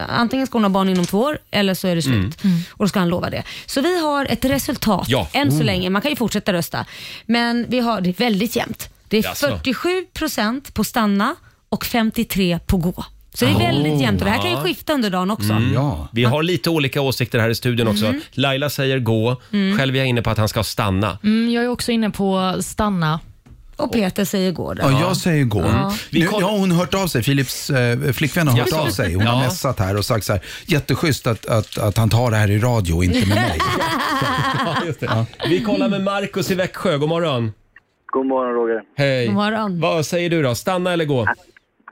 antingen 0.09 0.47
ska 0.47 0.59
hon 0.59 0.65
ha 0.65 0.71
barn 0.71 0.89
inom 0.89 1.07
två 1.07 1.19
år 1.19 1.39
eller 1.51 1.75
så 1.75 1.89
är 1.89 1.97
det 1.97 2.03
slut. 2.03 2.45
Mm. 2.45 2.59
Och 2.71 2.85
då 2.85 2.89
ska 2.89 2.99
han 2.99 3.09
lova 3.09 3.31
det. 3.31 3.43
Så 3.73 3.81
vi 3.81 4.01
har 4.01 4.25
ett 4.25 4.45
resultat 4.45 5.07
Ja. 5.09 5.29
än 5.33 5.53
så 5.53 5.59
Oh. 5.59 5.65
länge. 5.65 5.91
Man 5.91 6.03
kan 6.03 6.11
ju 6.11 6.17
fortsätta 6.17 6.53
rösta. 6.53 6.87
Men 7.27 7.67
vi 7.69 7.81
har 7.81 8.01
det 8.01 8.11
är 8.11 8.15
väldigt 8.15 8.57
jämnt. 8.57 8.89
Det 9.09 9.19
är 9.19 9.23
Jaså. 9.25 9.47
47% 9.47 10.73
på 10.75 10.85
stanna 10.85 11.35
och 11.69 11.85
53% 11.85 12.59
på 12.67 12.77
gå. 12.77 13.05
Så 13.35 13.45
det 13.45 13.51
är 13.51 13.59
väldigt 13.59 14.01
jämnt 14.01 14.21
och 14.21 14.25
det 14.25 14.31
här 14.31 14.43
kan 14.43 14.51
ju 14.51 14.57
Ja. 14.57 14.63
skifta 14.63 14.93
under 14.93 15.11
dagen 15.11 15.31
också. 15.31 15.53
Mm. 15.53 15.95
Vi 16.13 16.25
har 16.25 16.43
lite 16.43 16.71
olika 16.71 17.01
åsikter 17.01 17.39
här 17.39 17.49
i 17.51 17.55
studion 17.55 17.89
också. 17.89 18.07
Mm. 18.07 18.21
Laila 18.33 18.71
säger 18.71 18.99
gå, 18.99 19.41
Mm. 19.53 19.79
själv 19.79 19.95
är 19.95 19.99
jag 19.99 20.09
inne 20.09 20.23
på 20.23 20.31
att 20.31 20.39
han 20.39 20.49
ska 20.49 20.65
stanna. 20.65 21.19
Mm, 21.25 21.51
jag 21.53 21.65
är 21.65 21.69
också 21.69 21.93
inne 21.93 22.11
på 22.11 22.57
stanna. 22.63 23.21
Och 23.83 23.93
Peter 23.93 24.25
säger 24.25 24.53
gå 24.53 24.75
då. 24.75 24.83
Ja, 24.83 25.01
jag 25.01 25.17
säger 25.17 25.45
gå. 25.45 25.61
Ja. 25.61 25.93
Nu, 26.11 26.27
har 26.29 26.59
hon 26.59 26.73
hört 26.73 26.95
av 26.95 27.07
sig, 27.07 27.23
Filips 27.23 27.71
eh, 27.71 28.13
flickvän 28.13 28.49
har 28.49 28.59
hört 28.59 28.73
av 28.73 28.87
sig. 28.91 29.15
Hon 29.15 29.27
har 29.27 29.41
Ja. 29.43 29.45
messat 29.49 29.79
här 29.79 29.97
och 29.97 30.05
sagt 30.05 30.25
så 30.27 30.33
här, 30.33 30.43
jätteschysst 30.67 31.27
att, 31.27 31.47
att, 31.47 31.79
att 31.79 31.97
han 31.97 32.11
tar 32.11 32.31
det 32.31 32.37
här 32.37 32.51
i 32.51 32.59
radio 32.59 32.95
och 32.95 33.05
inte 33.05 33.19
med 33.29 33.37
mig. 33.37 33.59
Ja, 34.65 34.77
just 34.87 35.01
det. 35.01 35.27
Vi 35.49 35.61
kollar 35.61 35.89
med 35.89 36.03
Markus 36.05 36.51
i 36.51 36.55
Växjö. 36.55 36.99
God 36.99 37.09
morgon. 37.09 37.53
God 38.13 38.27
morgon 38.27 38.55
Roger. 38.55 38.83
Hej. 38.97 39.27
God 39.27 39.35
morgon. 39.35 39.81
Vad 39.81 40.07
säger 40.07 40.31
du 40.31 40.43
då? 40.43 40.55
Stanna 40.55 40.93
eller 40.93 41.05
gå? 41.05 41.27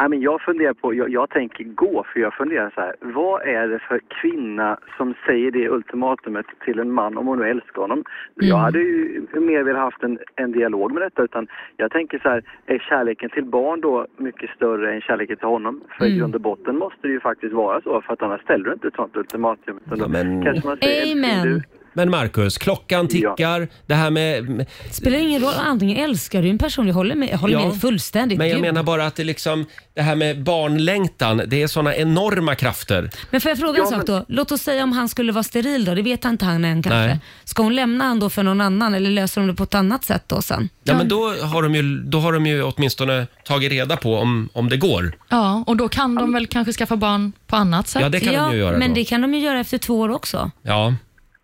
Ja, 0.03 0.09
men 0.09 0.21
jag 0.21 0.41
funderar 0.43 0.73
på, 0.73 0.95
jag, 0.95 1.09
jag 1.11 1.31
tänker 1.31 1.65
gå, 1.65 2.05
för 2.13 2.21
jag 2.21 2.35
funderar 2.35 2.71
så 2.75 2.81
här. 2.81 2.95
Vad 3.01 3.43
är 3.43 3.69
det 3.69 3.79
för 3.79 4.01
kvinna 4.21 4.79
som 4.97 5.15
säger 5.27 5.51
det 5.51 5.69
ultimatumet 5.69 6.47
till 6.65 6.79
en 6.79 6.93
man 6.93 7.19
om 7.19 7.27
hon 7.27 7.39
nu 7.39 7.49
älskar 7.51 7.83
honom? 7.83 8.05
Jag 8.35 8.57
hade 8.57 8.79
ju 8.79 9.23
mer 9.35 9.63
velat 9.63 9.83
haft 9.83 10.03
en, 10.03 10.19
en 10.37 10.53
dialog 10.53 10.93
med 10.93 11.03
detta, 11.03 11.23
utan 11.23 11.47
jag 11.77 11.91
tänker 11.91 12.19
så 12.19 12.29
här, 12.29 12.43
är 12.67 12.79
kärleken 12.79 13.31
till 13.31 13.45
barn 13.45 13.81
då 13.81 14.07
mycket 14.17 14.51
större 14.51 14.95
än 14.95 15.01
kärleken 15.01 15.37
till 15.37 15.47
honom? 15.47 15.81
För 15.99 16.05
i 16.05 16.09
Mm. 16.09 16.19
grund 16.19 16.35
och 16.35 16.41
botten 16.41 16.79
måste 16.79 16.99
det 17.03 17.09
ju 17.13 17.21
faktiskt 17.21 17.53
vara 17.55 17.81
så, 17.81 18.01
för 18.03 18.13
att 18.13 18.23
annars 18.23 18.41
ställer 18.43 18.65
du 18.65 18.73
inte 18.73 18.89
ett 18.89 18.95
sånt 18.95 19.17
ultimatum. 19.17 19.79
Utan 19.87 19.99
då 19.99 20.09
men- 20.09 20.45
kanske 20.45 20.69
man 20.69 20.77
säger, 20.77 21.03
älskling, 21.03 21.23
du, 21.43 21.49
Amen. 21.51 21.63
Men 21.93 22.11
Markus, 22.11 22.59
klockan 22.59 23.09
tickar. 23.09 23.69
Det 23.87 23.95
här 23.95 24.11
med... 24.11 24.67
Spelar 24.91 25.19
ingen 25.19 25.43
roll, 25.43 25.55
antingen 25.59 25.97
älskar 26.05 26.43
du 26.43 26.49
en 26.49 26.59
person, 26.59 26.87
jag 26.87 26.95
håller 26.95 27.15
med, 27.15 27.29
jag 27.33 27.39
håller 27.39 27.55
Ja. 27.59 27.69
med 27.69 27.81
fullständigt. 27.81 28.39
Men 28.39 28.49
jag 28.49 28.57
Gud. 28.57 28.63
menar 28.63 28.83
bara 28.83 29.07
att 29.07 29.17
det 29.17 29.25
liksom, 29.25 29.67
det 29.95 30.03
här 30.03 30.15
med 30.15 30.43
barnlängtan, 30.43 31.43
det 31.47 31.63
är 31.63 31.67
såna 31.67 31.97
enorma 31.97 32.55
krafter. 32.55 33.11
Men 33.31 33.41
får 33.41 33.49
jag 33.49 33.59
fråga 33.59 33.83
en 33.83 33.87
sak 33.89 34.07
då? 34.07 34.25
Låt 34.29 34.53
oss 34.53 34.61
säga 34.63 34.85
om 34.85 34.93
han 34.93 35.09
skulle 35.09 35.33
vara 35.33 35.43
steril 35.43 35.85
då, 35.85 35.95
det 35.95 36.03
vet 36.03 36.25
inte 36.25 36.45
han 36.45 36.65
än 36.65 36.83
kanske. 36.83 36.99
Nej. 36.99 37.19
Ska 37.45 37.63
hon 37.63 37.75
lämna 37.77 38.05
han 38.05 38.21
då 38.21 38.31
för 38.31 38.43
någon 38.43 38.61
annan 38.61 38.95
eller 38.95 39.11
löser 39.11 39.41
de 39.41 39.47
det 39.49 39.55
på 39.55 39.63
ett 39.63 39.75
annat 39.75 40.05
sätt 40.05 40.25
då 40.27 40.43
sen? 40.43 40.69
Ja, 40.85 40.95
men 40.97 41.09
då 41.09 41.35
har, 41.43 41.63
de 41.63 41.75
ju, 41.75 41.99
då 42.03 42.21
har 42.21 42.33
de 42.33 42.47
ju 42.47 42.63
åtminstone 42.63 43.27
tagit 43.45 43.73
reda 43.73 43.97
på 43.97 44.17
om, 44.17 44.49
om 44.53 44.69
det 44.69 44.77
går. 44.77 45.13
Ja, 45.29 45.65
och 45.67 45.77
då 45.77 45.89
kan 45.89 46.15
de 46.15 46.33
väl 46.33 46.47
kanske 46.47 46.73
skaffa 46.73 46.97
barn 46.97 47.33
på 47.47 47.57
annat 47.57 47.89
sätt? 47.89 48.03
Ja, 48.03 48.09
det 48.09 48.21
kan 48.21 48.35
de 48.35 48.53
ju 48.53 48.59
göra 48.59 48.79
men 48.79 48.89
då. 48.89 48.95
det 48.95 49.05
kan 49.05 49.21
de 49.23 49.35
ju 49.35 49.41
göra 49.41 49.61
efter 49.61 49.79
två 49.79 49.99
år 50.01 50.09
också. 50.09 50.51
Ja. 50.63 50.95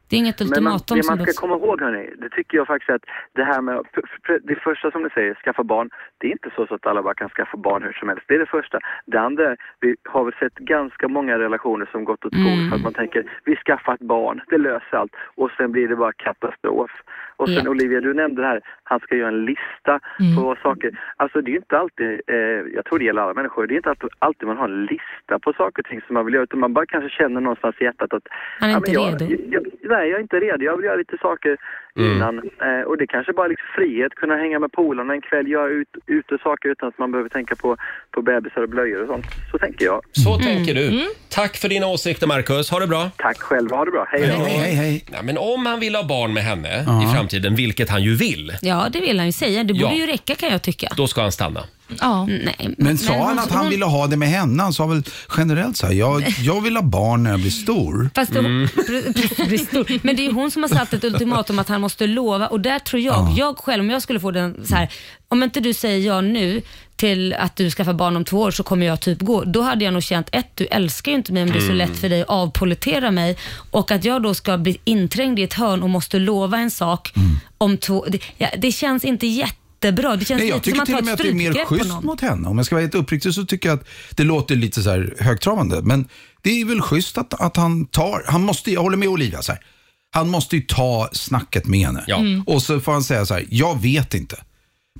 Det 0.09 0.17
är 0.17 0.21
inget 0.21 0.41
Men 0.41 0.65
man, 0.65 0.73
ultimatum 0.73 0.99
det 1.01 1.09
man 1.25 1.27
ska 1.27 1.41
komma 1.41 1.57
ihåg 1.57 1.81
hörni, 1.81 2.11
det 2.19 2.29
tycker 2.29 2.57
jag 2.59 2.67
faktiskt 2.67 2.91
att 2.91 3.03
det 3.33 3.45
här 3.45 3.61
med, 3.61 3.83
det 4.43 4.55
första 4.55 4.91
som 4.91 5.03
ni 5.03 5.11
säger, 5.11 5.35
skaffa 5.35 5.65
barn, 5.65 5.91
det 6.19 6.27
är 6.27 6.31
inte 6.33 6.51
så, 6.57 6.63
att 6.75 6.87
alla 6.87 7.03
bara 7.03 7.15
kan 7.15 7.29
skaffa 7.29 7.57
barn 7.57 7.83
hur 7.83 7.93
som 7.93 8.09
helst. 8.09 8.25
Det 8.29 8.35
är 8.35 8.39
det 8.39 8.47
första. 8.47 8.79
Det 9.07 9.21
andra, 9.21 9.57
vi 9.81 9.97
har 10.05 10.25
väl 10.25 10.33
sett 10.41 10.55
ganska 10.55 11.09
många 11.09 11.39
relationer 11.39 11.89
som 11.93 12.05
gått 12.05 12.25
åt 12.25 12.33
skogen 12.33 12.53
Mm. 12.59 12.69
för 12.71 12.77
att 12.77 12.83
man 12.83 12.93
tänker, 12.93 13.31
vi 13.45 13.57
skaffar 13.57 13.95
ett 13.95 14.01
barn, 14.01 14.41
det 14.49 14.59
löser 14.59 14.97
allt. 14.97 15.13
Och 15.35 15.51
sen 15.57 15.73
blir 15.73 15.89
det 15.89 15.97
bara 15.97 16.13
katastrof. 16.13 16.91
Och 17.37 17.49
sen 17.49 17.63
Ja. 17.65 17.71
Olivia, 17.71 18.01
du 18.01 18.15
nämnde 18.15 18.43
det 18.43 18.49
här, 18.49 18.61
han 18.85 19.01
ska 19.01 19.17
göra 19.17 19.29
en 19.29 19.45
lista 19.45 20.01
Mm. 20.21 20.37
på 20.37 20.57
saker. 20.63 21.01
Alltså 21.17 21.41
det 21.41 21.51
är 21.51 21.53
ju 21.53 21.59
inte 21.59 21.79
alltid, 21.79 22.21
eh, 22.27 22.37
jag 22.77 22.85
tror 22.85 22.99
det 22.99 23.05
gäller 23.05 23.23
alla 23.23 23.35
människor, 23.35 23.67
det 23.67 23.75
är 23.75 23.77
inte 23.77 23.91
alltid, 23.91 24.11
alltid 24.19 24.49
man 24.49 24.57
har 24.57 24.69
en 24.69 24.85
lista 24.85 25.39
på 25.43 25.53
saker 25.53 25.83
och 25.83 25.87
ting 25.89 26.01
som 26.07 26.15
man 26.15 26.25
vill 26.25 26.35
göra, 26.35 26.45
utan 26.45 26.61
man 26.61 26.73
bara 26.73 26.87
kanske 26.87 27.11
känner 27.11 27.41
någonstans 27.41 27.77
i 27.79 27.85
hjärtat 27.85 28.13
att 28.13 28.23
Han 28.61 28.69
är 28.69 28.73
ja, 28.73 28.79
inte 28.79 28.93
men 28.93 29.03
jag, 29.03 29.23
redo. 29.23 29.43
Jag, 29.51 29.63
jag 30.05 30.17
är 30.19 30.23
inte 30.23 30.37
redo. 30.37 30.65
Jag 30.65 30.77
vill 30.77 30.85
göra 30.87 30.97
lite 30.97 31.17
saker 31.23 31.57
Mm. 31.99 32.13
innan. 32.17 32.39
Eh, 32.39 32.83
och 32.87 32.97
det 32.99 33.07
kanske 33.07 33.33
bara 33.33 33.45
är 33.47 33.49
liksom 33.51 33.67
frihet, 33.77 34.15
kunna 34.15 34.37
hänga 34.37 34.59
med 34.59 34.73
polarna 34.73 35.13
en 35.15 35.21
kväll, 35.21 35.49
göra 35.49 35.69
ut, 35.69 35.89
ute 36.07 36.39
saker 36.43 36.69
utan 36.69 36.89
att 36.89 36.99
man 36.99 37.13
behöver 37.13 37.29
tänka 37.31 37.57
på, 37.57 37.77
på 38.11 38.23
bebisar 38.23 38.61
och 38.63 38.69
blöjor 38.69 39.01
och 39.03 39.09
sånt. 39.09 39.27
Så 39.53 39.59
tänker 39.59 39.85
jag. 39.85 40.01
Så 40.13 40.39
tänker 40.39 40.75
du. 40.75 41.07
Tack 41.29 41.57
för 41.57 41.69
dina 41.69 41.87
åsikter 41.87 42.27
Markus. 42.27 42.71
Ha 42.71 42.81
det 42.81 42.87
bra. 42.87 43.11
Tack 43.17 43.39
själv. 43.41 43.71
Ha 43.71 43.85
det 43.85 43.91
bra. 43.91 44.07
Hej, 44.11 44.21
Ja. 44.39 44.45
hej. 44.45 44.75
hej. 44.75 45.05
Ja, 45.13 45.23
men 45.23 45.39
om 45.39 45.67
han 45.67 45.81
vill 45.81 45.95
ha 45.95 46.03
barn 46.07 46.35
med 46.35 46.43
henne 46.43 46.69
i 47.05 47.15
framtiden, 47.17 47.55
vilket 47.55 47.91
han 47.91 48.03
ju 48.03 48.15
vill, 48.15 48.53
Ja, 48.63 48.87
det 48.93 49.01
vill 49.01 49.19
han 49.19 49.27
ju 49.27 49.33
säga. 49.33 49.65
Det 49.65 49.75
borde 49.75 49.85
Ja. 49.85 49.95
ju 49.95 50.07
räcka 50.07 50.35
kan 50.35 50.49
jag 50.51 50.63
tycka. 50.63 50.89
då 50.97 51.07
ska 51.07 51.21
han 51.23 51.33
stanna. 51.33 51.61
Ja. 52.01 52.27
Nej, 52.27 52.75
Men 52.79 52.99
sa 52.99 53.13
han 53.13 53.21
hon- 53.29 53.39
att 53.39 53.51
han 53.51 53.61
hon- 53.61 53.71
ville 53.71 53.85
ha 53.85 54.07
det 54.07 54.17
med 54.17 54.29
henne? 54.29 54.63
Han 54.63 54.73
sa 54.73 54.87
väl 54.87 55.03
generellt 55.37 55.77
så 55.77 55.87
här, 55.87 55.93
jag, 55.95 56.35
jag 56.43 56.61
vill 56.61 56.77
ha 56.77 56.83
barn 56.83 57.23
när 57.23 57.31
jag 57.31 57.41
blir 57.41 57.51
stor. 57.51 58.11
Fast 58.15 58.33
det, 58.33 58.39
Mm. 58.39 58.69
Blir 59.49 59.59
stor. 59.67 59.99
Men 60.03 60.17
det 60.17 60.27
är 60.27 60.33
hon 60.33 60.51
som 60.51 60.63
har 60.63 60.69
satt 60.71 60.93
ett 60.93 61.05
ultimatum 61.05 61.59
att 61.59 61.69
han 61.69 61.81
måste 61.81 62.07
lova 62.07 62.47
och 62.47 62.61
där 62.61 62.79
tror 62.79 63.03
jag, 63.03 63.35
jag 63.37 63.59
själv 63.59 63.81
om 63.85 63.91
jag 63.91 64.03
skulle 64.03 64.21
få 64.21 64.31
den 64.31 64.67
så 64.67 64.75
här, 64.75 64.89
om 65.29 65.43
inte 65.43 65.61
du 65.61 65.75
säger 65.75 66.07
ja 66.07 66.21
nu 66.21 66.63
till 66.97 67.35
att 67.35 67.57
du 67.57 67.71
skaffar 67.71 67.93
barn 67.93 68.17
om 68.17 68.25
två 68.25 68.39
år 68.41 68.51
så 68.51 68.63
kommer 68.63 68.87
jag 68.87 69.01
typ 69.01 69.21
gå. 69.23 69.45
Då 69.45 69.63
hade 69.63 69.85
jag 69.85 69.95
nog 69.95 70.03
känt 70.03 70.29
ett, 70.33 70.51
du 70.55 70.67
älskar 70.67 71.13
ju 71.13 71.19
inte 71.19 71.33
mig 71.33 71.43
om 71.43 71.51
det 71.51 71.57
är 71.59 71.61
så 71.61 71.65
Mm. 71.73 71.77
lätt 71.77 71.99
för 71.99 72.09
dig 72.09 72.23
att 72.23 72.29
avpolitera 72.29 73.11
mig 73.11 73.37
och 73.71 73.91
att 73.91 74.05
jag 74.05 74.23
då 74.23 74.35
ska 74.35 74.59
bli 74.59 74.79
inträngd 74.85 75.39
i 75.39 75.43
ett 75.43 75.55
hörn 75.55 75.83
och 75.83 75.91
måste 75.91 76.19
lova 76.19 76.59
en 76.59 76.71
sak 76.71 77.13
om 77.59 77.79
två, 77.79 78.05
det, 78.09 78.19
ja, 78.39 78.49
det 78.59 78.73
känns 78.73 79.05
inte 79.05 79.27
jättebra. 79.77 80.17
Det 80.17 80.25
känns 80.25 80.39
Nej, 80.39 80.49
jag 80.49 80.63
tycker 80.63 80.85
till 80.85 80.95
och 80.95 81.05
med 81.05 81.15
att 81.15 81.19
det 81.19 81.29
är 81.29 81.35
mer 81.35 81.65
schysst 81.65 82.03
mot 82.03 82.21
henne. 82.21 82.49
Om 82.49 82.57
jag 82.57 82.67
ska 82.67 82.75
vara 82.75 82.83
helt 82.83 82.95
uppriktig 82.95 83.35
så 83.35 83.45
tycker 83.45 83.69
jag 83.69 83.79
att 83.79 83.87
det 84.15 84.25
låter 84.25 84.57
lite 84.57 84.83
så 84.83 84.91
här 84.91 85.15
högtravande. 85.19 85.83
Men 85.83 86.09
det 86.43 86.61
är 86.61 86.65
väl 86.65 86.81
schysst 86.81 87.19
att, 87.19 87.41
att 87.41 87.57
han 87.57 87.87
tar, 87.87 88.25
han 88.27 88.43
måste, 88.43 88.73
jag 88.73 88.83
håller 88.83 88.97
med 88.97 89.09
Olivia 89.09 89.43
så 89.43 89.53
här. 89.53 89.61
Han 90.11 90.29
måste 90.29 90.57
ju 90.57 90.63
ta 90.63 91.09
snacket 91.13 91.67
med 91.67 91.87
henne. 91.87 92.05
Mm. 92.09 92.43
Och 92.47 92.63
så 92.63 92.81
får 92.81 92.93
han 92.93 93.05
säga 93.05 93.27
så 93.27 93.35
här, 93.35 93.47
jag 93.51 93.83
vet 93.83 94.15
inte. 94.15 94.37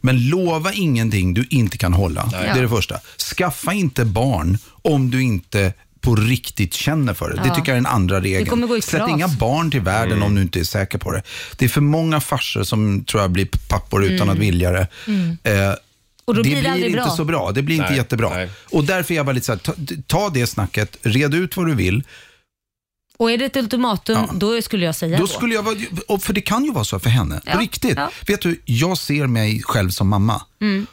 Men 0.03 0.29
lova 0.29 0.73
ingenting 0.73 1.35
du 1.35 1.47
inte 1.51 1.79
kan 1.79 1.93
hålla. 1.93 2.27
Det 2.31 2.37
är 2.37 2.63
det 2.63 2.69
första. 2.69 3.01
Skaffa 3.37 3.73
inte 3.73 4.05
barn 4.05 4.59
om 4.83 5.11
du 5.11 5.23
inte 5.23 5.73
på 6.07 6.15
riktigt 6.17 6.75
känner 6.75 7.15
för 7.15 7.31
det. 7.31 7.37
Det 7.37 7.49
Ja. 7.49 7.55
tycker 7.55 7.69
jag 7.73 7.79
är 7.79 7.83
den 7.83 7.87
andra 7.87 8.21
regeln. 8.21 8.83
Sätt 8.83 9.03
inga 9.09 9.29
barn 9.29 9.71
till 9.71 9.81
världen 9.81 10.13
Mm. 10.13 10.23
om 10.23 10.35
du 10.35 10.43
inte 10.43 10.61
är 10.61 10.65
säker 10.65 10.99
på 10.99 11.13
det. 11.13 11.23
Det 11.57 11.65
är 11.65 11.69
för 11.69 11.81
många 11.81 12.21
farsor 12.21 12.63
som 12.65 13.05
tror 13.05 13.23
jag 13.23 13.31
blir 13.31 13.49
pappor 13.69 14.05
utan 14.05 14.15
Mm. 14.17 14.29
att 14.29 14.39
vilja 14.39 14.71
det. 14.71 14.89
Mm. 15.07 15.37
Eh, 15.43 15.75
Och 16.25 16.35
då 16.35 16.43
det 16.43 16.49
blir 16.49 16.63
det 16.63 16.79
inte 16.79 16.91
bra. 16.91 17.11
så 17.11 17.25
bra. 17.25 17.53
Det 17.53 17.63
blir 17.63 17.77
inte 17.77 17.89
Nej, 17.89 17.97
jättebra. 17.97 18.31
nej. 18.35 18.51
Och 18.71 18.85
därför 18.85 19.15
är 19.15 19.17
jag 19.17 19.27
bara 19.27 19.33
lite 19.33 19.47
så 19.47 19.53
här, 19.53 19.59
ta, 19.59 19.75
ta 20.07 20.31
det 20.31 20.47
snacket, 20.47 20.97
red 21.03 21.35
ut 21.35 21.57
vad 21.57 21.67
du 21.67 21.75
vill. 21.75 22.03
Och 23.19 23.31
är 23.31 23.39
det 23.39 23.45
ett 23.45 23.57
ultimatum, 23.57 24.19
då 24.35 24.63
skulle 24.63 24.85
jag 24.85 24.95
säga 24.95 25.19
Då 25.19 25.27
skulle 25.27 25.55
jag 25.55 25.63
vara, 25.63 25.77
och 26.09 26.23
för 26.23 26.33
det 26.33 26.41
kan 26.41 26.65
ju 26.65 26.73
vara 26.73 26.85
så 26.85 26.99
för 26.99 27.11
henne, 27.11 27.41
Ja, 27.47 27.53
på 27.53 27.59
riktigt. 27.59 27.97
ja. 27.97 28.11
Vet 28.27 28.41
du, 28.43 28.61
jag 28.65 28.99
ser 28.99 29.27
mig 29.27 29.63
själv 29.63 29.91
som 29.91 30.09
mamma. 30.09 30.43
Mm. 30.61 30.87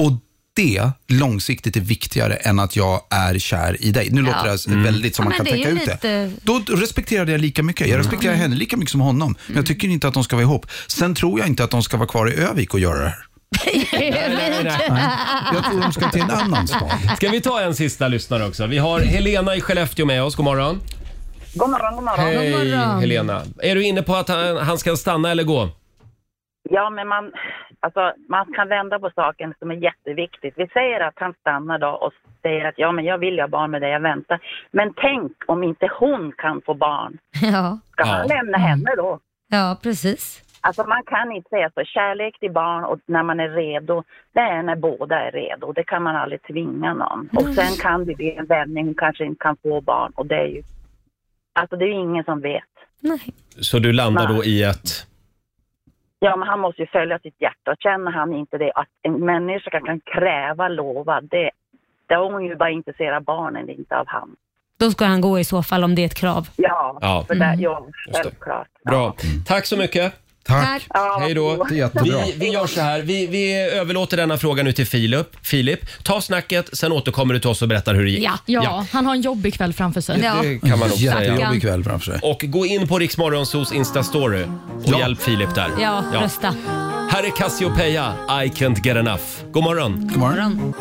Och 0.00 0.12
det 0.54 0.90
långsiktigt 1.08 1.76
är 1.76 1.80
viktigare 1.80 2.34
än 2.34 2.60
att 2.60 2.76
jag 2.76 3.00
är 3.10 3.38
kär 3.38 3.76
i 3.84 3.92
dig. 3.92 4.08
Nu 4.10 4.20
Ja. 4.20 4.26
låter 4.26 4.50
det 4.50 4.66
Mm. 4.72 4.82
väldigt 4.84 5.16
som 5.16 5.22
Ja, 5.24 5.28
man 5.28 5.36
kan 5.36 5.44
det 5.44 5.50
tänka 5.52 5.68
ut 5.68 5.86
det. 5.86 5.92
lite- 5.92 6.30
Då 6.42 6.58
då 6.66 6.76
respekterar 6.76 7.26
jag 7.26 7.40
lika 7.40 7.62
mycket. 7.62 7.88
Jag 7.88 7.98
respekterar 7.98 8.34
henne 8.34 8.56
lika 8.56 8.76
mycket 8.76 8.90
som 8.90 9.00
honom. 9.00 9.34
Men 9.46 9.56
jag 9.56 9.66
tycker 9.66 9.88
inte 9.88 10.08
att 10.08 10.14
de 10.14 10.24
ska 10.24 10.36
vara 10.36 10.44
ihop. 10.44 10.66
Sen 10.86 11.14
tror 11.14 11.38
jag 11.38 11.48
inte 11.48 11.64
att 11.64 11.70
de 11.70 11.82
ska 11.82 11.96
vara 11.96 12.08
kvar 12.08 12.28
i 12.30 12.34
Övik 12.34 12.74
och 12.74 12.80
göra 12.80 12.98
det 12.98 13.08
här. 13.08 13.18
Jag 15.54 15.64
tror 15.64 15.80
de 15.80 15.92
ska 15.92 16.10
till 16.10 16.22
en 16.22 16.30
annan 16.30 16.68
stad. 16.68 16.90
Ska 17.16 17.28
vi 17.28 17.40
ta 17.40 17.60
en 17.60 17.74
sista 17.74 18.08
lyssnare 18.08 18.46
också? 18.46 18.66
Vi 18.66 18.78
har 18.78 19.00
Helena 19.00 19.56
i 19.56 19.60
Skellefteå 19.60 20.06
med 20.06 20.22
oss. 20.22 20.34
God 20.34 20.44
morgon. 20.44 20.80
God 21.54 21.70
morgon, 21.70 21.94
god 21.94 22.04
morgon. 22.04 22.24
Hej 22.26 22.70
Helena. 23.00 23.42
Är 23.62 23.74
du 23.74 23.84
inne 23.84 24.02
på 24.02 24.16
att 24.16 24.28
han, 24.28 24.56
han 24.56 24.78
ska 24.78 24.96
stanna 24.96 25.30
eller 25.30 25.42
gå? 25.44 25.68
Ja, 26.70 26.90
men 26.90 27.08
man, 27.08 27.24
alltså, 27.82 28.12
man 28.28 28.52
kan 28.52 28.68
vända 28.68 28.98
på 28.98 29.10
saken 29.14 29.54
som 29.58 29.70
är 29.70 29.74
jätteviktigt. 29.74 30.54
Vi 30.56 30.66
säger 30.68 31.00
att 31.00 31.14
han 31.16 31.34
stannar 31.40 31.78
då 31.78 31.88
och 31.88 32.12
säger 32.42 32.64
att 32.64 32.74
ja, 32.76 32.92
men 32.92 33.04
jag 33.04 33.18
vill 33.18 33.34
ju 33.34 33.40
ha 33.40 33.48
barn 33.48 33.70
med 33.70 33.82
dig, 33.82 33.90
jag 33.90 34.00
väntar. 34.00 34.40
Men 34.70 34.94
tänk 34.96 35.32
om 35.46 35.62
inte 35.64 35.88
hon 36.00 36.32
kan 36.38 36.62
få 36.66 36.74
barn. 36.74 37.18
Ja. 37.42 37.78
Ska 37.92 38.04
han 38.04 38.26
lämna 38.26 38.58
henne 38.58 38.90
då? 38.96 39.18
Ja, 39.50 39.78
precis. 39.82 40.42
Alltså 40.60 40.84
man 40.84 41.02
kan 41.06 41.32
inte 41.32 41.48
säga 41.48 41.70
så. 41.74 41.84
Kärlek 41.84 42.40
till 42.40 42.52
barn 42.52 42.84
och 42.84 42.98
när 43.06 43.22
man 43.22 43.40
är 43.40 43.48
redo, 43.48 44.02
det 44.32 44.40
är 44.40 44.62
när 44.62 44.76
båda 44.76 45.20
är 45.20 45.32
redo. 45.32 45.72
Det 45.72 45.84
kan 45.84 46.02
man 46.02 46.16
aldrig 46.16 46.42
tvinga 46.42 46.94
någon. 46.94 47.28
Och 47.32 47.54
sen 47.54 47.76
kan 47.80 48.04
det 48.04 48.14
bli 48.14 48.34
en 48.36 48.46
vändning, 48.46 48.84
hon 48.86 48.94
kanske 48.94 49.24
inte 49.24 49.42
kan 49.42 49.56
få 49.62 49.80
barn 49.80 50.12
och 50.14 50.26
det 50.26 50.36
är 50.36 50.46
ju... 50.46 50.62
Alltså 51.52 51.76
det 51.76 51.84
är 51.84 51.88
ju 51.88 52.00
ingen 52.00 52.24
som 52.24 52.40
vet. 52.40 52.62
Så 53.60 53.78
du 53.78 53.92
landar 53.92 54.28
då 54.28 54.44
i 54.44 54.62
ett... 54.62 55.06
Ja, 56.24 56.36
men 56.36 56.48
han 56.48 56.60
måste 56.60 56.82
ju 56.82 56.86
följa 56.88 57.18
sitt 57.18 57.40
hjärta. 57.40 57.70
Och 57.70 57.76
Känner 57.80 58.10
han 58.12 58.32
inte 58.34 58.58
det, 58.58 58.72
att 58.74 58.88
en 59.02 59.24
människa 59.24 59.70
kan 59.80 60.00
kräva, 60.00 60.68
lova, 60.68 61.20
det, 61.20 61.50
då 62.08 62.14
är 62.14 62.32
hon 62.32 62.44
ju 62.44 62.56
bara 62.56 62.70
intresserad 62.70 63.16
av 63.16 63.22
barnen, 63.24 63.68
inte 63.70 63.96
av 63.96 64.04
han. 64.08 64.36
Då 64.78 64.90
ska 64.90 65.04
han 65.04 65.20
gå 65.20 65.38
i 65.38 65.44
så 65.44 65.62
fall 65.62 65.84
om 65.84 65.94
det 65.94 66.02
är 66.02 66.06
ett 66.06 66.14
krav. 66.20 66.48
Ja, 66.56 66.98
Ja. 67.00 67.24
för 67.26 67.34
det, 67.34 67.44
Mm. 67.44 67.60
ja 67.60 67.86
självklart. 68.14 68.68
Bra. 68.84 69.14
Tack 69.46 69.66
så 69.66 69.76
mycket. 69.76 70.14
Tack. 70.44 70.82
Hej 71.20 71.34
då. 71.34 71.64
Det 71.64 71.74
är 71.74 71.78
jättebra. 71.78 72.24
Vi, 72.26 72.34
vi 72.36 72.48
gör 72.48 72.66
så 72.66 72.80
här. 72.80 73.00
Vi, 73.00 73.26
vi 73.26 73.54
överlåter 73.54 74.16
denna 74.16 74.38
fråga 74.38 74.62
nu 74.62 74.72
till 74.72 74.86
Filip. 74.86 75.26
Filip, 75.42 75.80
ta 76.02 76.20
snacket, 76.20 76.76
sen 76.76 76.92
återkommer 76.92 77.34
du 77.34 77.40
till 77.40 77.50
oss 77.50 77.62
och 77.62 77.68
berättar 77.68 77.94
hur 77.94 78.04
det 78.04 78.10
gick. 78.10 78.24
Ja, 78.24 78.38
ja, 78.46 78.86
han 78.92 79.06
har 79.06 79.14
en 79.14 79.20
jobbig 79.20 79.54
kväll 79.54 79.72
framför 79.72 80.00
sig. 80.00 80.18
Det 80.18 80.68
kan 80.68 80.78
man 80.78 80.88
nog 80.88 80.98
säga. 80.98 81.24
Jättejobbig 81.24 81.62
kväll 81.62 81.84
framför 81.84 82.12
sig. 82.12 82.20
Och 82.22 82.44
gå 82.46 82.66
in 82.66 82.88
på 82.88 82.98
Riksmorgonsos 82.98 83.72
Insta-story 83.72 84.58
och 84.84 84.98
hjälp 84.98 85.22
Filip 85.22 85.54
där. 85.54 85.70
Ja, 85.80 86.04
rösta. 86.12 86.54
Här 87.10 87.24
är 87.24 87.36
Cassiopeia, 87.36 88.14
I 88.28 88.48
can't 88.48 88.86
get 88.86 88.96
enough. 88.96 89.22
God 89.52 89.64
morgon. 89.64 90.08
God 90.08 90.18
morgon. 90.18 90.74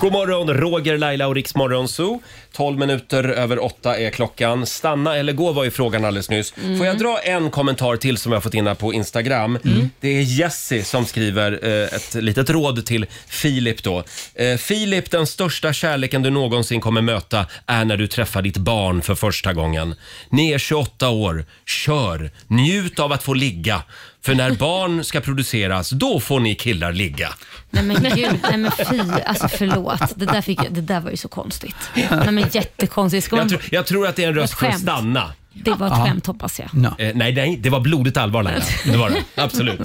God 0.00 0.12
morgon, 0.12 0.54
Roger, 0.54 0.98
Laila 0.98 1.26
och 1.26 1.34
Riksmorgon 1.34 1.88
Zoo. 1.88 2.22
12 2.52 2.78
minuter 2.78 3.24
över 3.24 3.64
åtta 3.64 3.98
är 3.98 4.10
klockan. 4.10 4.66
Stanna 4.66 5.16
eller 5.16 5.32
gå 5.32 5.52
var 5.52 5.64
ju 5.64 5.70
frågan 5.70 6.04
alldeles 6.04 6.30
nyss. 6.30 6.54
Mm. 6.64 6.78
Får 6.78 6.86
jag 6.86 6.98
dra 6.98 7.18
en 7.18 7.50
kommentar 7.50 7.96
till 7.96 8.16
som 8.16 8.32
jag 8.32 8.36
har 8.36 8.40
fått 8.42 8.54
in 8.54 8.66
här 8.66 8.74
på 8.74 8.92
Instagram? 8.92 9.58
Det 10.00 10.08
är 10.08 10.22
Jessie 10.22 10.84
som 10.84 11.06
skriver 11.06 11.58
eh, 11.62 11.96
ett 11.96 12.14
litet 12.14 12.50
råd 12.50 12.86
till 12.86 13.06
Filip 13.26 13.82
då. 13.82 14.04
Eh, 14.34 14.56
Filip, 14.56 15.10
den 15.10 15.26
största 15.26 15.72
kärleken 15.72 16.22
du 16.22 16.30
någonsin 16.30 16.80
kommer 16.80 17.02
möta 17.02 17.46
är 17.66 17.84
när 17.84 17.96
du 17.96 18.06
träffar 18.06 18.42
ditt 18.42 18.56
barn 18.56 19.02
för 19.02 19.14
första 19.14 19.52
gången. 19.52 19.94
Ni 20.30 20.52
är 20.52 20.58
28 20.58 21.08
år. 21.08 21.44
Kör! 21.66 22.30
Njut 22.46 22.98
av 22.98 23.12
att 23.12 23.22
få 23.22 23.34
ligga. 23.34 23.82
För 24.22 24.34
när 24.34 24.50
barn 24.50 25.04
ska 25.04 25.20
produceras, 25.20 25.90
då 25.90 26.20
får 26.20 26.40
ni 26.40 26.54
killar 26.54 26.92
ligga. 26.92 27.28
Nej 27.70 27.82
men 27.84 27.96
gud, 28.02 28.38
nej 28.42 28.56
men 28.56 28.70
fy, 28.90 29.00
alltså 29.26 29.48
förlåt. 29.48 30.00
Det 30.16 30.26
där, 30.26 30.40
fick, 30.42 30.58
jag- 30.64 30.72
det 30.74 30.80
där 30.80 31.00
var 31.00 31.10
ju 31.10 31.16
så 31.16 31.28
konstigt. 31.28 31.76
Nej 31.94 32.32
men 32.32 32.44
jättekonstigt. 32.52 33.24
Ska 33.26 33.36
man, 33.36 33.48
Jag, 33.48 33.60
tror- 33.60 33.74
jag 33.74 33.86
tror 33.86 34.06
att 34.06 34.16
det 34.16 34.24
är 34.24 34.28
en 34.28 34.34
röst 34.34 34.54
från 34.58 34.70
skämt. 34.70 34.82
Stanna. 34.82 35.32
det 35.52 35.70
var 35.70 35.86
ett 35.86 35.92
Ja. 35.96 36.04
skämt 36.06 36.26
hoppas 36.26 36.60
jag. 36.60 36.68
Eh, 36.84 37.14
nej, 37.14 37.32
nej, 37.34 37.56
det 37.56 37.70
var 37.70 37.80
blodigt 37.80 38.16
allvar 38.16 38.42
Laila. 38.42 38.64
Det 38.84 38.96
var 38.96 39.10
det. 39.10 39.42
Absolut. 39.42 39.80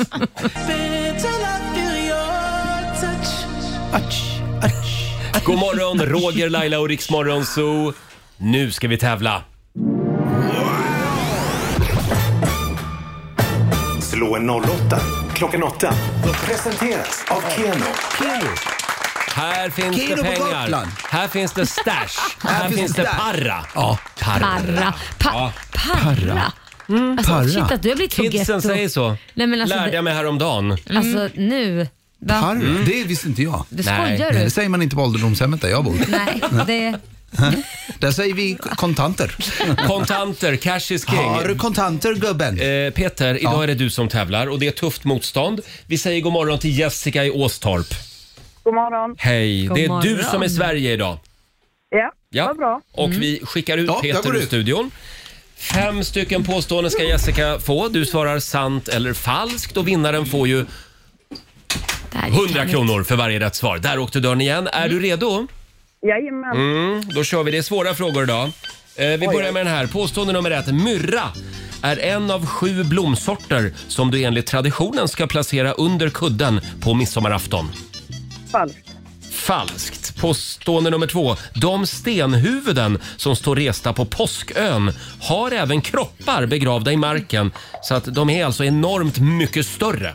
God 5.46 5.60
morgon, 5.60 6.00
Roger, 6.02 6.50
Laila 6.50 6.80
och 6.80 6.88
Riksmorgon 6.90 7.46
Zoo. 7.46 7.94
Nu 8.38 8.72
ska 8.72 8.88
vi 8.88 8.98
tävla. 8.98 9.44
Slå 14.16 14.36
en 14.36 14.50
08 14.50 15.00
klockan 15.34 15.64
8. 15.64 15.94
Presenteras 16.46 17.24
av 17.28 17.44
Keno. 17.56 17.86
Här 19.36 19.70
finns 19.70 19.98
Keno 19.98 20.16
det 20.16 20.24
på 20.24 20.44
pengar. 20.44 20.62
Gotland. 20.62 20.92
Här 21.10 21.28
finns 21.28 21.52
det 21.54 21.66
stash. 21.66 21.92
Här, 22.44 22.54
Här 22.54 22.70
finns, 22.70 22.94
det 22.94 23.02
stash. 23.04 23.18
parra. 23.20 23.66
Ja. 23.76 23.98
Parra. 24.20 24.94
Pa, 25.20 25.30
Ja. 25.34 25.54
parra. 25.74 26.52
Alltså, 27.18 27.32
Parra. 27.34 27.48
Shit 27.48 27.72
att 27.72 27.82
du 27.84 27.90
har 27.90 27.96
blivit 27.96 28.14
så 28.14 28.22
Kidsen 28.22 28.56
getto. 28.56 28.62
säger 28.68 28.90
så. 28.90 29.18
Nej, 29.34 29.48
men 29.48 29.62
alltså, 29.62 29.76
Lärde 29.78 29.90
det- 29.92 29.96
jag 29.96 30.04
mig 30.04 30.14
häromdagen. 30.14 30.72
Alltså 30.72 31.30
nu. 31.36 31.88
Va? 32.20 32.42
Parr, 32.42 32.86
det 32.86 33.04
visste 33.04 33.28
inte 33.28 33.44
jag. 33.44 33.66
Det 33.70 33.84
skojar 33.84 34.00
Nej, 34.02 34.18
du? 34.32 34.40
det 34.40 34.50
säger 34.50 34.70
man 34.70 34.82
inte 34.82 34.96
på 34.96 35.02
ålderdomshemmet 35.04 35.62
där 35.62 35.70
jag 35.70 35.84
bor. 35.84 35.96
Nej, 36.08 36.42
det... 36.68 37.00
Där 38.00 38.12
säger 38.12 38.34
vi 38.34 38.56
kontanter. 38.76 39.36
Kontanter, 39.88 40.56
cash 40.56 40.76
is 40.92 41.06
king. 41.10 41.18
Har 41.20 41.48
du 41.48 41.56
kontanter 41.56 42.14
gubben? 42.14 42.60
Eh, 42.60 42.92
Peter, 42.94 43.38
idag 43.38 43.64
är 43.64 43.68
det 43.68 43.76
du 43.76 43.90
som 43.90 44.10
tävlar 44.10 44.48
och 44.48 44.60
det 44.60 44.68
är 44.68 44.72
tufft 44.72 45.04
motstånd. 45.04 45.62
Vi 45.88 45.98
säger 45.98 46.22
god 46.22 46.34
morgon 46.34 46.60
till 46.60 46.80
Jessica 46.80 47.26
i 47.26 47.32
Åstorp. 47.32 47.88
God 48.64 48.74
morgon. 48.74 49.16
Hej, 49.20 49.66
God 49.66 49.78
det 49.78 49.82
är 49.82 49.88
du 49.88 49.90
morgon. 50.16 50.32
som 50.32 50.42
är 50.44 50.48
Sverige 50.48 50.92
idag. 50.94 51.18
Ja, 51.90 52.12
Ja. 52.30 52.46
vad 52.48 52.58
bra. 52.58 52.82
Och 52.92 53.12
vi 53.12 53.42
skickar 53.44 53.78
ut 53.78 53.88
Ja, 53.88 53.94
jag 53.94 54.02
Peter 54.16 54.24
går 54.30 54.36
ur 54.36 54.42
ut. 54.42 54.48
studion. 54.48 54.92
Fem 55.58 56.04
stycken 56.04 56.44
påståenden 56.44 56.92
ska 56.92 57.04
Jessica 57.04 57.60
få. 57.60 57.88
Du 57.88 58.06
svarar 58.06 58.40
sant 58.40 58.88
eller 58.88 59.14
falskt 59.14 59.78
och 59.78 59.88
vinnaren 59.88 60.26
får 60.26 60.48
ju 60.48 60.66
100 62.28 62.66
kronor 62.68 63.04
för 63.04 63.16
varje 63.16 63.40
rätt 63.40 63.56
svar. 63.56 63.78
Där 63.78 64.00
åkte 64.00 64.20
dörren 64.20 64.42
igen. 64.42 64.68
Är 64.68 64.90
du 64.90 65.00
redo? 65.00 65.48
Jajamän. 66.08 66.58
Mm, 66.58 67.02
då 67.16 67.24
kör 67.24 67.44
vi. 67.44 67.52
Det 67.52 67.58
är 67.58 67.62
svåra 67.62 67.94
frågor 67.94 68.24
idag. 68.24 68.52
Eh, 68.96 69.08
vi 69.08 69.28
börjar 69.28 69.52
med 69.52 69.66
den 69.66 69.74
här. 69.74 69.88
Påstående 69.88 70.34
nummer 70.34 70.52
ett. 70.52 70.74
Myrra 70.74 71.24
är 71.82 72.00
en 72.00 72.32
av 72.32 72.46
sju 72.46 72.84
blomsorter 72.84 73.74
som 73.88 74.12
du 74.12 74.24
enligt 74.24 74.48
traditionen 74.48 75.08
ska 75.08 75.28
placera 75.28 75.72
under 75.72 76.10
kudden 76.10 76.62
på 76.82 76.94
midsommarafton. 76.94 77.72
Falskt. 78.52 78.96
Falskt. 79.32 80.22
Påstående 80.22 80.90
nummer 80.90 81.08
två. 81.08 81.36
De 81.54 81.88
stenhuvuden 81.88 83.00
som 83.18 83.36
står 83.36 83.56
resta 83.56 83.94
på 83.94 84.06
Påskön 84.06 84.92
har 85.22 85.52
även 85.52 85.82
kroppar 85.82 86.46
begravda 86.46 86.92
i 86.92 86.98
marken 86.98 87.52
så 87.82 87.96
att 87.96 88.16
de 88.16 88.30
är 88.30 88.46
alltså 88.46 88.64
enormt 88.64 89.20
mycket 89.20 89.66
större. 89.66 90.08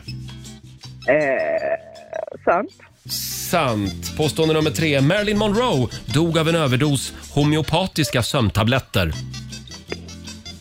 Eh, 1.07 2.41
sant. 2.45 2.90
Sant. 3.09 4.17
Påstående 4.17 4.53
nummer 4.53 4.71
tre. 4.71 5.01
Marilyn 5.01 5.37
Monroe 5.37 5.87
dog 6.05 6.37
av 6.37 6.49
en 6.49 6.55
överdos 6.55 7.13
homeopatiska 7.31 8.23
sömntabletter. 8.23 9.13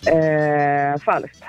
Eh, 0.06 1.00
falskt. 1.04 1.42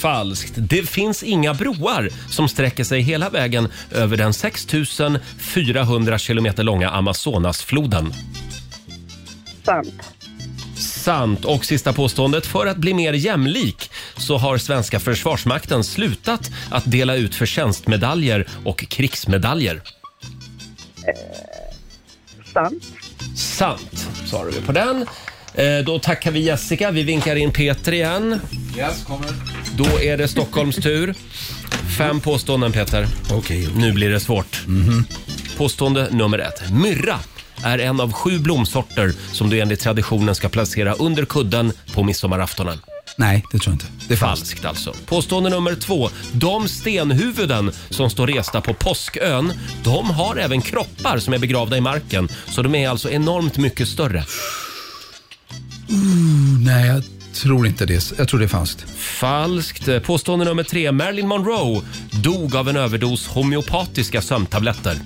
Falskt. 0.00 0.52
Det 0.56 0.88
finns 0.88 1.22
inga 1.22 1.54
broar 1.54 2.08
som 2.30 2.48
sträcker 2.48 2.84
sig 2.84 3.00
hela 3.00 3.30
vägen 3.30 3.68
över 3.90 4.16
den 4.16 4.32
6 4.32 4.66
400 5.38 6.18
kilometer 6.18 6.62
långa 6.62 6.90
Amazonasfloden. 6.90 8.12
Sant. 9.64 10.21
Sant. 11.02 11.44
Och 11.44 11.64
sista 11.64 11.92
påståendet. 11.92 12.46
För 12.46 12.66
att 12.66 12.76
bli 12.76 12.94
mer 12.94 13.12
jämlik 13.12 13.90
så 14.16 14.38
har 14.38 14.58
svenska 14.58 15.00
försvarsmakten 15.00 15.84
slutat 15.84 16.50
att 16.70 16.90
dela 16.90 17.16
ut 17.16 17.34
förtjänstmedaljer 17.34 18.48
och 18.64 18.84
krigsmedaljer. 18.88 19.82
Sant. 22.52 22.84
Sant, 23.36 24.08
svarar 24.26 24.50
vi 24.50 24.60
på 24.60 24.72
den. 24.72 25.06
Eh, 25.54 25.78
Då 25.84 25.98
tackar 25.98 26.30
vi 26.30 26.40
Jessica. 26.40 26.90
Vi 26.90 27.02
vinkar 27.02 27.36
in 27.36 27.52
Peter 27.52 27.92
igen. 27.92 28.40
Yes, 28.78 29.04
kommer. 29.04 29.28
Då 29.76 30.00
är 30.00 30.16
det 30.16 30.28
Stockholms 30.28 30.76
tur. 30.76 31.14
Fem 31.98 32.20
påståenden 32.20 32.72
Peter. 32.72 33.06
Okej. 33.30 33.68
Nu 33.76 33.92
blir 33.92 34.10
det 34.10 34.20
svårt. 34.20 34.62
Påstående 35.56 36.08
nummer 36.10 36.38
ett. 36.38 36.70
Myrra 36.72 37.18
är 37.62 37.78
en 37.78 38.00
av 38.00 38.12
sju 38.12 38.38
blomsorter 38.38 39.12
som 39.32 39.50
du 39.50 39.60
enligt 39.60 39.80
traditionen 39.80 40.34
ska 40.34 40.48
placera 40.48 40.94
under 40.94 41.24
kudden 41.24 41.72
på 41.94 42.02
midsommaraftonen. 42.02 42.78
Nej, 43.16 43.44
det 43.52 43.58
tror 43.58 43.72
jag 43.72 43.74
inte. 43.74 43.86
Det 44.08 44.14
är 44.14 44.18
falskt 44.18 44.64
alltså. 44.64 44.94
Påstående 45.06 45.50
nummer 45.50 45.74
två. 45.74 46.10
De 46.32 46.68
stenhuvuden 46.68 47.72
som 47.90 48.10
står 48.10 48.26
resta 48.26 48.60
på 48.60 48.74
Påskön, 48.74 49.52
de 49.84 50.10
har 50.10 50.36
även 50.36 50.60
kroppar 50.60 51.18
som 51.18 51.34
är 51.34 51.38
begravda 51.38 51.76
i 51.76 51.80
marken. 51.80 52.28
Så 52.48 52.62
de 52.62 52.74
är 52.74 52.88
alltså 52.88 53.10
enormt 53.10 53.58
mycket 53.58 53.88
större. 53.88 54.24
Mm, 55.88 56.64
nej, 56.64 56.86
jag 56.86 57.02
tror 57.34 57.66
inte 57.66 57.86
det. 57.86 58.12
Jag 58.18 58.28
tror 58.28 58.40
det 58.40 58.46
är 58.46 58.48
falskt. 58.48 58.84
Falskt. 58.96 60.02
Påstående 60.02 60.44
nummer 60.44 60.62
tre. 60.62 60.92
Marilyn 60.92 61.28
Monroe 61.28 61.82
dog 62.22 62.56
av 62.56 62.68
en 62.68 62.76
överdos 62.76 63.28
homeopatiska 63.28 64.22
sömntabletter. 64.22 64.96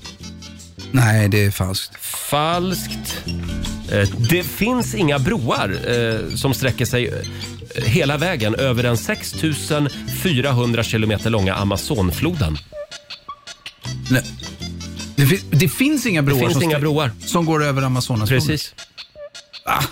Nej, 0.92 1.28
det 1.28 1.44
är 1.44 1.50
falskt. 1.50 1.96
Falskt. 2.00 3.22
Eh, 3.92 4.08
Det 4.30 4.42
finns 4.42 4.94
inga 4.94 5.18
broar 5.18 5.76
eh, 5.90 6.34
som 6.36 6.54
sträcker 6.54 6.84
sig 6.84 7.06
eh, 7.08 7.14
hela 7.84 8.16
vägen 8.16 8.54
över 8.54 8.82
den 8.82 8.96
6400 8.96 10.82
kilometer 10.82 11.30
långa 11.30 11.54
Amazonfloden. 11.54 12.58
Nej. 14.10 14.22
Det, 15.16 15.26
fin- 15.26 15.40
det 15.50 15.68
finns 15.68 16.06
inga 16.06 16.22
broar, 16.22 16.38
finns 16.40 16.52
som, 16.52 16.62
inga 16.62 16.78
broar. 16.78 17.10
som 17.26 17.44
går 17.46 17.64
över 17.64 17.82
Amazonas. 17.82 18.28
Precis. 18.28 18.74
Ah. 19.64 19.82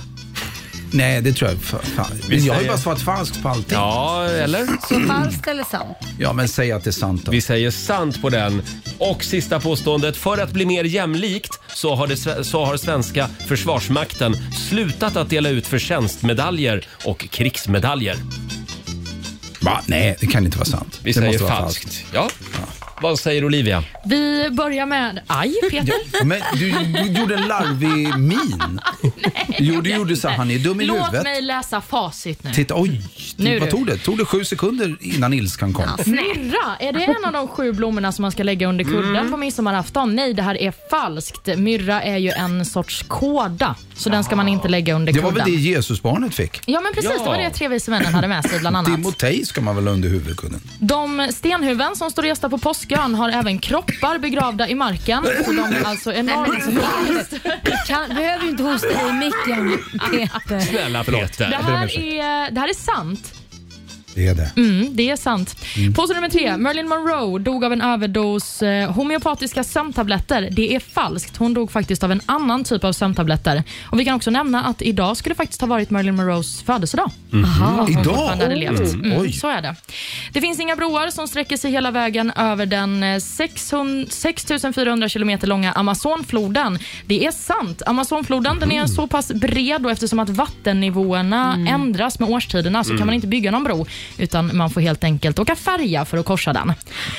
Nej, 0.95 1.21
det 1.23 1.33
tror 1.33 1.51
jag. 1.51 1.61
Fan. 1.61 1.81
fan. 1.97 2.07
Vi 2.29 2.37
Men 2.37 2.45
jag 2.45 2.55
har 2.55 2.61
ju 2.61 2.67
säger- 2.67 2.69
bara 2.73 2.79
svarat 2.83 3.03
falskt 3.03 3.43
på 3.43 3.49
allting. 3.49 3.79
Ja, 3.79 4.25
eller? 4.25 4.67
Så 4.89 5.01
falskt 5.01 5.47
eller 5.47 5.65
sant? 5.65 5.97
Ja, 6.19 6.33
men 6.33 6.49
säg 6.49 6.73
att 6.73 6.85
det 6.85 6.91
är 6.91 6.93
sant 6.93 7.25
då. 7.25 7.31
Vi 7.33 7.41
säger 7.41 7.71
sant 7.71 8.23
på 8.23 8.29
den. 8.31 8.63
Och 8.99 9.25
sista 9.25 9.61
påståendet. 9.61 10.17
För 10.17 10.39
att 10.39 10.51
bli 10.51 10.67
mer 10.67 10.85
jämlikt 10.85 11.61
så 11.75 11.95
har, 11.95 12.07
det, 12.07 12.15
sve- 12.15 12.43
så 12.43 12.65
har 12.65 12.77
svenska 12.77 13.29
försvarsmakten 13.47 14.37
slutat 14.71 15.17
att 15.17 15.31
dela 15.31 15.49
ut 15.49 15.67
förtjänstmedaljer 15.67 16.87
och 17.05 17.27
krigsmedaljer. 17.31 18.17
Va? 19.61 19.81
Nej, 19.87 20.17
det 20.21 20.27
kan 20.27 20.45
inte 20.45 20.59
vara 20.59 20.67
sant. 20.69 21.01
Vi 21.03 21.11
det 21.11 21.15
säger 21.15 21.29
måste 21.29 21.45
vara 21.45 21.55
falskt. 21.57 22.05
Ja. 22.13 22.29
Vad 23.05 23.19
säger 23.19 23.45
Olivia? 23.45 23.85
Vi 24.05 24.49
börjar 24.51 24.87
med... 24.87 25.21
Aj, 25.27 25.55
Peter. 25.71 25.95
Ja, 26.13 26.25
men 26.25 26.41
du, 26.55 26.71
du 26.71 27.21
gjorde 27.21 27.35
en 27.35 27.49
larvig 27.49 28.19
min. 28.19 28.81
Jo, 29.59 29.81
du 29.81 29.91
gjorde 29.95 30.17
så. 30.17 30.29
Han 30.29 30.51
är 30.51 30.59
dum 30.59 30.81
i 30.81 30.85
Låt 30.85 30.99
huvudet. 30.99 31.23
mig 31.25 31.43
läsa 31.43 31.81
facit 31.81 32.45
nu. 32.45 32.53
Titta, 32.53 32.75
oj. 32.77 33.01
Nu 33.37 33.59
vad 33.59 33.69
du. 33.69 33.71
tog 33.71 33.87
det? 33.87 33.97
Tog 33.99 34.19
det 34.19 34.25
sju 34.25 34.45
sekunder 34.45 34.97
innan 35.01 35.33
ilskan 35.33 35.73
kom? 35.73 35.85
Myrra, 36.07 36.77
är 36.81 36.93
det 36.93 37.05
en 37.05 37.25
av 37.25 37.33
de 37.33 37.49
sju 37.49 37.73
blommorna 37.73 38.13
som 38.13 38.23
man 38.23 38.33
ska 38.33 38.43
lägga 38.43 38.67
under 38.69 38.85
kudden 38.85 39.17
Mm. 39.17 39.31
på 39.31 39.37
midsommarafton? 39.37 40.15
Nej, 40.17 40.35
det 40.35 40.43
här 40.43 40.63
är 40.63 40.73
falskt. 40.91 41.47
Myrra 41.57 42.03
är 42.03 42.17
ju 42.19 42.31
en 42.31 42.65
sorts 42.65 43.05
kåda, 43.09 43.75
så 43.97 44.09
den 44.11 44.25
ska 44.25 44.37
man 44.37 44.49
inte 44.49 44.69
lägga 44.69 44.95
under 44.95 45.13
Det 45.13 45.21
var 45.21 45.31
kudden. 45.31 45.45
väl 45.45 45.55
det 45.55 45.61
Jesusbarnet 45.61 46.35
fick? 46.35 46.61
Ja, 46.67 46.81
men 46.81 46.93
precis. 46.95 47.11
Det 47.19 47.25
var 47.29 47.39
det 47.39 47.51
tre 47.51 47.69
vise 47.69 47.91
männen 47.91 48.15
hade 48.15 48.29
med 48.29 48.45
sig 48.45 48.59
bland 48.61 48.77
annat. 48.77 48.95
Timotej 48.95 49.47
ska 49.47 49.61
man 49.61 49.77
väl 49.77 49.87
ha 49.87 49.95
under 49.95 50.09
huvudkudden? 50.09 50.61
De 50.79 51.29
stenhuvuden 51.35 51.97
som 51.97 52.11
står 52.11 52.23
resta 52.23 52.49
på 52.49 52.59
Påskön 52.95 53.15
har 53.15 53.29
även 53.29 53.59
kroppar 53.59 54.19
begravda 54.19 54.69
i 54.69 54.75
marken. 54.75 55.27
Så 55.45 55.53
de 55.53 55.59
är 55.59 55.85
alltså 55.85 56.13
enormt... 56.13 57.31
Du 57.63 57.73
kan, 57.87 58.09
behöver 58.09 58.45
ju 58.45 58.51
inte 58.51 58.63
hosta 58.63 58.89
dig 58.89 59.09
i 59.09 59.13
micken, 59.13 59.79
Peter. 60.11 60.61
Snälla 60.61 61.05
Peter. 61.05 61.51
Det 61.51 61.57
här, 61.57 61.99
är, 61.99 62.51
det 62.51 62.61
här 62.61 62.69
är 62.69 62.75
sant. 62.75 63.34
Det 64.15 64.27
är 64.29 64.35
det. 64.35 64.51
Mm, 64.57 64.97
det 64.97 65.11
är 65.11 65.17
sant. 65.17 65.57
Påstående 65.95 66.15
nummer 66.15 66.29
tre. 66.29 66.57
Marilyn 66.57 66.89
Monroe 66.89 67.39
dog 67.39 67.65
av 67.65 67.73
en 67.73 67.81
överdos 67.83 68.63
eh, 68.63 68.91
homeopatiska 68.93 69.65
sömntabletter. 69.65 70.49
Det 70.53 70.75
är 70.75 70.81
falskt. 70.81 71.37
Hon 71.37 71.55
dog 71.55 71.71
faktiskt 71.73 72.05
av 72.05 72.13
en 72.13 72.21
annan 72.27 72.65
typ 72.65 72.85
av 72.85 72.93
sömntabletter. 72.93 73.63
Och 73.85 74.01
Vi 74.01 74.05
kan 74.05 74.15
också 74.15 74.31
nämna 74.31 74.65
att 74.65 74.83
idag 74.83 75.17
skulle 75.17 75.35
faktiskt 75.35 75.61
ha 75.61 75.69
varit 75.69 75.91
Marilyn 75.91 76.17
Monroes 76.17 76.63
födelsedag. 76.63 77.11
Om 77.33 77.45
hon 77.45 77.89
Idag? 78.01 78.27
hade 78.27 78.55
levt. 78.55 78.81
Mm. 78.95 79.13
Mm, 79.13 79.33
så 79.33 79.49
är 79.49 79.63
det. 79.63 79.75
Det 80.33 80.41
finns 80.41 80.61
inga 80.61 80.77
broar 80.77 81.11
som 81.11 81.29
sträcker 81.29 81.57
sig 81.57 81.71
hela 81.71 81.91
vägen 81.91 82.31
över 82.37 82.67
den 82.67 83.03
eh, 83.03 83.19
600, 83.19 84.07
6400 84.11 85.09
kilometer 85.09 85.47
långa 85.47 85.73
Amazonfloden. 85.73 86.79
Det 87.07 87.27
är 87.27 87.31
sant. 87.31 87.83
Amazonfloden 87.87 88.59
den 88.61 88.73
är 88.73 88.87
så 88.87 89.07
pass 89.07 89.33
bred 89.33 89.85
och 89.87 89.91
eftersom 89.93 90.19
att 90.19 90.29
vattennivåerna 90.29 91.67
ändras 91.69 92.19
med 92.19 92.29
årstiderna 92.29 92.85
så 92.85 92.91
Mm. 92.91 92.99
kan 92.99 93.07
man 93.07 93.15
inte 93.15 93.27
bygga 93.27 93.51
någon 93.51 93.65
bro 93.65 93.87
utan 94.19 94.57
man 94.57 94.71
får 94.71 94.81
helt 94.81 95.05
enkelt 95.05 95.39
åka 95.39 95.57
färja 95.57 96.05
för 96.05 96.19
att 96.19 96.27
korsa 96.27 96.53
den. 96.53 96.73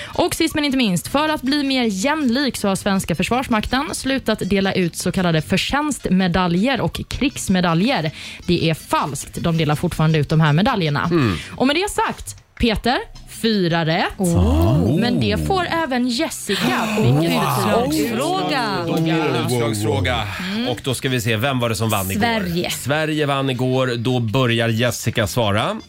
Och 0.05 0.35
sist 0.35 0.55
men 0.55 0.65
inte 0.65 0.77
minst, 0.77 1.07
för 1.07 1.29
att 1.29 1.41
bli 1.41 1.63
mer 1.63 1.83
jämlik 1.83 2.57
så 2.57 2.67
har 2.67 2.75
svenska 2.75 3.15
försvarsmakten 3.15 3.89
slutat 3.93 4.39
dela 4.39 4.73
ut 4.73 4.95
så 4.95 5.11
kallade 5.11 5.41
förtjänstmedaljer 5.41 6.81
och 6.81 7.01
krigsmedaljer. 7.09 8.11
Det 8.45 8.69
är 8.69 8.73
falskt. 8.73 9.33
De 9.33 9.57
delar 9.57 9.75
fortfarande 9.75 10.19
ut 10.19 10.29
de 10.29 10.41
här 10.41 10.53
medaljerna. 10.53 11.03
Mm. 11.03 11.37
Och 11.51 11.67
med 11.67 11.75
det 11.75 11.89
sagt, 11.89 12.35
Peter, 12.59 12.97
fyra 13.41 13.85
rätt. 13.85 14.13
Oh. 14.17 14.99
Men 14.99 15.19
det 15.19 15.47
får 15.47 15.65
även 15.65 16.07
Jessica, 16.07 16.87
vilket 16.97 17.21
betyder 17.21 17.87
utslagsfråga. 17.87 18.63
Då 18.87 19.01
blir 19.01 19.13
det 19.13 19.21
en 19.21 19.45
utslagsfråga. 19.45 20.27
Och 20.69 20.79
då 20.83 20.93
ska 20.93 21.09
vi 21.09 21.21
se, 21.21 21.35
vem 21.35 21.59
var 21.59 21.69
det 21.69 21.75
som 21.75 21.89
vann 21.89 22.11
igår? 22.11 22.21
Sverige. 22.21 22.71
Sverige 22.71 23.25
vann 23.25 23.49
igår. 23.49 23.95
Då 23.97 24.19
börjar 24.19 24.69
Jessica 24.69 25.27
svara. 25.27 25.79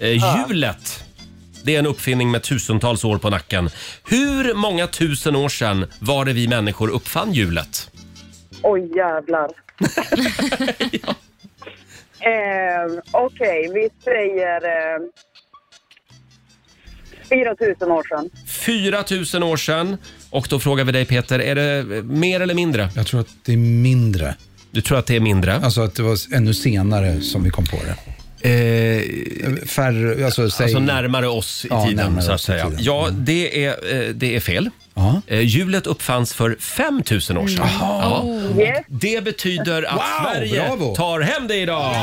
Eh, 0.00 0.08
hjulet. 0.08 1.04
Det 1.64 1.74
är 1.74 1.78
en 1.78 1.86
uppfinning 1.86 2.30
med 2.30 2.42
tusentals 2.42 3.04
år 3.04 3.18
på 3.18 3.30
nacken. 3.30 3.70
Hur 4.04 4.54
många 4.54 4.86
tusen 4.86 5.36
år 5.36 5.48
sedan 5.48 5.86
var 5.98 6.24
det 6.24 6.32
vi 6.32 6.48
människor 6.48 6.88
uppfann 6.88 7.32
hjulet? 7.32 7.90
Oj 8.62 8.96
jävlar. 8.96 9.50
eh, 12.20 13.00
Okej, 13.10 13.70
vi 13.74 13.88
säger 14.04 14.64
eh, 14.64 15.00
4000 17.28 17.90
år 17.90 18.02
sedan. 18.08 18.30
4 18.46 19.04
000 19.40 19.52
år 19.52 19.56
sedan. 19.56 19.96
Och 20.30 20.46
då 20.50 20.58
frågar 20.60 20.84
vi 20.84 20.92
dig 20.92 21.04
Peter, 21.04 21.38
är 21.38 21.54
det 21.54 22.02
mer 22.02 22.40
eller 22.40 22.54
mindre? 22.54 22.90
Jag 22.96 23.06
tror 23.06 23.20
att 23.20 23.28
det 23.44 23.52
är 23.52 23.56
mindre. 23.56 24.34
Du 24.70 24.80
tror 24.80 24.98
att 24.98 25.06
det 25.06 25.16
är 25.16 25.20
mindre? 25.20 25.54
Alltså 25.54 25.80
att 25.80 25.94
det 25.94 26.02
var 26.02 26.34
ännu 26.34 26.54
senare 26.54 27.20
som 27.20 27.44
vi 27.44 27.50
kom 27.50 27.64
på 27.64 27.76
det. 27.76 27.96
Eh, 28.46 29.66
Färre, 29.66 30.24
alltså, 30.24 30.50
säg... 30.50 30.64
Alltså 30.64 30.78
närmare 30.78 31.28
oss 31.28 31.64
i 31.64 31.68
Ja, 31.70 31.84
tiden 31.86 31.96
närmare 32.04 32.22
så 32.22 32.30
att 32.30 32.34
oss 32.34 32.42
i 32.42 32.46
säga. 32.46 32.64
tiden. 32.64 32.78
Ja, 32.82 33.08
det 33.12 33.64
är, 33.66 33.70
eh, 33.70 34.08
det 34.14 34.36
är 34.36 34.40
fel. 34.40 34.70
Eh, 35.26 35.40
Hjulet 35.40 35.86
uppfanns 35.86 36.34
för 36.34 36.56
5000 36.60 37.36
år 37.36 37.46
sedan. 37.46 37.66
Ja. 37.80 38.24
Yes. 38.58 38.78
Det 38.88 39.24
betyder 39.24 39.82
att 39.82 39.94
Wow, 39.94 40.32
Sverige 40.32 40.64
bravo. 40.66 40.94
tar 40.94 41.20
hem 41.20 41.48
det 41.48 41.56
idag. 41.56 41.94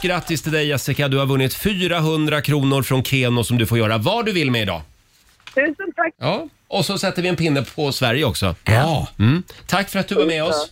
Stort 0.00 0.10
grattis 0.10 0.42
till 0.42 0.52
dig 0.52 0.66
Jessica. 0.66 1.08
Du 1.08 1.18
har 1.18 1.26
vunnit 1.26 1.54
400 1.54 2.42
kronor 2.42 2.82
från 2.82 3.04
Keno 3.04 3.44
som 3.44 3.58
du 3.58 3.66
får 3.66 3.78
göra 3.78 3.98
vad 3.98 4.26
du 4.26 4.32
vill 4.32 4.50
med 4.50 4.62
idag. 4.62 4.82
Tusen 5.54 5.92
tack. 5.96 6.14
Ja. 6.18 6.48
Och 6.68 6.84
så 6.84 6.98
sätter 6.98 7.22
vi 7.22 7.28
en 7.28 7.36
pinne 7.36 7.62
på 7.62 7.92
Sverige 7.92 8.24
också. 8.24 8.54
Ja. 8.64 9.06
Mm. 9.18 9.42
Tack 9.66 9.88
för 9.88 9.98
att 9.98 10.08
du 10.08 10.14
var 10.14 10.26
med 10.26 10.44
oss. 10.44 10.70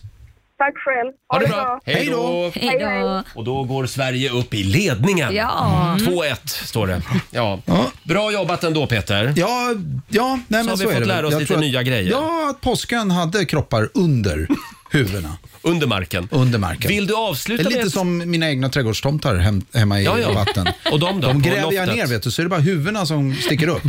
Tack 0.57 0.73
själv. 0.77 1.13
Ha 1.27 1.39
det 1.39 1.47
bra. 1.47 1.79
Hej 1.85 2.05
då. 2.11 2.51
Hej 2.55 2.79
då. 2.79 3.23
Och 3.35 3.43
då 3.43 3.63
går 3.63 3.85
Sverige 3.85 4.29
upp 4.29 4.53
i 4.53 4.63
ledningen. 4.63 5.35
Ja. 5.35 5.97
2-1 5.99 6.35
står 6.47 6.87
det. 6.87 7.01
Ja. 7.31 7.59
Bra 8.03 8.31
jobbat 8.31 8.63
ändå 8.63 8.87
Peter. 8.87 9.33
Ja, 9.35 9.73
ja 10.07 10.39
nej, 10.47 10.63
Så 10.63 10.65
men 10.65 10.69
har 10.69 10.77
vi 10.77 10.83
så 10.83 10.89
är 10.89 10.93
fått 10.93 11.01
det 11.01 11.07
lära 11.07 11.27
oss 11.27 11.31
Jag 11.31 11.39
lite 11.39 11.53
tror 11.53 11.61
nya 11.61 11.83
grejer. 11.83 12.11
Ja, 12.11 12.49
att 12.49 12.61
påsken 12.61 13.11
hade 13.11 13.45
kroppar 13.45 13.89
under 13.93 14.47
huvudena. 14.91 15.37
Under 15.69 15.87
marken. 15.87 16.27
Under 16.31 16.59
marken. 16.59 16.87
Vill 16.89 17.07
du 17.07 17.15
avsluta 17.15 17.63
det 17.63 17.67
är 17.67 17.69
med 17.69 17.77
lite 17.77 17.87
ett- 17.87 17.93
som 17.93 18.17
mina 18.31 18.49
egna 18.49 18.69
trädgårdstomtar 18.69 19.35
hem, 19.35 19.61
hemma 19.73 19.99
i 20.01 20.05
Ja, 20.05 20.19
ja. 20.19 20.31
vatten. 20.33 20.67
Och 20.91 20.99
de 20.99 21.21
då, 21.21 21.27
De 21.27 21.33
på 21.43 21.49
gräver 21.49 21.61
jag 21.73 21.87
loftet? 21.87 21.95
ner 21.95 22.07
vet 22.07 22.23
du, 22.23 22.31
så 22.31 22.41
är 22.41 22.43
det 22.43 22.49
bara 22.49 22.59
huvudena 22.59 23.05
som 23.05 23.35
sticker 23.35 23.67
upp. 23.67 23.81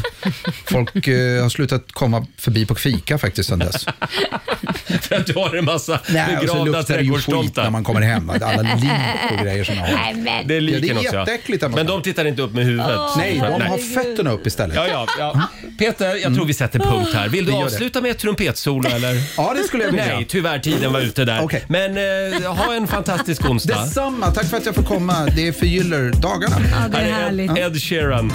Folk 0.71 1.07
eh, 1.09 1.43
har 1.43 1.49
slutat 1.49 1.93
komma 1.93 2.27
förbi 2.37 2.67
på 2.67 2.75
fika 2.75 3.19
faktiskt 3.19 3.49
sedan 3.49 3.59
dess. 3.59 3.85
För 5.01 5.15
att 5.17 5.27
du 5.27 5.33
har 5.35 5.55
en 5.57 5.65
massa 5.65 6.01
Nej, 6.09 6.25
och 6.25 6.49
så 6.49 6.55
begravda 6.55 6.65
luktar 6.79 6.97
det 6.97 7.03
ju 7.03 7.13
skit 7.13 7.25
trädgårdstomtar. 7.25 7.63
när 7.63 7.71
man 7.71 7.85
kommer 7.85 8.01
hem. 8.01 8.31
Alla 8.31 8.63
lik 8.63 8.91
och 9.39 9.45
grejer 9.45 9.65
som 9.65 9.75
jag 9.75 9.83
har. 9.83 10.45
Det 10.45 10.57
är 10.57 10.61
liken 10.61 10.83
Ja, 10.89 10.95
det 10.95 11.01
är 11.01 11.07
också. 11.09 11.17
jätteäckligt 11.19 11.63
att 11.63 11.71
man- 11.71 11.77
Men 11.79 11.87
de 11.87 12.03
tittar 12.03 12.25
inte 12.25 12.43
upp 12.43 12.53
med 12.55 12.65
huvudet. 12.65 12.99
Nej, 13.17 13.35
de 13.59 13.63
har 13.63 13.79
fötterna 13.95 14.31
upp 14.31 14.47
istället. 14.47 14.77
Ja, 14.77 14.87
ja, 14.89 15.07
ja. 15.19 15.43
Peter, 15.79 16.17
jag 16.23 16.35
tror 16.35 16.45
vi 16.47 16.55
sätter 16.55 16.79
punkt 16.79 17.11
här. 17.15 17.29
Vill 17.29 17.45
du 17.45 17.51
Vi 17.51 17.57
gör 17.59 17.67
det. 17.67 17.75
avsluta 17.75 18.01
med 18.01 18.11
ett 18.11 18.19
trumpetsolo 18.19 18.89
eller? 18.89 19.23
Ja, 19.37 19.55
det 19.59 19.65
skulle 19.65 19.85
jag 19.85 19.91
vilja. 19.91 20.07
Nej, 20.17 20.27
tyvärr 20.29 20.59
tiden 20.59 20.93
var 20.93 21.01
ute 21.01 21.25
där. 21.25 21.41
Men 21.71 21.97
eh, 21.97 22.55
ha 22.55 22.75
en 22.75 22.87
fantastisk 22.87 23.45
onsdag. 23.45 23.83
Detsamma, 23.85 24.31
tack 24.31 24.47
för 24.47 24.57
att 24.57 24.67
jag 24.67 24.75
får 24.75 24.83
komma. 24.83 25.27
Det 25.37 25.53
förgyller 25.53 26.13
dagarna. 26.13 26.57
Här 26.57 27.31
är 27.31 27.41
Ed, 27.41 27.59
Ed 27.59 27.83
Sheeran. 27.83 28.33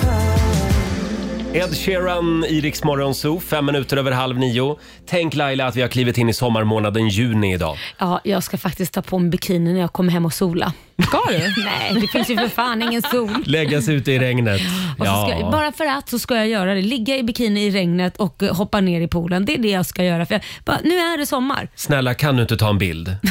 Ed 1.55 1.77
Sheeran 1.77 2.45
i 2.45 2.61
Rix 2.61 2.83
Morgon 2.83 3.15
Zoo, 3.15 3.39
fem 3.39 3.65
minuter 3.65 3.97
över 3.97 4.11
halv 4.11 4.37
nio. 4.37 4.77
Tänk 5.07 5.35
Laila 5.35 5.65
att 5.67 5.75
vi 5.75 5.81
har 5.81 5.87
klivit 5.89 6.17
in 6.17 6.29
i 6.29 6.33
sommarmånaden 6.33 7.09
juni 7.09 7.53
idag. 7.53 7.77
Ja, 7.97 8.21
jag 8.23 8.43
ska 8.43 8.57
faktiskt 8.57 8.93
ta 8.93 9.01
på 9.01 9.19
mig 9.19 9.29
bikini 9.29 9.73
när 9.73 9.79
jag 9.79 9.93
kommer 9.93 10.11
hem 10.11 10.25
och 10.25 10.33
sola. 10.33 10.73
Ska 11.07 11.19
du? 11.29 11.37
Nej, 11.65 12.01
det 12.01 12.07
finns 12.07 12.29
ju 12.29 12.37
för 12.37 12.47
fan 12.47 12.81
ingen 12.81 13.01
sol. 13.01 13.43
Lägga 13.45 13.81
sig 13.81 13.95
ute 13.95 14.11
i 14.11 14.19
regnet. 14.19 14.61
Och 14.99 15.05
så 15.05 15.27
ska, 15.27 15.39
Ja. 15.39 15.51
bara 15.51 15.71
för 15.71 15.85
att 15.85 16.09
så 16.09 16.19
ska 16.19 16.35
jag 16.35 16.47
göra 16.47 16.73
det. 16.73 16.81
Ligga 16.81 17.17
i 17.17 17.23
bikini 17.23 17.65
i 17.65 17.71
regnet 17.71 18.17
och 18.17 18.43
eh, 18.43 18.55
hoppa 18.55 18.81
ner 18.81 19.01
i 19.01 19.07
poolen. 19.07 19.45
Det 19.45 19.53
är 19.53 19.57
det 19.57 19.69
jag 19.71 19.85
ska 19.85 20.03
göra. 20.03 20.25
För 20.25 20.33
jag, 20.35 20.41
bara, 20.65 20.77
nu 20.83 20.95
är 20.97 21.17
det 21.17 21.25
sommar. 21.25 21.69
Snälla, 21.75 22.13
kan 22.13 22.35
du 22.35 22.41
inte 22.41 22.57
ta 22.57 22.69
en 22.69 22.77
bild? 22.77 23.15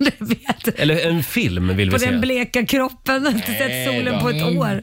Eller 0.76 1.06
en 1.08 1.22
film 1.22 1.76
vill 1.76 1.90
På 1.90 1.96
vi 1.96 2.00
se. 2.04 2.10
den 2.10 2.20
bleka 2.20 2.66
kroppen. 2.66 3.14
Jag 3.14 3.30
har 3.30 3.30
inte 3.38 3.46
sett 3.54 3.86
solen 3.86 4.20
på 4.20 4.28
ett 4.30 4.42
år. 4.56 4.82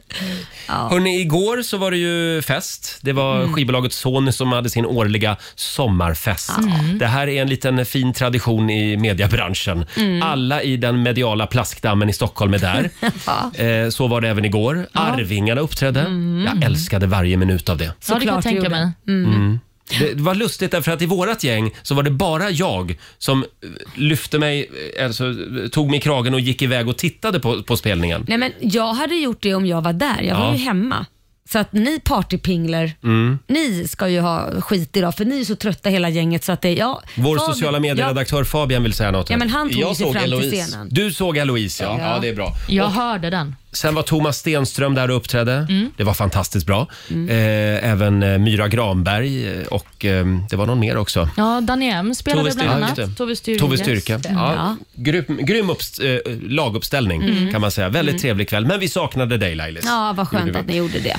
Ja. 0.68 0.88
Hörrni, 0.90 1.20
igår 1.20 1.62
så 1.62 1.76
var 1.76 1.90
det 1.90 1.96
ju 1.96 2.42
fest. 2.42 2.98
Det 3.02 3.12
var 3.12 3.36
Mm. 3.40 3.52
skivbolaget 3.52 3.92
Sony 3.92 4.32
som 4.32 4.52
hade 4.52 4.70
sin 4.70 4.86
årliga 4.86 5.36
sommarfest. 5.54 6.58
Mm. 6.58 6.98
Det 6.98 7.06
här 7.06 7.28
är 7.28 7.42
en 7.42 7.48
liten 7.48 7.86
fin 7.86 8.12
tradition 8.12 8.70
i 8.70 8.96
mediebranschen. 8.96 9.84
Mm. 9.96 10.22
Alla 10.22 10.62
i 10.62 10.76
den 10.76 11.02
mediala 11.02 11.46
plaskdammen 11.46 12.08
i 12.10 12.12
Stockholm 12.12 12.54
är 12.54 12.58
där. 12.58 12.90
Ja. 13.26 13.64
Eh, 13.64 13.88
Så 13.90 14.06
var 14.06 14.20
det 14.20 14.28
även 14.28 14.44
igår. 14.44 14.86
Arvingarna 14.92 15.60
uppträdde. 15.60 16.00
Jag 16.46 16.64
älskade 16.64 17.06
varje 17.06 17.36
minut 17.36 17.68
av 17.68 17.78
det. 17.78 17.84
Ja, 17.84 17.90
det 17.98 18.06
kan 18.06 18.14
jag 18.14 18.20
Såklart 18.22 18.42
tänka 18.42 18.56
gjorde. 18.58 18.70
mig. 18.70 18.90
Mm. 19.08 19.60
Det 19.98 20.14
det 20.14 20.22
var 20.22 20.34
lustigt 20.34 20.70
därför 20.70 20.92
att 20.92 21.02
i 21.02 21.06
vårat 21.06 21.44
gäng 21.44 21.70
så 21.82 21.94
var 21.94 22.02
det 22.02 22.10
bara 22.10 22.50
jag 22.50 22.98
som 23.18 23.42
eh, 23.42 23.68
lyfte 23.94 24.38
mig, 24.38 24.70
eh, 24.98 25.04
alltså 25.04 25.34
tog 25.72 25.90
mig 25.90 25.98
i 25.98 26.02
kragen 26.02 26.34
och 26.34 26.40
gick 26.40 26.62
iväg 26.62 26.88
och 26.88 26.96
tittade 26.98 27.40
på, 27.40 27.62
på 27.62 27.76
spelningen. 27.76 28.24
Nej, 28.28 28.38
men 28.38 28.52
jag 28.60 28.92
hade 28.94 29.14
gjort 29.14 29.42
det 29.42 29.54
om 29.54 29.66
jag 29.66 29.82
var 29.82 29.92
där. 29.92 30.22
Jag 30.22 30.36
var 30.36 30.46
Ja. 30.46 30.52
ju 30.54 30.58
hemma. 30.64 31.06
Så 31.52 31.58
att 31.58 31.72
ni 31.72 32.00
partypingler, 32.00 32.92
Mm. 33.04 33.38
ni 33.46 33.88
ska 33.88 34.08
ju 34.08 34.20
ha 34.20 34.60
skit 34.60 34.96
idag 34.96 35.14
för 35.14 35.24
ni 35.24 35.40
är 35.40 35.44
så 35.44 35.56
trötta 35.56 35.88
hela 35.90 36.08
gänget 36.08 36.44
så 36.44 36.52
att 36.52 36.62
det, 36.62 36.72
ja. 36.74 37.02
Vår 37.14 37.36
Fabian- 37.36 37.46
sociala 37.52 37.80
medieredaktör 37.80 38.44
Fabian 38.44 38.82
vill 38.82 38.92
säga 38.92 39.10
något. 39.10 39.30
Ja, 39.30 39.36
men 39.36 39.50
han 39.50 39.70
tog 39.70 39.80
Jag 39.80 39.96
sig 39.96 40.06
såg 40.06 40.12
fram 40.14 40.24
till 40.24 40.32
Eloise. 40.32 40.56
scenen. 40.66 40.88
Du 40.90 41.12
såg 41.12 41.36
Eloise, 41.36 41.84
ja. 41.84 41.96
Ja. 41.98 42.14
ja. 42.14 42.18
det 42.22 42.28
är 42.28 42.34
bra. 42.34 42.52
Jag 42.68 42.88
hörde 42.88 43.30
den. 43.30 43.56
Sen 43.72 43.94
var 43.94 44.02
Thomas 44.02 44.36
Stenström 44.38 44.94
där 44.94 45.10
och 45.10 45.16
uppträdde. 45.16 45.52
Mm. 45.68 45.90
Det 45.96 46.04
var 46.04 46.14
fantastiskt 46.14 46.66
bra. 46.66 46.86
Mm. 47.10 47.28
Eh, 47.28 47.90
även 47.92 48.22
eh, 48.22 48.38
Myra 48.38 48.68
Granberg 48.68 49.48
eh, 49.60 49.66
och 49.66 50.04
eh, 50.04 50.26
det 50.50 50.56
var 50.56 50.66
någon 50.66 50.80
mer 50.80 50.96
också. 50.96 51.28
Ja, 51.36 51.60
Danny 51.60 51.88
M 51.88 52.14
spelade 52.14 52.50
Tove 52.50 52.62
bland 52.64 52.84
annat. 52.84 52.98
Ja, 52.98 53.02
just 53.04 53.12
det. 53.12 53.18
Tove 53.18 53.36
Styrke. 53.36 53.60
Tove 53.60 53.76
Styrke. 53.76 54.20
Ja. 54.24 54.54
Ja. 54.54 54.76
Grym, 54.94 55.24
grym 55.28 55.70
uppst- 55.70 56.00
eh, 56.26 56.32
laguppställning 56.48 57.22
Mm. 57.22 57.52
kan 57.52 57.60
man 57.60 57.70
säga. 57.70 57.88
Väldigt 57.88 58.12
Mm. 58.12 58.20
trevlig 58.20 58.48
kväll. 58.48 58.66
Men 58.66 58.80
vi 58.80 58.88
saknade 58.88 59.36
dig 59.36 59.54
Lailis. 59.54 59.84
Ja, 59.86 60.12
vad 60.16 60.28
skönt 60.28 60.46
Gjorde 60.46 60.52
vi. 60.52 60.60
att 60.60 60.66
ni 60.66 60.76
gjorde 60.76 60.98
det. 60.98 61.16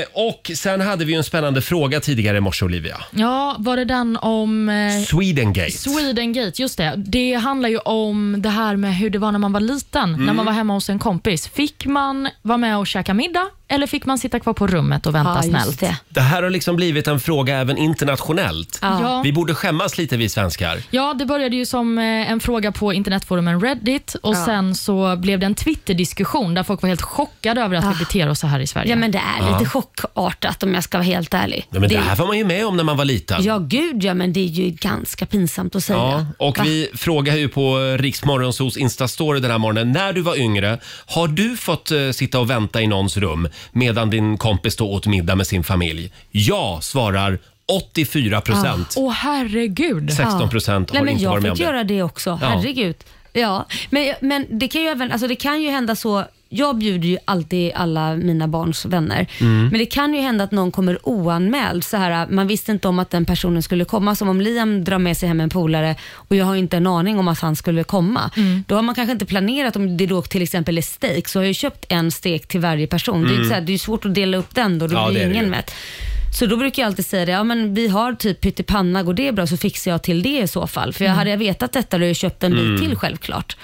Eh, 0.00 0.06
och 0.12 0.50
sen 0.56 0.80
hade 0.80 1.04
vi 1.04 1.12
ju 1.12 1.18
en 1.18 1.24
spännande 1.24 1.62
fråga 1.62 2.00
tidigare 2.00 2.36
i 2.36 2.40
morse 2.40 2.64
Olivia. 2.64 2.96
Ja, 3.10 3.56
var 3.58 3.76
det 3.76 3.84
den 3.84 4.16
om... 4.16 4.68
Eh, 4.68 5.04
Swedengate. 5.04 5.70
Swedengate, 5.72 6.62
just 6.62 6.78
det. 6.78 6.94
Det 6.96 7.34
handlar 7.34 7.68
ju 7.68 7.78
om 7.78 8.36
det 8.42 8.48
här 8.48 8.76
med 8.76 8.96
hur 8.96 9.10
det 9.10 9.18
var 9.18 9.32
när 9.32 9.38
man 9.38 9.52
var 9.52 9.60
liten, 9.60 10.08
Mm. 10.14 10.24
när 10.26 10.32
man 10.32 10.46
var 10.46 10.52
hemma 10.52 10.72
hos 10.74 10.90
en 10.90 10.98
kompis. 10.98 11.48
Fick 11.52 11.86
man 11.86 12.28
vara 12.42 12.58
med 12.58 12.78
och 12.78 12.86
käka 12.86 13.14
middag 13.14 13.50
eller 13.74 13.86
fick 13.86 14.06
man 14.06 14.18
sitta 14.18 14.40
kvar 14.40 14.52
på 14.52 14.66
rummet 14.66 15.06
och 15.06 15.14
vänta 15.14 15.30
Ja, 15.30 15.36
just 15.36 15.48
snällt? 15.48 15.80
det. 15.80 15.96
Det 16.08 16.20
här 16.20 16.42
har 16.42 16.50
liksom 16.50 16.76
blivit 16.76 17.08
en 17.08 17.20
fråga 17.20 17.56
även 17.58 17.76
internationellt. 17.78 18.78
Ja. 18.82 19.20
Vi 19.24 19.32
borde 19.32 19.54
skämmas 19.54 19.98
lite 19.98 20.16
vi 20.16 20.28
svenskar. 20.28 20.82
Ja, 20.90 21.14
det 21.18 21.26
började 21.26 21.56
ju 21.56 21.66
som 21.66 21.98
eh, 21.98 22.04
en 22.04 22.40
fråga 22.40 22.72
på 22.72 22.92
internetforumen 22.92 23.60
Reddit 23.60 24.14
och 24.22 24.34
Ja. 24.34 24.44
sen 24.46 24.74
så 24.74 25.16
blev 25.16 25.38
det 25.40 25.46
en 25.46 25.54
Twitter-diskussion 25.54 26.54
där 26.54 26.62
folk 26.62 26.82
var 26.82 26.88
helt 26.88 27.02
chockade 27.02 27.60
över 27.60 27.76
att 27.76 27.94
vi 27.94 27.98
beter 27.98 28.28
oss 28.28 28.38
så 28.40 28.46
här 28.46 28.60
i 28.60 28.66
Sverige. 28.66 28.90
Ja, 28.90 28.96
men 28.96 29.10
det 29.10 29.18
är 29.18 29.46
Ja. 29.46 29.58
lite 29.58 29.70
chockartat 29.70 30.62
om 30.62 30.74
jag 30.74 30.84
ska 30.84 30.98
vara 30.98 31.06
helt 31.06 31.34
ärlig. 31.34 31.66
Ja, 31.70 31.80
men 31.80 31.88
det 31.88 31.98
här 31.98 32.16
var 32.16 32.26
man 32.26 32.38
ju 32.38 32.44
med 32.44 32.66
om 32.66 32.76
när 32.76 32.84
man 32.84 32.96
var 32.96 33.04
liten. 33.04 33.44
Ja, 33.44 33.58
gud 33.58 34.04
ja, 34.04 34.14
men 34.14 34.32
det 34.32 34.40
är 34.40 34.44
ju 34.48 34.70
ganska 34.70 35.26
pinsamt 35.26 35.76
att 35.76 35.84
säga. 35.84 35.98
Ja, 35.98 36.26
och 36.38 36.58
Va? 36.58 36.64
vi 36.66 36.88
frågar 36.94 37.36
ju 37.36 37.48
på 37.48 37.76
Riksmorgonsos 37.98 38.76
Instastory 38.76 39.40
den 39.40 39.50
här 39.50 39.58
morgonen. 39.58 39.92
När 39.92 40.12
du 40.12 40.20
var 40.20 40.36
yngre, 40.36 40.78
har 41.06 41.28
du 41.28 41.56
fått 41.56 41.90
eh, 41.90 42.10
sitta 42.12 42.40
och 42.40 42.50
vänta 42.50 42.80
i 42.82 42.86
någons 42.86 43.16
rum 43.16 43.48
medan 43.72 44.10
din 44.10 44.38
kompis 44.38 44.76
då 44.76 44.90
åt 44.92 45.06
middag 45.06 45.34
med 45.34 45.46
sin 45.46 45.64
familj? 45.64 46.12
Ja, 46.30 46.78
svarar 46.82 47.38
84 47.66 48.40
procent. 48.40 48.94
Åh 48.96 49.12
herregud. 49.12 50.12
16 50.12 50.48
procent 50.50 50.90
har 50.90 50.94
Nej, 50.94 51.04
men 51.04 51.12
inte 51.12 51.24
jag 51.24 51.30
varit 51.30 51.42
med 51.42 51.50
om 51.50 51.56
fick 51.56 51.66
det. 51.66 51.72
göra 51.72 51.84
det 51.84 52.02
också. 52.02 52.38
Ja. 52.42 52.48
Herregud. 52.48 52.96
Ja, 53.32 53.66
men, 53.90 54.14
men 54.20 54.46
det 54.58 54.68
kan 54.68 54.82
ju 54.82 54.88
även, 54.88 55.12
alltså 55.12 55.26
det 55.28 55.36
kan 55.36 55.62
ju 55.62 55.70
hända 55.70 55.96
så 55.96 56.24
jag 56.52 56.78
bjuder 56.78 57.08
ju 57.08 57.18
alltid 57.24 57.72
alla 57.74 58.16
mina 58.16 58.48
barns 58.48 58.84
vänner. 58.84 59.26
Mm. 59.40 59.68
Men 59.68 59.78
det 59.78 59.86
kan 59.86 60.14
ju 60.14 60.20
hända 60.20 60.44
att 60.44 60.50
någon 60.52 60.70
kommer 60.72 60.98
oanmäld. 61.08 61.84
Så 61.84 61.96
här, 61.96 62.26
man 62.30 62.46
visste 62.46 62.72
inte 62.72 62.88
om 62.88 62.98
att 62.98 63.10
den 63.10 63.24
personen 63.24 63.62
skulle 63.62 63.84
komma. 63.84 64.14
Som 64.16 64.28
om 64.28 64.40
Liam 64.40 64.84
drar 64.84 64.98
med 64.98 65.16
sig 65.16 65.28
hem 65.28 65.40
en 65.40 65.48
polare 65.50 65.96
och 66.14 66.36
jag 66.36 66.44
har 66.44 66.56
inte 66.56 66.76
en 66.76 66.86
aning 66.86 67.18
om 67.18 67.28
att 67.28 67.40
han 67.40 67.56
skulle 67.56 67.84
komma. 67.84 68.30
Mm. 68.36 68.64
Då 68.68 68.74
har 68.74 68.82
man 68.82 68.94
kanske 68.94 69.12
inte 69.12 69.26
planerat 69.26 69.76
om 69.76 69.96
det 69.96 70.06
då 70.06 70.22
till 70.22 70.42
exempel 70.42 70.78
är 70.78 70.82
steak. 70.82 71.28
Så 71.28 71.38
har 71.38 71.44
jag 71.44 71.54
köpt 71.54 71.84
en 71.88 72.10
stek 72.10 72.48
till 72.48 72.60
varje 72.60 72.86
person. 72.86 73.22
Det, 73.22 73.28
är 73.28 73.30
ju 73.30 73.36
Mm. 73.36 73.48
så 73.48 73.54
här, 73.54 73.60
det 73.60 73.72
är 73.74 73.78
svårt 73.78 74.04
att 74.04 74.14
dela 74.14 74.36
upp 74.36 74.54
den 74.54 74.78
då. 74.78 74.86
Då 74.86 74.94
Ja, 74.94 75.10
blir 75.10 75.20
det 75.20 75.32
ingen 75.32 75.50
mätt. 75.50 75.74
Så 76.38 76.46
då 76.46 76.56
brukar 76.56 76.82
jag 76.82 76.86
alltid 76.86 77.06
säga 77.06 77.26
det, 77.26 77.32
ja 77.32 77.44
men 77.44 77.74
vi 77.74 77.88
har 77.88 78.14
typ 78.14 78.40
pyttipanna, 78.40 79.02
går 79.02 79.14
det 79.14 79.32
bra 79.32 79.46
så 79.46 79.56
fixar 79.56 79.90
jag 79.90 80.02
till 80.02 80.22
det 80.22 80.38
i 80.42 80.48
så 80.48 80.66
fall. 80.66 80.92
För 80.92 81.04
jag 81.04 81.08
Mm. 81.10 81.18
hade 81.18 81.30
jag 81.30 81.38
vetat 81.38 81.72
detta 81.72 81.88
då 81.90 81.96
hade 81.96 82.06
jag 82.06 82.16
köpt 82.16 82.42
en 82.42 82.52
bit 82.52 82.60
Mm. 82.60 82.80
till 82.80 82.96
självklart. 82.96 83.56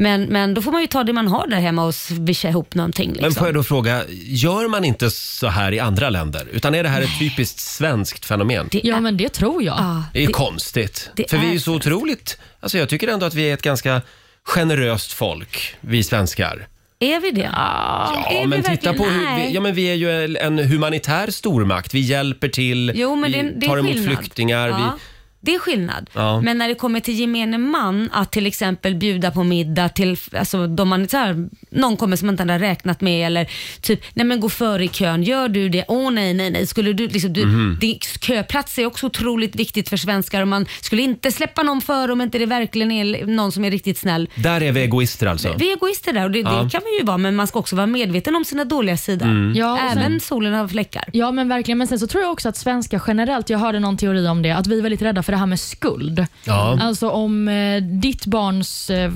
Men, 0.00 0.22
men 0.24 0.54
då 0.54 0.62
får 0.62 0.72
man 0.72 0.80
ju 0.80 0.86
ta 0.86 1.04
det 1.04 1.12
man 1.12 1.28
har 1.28 1.46
där 1.46 1.60
hemma 1.60 1.84
och 1.84 1.94
swisha 1.94 2.48
ihop 2.48 2.74
någonting. 2.74 3.08
Liksom. 3.08 3.22
Men 3.24 3.34
får 3.34 3.46
jag 3.46 3.54
då 3.54 3.62
fråga, 3.62 4.02
gör 4.24 4.68
man 4.68 4.84
inte 4.84 5.10
så 5.10 5.46
här 5.48 5.72
i 5.72 5.80
andra 5.80 6.10
länder? 6.10 6.48
Utan 6.52 6.74
är 6.74 6.82
det 6.82 6.88
här 6.88 7.02
ett 7.02 7.18
typiskt 7.18 7.60
svenskt 7.60 8.24
fenomen? 8.24 8.68
Ja, 8.72 9.00
men 9.00 9.16
det 9.16 9.28
tror 9.28 9.62
jag. 9.62 10.02
Det 10.12 10.18
är 10.18 10.22
ju 10.26 10.32
konstigt. 10.32 11.10
det 11.16 11.30
För 11.30 11.38
vi 11.38 11.44
är 11.44 11.48
är 11.48 11.52
ju 11.52 11.60
så 11.60 11.74
otroligt... 11.74 12.38
Alltså 12.60 12.78
jag 12.78 12.88
tycker 12.88 13.08
ändå 13.08 13.26
att 13.26 13.34
vi 13.34 13.50
är 13.50 13.54
ett 13.54 13.62
ganska 13.62 14.02
generöst 14.44 15.12
folk, 15.12 15.76
vi 15.80 16.02
svenskar. 16.02 16.66
Är 16.98 17.20
vi 17.20 17.30
det? 17.30 17.50
Ja, 17.52 18.26
är 18.30 18.40
vi 18.40 18.46
men 18.46 18.58
titta 18.62 18.70
verkligen? 18.70 18.96
på 18.98 19.04
hur 19.04 19.24
Nej. 19.24 19.46
vi, 19.48 19.54
ja, 19.54 19.60
men 19.60 19.74
vi 19.74 19.84
är 19.90 19.94
ju 19.94 20.36
en 20.36 20.58
humanitär 20.58 21.30
stormakt. 21.30 21.94
Vi 21.94 22.00
hjälper 22.00 22.48
till, 22.48 22.92
Jo, 22.94 23.14
men 23.16 23.32
vi 23.32 23.42
det, 23.42 23.50
det 23.56 23.66
är 23.66 23.68
tar 23.68 23.78
emot 23.78 23.92
skillnad. 23.92 24.16
flyktingar. 24.16 24.68
Ja, 24.68 24.76
Vi, 24.76 25.02
det 25.40 25.54
är 25.54 25.58
skillnad. 25.58 26.10
Ja. 26.14 26.40
Men 26.40 26.58
när 26.58 26.68
det 26.68 26.74
kommer 26.74 27.00
till 27.00 27.14
gemene 27.14 27.58
man 27.58 28.10
att 28.12 28.32
till 28.32 28.46
exempel 28.46 28.94
bjuda 28.94 29.30
på 29.30 29.44
middag 29.44 29.88
till 29.88 30.16
alltså, 30.38 30.66
de 30.66 30.88
man, 30.88 31.08
så 31.08 31.16
här, 31.16 31.48
någon 31.70 31.96
kommer 31.96 32.16
som 32.16 32.26
man 32.26 32.32
inte 32.32 32.42
hade 32.42 32.58
räknat 32.58 33.00
med 33.00 33.26
eller 33.26 33.50
typ, 33.80 34.00
nej 34.14 34.26
men 34.26 34.40
gå 34.40 34.48
före 34.48 34.84
i 34.84 34.88
kön, 34.88 35.22
gör 35.22 35.48
du 35.48 35.68
det? 35.68 35.84
Åh 35.88 36.10
nej, 36.10 36.34
nej, 36.34 36.50
nej. 36.50 36.66
Skulle 36.66 36.92
du, 36.92 37.08
liksom, 37.08 37.32
du, 37.32 37.46
Mhm. 37.46 37.78
det, 37.80 37.98
köplats 38.20 38.78
är 38.78 38.86
också 38.86 39.06
otroligt 39.06 39.56
viktigt 39.56 39.88
för 39.88 39.96
svenskar 39.96 40.42
och 40.42 40.48
man 40.48 40.66
skulle 40.80 41.02
inte 41.02 41.32
släppa 41.32 41.62
någon 41.62 41.80
före 41.80 42.12
om 42.12 42.20
inte 42.20 42.38
det 42.38 42.46
verkligen 42.46 42.92
är 42.92 43.26
någon 43.26 43.52
som 43.52 43.64
är 43.64 43.70
riktigt 43.70 43.98
snäll. 43.98 44.28
där 44.34 44.62
är 44.62 44.72
vi 44.72 44.80
egoister 44.80 45.26
alltså. 45.26 45.54
Vi 45.58 45.68
är 45.72 45.76
egoister 45.76 46.12
där 46.12 46.24
och 46.24 46.30
det, 46.30 46.38
Ja. 46.38 46.50
det 46.50 46.70
kan 46.70 46.80
man 46.84 46.92
ju 47.00 47.04
vara 47.04 47.18
men 47.18 47.36
man 47.36 47.46
ska 47.46 47.58
också 47.58 47.76
vara 47.76 47.86
medveten 47.86 48.36
om 48.36 48.44
sina 48.44 48.64
dåliga 48.64 48.96
sidor. 48.96 49.26
Mm. 49.26 49.54
Ja, 49.56 49.78
Även 49.92 50.02
sen- 50.04 50.20
solen 50.20 50.54
har 50.54 50.68
fläckar. 50.68 51.04
Ja, 51.12 51.32
men 51.32 51.48
verkligen. 51.48 51.78
Men 51.78 51.86
sen 51.86 51.98
så 51.98 52.06
tror 52.06 52.22
jag 52.22 52.32
också 52.32 52.48
att 52.48 52.56
svenskar 52.56 53.02
generellt, 53.06 53.50
jag 53.50 53.58
hörde 53.58 53.80
någon 53.80 53.96
teori 53.96 54.26
om 54.28 54.42
det, 54.42 54.50
att 54.50 54.66
vi 54.66 54.78
är 54.78 54.82
väldigt 54.82 55.02
rädda 55.02 55.22
för 55.22 55.29
det 55.30 55.36
här 55.36 55.46
med 55.46 55.60
skuld. 55.60 56.26
Ja. 56.44 56.78
Alltså 56.82 57.10
om 57.10 57.48
eh, 57.48 57.82
ditt 57.82 58.26
barns 58.26 58.90
eh, 58.90 59.12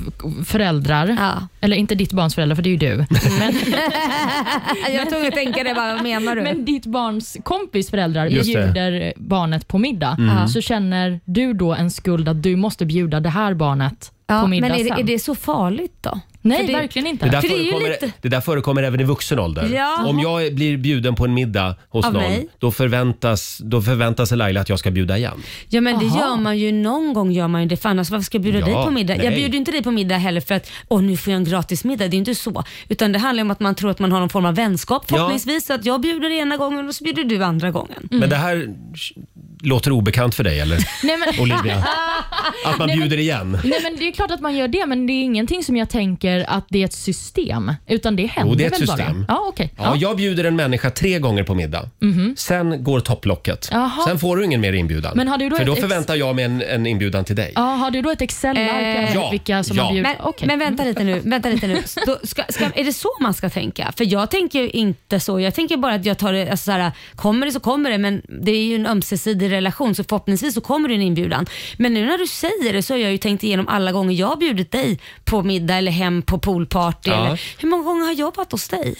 föräldrar, 0.47 1.16
eller 1.61 1.77
inte 1.77 1.95
ditt 1.95 2.12
barns 2.12 2.35
föräldrar 2.35 2.57
för 2.57 2.62
det 2.62 2.69
är 2.69 2.70
ju 2.70 2.77
du. 2.77 2.97
Men, 3.39 3.55
jag 4.95 5.11
tog 5.11 5.27
att 5.27 5.35
tänka 5.35 5.62
det, 5.65 5.74
bara, 5.74 5.95
vad 5.95 6.03
menar 6.03 6.36
du? 6.36 6.43
men 6.43 6.65
ditt 6.65 6.86
barns 6.86 7.36
kompis 7.43 7.91
föräldrar 7.91 8.27
Just 8.27 8.53
det. 8.55 8.65
bjuder 8.65 9.12
barnet 9.16 9.69
på 9.69 9.78
middag, 9.78 10.16
Mm. 10.19 10.49
så 10.49 10.61
känner 10.61 11.20
du 11.24 11.53
då 11.53 11.74
en 11.74 11.91
skuld 11.91 12.28
att 12.28 12.43
du 12.43 12.57
måste 12.57 12.86
bjuda 12.86 13.20
det 13.20 13.28
här 13.28 13.55
barnet 13.55 14.12
Ja, 14.27 14.41
på 14.41 14.47
middag 14.47 14.69
men 14.69 14.81
är 14.81 14.85
det, 14.85 14.91
sen. 14.91 14.99
är 14.99 15.03
det 15.05 15.19
så 15.19 15.35
farligt 15.35 15.97
då? 16.01 16.20
Nej, 16.47 16.59
För 16.59 16.66
det- 16.66 16.73
verkligen 16.73 17.07
inte. 17.09 17.25
Det 17.25 17.31
där, 17.31 17.41
För 17.41 17.49
det 17.49 17.55
är 17.55 17.59
ju 17.59 17.65
förekommer, 17.71 17.89
lite- 17.91 18.12
det 18.21 18.29
där 18.29 18.41
förekommer 18.41 18.83
även 18.83 19.01
i 19.01 19.05
vuxen 19.05 19.39
ålder. 19.39 19.71
Ja. 19.75 20.05
Om 20.07 20.21
jag 20.21 20.55
blir 20.55 20.77
bjuden 20.77 21.15
på 21.15 21.25
en 21.25 21.35
middag 21.35 21.77
hos 21.89 22.07
Av 22.07 22.12
någon, 22.12 22.23
mig? 22.23 22.49
då 22.59 22.71
förväntas, 22.71 23.59
då 23.65 23.83
förväntas 23.83 24.29
sig 24.29 24.39
Laila 24.39 24.61
att 24.61 24.69
jag 24.69 24.79
ska 24.79 24.91
bjuda 24.91 25.19
igen. 25.19 25.43
Ja 25.69 25.81
men 25.81 25.99
det 25.99 26.07
Aha. 26.07 26.21
gör 26.21 26.37
man 26.37 26.59
ju 26.59 26.73
någon 26.73 27.12
gång 27.12 27.33
gör 27.33 27.49
man 27.49 27.62
ju 27.62 27.69
det 27.69 27.77
för 27.77 27.89
annars 27.89 28.11
varför 28.11 28.25
ska 28.25 28.37
jag 28.37 28.43
bjuda 28.43 28.59
Ja, 28.59 28.65
dig 28.66 28.75
på 28.75 28.91
middag? 28.91 29.16
Jag 29.16 29.25
nej. 29.25 29.35
bjuder 29.41 29.59
inte 29.59 29.71
dig 29.73 29.83
på 29.83 29.91
middag 29.91 30.16
heller 30.16 30.41
för 30.41 30.55
att 30.55 30.71
åh 30.89 31.03
nu 31.03 31.16
får 31.16 31.31
jag 31.33 31.39
en 31.39 31.45
gratis 31.45 31.85
middag. 31.85 32.09
Det 32.09 32.16
är 32.16 32.19
inte 32.19 32.35
så. 32.35 32.65
Utan 32.89 33.12
det 33.12 33.19
handlar 33.19 33.43
om 33.45 33.51
att 33.51 33.61
man 33.61 33.75
tror 33.75 33.91
att 33.91 33.99
man 33.99 34.12
har 34.12 34.21
någon 34.21 34.29
form 34.29 34.47
av 34.47 34.55
vänskap 34.55 35.09
förhoppningsvis. 35.11 35.66
Så 35.66 35.73
att 35.73 35.85
jag 35.85 36.01
bjuder 36.01 36.31
ena 36.31 36.57
gången 36.57 36.89
och 36.89 36.95
så 36.95 37.05
bjuder 37.05 37.25
du 37.25 37.45
andra 37.45 37.71
gången. 37.71 38.09
Men 38.11 38.29
det 38.31 38.37
här 38.37 38.69
låter 39.62 39.91
obekant 39.93 40.35
för 40.35 40.45
dig 40.45 40.61
eller? 40.61 40.79
Nej, 41.05 41.16
men... 41.16 41.41
Olivia? 41.41 41.77
Att 42.66 42.79
man 42.79 42.87
Nej, 42.89 42.97
men- 42.97 43.09
bjuder 43.09 43.23
igen? 43.23 43.59
Nej, 43.65 43.81
men 43.83 43.97
det 43.97 44.09
är 44.09 44.12
klart 44.12 44.31
att 44.31 44.41
man 44.41 44.57
gör 44.57 44.69
det, 44.69 44.87
men 44.87 45.07
det 45.07 45.12
är 45.12 45.23
ingenting 45.25 45.62
som 45.65 45.77
jag 45.77 45.89
tänker 45.91 46.34
att 46.40 46.66
det 46.69 46.81
är 46.81 46.85
ett 46.85 46.93
system. 46.93 47.73
Utan 47.86 48.16
det 48.16 48.27
händer 48.27 48.52
Jo, 48.52 48.59
det 48.59 48.65
är 48.65 48.66
ett 48.66 48.73
väl 48.81 48.89
system. 48.89 49.24
bara. 49.28 49.35
Ja, 49.35 49.44
okej. 49.48 49.70
Ja, 49.78 49.97
jag 49.97 50.16
bjuder 50.16 50.44
en 50.44 50.56
människa 50.56 50.90
tre 50.90 51.19
gånger 51.19 51.43
på 51.43 51.55
middag. 51.55 51.89
Mhm. 52.01 52.35
Sen 52.39 52.85
går 52.85 53.01
topplocket. 53.01 53.69
Jaha. 53.73 54.05
Sen 54.06 54.19
får 54.19 54.36
du 54.36 54.44
ingen 54.44 54.61
mer 54.61 54.73
inbjudan. 54.73 55.12
Men 55.16 55.28
har 55.28 55.39
du 55.39 55.48
då 55.48 55.56
För 55.56 55.62
ett 55.62 55.66
då 55.66 55.73
ex- 55.73 55.81
förväntar 55.82 56.15
jag 56.15 56.36
mig 56.36 56.44
en, 56.44 56.62
en 56.62 56.86
inbjudan 56.86 57.24
till 57.24 57.36
dig. 57.36 57.52
Ja, 57.55 57.61
har 57.62 57.90
du 57.90 58.02
då 58.02 58.11
ett 58.11 58.20
Excel-ark 58.23 58.70
Eh, 58.85 59.02
över 59.05 59.15
Ja, 59.15 59.31
vilka 59.31 59.65
som 59.65 59.77
ja. 59.77 59.82
har 59.82 59.93
bjudit? 59.93 60.09
Men, 60.09 60.16
Okej. 60.28 60.47
men 60.47 60.59
vänta 60.59 60.85
lite 60.85 61.05
nu. 61.05 61.20
Vänta 61.24 61.48
lite 61.48 61.66
nu. 61.66 61.82
Då 62.06 62.19
ska, 62.23 62.43
ska, 62.48 62.65
är 62.74 62.85
det 62.85 62.93
så 62.93 63.09
man 63.20 63.35
ska 63.35 63.51
tänka? 63.51 63.93
För 63.97 64.12
jag 64.12 64.31
tänker 64.31 64.61
ju 64.62 64.70
inte 64.70 65.20
så. 65.20 65.40
Jag 65.40 65.55
tänker 65.55 65.77
bara 65.77 65.94
att 65.94 66.05
jag 66.05 66.19
tar 66.19 66.32
det, 66.32 66.51
alltså 66.51 66.65
så 66.65 66.70
här, 66.73 66.93
kommer 67.15 67.47
det 67.47 67.52
så 67.52 67.61
kommer 67.61 67.90
det, 67.90 67.98
men 67.98 68.23
det 68.43 68.51
är 68.52 68.65
ju 68.65 68.74
en 68.74 68.86
ömsesidig 68.86 69.51
relation 69.52 69.94
så 69.94 70.05
förhoppningsvis 70.05 70.55
så 70.55 70.61
kommer 70.61 70.89
det 70.89 70.94
en 70.94 71.02
inbjudan. 71.02 71.47
Men 71.77 71.94
nu 71.94 72.06
när 72.06 72.19
du 72.19 72.27
säger 72.27 72.73
det 72.73 72.82
så 72.82 72.93
har 72.94 72.98
jag 72.98 73.11
ju 73.12 73.19
tänkt 73.19 73.44
igenom 73.44 73.69
alla 73.69 73.93
gånger 73.93 74.15
jag 74.15 74.27
har 74.27 74.36
bjudit 74.36 74.73
dig 74.73 74.98
på 75.24 75.43
middag 75.43 75.74
eller 75.74 75.93
hem 75.93 76.23
på 76.27 76.39
poolparty. 76.39 77.11
Ja. 77.11 77.27
Eller, 77.27 77.41
hur 77.59 77.69
många 77.69 77.83
gånger 77.83 78.05
har 78.05 78.15
jag 78.15 78.37
varit 78.37 78.53
hos 78.53 78.69
dig? 78.69 78.97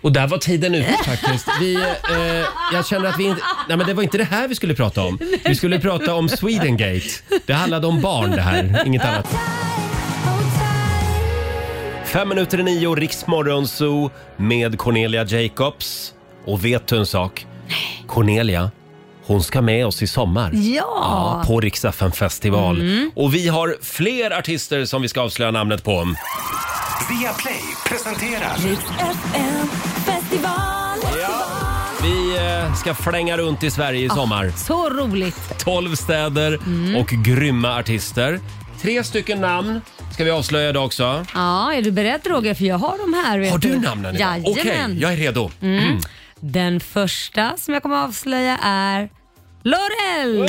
Och 0.00 0.12
där 0.12 0.26
var 0.26 0.38
tiden 0.38 0.74
ute 0.74 0.92
faktiskt. 1.04 1.48
Vi, 1.60 1.74
eh, 1.74 2.46
jag 2.72 2.86
känner 2.86 3.08
att 3.08 3.18
vi 3.18 3.24
inte... 3.24 3.42
Nej 3.68 3.76
men 3.76 3.86
det 3.86 3.94
var 3.94 4.02
inte 4.02 4.18
det 4.18 4.24
här 4.24 4.48
vi 4.48 4.54
skulle 4.54 4.74
prata 4.74 5.02
om. 5.02 5.18
Vi 5.44 5.54
skulle 5.54 5.80
prata 5.80 6.14
om 6.14 6.28
Swedengate. 6.28 7.08
Det 7.46 7.52
handlade 7.52 7.86
om 7.86 8.00
barn 8.00 8.30
det 8.30 8.42
här, 8.42 8.86
inget 8.86 9.04
annat. 9.04 9.36
Fem 12.04 12.28
minuter 12.28 12.60
i 12.60 12.62
nio, 12.62 12.94
Riksmorgon 12.94 13.68
Zoo 13.68 14.10
med 14.36 14.78
Cornelia 14.78 15.24
Jacobs. 15.24 16.14
Och 16.44 16.64
vet 16.64 16.86
du 16.86 16.96
en 16.96 17.06
sak? 17.06 17.46
Cornelia, 18.06 18.70
hon 19.28 19.42
ska 19.42 19.62
med 19.62 19.86
oss 19.86 20.02
i 20.02 20.06
sommar. 20.06 20.50
Ja! 20.54 21.42
på 21.46 21.60
Rix 21.60 21.84
FM 21.84 22.12
festival. 22.12 22.80
Mm. 22.80 23.10
Och 23.16 23.34
vi 23.34 23.48
har 23.48 23.76
fler 23.82 24.38
artister 24.38 24.84
som 24.84 25.02
vi 25.02 25.08
ska 25.08 25.20
avslöja 25.20 25.50
namnet 25.50 25.84
på. 25.84 26.14
Via 27.10 27.32
Play 27.32 27.60
presenterar 27.88 28.54
FM 28.54 29.68
festival. 30.04 30.98
Vi 32.02 32.36
eh, 32.38 32.74
ska 32.74 32.94
flänga 32.94 33.36
runt 33.36 33.62
i 33.62 33.70
Sverige 33.70 34.06
i 34.06 34.08
sommar. 34.08 34.52
Så 34.56 34.90
roligt. 34.90 35.58
12 35.58 35.94
städer 35.94 36.54
Mm. 36.66 36.96
och 36.96 37.06
grymma 37.08 37.78
artister. 37.78 38.40
Tre 38.82 39.04
stycken 39.04 39.40
namn 39.40 39.80
ska 40.14 40.24
vi 40.24 40.30
avslöja 40.30 40.68
idag 40.68 40.84
också. 40.84 41.24
Ja, 41.34 41.72
är 41.74 41.82
du 41.82 41.90
beredd 41.90 42.20
Roger? 42.26 42.54
För 42.54 42.64
jag 42.64 42.78
har 42.78 42.98
de 42.98 43.14
här. 43.26 43.38
Vet 43.38 43.50
Har 43.50 43.58
du 43.58 43.78
namnen 43.80 44.14
idag? 44.14 44.28
Jajamän. 44.28 44.52
Okej, 44.52 44.98
jag 45.00 45.12
är 45.12 45.16
redo. 45.16 45.50
Mm. 45.60 45.78
Mm. 45.84 46.00
Den 46.40 46.80
första 46.80 47.52
som 47.56 47.74
jag 47.74 47.82
kommer 47.82 47.96
att 47.96 48.08
avslöja 48.08 48.58
är 48.62 49.08
Lorell! 49.68 50.48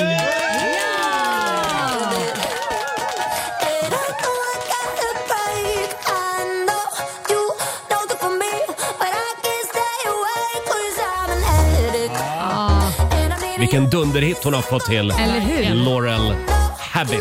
Vilken 13.60 13.90
dunderhit 13.90 14.44
hon 14.44 14.54
har 14.54 14.62
fått 14.62 14.86
till. 14.86 15.12
Eller 15.12 15.40
hur? 15.40 15.76
Laurel 15.76 16.36
Habit. 16.80 17.20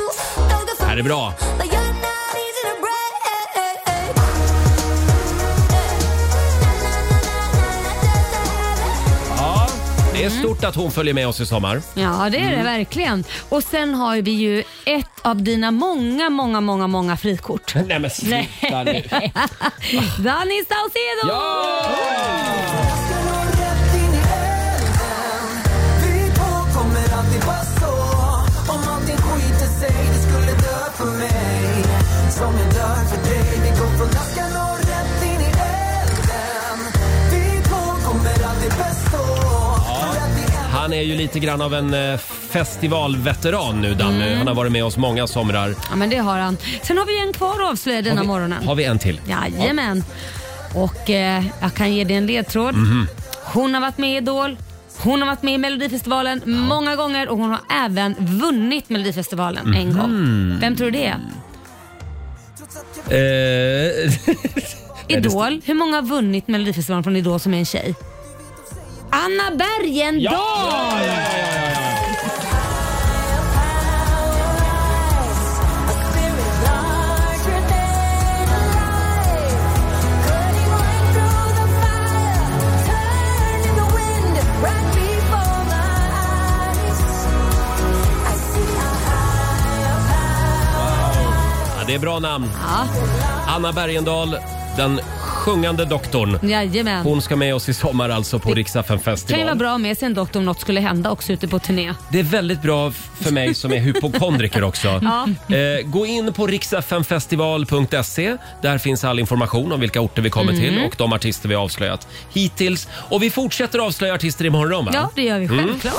Det 0.78 0.84
här 0.84 0.96
är 0.96 1.02
bra. 1.02 1.34
Det 10.18 10.24
är 10.24 10.30
stort 10.30 10.64
att 10.64 10.74
hon 10.74 10.90
följer 10.90 11.14
med 11.14 11.28
oss 11.28 11.40
i 11.40 11.46
sommar. 11.46 11.82
Ja, 11.94 12.28
det 12.30 12.38
är 12.38 12.50
det 12.50 12.54
Mm. 12.58 12.64
verkligen. 12.64 13.24
Och 13.48 13.62
sen 13.62 13.94
har 13.94 14.16
vi 14.16 14.30
ju 14.30 14.60
ett 14.86 15.06
av 15.22 15.42
dina 15.42 15.70
många, 15.70 16.30
många, 16.30 16.60
många, 16.60 16.86
många 16.86 17.16
frikort. 17.16 17.74
Nej 17.74 17.98
men 17.98 18.10
sluta 18.10 18.82
nu. 18.84 19.02
Danny 20.18 20.64
Saucedo! 20.68 21.34
Han 40.88 40.94
är 40.96 41.02
ju 41.02 41.14
lite 41.14 41.38
grann 41.38 41.60
av 41.60 41.74
en 41.74 41.94
eh, 41.94 42.18
festivalveteran 42.50 43.80
nu 43.80 43.94
Danny. 43.94 44.24
Mm. 44.26 44.38
Han 44.38 44.46
har 44.46 44.54
varit 44.54 44.72
med 44.72 44.84
oss 44.84 44.96
många 44.96 45.26
somrar. 45.26 45.74
Ja, 45.90 45.96
men 45.96 46.10
det 46.10 46.16
har 46.16 46.38
han. 46.38 46.56
Sen 46.82 46.98
har 46.98 47.06
vi 47.06 47.20
en 47.26 47.32
kvar 47.32 47.62
att 47.62 47.70
avslöja 47.72 48.02
denna 48.02 48.22
morgonen. 48.22 48.66
har 48.66 48.74
vi 48.74 48.84
en 48.84 48.98
till? 48.98 49.20
Jajamän. 49.26 50.04
Och 50.74 51.10
eh, 51.10 51.44
jag 51.60 51.74
kan 51.74 51.94
ge 51.94 52.04
dig 52.04 52.16
en 52.16 52.26
ledtråd. 52.26 52.74
Mhm. 52.74 53.06
Hon 53.44 53.74
har 53.74 53.80
varit 53.80 53.98
med 53.98 54.10
i 54.14 54.16
Idol. 54.16 54.56
Hon 54.98 55.20
har 55.22 55.26
varit 55.26 55.42
med 55.42 55.54
i 55.54 55.58
Melodifestivalen 55.58 56.42
många 56.46 56.96
gånger 56.96 57.28
och 57.28 57.38
hon 57.38 57.50
har 57.50 57.60
även 57.84 58.14
vunnit 58.18 58.88
Melodifestivalen 58.90 59.74
en 59.74 59.92
gång. 59.96 60.10
Mhm. 60.10 60.58
Vem 60.60 60.76
tror 60.76 60.90
du 60.90 60.98
det 60.98 61.06
är? 61.06 61.20
Eh, 63.10 64.12
Idol. 65.18 65.60
Hur 65.64 65.74
många 65.74 65.96
har 65.96 66.02
vunnit 66.02 66.48
Melodifestivalen 66.48 67.04
från 67.04 67.16
Idol 67.16 67.40
som 67.40 67.54
är 67.54 67.58
en 67.58 67.64
tjej? 67.66 67.94
Anna 69.10 69.50
Bergendahl! 69.56 70.32
Ja, 91.76 91.84
det 91.86 91.94
är 91.94 91.98
bra 91.98 92.18
namn. 92.18 92.50
Anna 93.46 93.72
Bergendahl, 93.72 94.36
den 94.76 95.00
sjungande 95.48 95.84
doktorn. 95.84 96.38
Jajamän. 96.42 97.02
Hon 97.06 97.22
ska 97.22 97.36
med 97.36 97.54
oss 97.54 97.68
i 97.68 97.74
sommar 97.74 98.10
alltså 98.10 98.38
på 98.38 98.54
Rix 98.54 98.76
FM 98.76 98.86
kan 98.86 98.96
ju 98.98 99.04
vara 99.04 99.16
festival. 99.16 99.56
bra 99.56 99.78
med 99.78 99.98
sig 99.98 100.06
en 100.06 100.14
doktor 100.14 100.40
om 100.40 100.44
något 100.46 100.60
skulle 100.60 100.80
hända 100.80 101.10
också 101.10 101.32
ute 101.32 101.48
på 101.48 101.58
turné. 101.58 101.94
Det 102.12 102.18
är 102.18 102.22
väldigt 102.22 102.62
bra 102.62 102.90
för 103.20 103.30
mig 103.32 103.54
som 103.54 103.72
är 103.72 103.78
hypokondriker 103.78 104.62
också. 104.64 104.88
Ja. 105.02 105.28
Eh, 105.56 105.86
gå 105.86 106.06
in 106.06 106.32
på 106.32 106.46
riksfmfestival.se. 106.46 108.36
Där 108.62 108.78
finns 108.78 109.04
all 109.04 109.18
information 109.18 109.72
om 109.72 109.80
vilka 109.80 110.00
orter 110.00 110.22
vi 110.22 110.30
kommer 110.30 110.52
Mm. 110.52 110.64
till 110.64 110.84
och 110.86 110.94
de 110.98 111.12
artister 111.12 111.48
vi 111.48 111.54
har 111.54 111.62
avslöjat 111.62 112.08
hittills. 112.32 112.88
Och 112.92 113.22
vi 113.22 113.30
fortsätter 113.30 113.78
avslöja 113.78 114.14
artister 114.14 114.44
imorgon 114.44 114.84
va? 114.84 114.90
Ja, 114.94 115.10
det 115.14 115.22
gör 115.22 115.38
vi 115.38 115.44
Mm. 115.46 115.58
självklart. 115.68 115.94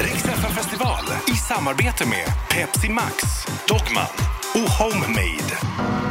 Rix 0.00 0.24
FM 0.24 0.52
festival 0.54 1.04
i 1.32 1.36
samarbete 1.36 2.04
med 2.06 2.26
Pepsi 2.50 2.88
Max, 2.88 3.14
Dogman 3.68 4.06
och 4.54 4.70
Homemade. 4.70 6.03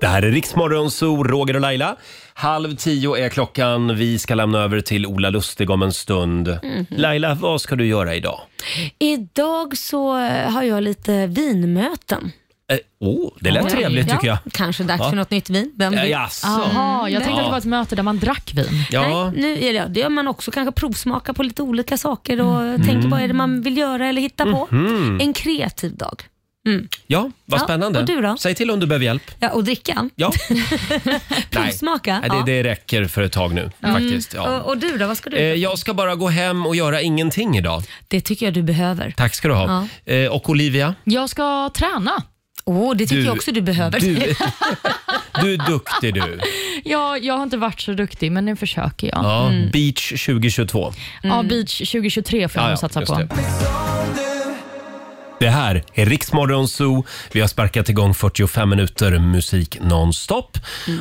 Det 0.00 0.06
här 0.06 0.22
är 0.22 0.30
Riksmorgon 0.30 0.90
Zoo, 0.90 1.24
Roger 1.24 1.54
och 1.54 1.60
Laila. 1.60 1.96
Halv 2.34 2.76
tio 2.76 3.16
är 3.16 3.28
klockan. 3.28 3.96
Vi 3.96 4.18
ska 4.18 4.34
lämna 4.34 4.58
över 4.58 4.80
till 4.80 5.06
Ola 5.06 5.30
Lustig 5.30 5.70
om 5.70 5.82
en 5.82 5.92
stund. 5.92 6.58
Mhm. 6.62 6.86
Laila, 6.90 7.34
vad 7.34 7.60
ska 7.60 7.76
du 7.76 7.86
göra 7.86 8.14
idag? 8.14 8.40
Idag 8.98 9.76
så 9.78 10.18
eh, 10.18 10.50
har 10.50 10.62
jag 10.62 10.82
lite 10.82 11.26
vinmöten. 11.26 12.32
Eh, 12.72 12.78
oh, 13.00 13.30
det 13.40 13.50
lät 13.50 13.64
Oj. 13.64 13.70
trevligt 13.70 14.10
tycker 14.10 14.26
jag. 14.26 14.38
Ja, 14.44 14.50
kanske 14.52 14.82
dags 14.84 15.00
Ja. 15.00 15.08
för 15.10 15.16
något 15.16 15.30
nytt 15.30 15.50
vin. 15.50 15.72
Vem 15.76 15.92
Ja, 15.94 16.00
vet? 16.00 16.10
jaså. 16.10 16.46
Jaha, 16.46 17.08
jag 17.10 17.22
tänkte 17.22 17.40
Ja. 17.40 17.40
att 17.40 17.46
det 17.46 17.50
var 17.50 17.58
ett 17.58 17.64
möte 17.64 17.96
där 17.96 18.02
man 18.02 18.18
drack 18.18 18.52
vin. 18.54 18.84
Ja. 18.90 19.30
Nej, 19.34 19.42
nu 19.42 19.64
är 19.64 19.72
det, 19.72 19.86
det 19.88 20.00
gör 20.00 20.08
man 20.08 20.28
också 20.28 20.50
kanske 20.50 20.72
provsmaka 20.72 21.32
på 21.34 21.42
lite 21.42 21.62
olika 21.62 21.96
saker 21.98 22.40
och 22.40 22.60
Mm. 22.62 22.86
tänker 22.86 23.08
vad 23.08 23.20
är 23.22 23.28
det 23.28 23.34
man 23.34 23.62
vill 23.62 23.76
göra 23.76 24.06
eller 24.08 24.22
hitta 24.22 24.44
på. 24.44 24.68
Mhm. 24.70 25.18
En 25.20 25.32
kreativ 25.32 25.96
dag. 25.96 26.22
Mm. 26.68 26.88
Ja, 27.06 27.30
vad 27.46 27.60
Ja, 27.60 27.64
spännande. 27.64 27.98
och 27.98 28.04
du 28.04 28.20
då? 28.20 28.36
Säg 28.38 28.54
till 28.54 28.70
om 28.70 28.80
du 28.80 28.86
behöver 28.86 29.04
hjälp. 29.04 29.30
Ja, 29.40 29.48
och 29.50 29.64
dricka. 29.64 30.08
Ja. 30.16 30.32
Provsmaka. 31.50 32.20
Nej, 32.28 32.42
det, 32.46 32.52
det 32.62 32.70
räcker 32.70 33.04
för 33.04 33.22
ett 33.22 33.32
tag 33.32 33.54
nu 33.54 33.70
faktiskt. 33.82 34.34
Mm. 34.34 34.44
Ja. 34.52 34.60
Och, 34.60 34.66
och 34.68 34.78
du 34.78 34.96
då, 34.98 35.06
vad 35.06 35.16
ska 35.16 35.30
du 35.30 35.36
Eh, 35.36 35.42
Jag 35.44 35.78
ska 35.78 35.94
bara 35.94 36.14
gå 36.14 36.28
hem 36.28 36.66
och 36.66 36.76
göra 36.76 37.00
ingenting 37.00 37.56
idag. 37.58 37.82
Det 38.08 38.20
tycker 38.20 38.46
jag 38.46 38.54
du 38.54 38.62
behöver. 38.62 39.14
Tack 39.16 39.34
ska 39.34 39.48
du 39.48 39.54
ha. 39.54 39.86
Eh, 40.04 40.26
Och 40.26 40.50
Olivia? 40.50 40.94
Jag 41.04 41.30
ska 41.30 41.70
träna. 41.74 42.22
Åh, 42.64 42.94
det 42.96 43.06
tycker 43.06 43.16
Du- 43.20 43.26
jag 43.26 43.34
också 43.36 43.52
du 43.52 43.60
behöver. 43.60 44.00
Du, 44.00 44.14
du 45.42 45.54
är 45.54 45.66
duktig 45.70 46.14
du. 46.14 46.40
Ja, 46.84 47.16
jag 47.18 47.34
har 47.34 47.42
inte 47.42 47.56
varit 47.56 47.80
så 47.80 47.92
duktig, 47.92 48.32
men 48.32 48.44
nu 48.44 48.56
försöker 48.56 49.06
jag. 49.06 49.24
Ja, 49.24 49.48
Mm. 49.48 49.70
Beach 49.70 50.08
2022. 50.26 50.92
Ja, 51.22 51.42
Beach 51.42 51.78
2023 51.78 52.48
får 52.48 52.60
jag 52.62 52.66
Ja, 52.66 52.70
nog 52.70 52.78
satsa 52.78 53.00
just 53.00 53.12
på. 53.12 53.18
det. 53.18 53.28
Det 55.40 55.48
här 55.50 55.82
är 55.94 56.06
Riksmorgon 56.06 56.68
Zoo. 56.68 57.04
Vi 57.32 57.40
har 57.40 57.48
sparkat 57.48 57.88
igång 57.88 58.14
45 58.14 58.70
minuter 58.70 59.18
musik 59.18 59.78
nonstop. 59.80 60.58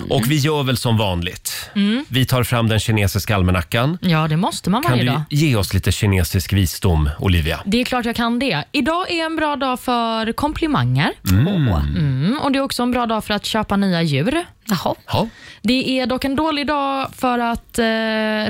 Och 0.09 0.23
vi 0.31 0.35
gör 0.37 0.63
väl 0.63 0.77
som 0.77 0.97
vanligt. 0.97 1.69
Mm. 1.75 2.05
Vi 2.09 2.25
tar 2.25 2.43
fram 2.43 2.67
den 2.69 2.79
kinesiska 2.79 3.35
almanackan. 3.35 3.97
Ja, 4.01 4.27
det 4.27 4.37
måste 4.37 4.69
man 4.69 4.81
Kan 4.83 4.91
varje 4.91 5.03
du 5.03 5.09
dag. 5.09 5.21
ge 5.29 5.55
oss 5.55 5.73
lite 5.73 5.91
kinesisk 5.91 6.53
visdom, 6.53 7.09
Olivia? 7.19 7.59
Det 7.65 7.81
är 7.81 7.85
klart 7.85 8.05
jag 8.05 8.15
kan 8.15 8.39
det. 8.39 8.63
Idag 8.71 9.11
är 9.11 9.25
en 9.25 9.35
bra 9.35 9.55
dag 9.55 9.79
för 9.79 10.31
komplimanger. 10.33 11.11
Mm. 11.29 11.47
Mm, 11.47 12.39
och 12.43 12.51
Det 12.51 12.59
är 12.59 12.63
också 12.63 12.83
en 12.83 12.91
bra 12.91 13.05
dag 13.05 13.23
för 13.23 13.33
att 13.33 13.45
köpa 13.45 13.77
nya 13.77 14.01
djur. 14.01 14.45
Jaha. 14.69 14.95
Ja. 15.07 15.27
Det 15.61 15.99
är 15.99 16.05
dock 16.05 16.25
en 16.25 16.35
dålig 16.35 16.67
dag 16.67 17.07
för 17.17 17.39
att 17.39 17.79
eh, 17.79 17.83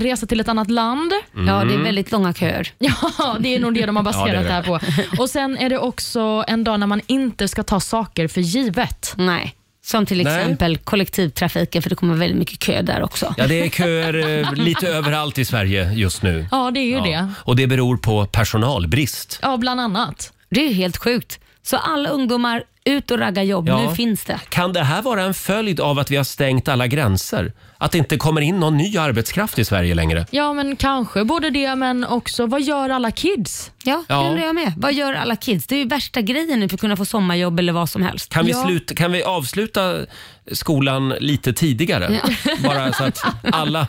resa 0.04 0.26
till 0.26 0.40
ett 0.40 0.48
annat 0.48 0.72
land. 0.72 1.12
Mm. 1.34 1.48
Ja, 1.48 1.64
det 1.64 1.74
är 1.74 1.78
väldigt 1.84 2.12
långa 2.12 2.34
köer. 2.34 2.72
Ja, 2.80 3.38
det 3.40 3.56
är 3.56 3.60
nog 3.60 3.74
det 3.74 3.86
de 3.86 3.96
har 3.96 4.04
Ja, 4.04 4.12
baserat 4.12 4.26
det 4.26 4.38
är 4.38 4.42
det, 4.42 4.48
det. 4.48 4.54
här 4.54 4.64
på. 4.64 5.22
Och 5.22 5.30
Sen 5.30 5.58
är 5.58 5.70
det 5.70 5.78
också 5.78 6.44
en 6.48 6.64
dag 6.64 6.80
när 6.80 6.88
man 6.88 7.02
inte 7.08 7.48
ska 7.48 7.64
ta 7.64 7.80
saker 7.80 8.28
för 8.28 8.42
givet. 8.42 9.14
Nej. 9.18 9.56
Som 9.86 10.06
till 10.06 10.24
Nej. 10.24 10.40
exempel 10.42 10.78
kollektivtrafiken, 10.78 11.82
för 11.82 11.90
det 11.90 11.96
kommer 11.96 12.16
väldigt 12.16 12.38
mycket 12.40 12.60
kö 12.60 12.82
där 12.82 13.04
också. 13.04 13.34
Ja, 13.38 13.48
det 13.48 13.66
är 13.66 13.70
köer 13.70 14.40
eh, 14.44 14.54
lite 14.54 14.88
överallt 14.98 15.38
i 15.38 15.46
Sverige 15.46 15.94
just 15.94 16.22
nu. 16.24 16.48
Ja, 16.52 16.72
det 16.72 16.80
är 16.80 16.86
ju 16.86 17.00
det. 17.02 17.28
Och 17.38 17.56
det 17.56 17.68
beror 17.68 17.98
på 17.98 18.26
personalbrist. 18.26 19.40
Ja, 19.42 19.58
bland 19.58 19.82
annat. 19.82 20.34
Det 20.50 20.68
är 20.68 20.74
helt 20.74 20.98
sjukt. 20.98 21.40
Så 21.64 21.78
alla 21.78 22.10
ungdomar, 22.10 22.64
ut 22.90 23.12
och 23.12 23.20
ragga 23.20 23.44
jobb. 23.44 23.68
Ja. 23.68 23.82
Nu 23.90 23.96
finns 23.96 24.24
det. 24.26 24.40
Kan 24.50 24.74
det 24.74 24.84
här 24.84 25.02
vara 25.02 25.22
en 25.24 25.34
följd 25.34 25.80
av 25.80 26.00
att 26.00 26.12
vi 26.12 26.16
har 26.16 26.24
stängt 26.24 26.68
alla 26.68 26.88
gränser? 26.88 27.54
Att 27.78 27.92
det 27.92 27.98
inte 27.98 28.18
kommer 28.18 28.42
in 28.42 28.60
någon 28.60 28.78
ny 28.78 28.98
arbetskraft 28.98 29.60
i 29.60 29.66
Sverige 29.66 29.96
längre? 29.96 30.26
Ja, 30.32 30.54
men 30.54 30.76
kanske 30.76 31.24
både 31.24 31.50
det, 31.50 31.76
men 31.76 32.06
också 32.06 32.46
vad 32.46 32.62
gör 32.62 32.90
alla 32.90 33.12
kids? 33.12 33.72
Ja, 33.84 34.04
Ja. 34.08 34.22
det 34.22 34.30
undrar 34.30 34.46
jag 34.46 34.56
med. 34.56 34.74
Vad 34.78 34.94
gör 34.94 35.14
alla 35.14 35.36
kids? 35.36 35.68
Det 35.68 35.76
är 35.76 35.80
ju 35.80 35.88
värsta 35.88 36.22
grejen 36.22 36.60
nu 36.60 36.70
för 36.70 36.76
att 36.76 36.82
kunna 36.82 36.98
få 36.98 37.06
sommarjobb 37.06 37.60
eller 37.60 37.74
vad 37.74 37.90
som 37.90 38.02
helst. 38.04 38.34
Kan 38.34 38.46
vi, 38.46 38.52
Ja. 38.52 38.64
sluta, 38.66 38.94
kan 38.96 39.12
vi 39.12 39.24
avsluta 39.24 39.96
skolan 40.52 41.10
lite 41.10 41.54
tidigare? 41.54 42.20
Ja. 42.24 42.56
Bara 42.64 42.94
så 42.94 43.04
att 43.04 43.20
alla, 43.52 43.88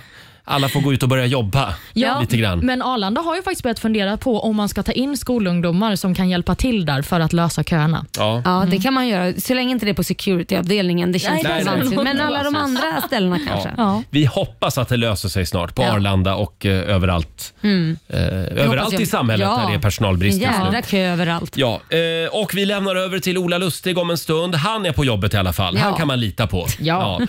alla 0.50 0.68
får 0.68 0.80
gå 0.80 0.92
ut 0.92 1.02
och 1.02 1.08
börja 1.08 1.26
jobba 1.26 1.74
lite 2.20 2.36
grann. 2.36 2.58
Men 2.58 2.82
Arlanda 2.82 3.20
har 3.20 3.36
ju 3.36 3.42
faktiskt 3.42 3.62
börjat 3.62 3.78
fundera 3.78 4.16
på 4.16 4.40
om 4.40 4.56
man 4.56 4.68
ska 4.68 4.82
ta 4.82 4.92
in 4.92 5.16
skolungdomar 5.16 5.96
som 5.96 6.14
kan 6.14 6.28
hjälpa 6.28 6.54
till 6.54 6.86
där 6.86 7.02
för 7.02 7.20
att 7.20 7.32
lösa 7.32 7.64
köerna. 7.64 8.06
Ja. 8.18 8.42
Ja, 8.44 8.66
det 8.70 8.78
kan 8.78 8.94
man 8.94 9.08
göra. 9.08 9.32
Så 9.40 9.54
länge 9.54 9.70
inte 9.70 9.86
det 9.86 9.90
är 9.90 9.94
på 9.94 10.04
securityavdelningen. 10.04 11.12
Det 11.12 11.18
känns 11.18 11.42
Nej, 11.42 11.64
nej. 11.64 12.04
Men 12.04 12.20
alla 12.20 12.42
de 12.42 12.56
andra 12.56 13.00
ställena 13.06 13.38
kanske. 13.48 13.70
Ja. 13.76 14.02
Vi 14.10 14.24
hoppas 14.24 14.78
att 14.78 14.88
det 14.88 14.96
löser 14.96 15.28
sig 15.28 15.46
snart 15.46 15.74
på 15.74 15.82
Ja. 15.82 15.92
Arlanda 15.92 16.34
och 16.34 16.66
eh, 16.66 16.94
överallt. 16.94 17.54
Mm. 17.62 17.96
Eh, 18.08 18.18
överallt 18.64 18.92
jag. 18.92 19.02
i 19.02 19.06
samhället 19.06 19.48
Ja. 19.50 19.56
där 19.62 19.68
det 19.68 19.74
är 19.74 19.78
personalbrist 19.82 20.42
En 20.42 20.48
just 20.72 20.72
nu. 20.72 20.82
kö 20.82 20.98
överallt. 21.12 21.56
Ja, 21.56 21.80
eh, 21.88 22.40
och 22.40 22.54
vi 22.54 22.64
lämnar 22.64 22.96
över 22.96 23.18
till 23.18 23.38
Ola 23.38 23.58
Lustig 23.58 23.98
om 23.98 24.10
en 24.10 24.18
stund. 24.18 24.54
Han 24.54 24.86
är 24.86 24.92
på 24.92 25.04
jobbet 25.04 25.34
i 25.34 25.36
alla 25.36 25.52
fall. 25.52 25.76
Ja. 25.76 25.82
Han 25.82 25.94
kan 25.94 26.06
man 26.06 26.20
lita 26.20 26.46
på. 26.46 26.66
Ja. 26.80 27.20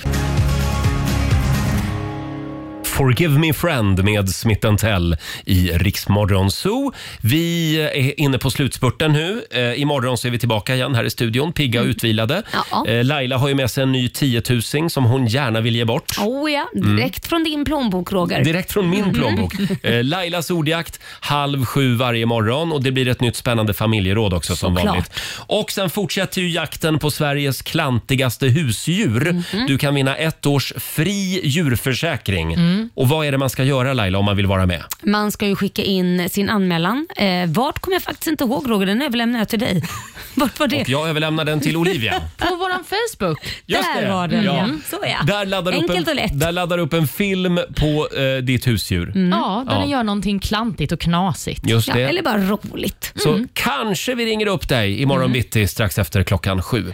Forgive 3.02 3.40
me 3.40 3.54
friend 3.54 4.04
med 4.04 4.30
Smith 4.30 4.76
Tell 4.76 5.18
i 5.46 5.72
Riksmorgon 5.72 6.52
Zoo. 6.52 6.92
Vi 7.22 7.76
är 7.82 8.20
inne 8.20 8.38
på 8.38 8.52
slutspurten 8.52 9.14
nu. 9.14 9.46
Eh, 9.52 9.82
imorgon 9.82 10.18
så 10.18 10.28
är 10.28 10.32
vi 10.32 10.40
tillbaka 10.40 10.76
igen 10.76 10.96
här 10.96 11.04
i 11.04 11.10
studion, 11.10 11.54
pigga 11.54 11.82
och 11.82 11.86
utvilade. 11.86 12.44
Ja. 12.72 12.88
Eh, 12.88 13.04
Laila 13.04 13.38
har 13.38 13.48
ju 13.48 13.56
med 13.56 13.72
sig 13.72 13.84
en 13.84 13.92
ny 13.92 14.10
10 14.10 14.42
000 14.74 14.90
som 14.90 15.06
hon 15.06 15.28
gärna 15.28 15.62
vill 15.62 15.76
ge 15.76 15.86
bort. 15.86 16.18
Oh 16.20 16.52
ja, 16.52 16.68
direkt 16.74 17.28
från 17.28 17.44
din 17.44 17.66
plånbok 17.66 18.12
Roger. 18.12 18.44
Direkt 18.44 18.72
från 18.72 18.90
min 18.90 19.14
plånbok. 19.14 19.54
Eh, 19.84 20.04
Lailas 20.04 20.52
ordjakt 20.52 21.00
halv 21.20 21.66
sju 21.66 21.96
varje 21.96 22.26
morgon 22.26 22.72
och 22.72 22.84
det 22.84 22.92
blir 22.92 23.08
ett 23.08 23.22
nytt 23.22 23.36
spännande 23.36 23.74
familjeråd 23.74 24.34
också 24.34 24.56
som 24.56 24.76
Såklart. 24.76 24.88
vanligt. 24.88 25.12
Och 25.48 25.72
sen 25.72 25.90
fortsätter 25.90 26.42
ju 26.42 26.50
jakten 26.50 27.00
på 27.00 27.12
Sveriges 27.12 27.62
klantigaste 27.62 28.48
husdjur. 28.48 29.32
Mhm. 29.32 29.68
Du 29.68 29.78
kan 29.78 29.96
vinna 29.96 30.16
ett 30.16 30.46
års 30.46 30.74
fri 30.78 31.42
djurförsäkring. 31.44 32.58
Mm. 32.96 33.04
Och 33.04 33.10
vad 33.10 33.26
är 33.28 33.32
det 33.32 33.38
man 33.38 33.50
ska 33.50 33.64
göra 33.64 33.94
Laila 33.94 34.18
om 34.20 34.26
man 34.26 34.36
vill 34.38 34.48
vara 34.48 34.66
med? 34.66 34.84
Man 35.04 35.32
ska 35.32 35.48
ju 35.48 35.56
skicka 35.56 35.84
in 35.84 36.30
sin 36.30 36.50
anmälan. 36.50 37.08
Eh, 37.18 37.48
vart 37.48 37.80
kommer 37.80 37.96
jag 37.96 38.02
faktiskt 38.04 38.28
inte 38.28 38.44
ihåg 38.44 38.70
Roger, 38.70 38.86
den 38.86 39.02
överlämnar 39.02 39.40
jag 39.40 39.50
till 39.50 39.60
dig. 39.60 39.84
vart 40.36 40.60
var 40.60 40.68
det? 40.68 40.82
Och 40.82 40.90
jag 40.90 41.10
överlämnar 41.10 41.46
den 41.46 41.60
till 41.60 41.78
Olivia. 41.78 42.14
På 42.38 42.56
vår 42.56 42.72
Facebook. 42.72 43.40
Just 43.66 43.90
Där 43.96 44.02
det. 44.02 44.14
var 44.14 44.28
den 44.28 44.44
Ja. 44.44 44.58
ja. 44.58 44.68
Så 44.90 44.98
ja. 45.04 45.24
Där 45.28 45.46
laddar, 45.46 45.72
upp 45.72 45.82
Enkelt 45.90 46.08
och 46.08 46.12
en, 46.12 46.16
lätt. 46.16 46.40
där 46.40 46.52
laddar 46.52 46.78
upp 46.78 46.94
en 46.94 47.08
film 47.08 47.60
på 47.76 48.08
eh, 48.18 48.38
ditt 48.44 48.68
husdjur. 48.68 49.14
Ja, 49.32 49.66
där 49.70 49.80
den 49.80 49.90
gör 49.90 50.04
någonting 50.04 50.40
klantigt 50.40 50.92
och 50.92 51.00
knasigt. 51.00 51.70
Just 51.70 51.88
Ja, 51.88 51.94
det. 51.94 52.02
eller 52.04 52.22
bara 52.24 52.38
roligt. 52.38 53.14
Så 53.16 53.46
kanske 53.54 54.16
vi 54.16 54.26
ringer 54.26 54.48
upp 54.48 54.68
dig 54.70 55.02
imorgon 55.02 55.22
Mm. 55.22 55.34
bitti 55.34 55.68
strax 55.68 55.98
efter 56.00 56.24
klockan 56.24 56.62
sju. 56.62 56.92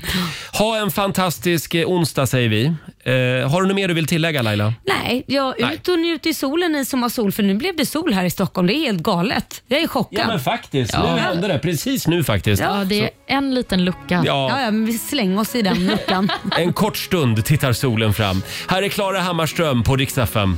Ha 0.53 0.77
en 0.77 0.91
fantastisk 0.91 1.73
eh, 1.75 1.87
onsdag 1.87 2.27
säger 2.27 2.49
vi. 2.49 2.65
Eh, 2.65 3.49
har 3.51 3.61
du 3.61 3.67
något 3.67 3.75
mer 3.75 3.87
du 3.87 3.93
vill 3.93 4.07
tillägga 4.07 4.41
Laila? 4.41 4.73
Nej, 4.83 5.23
jag 5.27 5.53
Nej. 5.59 5.76
Ut 5.77 5.87
och 5.87 5.99
njut 5.99 6.25
i 6.25 6.33
solen 6.33 6.71
ni 6.71 6.85
som 6.85 7.01
har 7.01 7.09
sol, 7.09 7.31
för 7.31 7.43
nu 7.43 7.53
blev 7.53 7.75
det 7.75 7.85
sol 7.85 8.13
här 8.13 8.25
i 8.25 8.29
Stockholm. 8.29 8.67
Det 8.67 8.73
är 8.73 8.79
helt 8.79 9.03
galet. 9.03 9.63
Jag 9.67 9.81
är 9.81 9.87
chockad. 9.87 10.19
Ja 10.19 10.27
men 10.27 10.39
faktiskt, 10.39 10.93
Ja. 10.93 11.15
nu 11.15 11.19
hände 11.21 11.47
det. 11.47 11.59
Precis 11.59 12.07
nu 12.07 12.23
faktiskt. 12.23 12.61
Ja, 12.61 12.83
det 12.85 13.01
är 13.03 13.09
en 13.27 13.55
liten 13.55 13.85
lucka. 13.85 13.99
Ja. 14.09 14.23
Ja, 14.25 14.61
ja, 14.61 14.71
men 14.71 14.85
vi 14.85 14.97
slänger 14.97 15.39
oss 15.39 15.55
i 15.55 15.61
den 15.61 15.85
luckan. 15.87 16.29
En 16.57 16.73
kort 16.73 16.97
stund 16.97 17.45
tittar 17.45 17.73
solen 17.73 18.13
fram. 18.13 18.41
Här 18.67 18.83
är 18.83 18.89
Klara 18.89 19.19
Hammarström 19.19 19.83
på 19.83 19.95
Rix 19.95 20.17
FM. 20.17 20.57